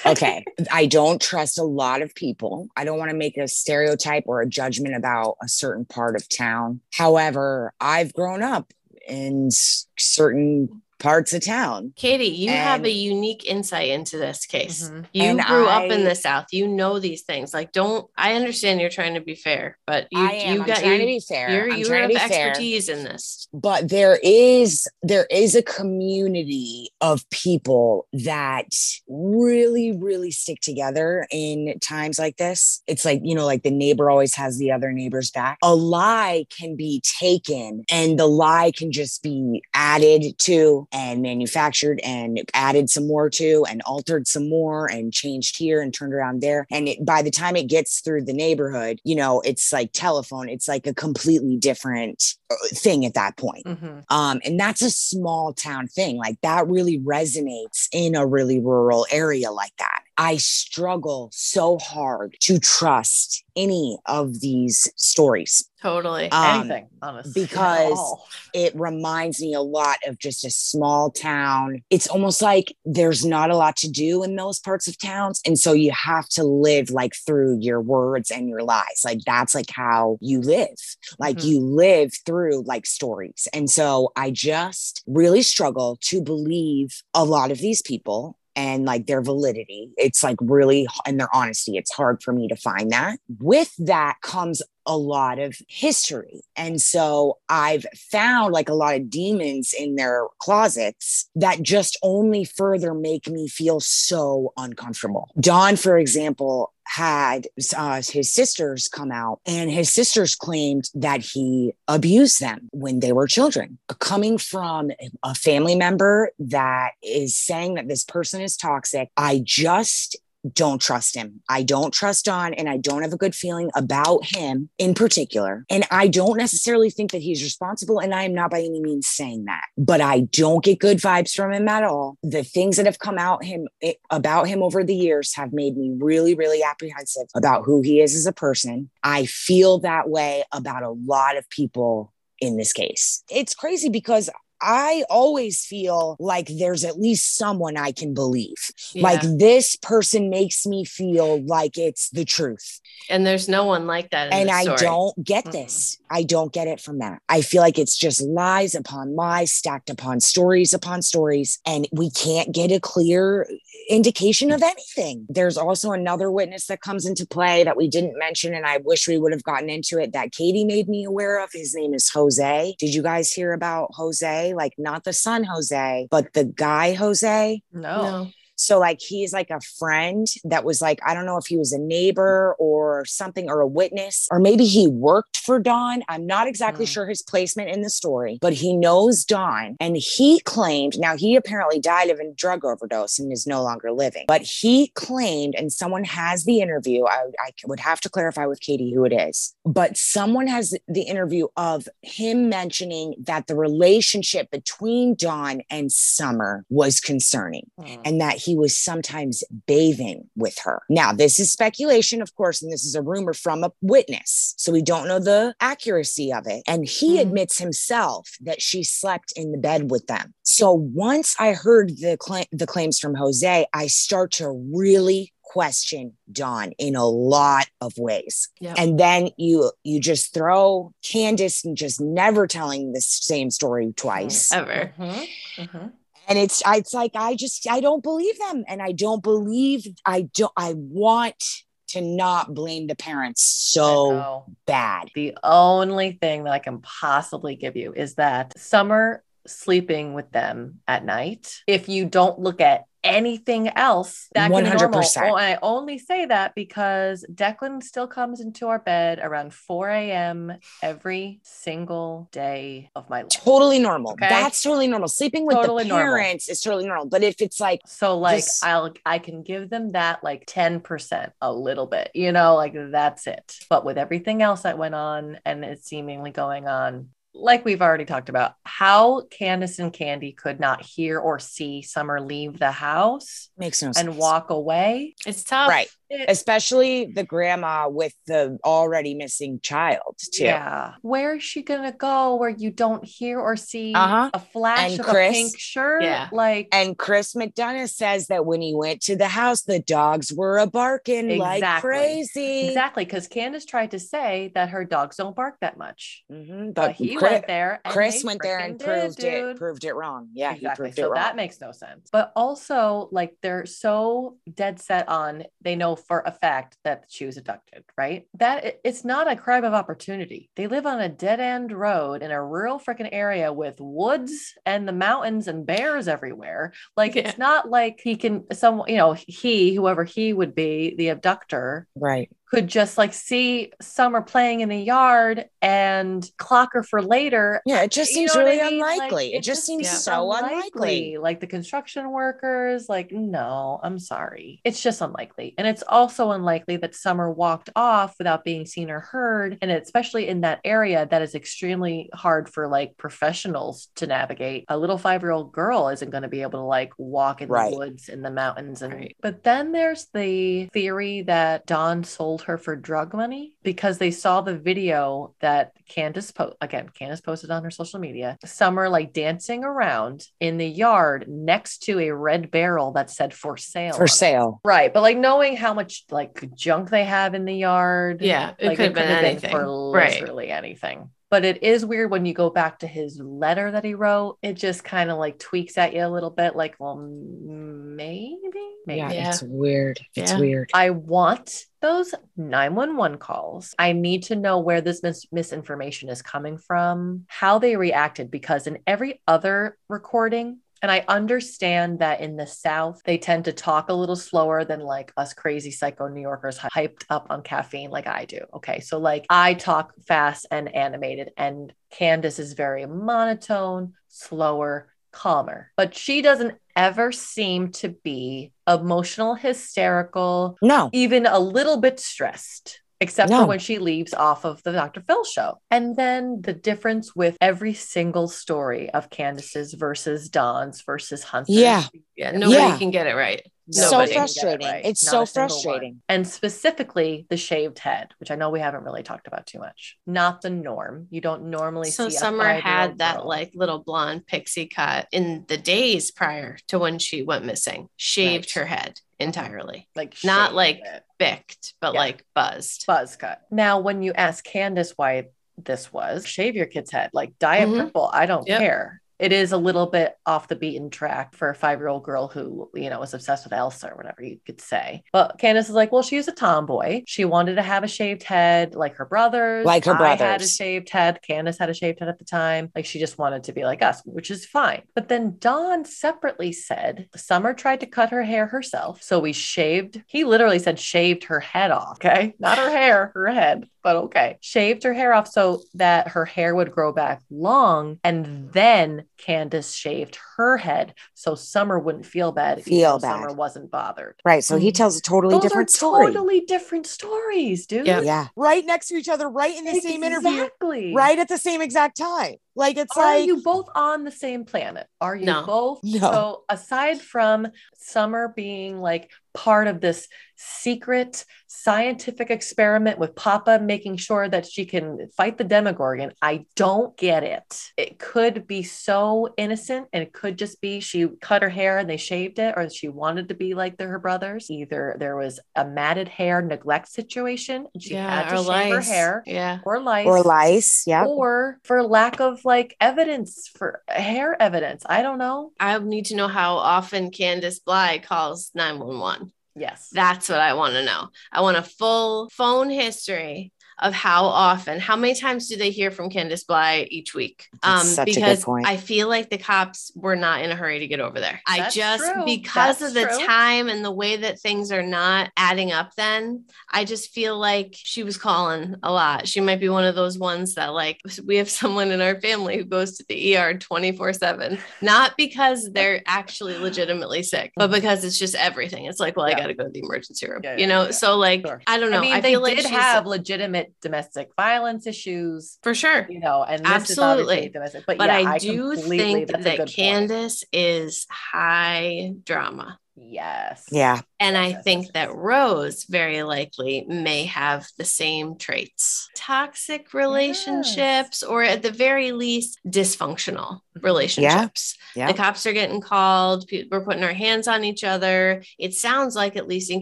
Okay. 0.05 0.45
I 0.72 0.86
don't 0.86 1.22
trust 1.22 1.60
a 1.60 1.64
lot 1.64 2.01
of 2.01 2.16
people. 2.16 2.68
I 2.76 2.86
don't 2.86 2.97
want 2.97 3.12
to 3.12 3.18
make 3.18 3.38
a 3.38 3.47
stereotype 3.47 4.24
or 4.26 4.41
a 4.41 4.47
judgment 4.47 4.95
about 4.95 5.36
a 5.43 5.47
certain 5.47 5.86
part 5.86 6.16
of 6.16 6.28
town. 6.30 6.81
However, 6.94 7.73
I've 7.80 8.14
grown 8.14 8.44
up 8.44 8.73
in 9.07 9.49
certain 9.52 10.81
parts 10.99 11.34
of 11.34 11.43
town. 11.43 11.93
Katie, 11.95 12.26
you 12.26 12.49
have 12.51 12.84
a 12.85 12.91
unique 12.91 13.45
insight 13.45 13.89
into 13.89 14.17
this 14.17 14.45
case. 14.45 14.89
Mhm. 14.89 15.05
You 15.13 15.23
And 15.23 15.39
grew 15.41 15.65
up 15.67 15.89
in 15.91 16.03
the 16.03 16.15
South. 16.15 16.45
You 16.51 16.67
know 16.67 16.99
these 16.99 17.21
things. 17.23 17.53
Like, 17.53 17.71
don't 17.71 18.07
I 18.17 18.34
understand 18.34 18.81
you're 18.81 18.89
trying 18.89 19.13
to 19.15 19.21
be 19.21 19.35
fair, 19.35 19.77
but 19.88 20.07
you 20.11 20.19
I 20.19 20.31
am. 20.34 20.53
you 20.55 20.61
I'm 20.61 20.67
got 20.67 20.80
trying 20.80 20.91
you, 20.93 20.99
to 20.99 21.05
be 21.05 21.19
fair. 21.27 21.49
you're, 21.51 21.71
I'm 21.73 21.80
you 21.80 21.85
trying 21.85 22.01
have 22.01 22.09
to 22.11 22.15
be 22.15 22.34
fair. 22.34 22.49
expertise 22.49 22.89
in 22.89 23.03
this. 23.03 23.47
but 23.53 23.89
there 23.89 24.19
is 24.23 24.88
there 25.01 25.26
is 25.31 25.55
a 25.55 25.63
community 25.63 26.89
of 27.01 27.27
people 27.30 28.07
that 28.13 28.67
really 29.07 29.91
really 29.97 30.31
stick 30.31 30.59
together 30.61 31.26
in 31.31 31.77
times 31.81 32.19
like 32.19 32.38
this 32.38 32.81
it's 32.88 33.05
like 33.05 33.21
you 33.23 33.34
know 33.35 33.45
like 33.45 33.63
the 33.63 33.71
neighbor 33.71 34.09
always 34.09 34.35
has 34.35 34.57
the 34.57 34.71
other 34.71 34.91
neighbor's 34.91 35.31
back 35.31 35.57
a 35.63 35.73
lie 35.76 36.45
can 36.57 36.76
be 36.76 37.01
taken 37.19 37.84
and 37.91 38.19
the 38.19 38.27
lie 38.27 38.71
can 38.76 38.91
just 38.91 39.23
be 39.23 39.61
added 39.73 40.38
to 40.38 40.88
and 40.91 41.22
manufactured 41.22 41.99
and 42.03 42.40
added 42.53 42.90
some 42.90 43.07
more 43.07 43.30
to 43.30 43.66
and 43.70 43.82
altered 43.86 44.28
some 44.28 44.49
more 44.49 44.90
and 44.90 45.14
changed 45.14 45.57
here 45.57 45.82
and 45.82 45.94
turned 45.94 46.14
around 46.14 46.41
there 46.41 46.66
and 46.72 46.88
it, 46.88 47.06
by 47.06 47.22
the 47.22 47.32
time 47.32 47.56
it 47.56 47.68
gets 47.68 47.99
through 48.02 48.24
the 48.24 48.34
neighborhood 48.34 48.99
you 49.03 49.16
know 49.16 49.41
it's 49.41 49.72
like 49.72 49.91
telephone 49.94 50.49
it's 50.49 50.68
like 50.68 50.88
a 50.88 50.94
completely 50.94 51.57
different 51.57 52.36
uh, 52.52 52.56
thing 52.74 53.06
at 53.06 53.14
that 53.14 53.38
point 53.38 53.66
Mhm. 53.66 54.03
um, 54.10 54.40
and 54.45 54.60
that's 54.60 54.82
a 54.82 54.90
small 54.90 55.53
town 55.53 55.88
thing. 55.88 56.18
Like 56.18 56.38
that 56.41 56.68
really 56.68 56.99
resonates 56.99 57.88
in 57.94 58.16
a 58.16 58.26
really 58.26 58.60
rural 58.60 59.06
area 59.11 59.52
like 59.52 59.72
that. 59.80 60.02
I 60.22 60.36
struggle 60.36 61.30
so 61.34 61.78
hard 61.80 62.36
to 62.41 62.60
trust 62.60 63.44
any 63.56 63.98
of 64.06 64.41
these 64.41 64.91
stories. 64.98 65.66
Totally. 65.82 66.30
Um, 66.30 66.60
Anything, 66.62 66.88
honestly. 67.02 67.41
because- 67.44 68.16
It 68.54 68.74
reminds 68.76 69.40
me 69.41 69.54
a 69.54 69.62
lot 69.62 69.98
of 70.08 70.18
just 70.18 70.44
a 70.44 70.50
small 70.50 71.12
town. 71.12 71.84
It's 71.91 72.08
almost 72.08 72.41
like 72.41 72.76
there's 72.84 73.24
not 73.24 73.52
a 73.52 73.56
lot 73.56 73.78
to 73.78 73.90
do 73.90 74.24
in 74.24 74.36
those 74.36 74.60
parts 74.60 74.88
of 74.88 74.98
towns. 74.98 75.40
And 75.46 75.58
so 75.58 75.72
you 75.72 75.91
have 75.91 76.28
to 76.30 76.44
live 76.44 76.90
like 76.90 77.14
through 77.26 77.60
your 77.62 77.80
words 77.80 78.32
and 78.32 78.50
your 78.50 78.64
lies. 78.64 79.02
Like 79.06 79.20
that's 79.26 79.54
like 79.56 79.70
how 79.70 80.18
you 80.20 80.41
live. 80.41 80.76
Like 81.20 81.38
Mhm. 81.38 81.44
you 81.46 81.60
live 81.62 82.12
through 82.26 82.64
like 82.64 82.86
stories. 82.88 83.48
And 83.54 83.70
so 83.70 84.12
I 84.16 84.32
just 84.32 85.04
really 85.06 85.44
struggle 85.44 85.98
to 86.02 86.22
believe 86.22 87.04
a 87.14 87.24
lot 87.24 87.52
of 87.52 87.60
these 87.60 87.82
people 87.84 88.36
and 88.60 88.84
like 88.84 89.07
their 89.07 89.22
validity. 89.22 89.90
It's 89.95 90.22
like 90.22 90.36
really, 90.41 90.86
and 91.06 91.18
their 91.18 91.34
honesty. 91.34 91.77
It's 91.77 91.94
hard 91.94 92.22
for 92.22 92.34
me 92.34 92.49
to 92.49 92.57
find 92.57 92.91
that. 92.91 93.18
With 93.40 93.73
that 93.77 94.18
comes 94.22 94.61
a 94.90 94.98
lot 94.98 95.38
of 95.38 95.56
history. 95.68 96.41
And 96.56 96.82
so 96.82 97.38
I've 97.48 97.86
found 98.11 98.53
like 98.53 98.70
a 98.70 98.74
lot 98.74 98.95
of 98.95 99.10
demons 99.10 99.72
in 99.72 99.95
their 99.95 100.26
closets 100.40 101.30
that 101.36 101.61
just 101.61 101.98
only 102.02 102.44
further 102.44 102.95
make 102.95 103.30
me 103.30 103.48
feel 103.48 103.80
so 103.80 104.52
uncomfortable. 104.57 105.30
Don, 105.40 105.76
for 105.76 105.98
example, 105.99 106.74
had 106.86 107.48
uh, 107.78 108.02
his 108.02 108.34
sisters 108.34 108.88
come 108.88 109.11
out, 109.11 109.40
and 109.45 109.70
his 109.70 109.94
sisters 109.94 110.36
claimed 110.36 110.90
that 110.95 111.22
he 111.22 111.72
abused 111.88 112.41
them 112.41 112.68
when 112.72 112.99
they 112.99 113.11
were 113.11 113.28
children. 113.28 113.78
Coming 113.99 114.40
from 114.40 114.90
a 115.22 115.36
family 115.36 115.76
member 115.76 116.32
that 116.40 116.94
is 117.03 117.40
saying 117.40 117.76
that 117.76 117.88
this 117.88 118.03
person 118.03 118.41
is 118.41 118.57
toxic, 118.57 119.10
I 119.16 119.41
just 119.45 120.18
don't 120.53 120.82
trust 120.82 121.16
him. 121.16 121.41
I 121.49 121.64
don't 121.64 121.94
trust 121.94 122.26
Don, 122.26 122.53
and 122.53 122.70
I 122.70 122.78
don't 122.78 123.02
have 123.02 123.14
a 123.14 123.18
good 123.18 123.36
feeling 123.36 123.70
about 123.76 124.26
him 124.26 124.70
in 124.78 124.94
particular. 124.94 125.66
And 125.70 125.86
I 125.91 126.07
don't 126.07 126.38
necessarily 126.38 126.90
think 126.90 127.11
that 127.11 127.22
he's 127.22 127.44
responsible. 127.44 127.99
And 127.99 128.14
I 128.14 128.24
am 128.24 128.34
not 128.34 128.52
by 128.52 128.60
any 128.60 128.80
means 128.80 129.07
saying 129.07 129.45
that, 129.45 129.66
but 129.78 130.02
I 130.02 130.22
don't 130.22 130.64
get 130.64 130.80
good 130.80 130.98
vibes 130.98 131.34
from 131.34 131.52
him 131.52 131.68
at 131.68 131.84
all. 131.84 132.18
The 132.24 132.44
things 132.44 132.78
that 132.78 132.86
have 132.86 132.99
come 132.99 133.18
out 133.18 133.44
him 133.44 133.68
eh, 133.82 133.94
about 134.10 134.48
him 134.48 134.64
over 134.64 134.84
the 134.84 134.95
years 134.95 135.36
have 135.36 135.53
made 135.53 135.78
me 135.78 135.95
really, 135.98 136.36
really 136.36 136.64
apprehensive 136.64 137.28
about 137.36 137.64
who 137.66 137.82
he 137.82 138.02
is 138.02 138.16
as 138.16 138.26
a 138.26 138.34
person. 138.34 138.90
I 139.03 139.26
feel 139.26 139.80
that 139.80 140.10
way 140.10 140.44
about 140.52 140.84
a 140.84 140.91
lot 140.91 141.38
of 141.38 141.49
people 141.49 142.14
in 142.40 142.57
this 142.57 142.74
case. 142.74 143.24
It's 143.30 143.53
crazy 143.53 143.90
because 143.90 144.30
I 144.61 145.03
always 145.10 145.64
feel 145.65 146.18
like 146.19 146.48
there's 146.48 146.84
at 146.84 146.99
least 146.99 147.36
someone 147.36 147.77
I 147.77 147.91
can 147.91 148.14
believe. 148.14 148.56
Like 148.95 149.22
this 149.22 149.76
person 149.76 150.30
makes 150.30 150.65
me 150.65 150.84
feel 150.86 151.41
like 151.45 151.77
it's 151.77 152.10
the 152.10 152.26
truth. 152.26 152.81
and 153.10 153.26
there's 153.26 153.48
no 153.48 153.65
one 153.65 153.88
like 153.88 154.10
that 154.10 154.27
in 154.27 154.34
And 154.34 154.52
I 154.52 154.64
story. 154.64 154.77
don't 154.80 155.23
get 155.23 155.52
this. 155.52 155.98
I 156.10 156.23
don't 156.23 156.53
get 156.53 156.68
it 156.68 156.80
from 156.80 156.99
that. 156.99 157.22
I 157.30 157.41
feel 157.41 157.61
like 157.61 157.77
it's 157.77 157.98
just 157.98 158.22
lies 158.22 158.76
upon 158.76 159.15
lies, 159.15 159.52
stacked 159.52 159.90
upon 159.90 160.19
stories 160.19 160.73
upon 160.73 161.02
stories. 161.02 161.60
And 161.65 161.88
we 161.91 162.10
can't 162.10 162.53
get 162.53 162.72
a 162.72 162.80
clear 162.80 163.48
indication 163.90 164.52
of 164.52 164.61
anything. 164.61 165.26
There's 165.30 165.57
also 165.57 165.91
another 165.91 166.31
witness 166.31 166.68
that 166.68 166.81
comes 166.81 167.06
into 167.06 167.26
play 167.26 167.64
that 167.64 167.77
we 167.77 167.88
didn't 167.88 168.18
mention. 168.18 168.53
And 168.53 168.65
I 168.65 168.77
wish 168.77 169.07
we 169.07 169.18
would 169.18 169.31
have 169.31 169.44
gotten 169.44 169.69
into 169.69 169.99
it 169.99 170.14
that 170.14 170.31
Katie 170.31 170.65
made 170.65 170.88
me 170.88 171.03
aware 171.03 171.44
of. 171.44 171.49
His 171.53 171.76
name 171.76 171.94
is 171.94 172.10
Jose. 172.10 172.76
Did 172.80 172.94
you 172.94 173.02
guys 173.02 173.31
hear 173.31 173.53
about 173.53 173.90
Jose? 173.94 174.53
Like, 174.53 174.73
not 174.77 175.03
the 175.03 175.14
son 175.14 175.44
Jose, 175.44 176.07
but 176.10 176.34
the 176.34 176.45
guy 176.45 176.94
Jose? 176.94 177.61
No. 177.73 178.02
No. 178.02 178.31
So 178.60 178.77
like 178.77 178.99
he's 178.99 179.31
like 179.34 179.49
a 179.49 179.61
friend 179.80 180.27
that 180.44 180.64
was 180.65 180.81
like 180.81 180.99
I 181.06 181.14
don't 181.14 181.26
know 181.26 181.38
if 181.38 181.45
he 181.48 181.57
was 181.57 181.72
a 181.72 181.80
neighbor 181.80 182.56
or 182.60 183.06
something 183.06 183.49
or 183.49 183.61
a 183.61 183.68
witness 183.68 184.27
or 184.31 184.40
maybe 184.40 184.65
he 184.65 184.88
worked 184.88 185.38
for 185.38 185.60
Don. 185.60 186.03
I'm 186.10 186.26
not 186.27 186.48
exactly 186.48 186.86
Hmm. 186.86 186.90
sure 186.90 187.07
his 187.07 187.22
placement 187.22 187.69
in 187.69 187.81
the 187.81 187.90
story, 187.90 188.38
but 188.41 188.53
he 188.53 188.76
knows 188.76 189.23
Don 189.23 189.77
and 189.80 189.95
he 189.98 190.40
claimed 190.41 190.99
now 190.99 191.15
he 191.15 191.36
apparently 191.36 191.80
died 191.80 192.10
of 192.10 192.19
a 192.19 192.31
drug 192.34 192.65
overdose 192.65 193.18
and 193.18 193.31
is 193.31 193.48
no 193.48 193.64
longer 193.64 193.91
living. 193.91 194.26
But 194.27 194.41
he 194.41 194.90
claimed 194.95 195.56
and 195.56 195.72
someone 195.72 196.03
has 196.03 196.44
the 196.44 196.60
interview. 196.60 197.06
I, 197.06 197.26
I 197.40 197.52
would 197.65 197.80
have 197.80 198.02
to 198.02 198.10
clarify 198.10 198.45
with 198.45 198.60
Katie 198.60 198.91
who 198.94 199.06
it 199.06 199.14
is. 199.14 199.56
But 199.65 199.95
someone 199.98 200.48
has 200.48 200.77
the 200.88 201.03
interview 201.03 201.48
of 201.56 201.88
him 202.02 202.49
mentioning 202.49 203.15
that 203.23 203.48
the 203.48 203.56
relationship 203.56 204.52
between 204.52 205.15
Don 205.15 205.61
and 205.69 205.91
Summer 205.91 206.65
was 206.69 206.99
concerning 206.99 207.68
Mm. 207.80 208.02
and 208.06 208.22
that 208.22 208.36
he 208.36 208.48
was 208.55 208.77
sometimes 208.77 209.43
bathing 209.67 210.30
with 210.35 210.57
her. 210.59 210.81
Now, 210.89 211.11
this 211.13 211.39
is 211.39 211.51
speculation, 211.51 212.21
of 212.21 212.35
course, 212.35 212.61
and 212.61 212.71
this 212.71 212.85
is 212.85 212.95
a 212.95 213.01
rumor 213.01 213.34
from 213.34 213.63
a 213.63 213.71
witness. 213.81 214.53
So 214.57 214.71
we 214.71 214.81
don't 214.81 215.07
know 215.07 215.19
the 215.19 215.53
accuracy 215.59 216.31
of 216.34 216.47
it. 216.47 216.63
And 216.67 216.88
he 216.88 217.17
Mhm. 217.17 217.21
admits 217.21 217.57
himself 217.57 218.30
that 218.41 218.61
she 218.61 218.84
slept 218.84 219.34
in 219.35 219.51
the 219.51 219.57
bed 219.57 219.91
with 219.91 220.07
them. 220.07 220.34
So 220.43 220.71
once 220.73 221.35
I 221.39 221.53
heard 221.53 221.97
the, 221.97 222.17
cla- 222.17 222.45
the 222.51 222.67
claims 222.67 222.99
from 222.99 223.15
Jose, 223.15 223.65
I 223.73 223.88
start 223.88 224.31
to 224.34 224.49
really 224.73 225.34
question 225.43 226.15
Don 226.31 226.73
in 226.73 226.95
a 226.95 227.07
lot 227.07 227.67
of 227.81 227.91
ways. 227.97 228.49
Yep. 228.59 228.76
And 228.77 228.99
then 228.99 229.30
you 229.38 229.71
you 229.84 229.99
just 229.99 230.31
throw 230.31 230.93
Candace 231.03 231.65
and 231.65 231.76
just 231.76 231.99
never 231.99 232.45
telling 232.45 232.93
the 232.93 233.01
same 233.01 233.49
story 233.49 233.91
twice 233.95 234.51
Ever. 234.51 234.93
Mhm. 234.99 235.27
Mhm. 235.57 235.91
And 236.30 236.38
it's 236.38 236.64
I- 236.65 236.77
it's 236.77 236.93
like 236.93 237.11
i 237.15 237.35
just 237.35 237.68
i 237.69 237.81
don't 237.81 238.03
believe 238.03 238.38
them 238.39 238.64
and 238.68 238.81
i 238.81 238.91
don't 238.93 239.22
believe 239.22 239.85
i 240.06 240.22
don't 240.34 240.53
i 240.56 240.73
want 240.76 241.43
to 241.89 242.01
not 242.01 242.53
blame 242.53 242.85
the 242.88 242.95
parents 242.95 243.41
so 243.41 244.45
bad 244.68 245.10
The 245.15 245.35
only 245.43 246.11
thing 246.22 246.43
that 246.43 246.53
I 246.53 246.60
can 246.60 246.81
possibly 246.81 247.56
give 247.56 247.76
you 247.76 247.93
is 247.93 248.14
that 248.15 248.57
summer 248.60 249.23
sleeping 249.47 250.14
with 250.14 250.31
them 250.31 250.81
at 250.88 251.03
night. 251.03 251.61
If 251.65 251.89
you 251.89 252.06
don't 252.06 252.38
look 252.39 252.61
at 252.61 252.84
anything 253.03 253.69
else, 253.69 254.27
that 254.34 254.53
can 254.53 254.63
be 254.63 254.69
normal. 254.69 255.01
Oh, 255.17 255.35
I 255.35 255.57
only 255.61 255.97
say 255.97 256.26
that 256.26 256.55
because 256.55 257.26
Declan 257.34 257.81
still 257.84 258.07
comes 258.07 258.41
into 258.41 258.67
our 258.67 258.80
bed 258.80 259.19
around 259.21 259.53
4 259.53 259.89
a.m. 259.89 260.53
every 260.81 261.39
single 261.43 262.30
day 262.31 262.89
of 262.95 263.09
my 263.09 263.21
life. 263.23 263.30
totally 263.43 263.80
normal 263.80 264.11
Okay. 264.13 264.27
that's 264.30 264.61
totally 264.61 264.88
normal 264.88 265.07
sleeping 265.07 265.45
with 265.45 265.55
Totally 265.55 265.84
the 265.84 265.89
normal. 265.89 266.05
parents 266.05 266.49
is 266.49 266.61
totally 266.61 266.85
normal 266.88 267.05
but 267.07 267.23
if 267.23 267.41
it's 267.41 267.59
like 267.59 267.81
So 267.85 268.17
like 268.17 268.43
I'll 268.63 268.93
I 269.05 269.19
can 269.19 269.43
give 269.43 269.69
them 269.69 269.91
that 269.91 270.23
like 270.23 270.45
10%, 270.45 271.31
a 271.41 271.51
little 271.51 271.88
bit, 271.88 272.11
you 272.13 272.31
know, 272.31 272.55
like 272.55 272.73
that's 272.91 273.27
it. 273.27 273.57
But 273.69 273.85
with 273.85 273.97
everything 273.97 274.41
else 274.41 274.61
that 274.61 274.77
went 274.77 274.95
on 274.95 275.39
and 275.45 275.63
it's 275.63 275.88
seemingly 275.88 276.31
going 276.31 276.67
on, 276.67 277.09
like 277.40 277.66
we've 277.66 277.82
already 277.82 278.06
talked 278.06 278.30
about, 278.30 278.53
how 278.64 279.22
Candace 279.30 279.80
and 279.80 279.91
Candy 279.94 280.32
could 280.32 280.60
not 280.60 280.84
hear 280.84 281.20
or 281.20 281.40
see 281.40 281.82
Summer 281.82 282.20
leave 282.22 282.60
the 282.60 282.72
house 282.72 283.49
makes 283.57 283.82
no 283.82 283.91
sense 283.91 283.99
and 283.99 284.18
walk 284.18 284.49
away. 284.49 285.16
It's 285.26 285.44
tough. 285.44 285.70
right 285.70 285.90
especially 286.27 287.06
the 287.14 287.23
grandma 287.23 287.88
with 287.90 288.14
the 288.27 288.57
already 288.64 289.14
missing 289.14 289.60
child 289.61 290.15
too. 290.34 290.45
Yeah. 290.45 290.94
Where 291.02 291.36
is 291.36 291.44
she 291.44 291.61
gonna 291.64 291.91
go 291.91 292.36
where 292.36 292.49
you 292.49 292.72
don't 292.72 293.03
hear 293.06 293.40
or 293.40 293.56
see 293.56 293.94
Uh-huh. 293.94 294.30
a 294.34 294.40
flash 294.40 294.91
And 294.91 294.99
of 294.99 295.06
Chris- 295.06 295.30
a 295.30 295.34
pink 295.34 295.60
shirt? 295.60 296.03
Yeah. 296.03 296.30
Like 296.31 296.68
And 296.72 296.98
Chris 296.98 297.34
McDonough 297.34 297.90
says 297.90 298.27
that 298.27 298.45
when 298.45 298.61
he 298.61 298.73
went 298.76 299.02
to 299.03 299.15
the 299.15 299.27
house, 299.27 299.61
the 299.64 299.80
dogs 299.80 300.34
were 300.34 300.57
a 300.57 300.68
barking 300.68 301.38
like 301.38 301.64
crazy. 301.81 302.68
exactly 302.68 303.06
because 303.06 303.27
Candace 303.27 303.65
tried 303.65 303.91
to 303.91 303.99
say 303.99 304.52
that 304.56 304.69
her 304.69 304.84
dogs 304.86 305.18
don't 305.18 305.36
bark 305.36 305.57
that 305.61 305.77
much. 305.77 306.23
Mhm, 306.31 306.73
But 306.73 306.88
But 306.90 306.91
he 306.95 307.15
Chris, 307.15 307.31
went 307.31 307.48
there 307.48 307.81
and 307.84 307.94
Chris 307.94 308.23
went 308.23 308.41
there 308.41 308.57
and 308.60 308.80
proved 308.80 309.18
did, 309.18 309.26
it, 309.34 309.41
dude. 309.48 309.57
proved 309.57 309.84
it 309.84 309.94
wrong. 309.94 310.30
Yeah, 310.34 310.53
exactly. 310.53 310.69
he 310.69 310.76
proved 310.76 310.95
So 310.98 311.02
it 311.03 311.06
wrong. 311.07 311.15
that 311.15 311.36
makes 311.36 311.61
no 311.61 311.72
sense. 311.72 312.10
But 312.11 312.31
also, 312.36 313.10
like, 313.11 313.36
they're 313.41 313.65
so 313.65 314.38
dead 314.53 314.80
set 314.80 315.07
on 315.10 315.44
they 315.61 315.76
know 315.76 315.95
for 316.07 316.23
a 316.26 316.31
fact 316.31 316.77
that 316.84 317.05
she 317.09 317.26
was 317.26 317.38
abducted, 317.38 317.84
right? 317.97 318.26
That 318.35 318.80
it's 318.84 319.03
not 319.05 319.30
a 319.31 319.35
crime 319.35 319.63
of 319.63 319.73
opportunity. 319.73 320.49
They 320.55 320.67
live 320.67 320.85
on 320.85 320.99
a 320.99 321.09
dead 321.09 321.39
end 321.39 321.71
road 321.71 322.21
in 322.21 322.31
a 322.31 322.43
rural 322.43 322.80
freaking 322.80 323.09
area 323.11 323.51
with 323.53 323.76
woods 323.80 324.53
and 324.65 324.88
the 324.88 324.93
mountains 324.93 325.47
and 325.47 325.65
bears 325.65 326.07
everywhere. 326.07 326.73
Like, 326.95 327.15
Yeah. 327.15 327.30
it's 327.30 327.38
not 327.38 327.69
like 327.69 327.99
he 328.03 328.15
can, 328.15 328.45
some, 328.53 328.84
you 328.88 328.97
know, 328.97 329.13
he, 329.13 329.73
whoever 329.76 330.03
he 330.03 330.34
would 330.34 330.55
be, 330.55 330.95
the 330.95 331.09
abductor, 331.09 331.88
right. 331.95 332.30
Could 332.51 332.67
just 332.67 332.97
like 332.97 333.13
see 333.13 333.71
Summer 333.81 334.21
playing 334.21 334.61
in 334.61 334.69
the 334.69 334.77
yard 334.77 335.45
and 335.61 336.27
clock 336.38 336.69
her 336.73 336.84
for 336.84 337.01
later 337.01 337.61
Yeah, 337.65 337.81
it 337.84 337.91
just 337.91 338.11
you 338.11 338.27
seems 338.27 338.35
know 338.35 338.43
really 338.43 338.59
I 338.61 338.69
mean? 338.69 338.80
Like, 338.80 338.93
unlikely. 338.95 339.34
it, 339.34 339.43
just 339.43 339.65
seems 339.65 339.85
yeah. 339.85 339.93
so 339.93 340.31
unlikely. 340.31 341.17
Like 341.17 341.39
the 341.39 341.47
construction 341.47 342.09
workers, 342.11 342.89
like, 342.89 343.11
no, 343.11 343.80
I'm 343.84 343.99
sorry. 343.99 344.61
It's 344.63 344.81
just 344.81 345.01
unlikely. 345.01 345.53
And 345.57 345.67
it's 345.67 345.84
also 345.88 346.31
unlikely 346.31 346.77
that 346.77 346.95
Summer 346.95 347.31
walked 347.31 347.69
off 347.76 348.15
without 348.17 348.43
being 348.43 348.65
seen 348.65 348.89
or 348.89 348.99
heard. 348.99 349.57
And 349.61 349.69
especially 349.71 350.27
in 350.27 350.41
that 350.41 350.59
area 350.63 351.07
that 351.09 351.21
is 351.21 351.35
extremely 351.35 352.09
hard 352.13 352.49
for 352.49 352.67
like 352.67 352.97
professionals 352.97 353.89
to 353.95 354.07
navigate. 354.07 354.65
A 354.69 354.77
little 354.77 354.97
five 354.97 355.21
year 355.21 355.31
old 355.31 355.51
girl 355.51 355.89
isn't 355.89 356.09
going 356.09 356.23
to 356.23 356.30
be 356.30 356.41
able 356.41 356.59
to 356.59 356.65
like 356.65 356.93
walk 356.97 357.41
in 357.41 357.49
Right. 357.49 357.71
the 357.71 357.77
woods 357.77 358.09
in 358.09 358.21
the 358.21 358.31
mountains. 358.31 358.81
And 358.81 358.93
Right. 358.93 359.15
but 359.21 359.43
then 359.43 359.71
there's 359.71 360.07
the 360.13 360.65
theory 360.73 361.21
that 361.23 361.65
Don 361.65 362.03
sold 362.03 362.39
her 362.44 362.57
for 362.57 362.76
drug 362.76 363.14
money 363.14 363.56
because 363.64 363.98
they 363.98 364.11
saw 364.11 364.41
the 364.41 364.57
video 364.57 365.34
that 365.41 365.74
Candace 365.88 366.32
po- 366.32 366.56
again, 366.61 366.90
Candace 366.90 367.22
posted 367.22 367.52
on 367.52 367.64
her 367.64 367.72
social 367.72 367.99
media. 367.99 368.38
Summer 368.45 368.90
like 368.90 369.14
dancing 369.14 369.64
around 369.64 370.26
in 370.40 370.57
the 370.57 370.68
yard 370.68 371.26
next 371.28 371.84
to 371.84 371.99
a 371.99 372.11
red 372.14 372.52
barrel 372.52 372.91
that 372.94 373.10
said 373.10 373.34
for 373.34 373.57
sale. 373.57 373.94
For 373.94 374.02
on 374.02 374.06
it. 374.06 374.10
sale. 374.10 374.61
Right. 374.64 374.94
But 374.94 375.02
like 375.02 375.18
knowing 375.18 375.56
how 375.57 375.74
much 375.74 376.06
like 376.11 376.53
junk 376.56 376.90
they 376.90 377.03
have 377.06 377.34
in 377.34 377.45
the 377.45 377.56
yard. 377.56 378.22
Yeah, 378.22 378.53
it 378.57 378.68
like, 378.68 378.78
could 378.78 378.86
have 378.86 378.94
been 378.95 379.07
could've 379.07 379.24
anything. 379.26 379.52
for 379.52 379.91
Right. 379.91 380.20
literally 380.22 380.49
anything. 380.52 381.10
But 381.31 381.45
it 381.45 381.61
is 381.61 381.85
weird 381.85 382.10
when 382.10 382.26
you 382.26 382.34
go 382.34 382.49
back 382.49 382.80
to 382.80 382.88
his 382.88 383.19
letter 383.19 383.69
that 383.72 383.84
he 383.85 383.93
wrote. 383.93 384.38
It 384.41 384.53
just 384.53 384.84
kind 384.84 385.11
of 385.11 385.18
like 385.19 385.38
tweaks 385.38 385.77
at 385.77 385.93
you 385.93 386.03
a 386.03 386.10
little 386.10 386.31
bit, 386.31 386.56
like, 386.56 386.76
well, 386.80 386.95
maybe, 386.95 388.38
maybe. 388.85 388.97
Yeah, 388.99 389.11
Yeah. 389.11 389.30
it's 389.30 389.43
weird. 389.43 389.99
It's 390.15 390.31
Yeah. 390.31 390.39
weird. 390.39 390.72
I 390.73 390.89
want 390.89 391.65
those 391.81 392.14
911 392.35 393.18
calls. 393.19 393.76
I 393.77 393.93
need 393.93 394.23
to 394.23 394.35
know 394.35 394.60
where 394.60 394.81
this 394.81 395.03
mis- 395.03 395.27
misinformation 395.31 396.10
is 396.10 396.22
coming 396.22 396.57
from, 396.57 397.26
how 397.27 397.60
they 397.60 397.76
reacted, 397.76 398.31
because 398.31 398.68
in 398.68 398.80
every 398.88 399.22
other 399.27 399.77
recording, 399.88 400.60
and 400.81 400.91
I 400.91 401.03
understand 401.07 401.99
that 401.99 402.22
in 402.22 402.35
the 402.35 402.47
South, 402.47 403.01
they 403.06 403.18
tend 403.18 403.45
to 403.45 403.53
talk 403.53 403.89
a 403.89 403.93
little 403.93 404.15
slower 404.15 404.64
than 404.65 404.80
like 404.80 405.11
us 405.18 405.34
crazy 405.34 405.72
psycho 405.72 406.07
New 406.07 406.22
Yorkers 406.22 406.57
hyped 406.57 407.03
up 407.10 407.27
on 407.30 407.41
caffeine, 407.41 407.91
like 407.91 408.07
I 408.07 408.26
do. 408.26 408.39
Okay. 408.53 408.80
So, 408.80 408.97
like, 408.97 409.26
I 409.30 409.53
talk 409.53 409.93
fast 410.07 410.45
and 410.51 410.73
animated, 410.76 411.31
and 411.38 411.73
Candace 411.91 412.39
is 412.39 412.53
very 412.53 412.85
monotone, 412.85 413.93
slower, 414.07 414.93
calmer. 415.11 415.72
But 415.76 415.95
she 415.95 416.22
doesn't 416.22 416.57
ever 416.76 417.11
seem 417.11 417.72
to 417.73 417.89
be 417.89 418.53
emotional, 418.68 419.35
hysterical, 419.35 420.57
No. 420.61 420.89
even 420.93 421.26
a 421.26 421.39
little 421.39 421.77
bit 421.77 421.99
stressed. 421.99 422.81
Except 423.01 423.30
No. 423.30 423.41
for 423.41 423.45
when 423.47 423.59
she 423.59 423.80
leaves 423.80 424.13
off 424.13 424.43
of 424.45 424.61
the 424.63 424.73
Dr. 424.73 424.99
Phil 425.01 425.23
show. 425.23 425.59
And 425.71 425.95
then 425.95 426.41
the 426.41 426.53
difference 426.53 427.15
with 427.15 427.38
every 427.39 427.73
single 427.73 428.27
story 428.27 428.89
of 428.91 429.09
Candace's 429.09 429.73
versus 429.73 430.27
Don's 430.30 430.81
versus 430.81 431.23
Hunter's. 431.23 431.55
Yeah. 431.55 431.84
Yeah, 432.17 432.31
nobody 432.31 432.51
Yeah. 432.59 432.77
can 432.77 432.91
get 432.91 433.07
it 433.07 433.15
right. 433.15 433.41
So 433.71 433.91
Nobody. 433.91 434.13
frustrating. 434.13 434.67
It's 434.84 435.05
Not 435.05 435.11
so 435.11 435.21
a 435.21 435.27
single 435.27 435.41
one. 435.41 435.49
frustrating. 435.63 436.01
And 436.09 436.27
specifically 436.27 437.26
the 437.30 437.38
shaved 437.38 437.80
head, 437.80 438.09
which 438.19 438.31
I 438.31 438.35
know 438.35 438.49
we 438.49 438.59
haven't 438.59 438.84
really 438.84 439.03
talked 439.03 439.27
about 439.27 439.45
too 439.45 439.59
much. 439.59 439.95
Not 440.07 440.41
the 440.41 440.49
norm. 440.49 441.07
You 441.11 441.21
don't 441.21 441.43
normally 441.51 441.91
So 441.91 442.09
see. 442.09 442.15
a 442.15 442.19
Summer 442.19 442.45
had 442.55 442.97
that 442.97 443.17
girl. 443.17 443.27
like 443.27 443.51
little 443.53 443.80
blonde 443.80 444.26
pixie 444.26 444.65
cut 444.65 445.07
in 445.11 445.45
the 445.47 445.57
days 445.57 446.09
prior 446.11 446.57
to 446.67 446.80
when 446.80 446.97
she 446.99 447.21
went 447.21 447.45
missing. 447.45 447.89
Shaved 447.95 448.55
Right. 448.57 448.61
her 448.63 448.65
head 448.65 448.99
entirely, 449.20 449.88
like 449.96 450.16
not 450.24 450.54
like 450.54 450.80
it. 450.84 451.04
bicked, 451.18 451.74
but 451.82 451.94
Yeah. 451.94 452.00
like 452.00 452.26
buzzed. 452.34 452.86
buzz 452.88 453.16
cut. 453.16 453.41
Now, 453.52 453.80
when 453.80 454.02
you 454.02 454.14
ask 454.14 454.44
Candace 454.44 454.94
why 454.96 455.28
this 455.58 455.91
was, 455.91 456.26
shave 456.26 456.56
your 456.56 456.66
kid's 456.68 456.91
head, 456.91 457.10
like 457.14 457.38
dye 457.40 457.58
it 457.58 457.68
Mhm. 457.70 457.78
purple. 457.78 458.10
I 458.14 458.26
don't 458.26 458.48
Yep. 458.48 458.60
care. 458.60 458.98
It 459.20 459.34
is 459.34 459.52
a 459.52 459.58
little 459.58 459.88
bit 459.88 460.16
off 460.26 460.48
the 460.48 460.56
beaten 460.56 460.90
track 460.90 461.36
for 461.36 461.50
a 461.50 461.56
five 461.56 461.80
year 461.80 461.90
old 461.90 462.04
girl 462.04 462.28
who, 462.28 462.70
you 462.74 462.90
know, 462.90 463.00
was 463.00 463.14
obsessed 463.14 463.44
with 463.44 463.54
Elsa 463.54 463.91
or 463.91 463.96
whatever 463.96 464.24
you 464.24 464.40
could 464.46 464.62
say. 464.62 465.04
But 465.12 465.38
Candace 465.38 465.68
is 465.68 465.76
like, 465.76 465.91
well, 465.91 466.04
she 466.04 466.18
was 466.18 466.28
a 466.28 466.32
tomboy. 466.32 467.04
She 467.06 467.26
wanted 467.26 467.56
to 467.56 467.62
have 467.62 467.84
a 467.84 467.88
shaved 467.88 468.24
head 468.24 468.76
like 468.76 468.96
her 468.96 469.06
brothers. 469.06 469.66
Like 469.66 469.86
her 469.86 469.96
brothers. 469.96 470.22
I 470.22 470.26
had 470.26 470.41
a 470.41 470.48
shaved 470.48 470.90
head. 470.90 471.20
Candace 471.22 471.58
had 471.58 471.70
a 471.70 471.74
shaved 471.74 472.00
head 472.00 472.10
at 472.10 472.18
the 472.18 472.26
time. 472.26 472.72
Like 472.76 472.86
she 472.86 473.00
just 473.00 473.18
wanted 473.18 473.44
to 473.46 473.54
be 473.54 473.66
like 473.66 473.82
us, 473.82 474.02
which 474.06 474.32
is 474.32 474.46
fine. 474.46 474.84
But 474.96 475.10
then 475.10 475.36
Don 475.40 475.84
separately 475.86 476.54
said 476.54 477.10
Summer 477.16 477.54
tried 477.54 477.82
to 477.82 477.86
cut 477.86 478.12
her 478.12 478.24
hair 478.24 478.48
herself. 478.48 479.04
So 479.04 479.20
we 479.20 479.34
shaved, 479.34 480.02
he 480.08 480.24
literally 480.24 480.60
said 480.60 480.80
shaved 480.80 481.26
her 481.26 481.40
head 481.40 481.72
off. 481.72 481.98
Okay. 481.98 482.36
Not 482.40 482.58
her 482.58 482.70
hair, 482.70 483.12
her 483.16 483.28
head, 483.28 483.68
but 483.84 483.95
okay. 483.95 484.38
Shaved 484.41 484.84
her 484.84 484.93
hair 484.93 485.14
off 485.14 485.27
so 485.27 485.61
that 485.76 486.10
her 486.10 486.26
hair 486.26 486.53
would 486.56 486.72
grow 486.72 486.91
back 486.91 487.22
long. 487.30 487.99
And 488.03 488.51
then 488.51 489.06
Candace 489.18 489.73
shaved 489.73 490.18
her 490.38 490.57
head 490.57 490.93
so 491.14 491.35
Summer 491.35 491.80
wouldn't 491.80 492.06
feel 492.06 492.31
bad. 492.31 492.64
Feel 492.64 492.99
bad. 492.99 493.11
Summer 493.14 493.34
wasn't 493.34 493.72
bothered. 493.72 494.15
Right. 494.26 494.43
So 494.43 494.57
he 494.57 494.72
Mhm. 494.72 494.76
tells 494.76 494.97
a 494.97 495.01
totally 495.01 495.35
Those 495.35 495.43
different 495.43 495.69
are 495.69 495.73
story. 495.73 496.06
totally 496.07 496.41
different 496.41 496.88
stories, 496.88 497.65
dude. 497.68 497.88
Yeah. 497.88 498.01
yeah. 498.01 498.27
Right 498.35 498.65
next 498.65 498.88
to 498.89 498.95
each 498.95 499.10
other, 499.10 499.30
right 499.30 499.56
in 499.57 499.65
the 499.65 499.80
same 499.80 500.03
interview, 500.03 500.30
Exactly. 500.43 500.93
right 500.93 501.18
at 501.19 501.27
the 501.27 501.38
same 501.38 501.61
exact 501.61 501.97
time. 501.97 502.35
Like 502.56 502.77
it's 502.77 502.95
are 502.97 503.06
like 503.15 503.26
you 503.26 503.41
both 503.41 503.69
on 503.76 504.03
the 504.03 504.11
same 504.11 504.43
planet? 504.43 504.88
Are 504.99 505.15
you 505.15 505.26
No. 505.26 505.45
both? 505.45 505.80
No. 505.84 505.99
So 505.99 506.43
aside 506.49 506.99
from 507.01 507.47
Summer 507.77 508.34
being 508.35 508.80
like 508.81 509.10
part 509.34 509.68
of 509.68 509.80
this 509.80 510.07
secret 510.41 511.26
scientific 511.48 512.30
experiment 512.30 512.98
with 512.98 513.14
Papa 513.16 513.60
making 513.61 513.98
sure 513.98 514.30
that 514.30 514.45
she 514.45 514.66
can 514.66 515.10
fight 515.18 515.38
the 515.38 515.44
Demogorgon, 515.44 516.14
I 516.22 516.45
don't 516.56 516.95
get 516.98 517.24
it. 517.24 517.61
It 517.76 517.99
could 517.99 518.48
be 518.48 518.64
so 518.64 519.34
innocent 519.36 519.88
and 519.91 520.02
it 520.02 520.14
could 520.14 520.38
just 520.38 520.61
be 520.61 520.80
she 520.80 521.07
cut 521.20 521.41
her 521.41 521.49
hair 521.49 521.78
and 521.78 521.90
they 521.90 521.98
shaved 521.98 522.40
it, 522.40 522.53
or 522.56 522.70
she 522.70 522.88
wanted 522.88 523.28
to 523.30 523.36
be 523.36 523.53
like 523.53 523.78
the, 523.78 523.86
her 523.86 523.99
brothers. 523.99 524.49
Either 524.49 524.95
there 524.98 525.18
was 525.18 525.41
a 525.56 525.66
matted 525.66 526.07
hair 526.07 526.41
neglect 526.41 526.88
situation 526.90 527.68
and 527.74 527.84
she 527.84 527.95
had 527.95 528.30
to 528.30 528.40
or 528.40 528.44
shave 528.45 528.74
her 528.74 528.82
hair, 528.82 529.24
Yeah. 529.26 529.60
or 529.66 529.82
lice, 529.82 530.06
or 530.07 530.22
lice. 530.22 530.84
Yeah. 530.88 531.03
or 531.06 531.60
for 531.64 531.84
lack 531.84 532.22
of 532.22 532.45
like 532.45 532.78
evidence 532.80 533.49
for 533.57 533.82
hair 533.90 534.41
evidence. 534.41 534.84
I 534.86 535.02
don't 535.02 535.18
know. 535.18 535.52
I 535.60 535.78
need 535.80 536.06
to 536.07 536.16
know 536.16 536.30
how 536.30 536.56
often 536.56 537.11
Candace 537.11 537.60
Bly 537.60 537.99
calls 537.99 538.52
911. 538.56 539.34
Yes. 539.60 539.90
That's 539.91 540.30
what 540.30 540.40
I 540.40 540.53
want 540.53 540.73
to 540.76 540.86
know. 540.86 541.10
I 541.34 541.41
want 541.41 541.57
a 541.57 541.61
full 541.61 542.30
phone 542.30 542.69
history 542.69 543.52
of 543.81 543.93
how 543.93 544.26
often, 544.26 544.80
how 544.80 544.95
many 544.95 545.15
times 545.15 545.47
do 545.47 545.56
they 545.56 545.72
hear 545.72 545.89
from 545.91 546.10
Candace 546.10 546.43
Bly 546.43 546.88
each 546.91 547.14
week? 547.14 547.47
Um, 547.64 547.77
That's 547.77 547.89
such 547.95 548.10
a 548.10 548.11
good 548.11 548.15
because 548.15 548.43
point. 548.43 548.68
I 548.68 548.77
feel 548.77 549.07
like 549.07 549.30
the 549.30 549.38
cops 549.38 549.91
were 549.95 550.15
not 550.15 550.41
in 550.41 550.51
a 550.51 550.56
hurry 550.56 550.80
to 550.80 550.88
get 550.88 550.99
over 550.99 551.19
there. 551.19 551.41
I 551.47 551.69
just 551.69 552.03
true. 552.03 552.26
because 552.26 552.80
That's 552.80 552.81
of 552.81 552.93
the 552.93 553.06
true. 553.06 553.26
time 553.26 553.69
and 553.69 553.84
the 553.84 553.91
way 553.91 554.18
that 554.18 554.39
things 554.39 554.72
are 554.72 554.84
not 554.84 555.31
adding 555.38 555.72
up. 555.72 555.93
Then 555.95 556.45
I 556.72 556.85
just 556.85 557.11
feel 557.11 557.38
like 557.38 557.73
she 557.76 558.03
was 558.03 558.18
calling 558.18 558.76
a 558.84 558.91
lot. 558.91 559.27
She 559.27 559.39
might 559.41 559.60
be 559.60 559.69
one 559.69 559.85
of 559.85 559.95
those 559.95 560.18
ones 560.18 560.56
that 560.56 560.73
like 560.73 560.99
we 561.26 561.38
have 561.38 561.49
someone 561.49 561.91
in 561.91 562.01
our 562.01 562.19
family 562.19 562.57
who 562.57 562.65
goes 562.65 562.97
to 562.97 563.06
the 563.07 563.38
ER 563.38 563.57
twenty 563.57 563.91
four 563.91 564.11
seven, 564.14 564.60
not 564.81 565.14
because 565.18 565.72
they're 565.72 566.01
actually 566.06 566.57
legitimately 566.57 567.23
sick, 567.23 567.51
but 567.56 567.72
because 567.72 568.03
it's 568.03 568.19
just 568.19 568.35
everything. 568.35 568.85
It's 568.85 568.99
like, 568.99 569.15
well, 569.15 569.26
I 569.26 569.34
got 569.34 569.47
to 569.47 569.53
go 569.53 569.64
to 569.64 569.69
the 569.69 569.80
emergency 569.80 570.30
room, 570.30 570.41
Yeah, 570.43 570.57
you 570.57 570.68
know. 570.68 570.84
yeah. 570.85 570.91
So 570.91 571.18
like, 571.18 571.45
Sure. 571.45 571.61
I 571.68 571.77
don't 571.80 571.91
know. 571.91 571.99
I 571.99 572.01
mean, 572.01 572.14
I 572.14 572.22
they 572.22 572.31
feel 572.31 572.41
like 572.41 572.57
did 572.57 572.65
have 572.65 573.06
legitimate 573.06 573.69
domestic 573.82 574.30
violence 574.36 574.88
issues, 574.88 575.58
for 575.64 575.74
sure. 575.74 576.08
you 576.10 576.20
know, 576.20 576.44
and 576.44 576.64
this 576.66 576.72
Absolutely. 576.72 577.46
is 577.48 577.52
domestic. 577.54 577.84
But, 577.86 577.98
But 577.98 578.10
yeah, 578.10 578.32
I 578.32 578.38
do 578.38 578.72
completely- 578.74 578.98
think 578.98 579.28
that 579.30 579.44
good 579.44 579.58
point. 579.58 579.70
Candace 579.76 580.44
is 580.52 581.08
high 581.10 582.14
drama. 582.24 582.80
Yes. 582.96 583.66
Yeah. 583.72 584.02
And 584.20 584.38
I 584.38 584.48
Yes, 584.48 584.54
yes, 584.56 584.64
think 584.64 584.94
that. 584.94 585.16
Rose 585.16 585.86
very 585.86 586.24
likely 586.24 586.86
may 586.88 587.26
have 587.26 587.68
the 587.78 587.86
same 587.86 588.38
traits 588.38 589.08
toxic 589.16 589.94
relationships, 589.94 591.24
or 591.24 591.44
at 591.44 591.62
the 591.62 591.72
very 591.72 592.12
least, 592.12 592.60
dysfunctional 592.68 593.60
Mhm. 593.78 593.84
relationships. 593.84 594.76
Yeah. 594.96 595.08
The 595.08 595.14
cops 595.14 595.46
are 595.46 595.54
getting 595.54 595.82
called. 595.82 596.50
We're 596.72 596.84
putting 596.84 597.04
our 597.04 597.14
hands 597.14 597.48
on 597.48 597.64
each 597.64 597.84
other. 597.84 598.44
It 598.58 598.74
sounds 598.74 599.16
like, 599.16 599.36
at 599.36 599.48
least 599.48 599.70
in 599.72 599.82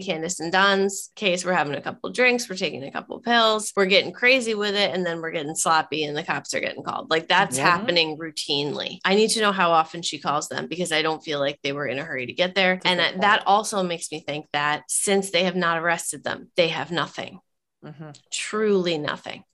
Candace 0.00 0.40
and 0.40 0.52
Don's 0.52 1.10
case, 1.16 1.44
we're 1.44 1.52
having 1.54 1.74
a 1.74 1.80
couple 1.80 2.10
drinks, 2.10 2.48
we're 2.48 2.56
taking 2.56 2.84
a 2.84 2.90
couple 2.92 3.18
pills, 3.20 3.72
we're 3.76 3.86
getting 3.86 4.12
crazy 4.12 4.54
with 4.54 4.74
it, 4.74 4.94
and 4.94 5.04
then 5.06 5.20
we're 5.20 5.30
getting 5.30 5.54
sloppy, 5.54 6.04
and 6.04 6.16
the 6.16 6.22
cops 6.22 6.52
are 6.54 6.60
getting 6.60 6.82
called. 6.82 7.10
Like 7.10 7.28
that's 7.28 7.56
Yeah. 7.56 7.64
happening 7.70 8.18
routinely. 8.18 8.98
I 9.04 9.14
need 9.14 9.28
to 9.30 9.40
know 9.40 9.52
how 9.52 9.70
often 9.70 10.02
she 10.02 10.18
calls 10.18 10.48
them 10.48 10.66
because 10.68 10.92
I 10.92 11.02
don't 11.02 11.22
feel 11.24 11.38
like 11.40 11.58
they 11.62 11.72
were 11.72 11.86
in 11.86 11.98
a 11.98 12.04
hurry 12.04 12.26
to 12.26 12.32
get 12.32 12.54
there. 12.54 12.74
That's 12.76 12.86
And 12.86 12.98
good 13.00 13.06
I- 13.06 13.10
point. 13.10 13.20
that 13.22 13.42
also 13.46 13.82
makes 13.82 14.10
me 14.12 14.20
think 14.28 14.46
that 14.52 14.82
since 14.88 15.30
they 15.30 15.44
have 15.44 15.56
not 15.56 15.78
arrested 15.78 16.22
them, 16.22 16.50
they 16.54 16.68
have 16.68 16.90
nothing, 16.90 17.40
Mhm. 17.82 18.14
truly 18.30 18.98
nothing, 18.98 19.44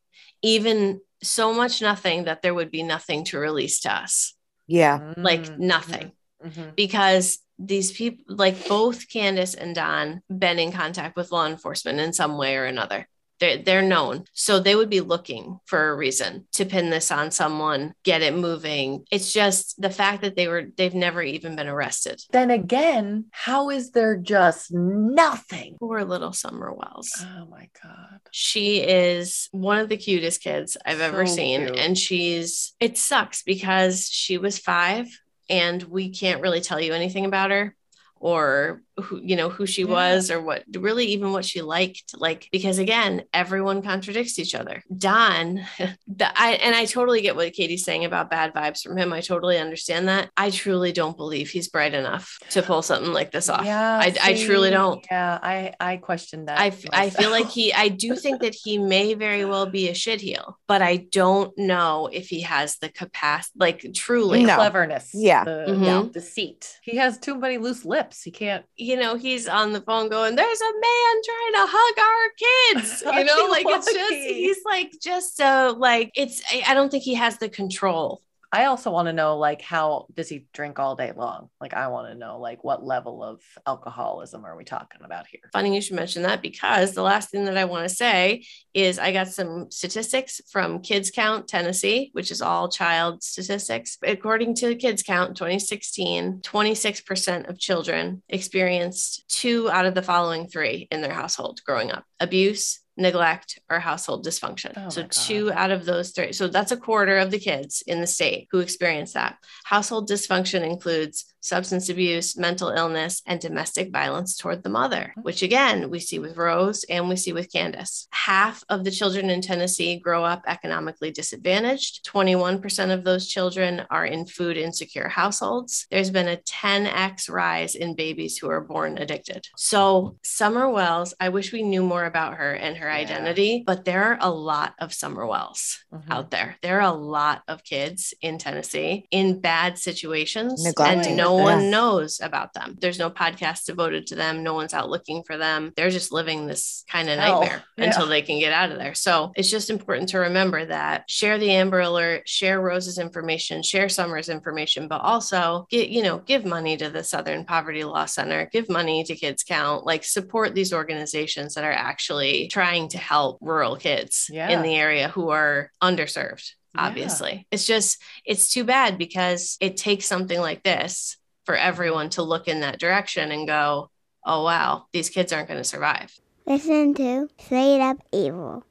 even 0.42 1.00
so 1.22 1.54
much 1.54 1.80
nothing 1.80 2.24
that 2.24 2.42
there 2.42 2.54
would 2.54 2.72
be 2.72 2.82
nothing 2.82 3.24
to 3.26 3.38
release 3.38 3.80
to 3.80 3.90
us, 3.92 4.34
Yeah. 4.66 5.14
like 5.16 5.44
Mhm. 5.44 5.58
nothing 5.58 6.12
Mhm. 6.44 6.74
because 6.74 7.38
these 7.56 7.92
people 7.92 8.24
like 8.36 8.66
both 8.68 9.08
Candace 9.08 9.54
and 9.54 9.76
Don 9.76 10.22
been 10.28 10.58
in 10.58 10.72
contact 10.72 11.14
with 11.16 11.30
law 11.30 11.46
enforcement 11.46 12.00
in 12.00 12.12
some 12.12 12.36
way 12.36 12.56
or 12.56 12.64
another. 12.64 13.08
They're, 13.40 13.58
they're 13.58 13.82
known. 13.82 14.24
So 14.32 14.60
they 14.60 14.76
would 14.76 14.90
be 14.90 15.00
looking 15.00 15.58
for 15.66 15.90
a 15.90 15.96
reason 15.96 16.46
to 16.52 16.64
pin 16.64 16.90
this 16.90 17.10
on 17.10 17.30
someone, 17.30 17.94
get 18.04 18.22
it 18.22 18.34
moving. 18.34 19.04
It's 19.10 19.32
just 19.32 19.80
the 19.80 19.90
fact 19.90 20.22
that 20.22 20.36
they 20.36 20.48
were, 20.48 20.66
they've 20.76 20.94
never 20.94 21.22
even 21.22 21.56
been 21.56 21.66
arrested. 21.68 22.22
Then 22.30 22.50
again, 22.50 23.26
how 23.32 23.70
is 23.70 23.90
there 23.90 24.16
just 24.16 24.72
nothing? 24.72 25.76
Poor 25.80 26.04
little 26.04 26.32
Summer 26.32 26.72
Wells. 26.72 27.10
Oh 27.20 27.46
my 27.46 27.68
God. 27.82 28.20
She 28.30 28.78
is 28.78 29.48
one 29.50 29.78
of 29.78 29.88
the 29.88 29.96
cutest 29.96 30.42
kids 30.42 30.76
I've 30.84 31.00
ever 31.00 31.26
seen. 31.26 31.66
cute. 31.66 31.78
And 31.78 31.98
she's, 31.98 32.74
it 32.80 32.96
sucks 32.96 33.42
because 33.42 34.08
she 34.08 34.38
was 34.38 34.58
five 34.58 35.06
and 35.50 35.82
we 35.82 36.10
can't 36.10 36.40
really 36.40 36.60
tell 36.60 36.80
you 36.80 36.92
anything 36.92 37.24
about 37.24 37.50
her 37.50 37.74
or 38.16 38.82
who, 39.02 39.20
you 39.22 39.34
know, 39.36 39.48
who 39.48 39.66
she 39.66 39.82
Yeah. 39.82 39.88
was 39.88 40.30
or 40.30 40.40
what, 40.40 40.62
really 40.76 41.06
even 41.06 41.32
what 41.32 41.44
she 41.44 41.62
liked. 41.62 42.14
Like, 42.16 42.48
because 42.52 42.78
again, 42.78 43.22
everyone 43.32 43.82
contradicts 43.82 44.38
each 44.38 44.54
other. 44.54 44.82
Don, 44.96 45.64
the, 46.06 46.40
I, 46.40 46.52
and 46.62 46.74
I 46.76 46.84
totally 46.84 47.20
get 47.20 47.36
what 47.36 47.52
Katie's 47.52 47.84
saying 47.84 48.04
about 48.04 48.30
bad 48.30 48.54
vibes 48.54 48.82
from 48.82 48.96
him. 48.96 49.12
I 49.12 49.20
totally 49.20 49.58
understand 49.58 50.08
that. 50.08 50.30
I 50.36 50.50
truly 50.50 50.92
don't 50.92 51.16
believe 51.16 51.50
he's 51.50 51.68
bright 51.68 51.94
enough 51.94 52.38
to 52.50 52.62
pull 52.62 52.82
something 52.82 53.12
like 53.12 53.32
this 53.32 53.48
off. 53.48 53.64
Yeah, 53.64 53.98
I, 53.98 54.14
I 54.22 54.34
truly 54.44 54.70
don't. 54.70 55.04
Yeah, 55.10 55.38
I 55.42 55.74
I 55.80 55.96
question 55.96 56.44
that. 56.46 56.58
I 56.58 56.72
I 56.92 57.10
feel 57.10 57.30
like 57.30 57.48
he 57.48 57.72
I 57.72 57.88
do 57.88 58.14
think 58.16 58.40
that 58.42 58.54
he 58.54 58.78
may 58.78 59.14
very 59.14 59.44
well 59.44 59.66
be 59.66 59.88
a 59.88 59.92
shitheel, 59.92 60.54
but 60.68 60.82
I 60.82 60.96
don't 60.96 61.56
know 61.58 62.08
if 62.12 62.28
he 62.28 62.42
has 62.42 62.76
the 62.78 62.88
capacity 62.88 63.52
like 63.56 63.84
truly. 63.94 64.44
No. 64.44 64.56
cleverness. 64.56 65.10
Yeah. 65.14 65.44
the, 65.44 65.64
Mhm. 65.68 65.84
yeah, 65.84 66.08
deceit. 66.12 66.78
He 66.82 66.96
has 66.96 67.18
too 67.18 67.38
many 67.38 67.58
loose 67.58 67.84
lips. 67.84 68.22
He 68.22 68.30
can't. 68.30 68.64
You 68.84 68.96
know, 68.96 69.16
he's 69.16 69.48
on 69.48 69.72
the 69.72 69.80
phone 69.80 70.10
going, 70.10 70.36
There's 70.36 70.60
a 70.60 70.64
man 70.64 71.22
trying 71.24 71.66
to 71.66 71.72
hug 71.72 71.98
our 71.98 72.82
kids. 72.82 73.02
You 73.14 73.24
know, 73.24 73.46
like 73.50 73.64
it's 73.68 73.92
just 73.92 74.12
he's 74.12 74.58
like 74.66 74.92
just 75.00 75.36
so 75.36 75.74
like 75.78 76.10
it's 76.16 76.42
I, 76.50 76.64
I 76.68 76.74
don't 76.74 76.90
think 76.90 77.04
he 77.04 77.14
has 77.14 77.38
the 77.38 77.48
control. 77.48 78.23
I 78.54 78.66
also 78.66 78.92
want 78.92 79.06
to 79.06 79.12
know 79.12 79.36
like 79.36 79.62
how 79.62 80.06
does 80.14 80.28
he 80.28 80.46
drink 80.52 80.78
all 80.78 80.94
day 80.94 81.10
long? 81.16 81.50
Like 81.60 81.74
I 81.74 81.88
want 81.88 82.06
to 82.06 82.14
know 82.14 82.38
like 82.38 82.62
what 82.62 82.84
level 82.84 83.20
of 83.20 83.40
alcoholism 83.66 84.44
are 84.44 84.56
we 84.56 84.62
talking 84.62 85.00
about 85.04 85.26
here? 85.26 85.40
Funny 85.52 85.74
you 85.74 85.80
should 85.80 85.96
mention 85.96 86.22
that 86.22 86.40
because 86.40 86.94
the 86.94 87.02
last 87.02 87.30
thing 87.30 87.46
that 87.46 87.58
I 87.58 87.64
want 87.64 87.88
to 87.88 87.92
say 87.92 88.44
is 88.72 89.00
I 89.00 89.10
got 89.10 89.26
some 89.26 89.72
statistics 89.72 90.40
from 90.52 90.82
Kids 90.82 91.10
Count 91.10 91.48
Tennessee, 91.48 92.10
which 92.12 92.30
is 92.30 92.40
all 92.40 92.68
child 92.68 93.24
statistics. 93.24 93.98
According 94.04 94.54
to 94.56 94.76
Kids 94.76 95.02
Count 95.02 95.36
2016, 95.36 96.42
26% 96.42 97.48
of 97.48 97.58
children 97.58 98.22
experienced 98.28 99.24
two 99.28 99.68
out 99.68 99.86
of 99.86 99.96
the 99.96 100.02
following 100.02 100.46
three 100.46 100.86
in 100.92 101.00
their 101.00 101.12
household 101.12 101.58
growing 101.66 101.90
up 101.90 102.04
abuse, 102.20 102.83
neglect, 102.96 103.60
or 103.70 103.80
household 103.80 104.24
dysfunction. 104.24 104.72
Oh 104.76 104.88
so, 104.88 105.04
two 105.04 105.52
out 105.52 105.70
of 105.70 105.84
those 105.84 106.10
three. 106.10 106.32
So, 106.32 106.48
that's 106.48 106.72
a 106.72 106.76
quarter 106.76 107.18
of 107.18 107.30
the 107.30 107.38
kids 107.38 107.82
in 107.86 108.00
the 108.00 108.06
state 108.06 108.48
who 108.50 108.60
experience 108.60 109.12
that. 109.12 109.36
Household 109.64 110.08
dysfunction 110.08 110.62
includes 110.62 111.34
substance 111.44 111.90
abuse, 111.90 112.38
mental 112.38 112.70
illness, 112.70 113.20
and 113.26 113.38
domestic 113.38 113.92
violence 113.92 114.34
toward 114.34 114.62
the 114.62 114.70
mother, 114.70 115.12
which 115.20 115.42
again, 115.42 115.90
we 115.90 116.00
see 116.00 116.18
with 116.18 116.38
Rose 116.38 116.84
and 116.88 117.06
we 117.06 117.16
see 117.16 117.34
with 117.34 117.52
Candace. 117.52 118.08
Half 118.12 118.64
of 118.70 118.82
the 118.82 118.90
children 118.90 119.28
in 119.28 119.42
Tennessee 119.42 119.98
grow 119.98 120.24
up 120.24 120.42
economically 120.46 121.10
disadvantaged. 121.10 122.06
21% 122.06 122.94
of 122.94 123.04
those 123.04 123.28
children 123.28 123.82
are 123.90 124.06
in 124.06 124.24
food 124.24 124.56
insecure 124.56 125.08
households. 125.08 125.86
There's 125.90 126.10
been 126.10 126.28
a 126.28 126.38
10x 126.38 127.30
rise 127.30 127.74
in 127.74 127.94
babies 127.94 128.38
who 128.38 128.48
are 128.48 128.62
born 128.62 128.96
addicted. 128.96 129.46
So, 129.56 130.16
Summer 130.22 130.70
Wells, 130.70 131.12
I 131.20 131.28
wish 131.28 131.52
we 131.52 131.62
knew 131.62 131.82
more 131.82 132.06
about 132.06 132.34
her 132.34 132.54
and 132.54 132.78
her 132.78 132.83
Yeah. 132.88 132.96
identity, 132.96 133.62
but 133.66 133.84
there 133.84 134.04
are 134.04 134.18
a 134.20 134.30
lot 134.30 134.74
of 134.78 134.92
Summer 134.92 135.26
Wells 135.26 135.84
Mhm. 135.92 136.10
out 136.10 136.30
there. 136.30 136.56
There 136.62 136.80
are 136.80 136.88
a 136.88 136.96
lot 136.96 137.42
of 137.48 137.64
kids 137.64 138.14
in 138.20 138.38
Tennessee 138.38 139.06
in 139.10 139.40
bad 139.40 139.78
situations, 139.78 140.64
Neglected, 140.64 141.08
and 141.08 141.16
no 141.16 141.34
one 141.34 141.70
knows 141.70 142.20
about 142.20 142.52
them. 142.54 142.76
There's 142.80 142.98
no 142.98 143.10
podcast 143.10 143.64
devoted 143.64 144.06
to 144.08 144.14
them. 144.14 144.42
No 144.42 144.54
one's 144.54 144.74
out 144.74 144.90
looking 144.90 145.22
for 145.24 145.36
them. 145.36 145.72
They're 145.76 145.90
just 145.90 146.12
living 146.12 146.46
this 146.46 146.84
kind 146.90 147.08
of 147.08 147.18
nightmare 147.18 147.62
yeah. 147.76 147.84
until 147.84 148.06
they 148.06 148.22
can 148.22 148.38
get 148.38 148.52
out 148.52 148.72
of 148.72 148.78
there. 148.78 148.94
So 148.94 149.32
it's 149.36 149.50
just 149.50 149.70
important 149.70 150.08
to 150.10 150.18
remember 150.18 150.64
that 150.66 151.04
share 151.08 151.38
the 151.38 151.50
Amber 151.50 151.80
Alert, 151.80 152.28
share 152.28 152.60
Rose's 152.60 152.98
information, 152.98 153.62
share 153.62 153.88
Summer's 153.88 154.28
information, 154.28 154.88
but 154.88 155.00
also 155.00 155.66
get 155.70 155.88
you 155.88 156.02
know 156.02 156.18
give 156.18 156.44
money 156.44 156.76
to 156.76 156.90
the 156.90 157.04
Southern 157.04 157.44
Poverty 157.44 157.84
Law 157.84 158.06
Center, 158.06 158.48
give 158.52 158.68
money 158.68 159.04
to 159.04 159.14
Kids 159.14 159.42
Count, 159.42 159.86
like 159.86 160.04
support 160.04 160.54
these 160.54 160.72
organizations 160.72 161.54
that 161.54 161.64
are 161.64 161.72
actually 161.72 162.48
trying 162.48 162.73
to 162.88 162.98
help 162.98 163.38
rural 163.40 163.76
kids 163.76 164.28
Yeah. 164.30 164.48
in 164.50 164.62
the 164.62 164.74
area 164.74 165.08
who 165.08 165.30
are 165.30 165.70
underserved 165.82 166.46
Yeah. 166.74 166.86
obviously 166.86 167.46
it's 167.50 167.66
just 167.66 168.02
it's 168.24 168.46
too 168.54 168.64
bad 168.64 168.98
because 168.98 169.56
it 169.60 169.76
takes 169.76 170.06
something 170.06 170.40
like 170.48 170.62
this 170.62 171.16
for 171.46 171.56
everyone 171.56 172.08
to 172.10 172.22
look 172.22 172.48
in 172.48 172.60
that 172.60 172.78
direction 172.80 173.30
and 173.32 173.46
go 173.46 173.88
oh 174.26 174.42
wow 174.44 174.86
these 174.92 175.10
kids 175.10 175.32
aren't 175.32 175.48
going 175.48 175.60
to 175.62 175.64
survive 175.74 176.10
Listen 176.46 176.92
to 176.94 177.28
Straight 177.40 177.80
Up 177.80 177.96
Evil. 178.12 178.64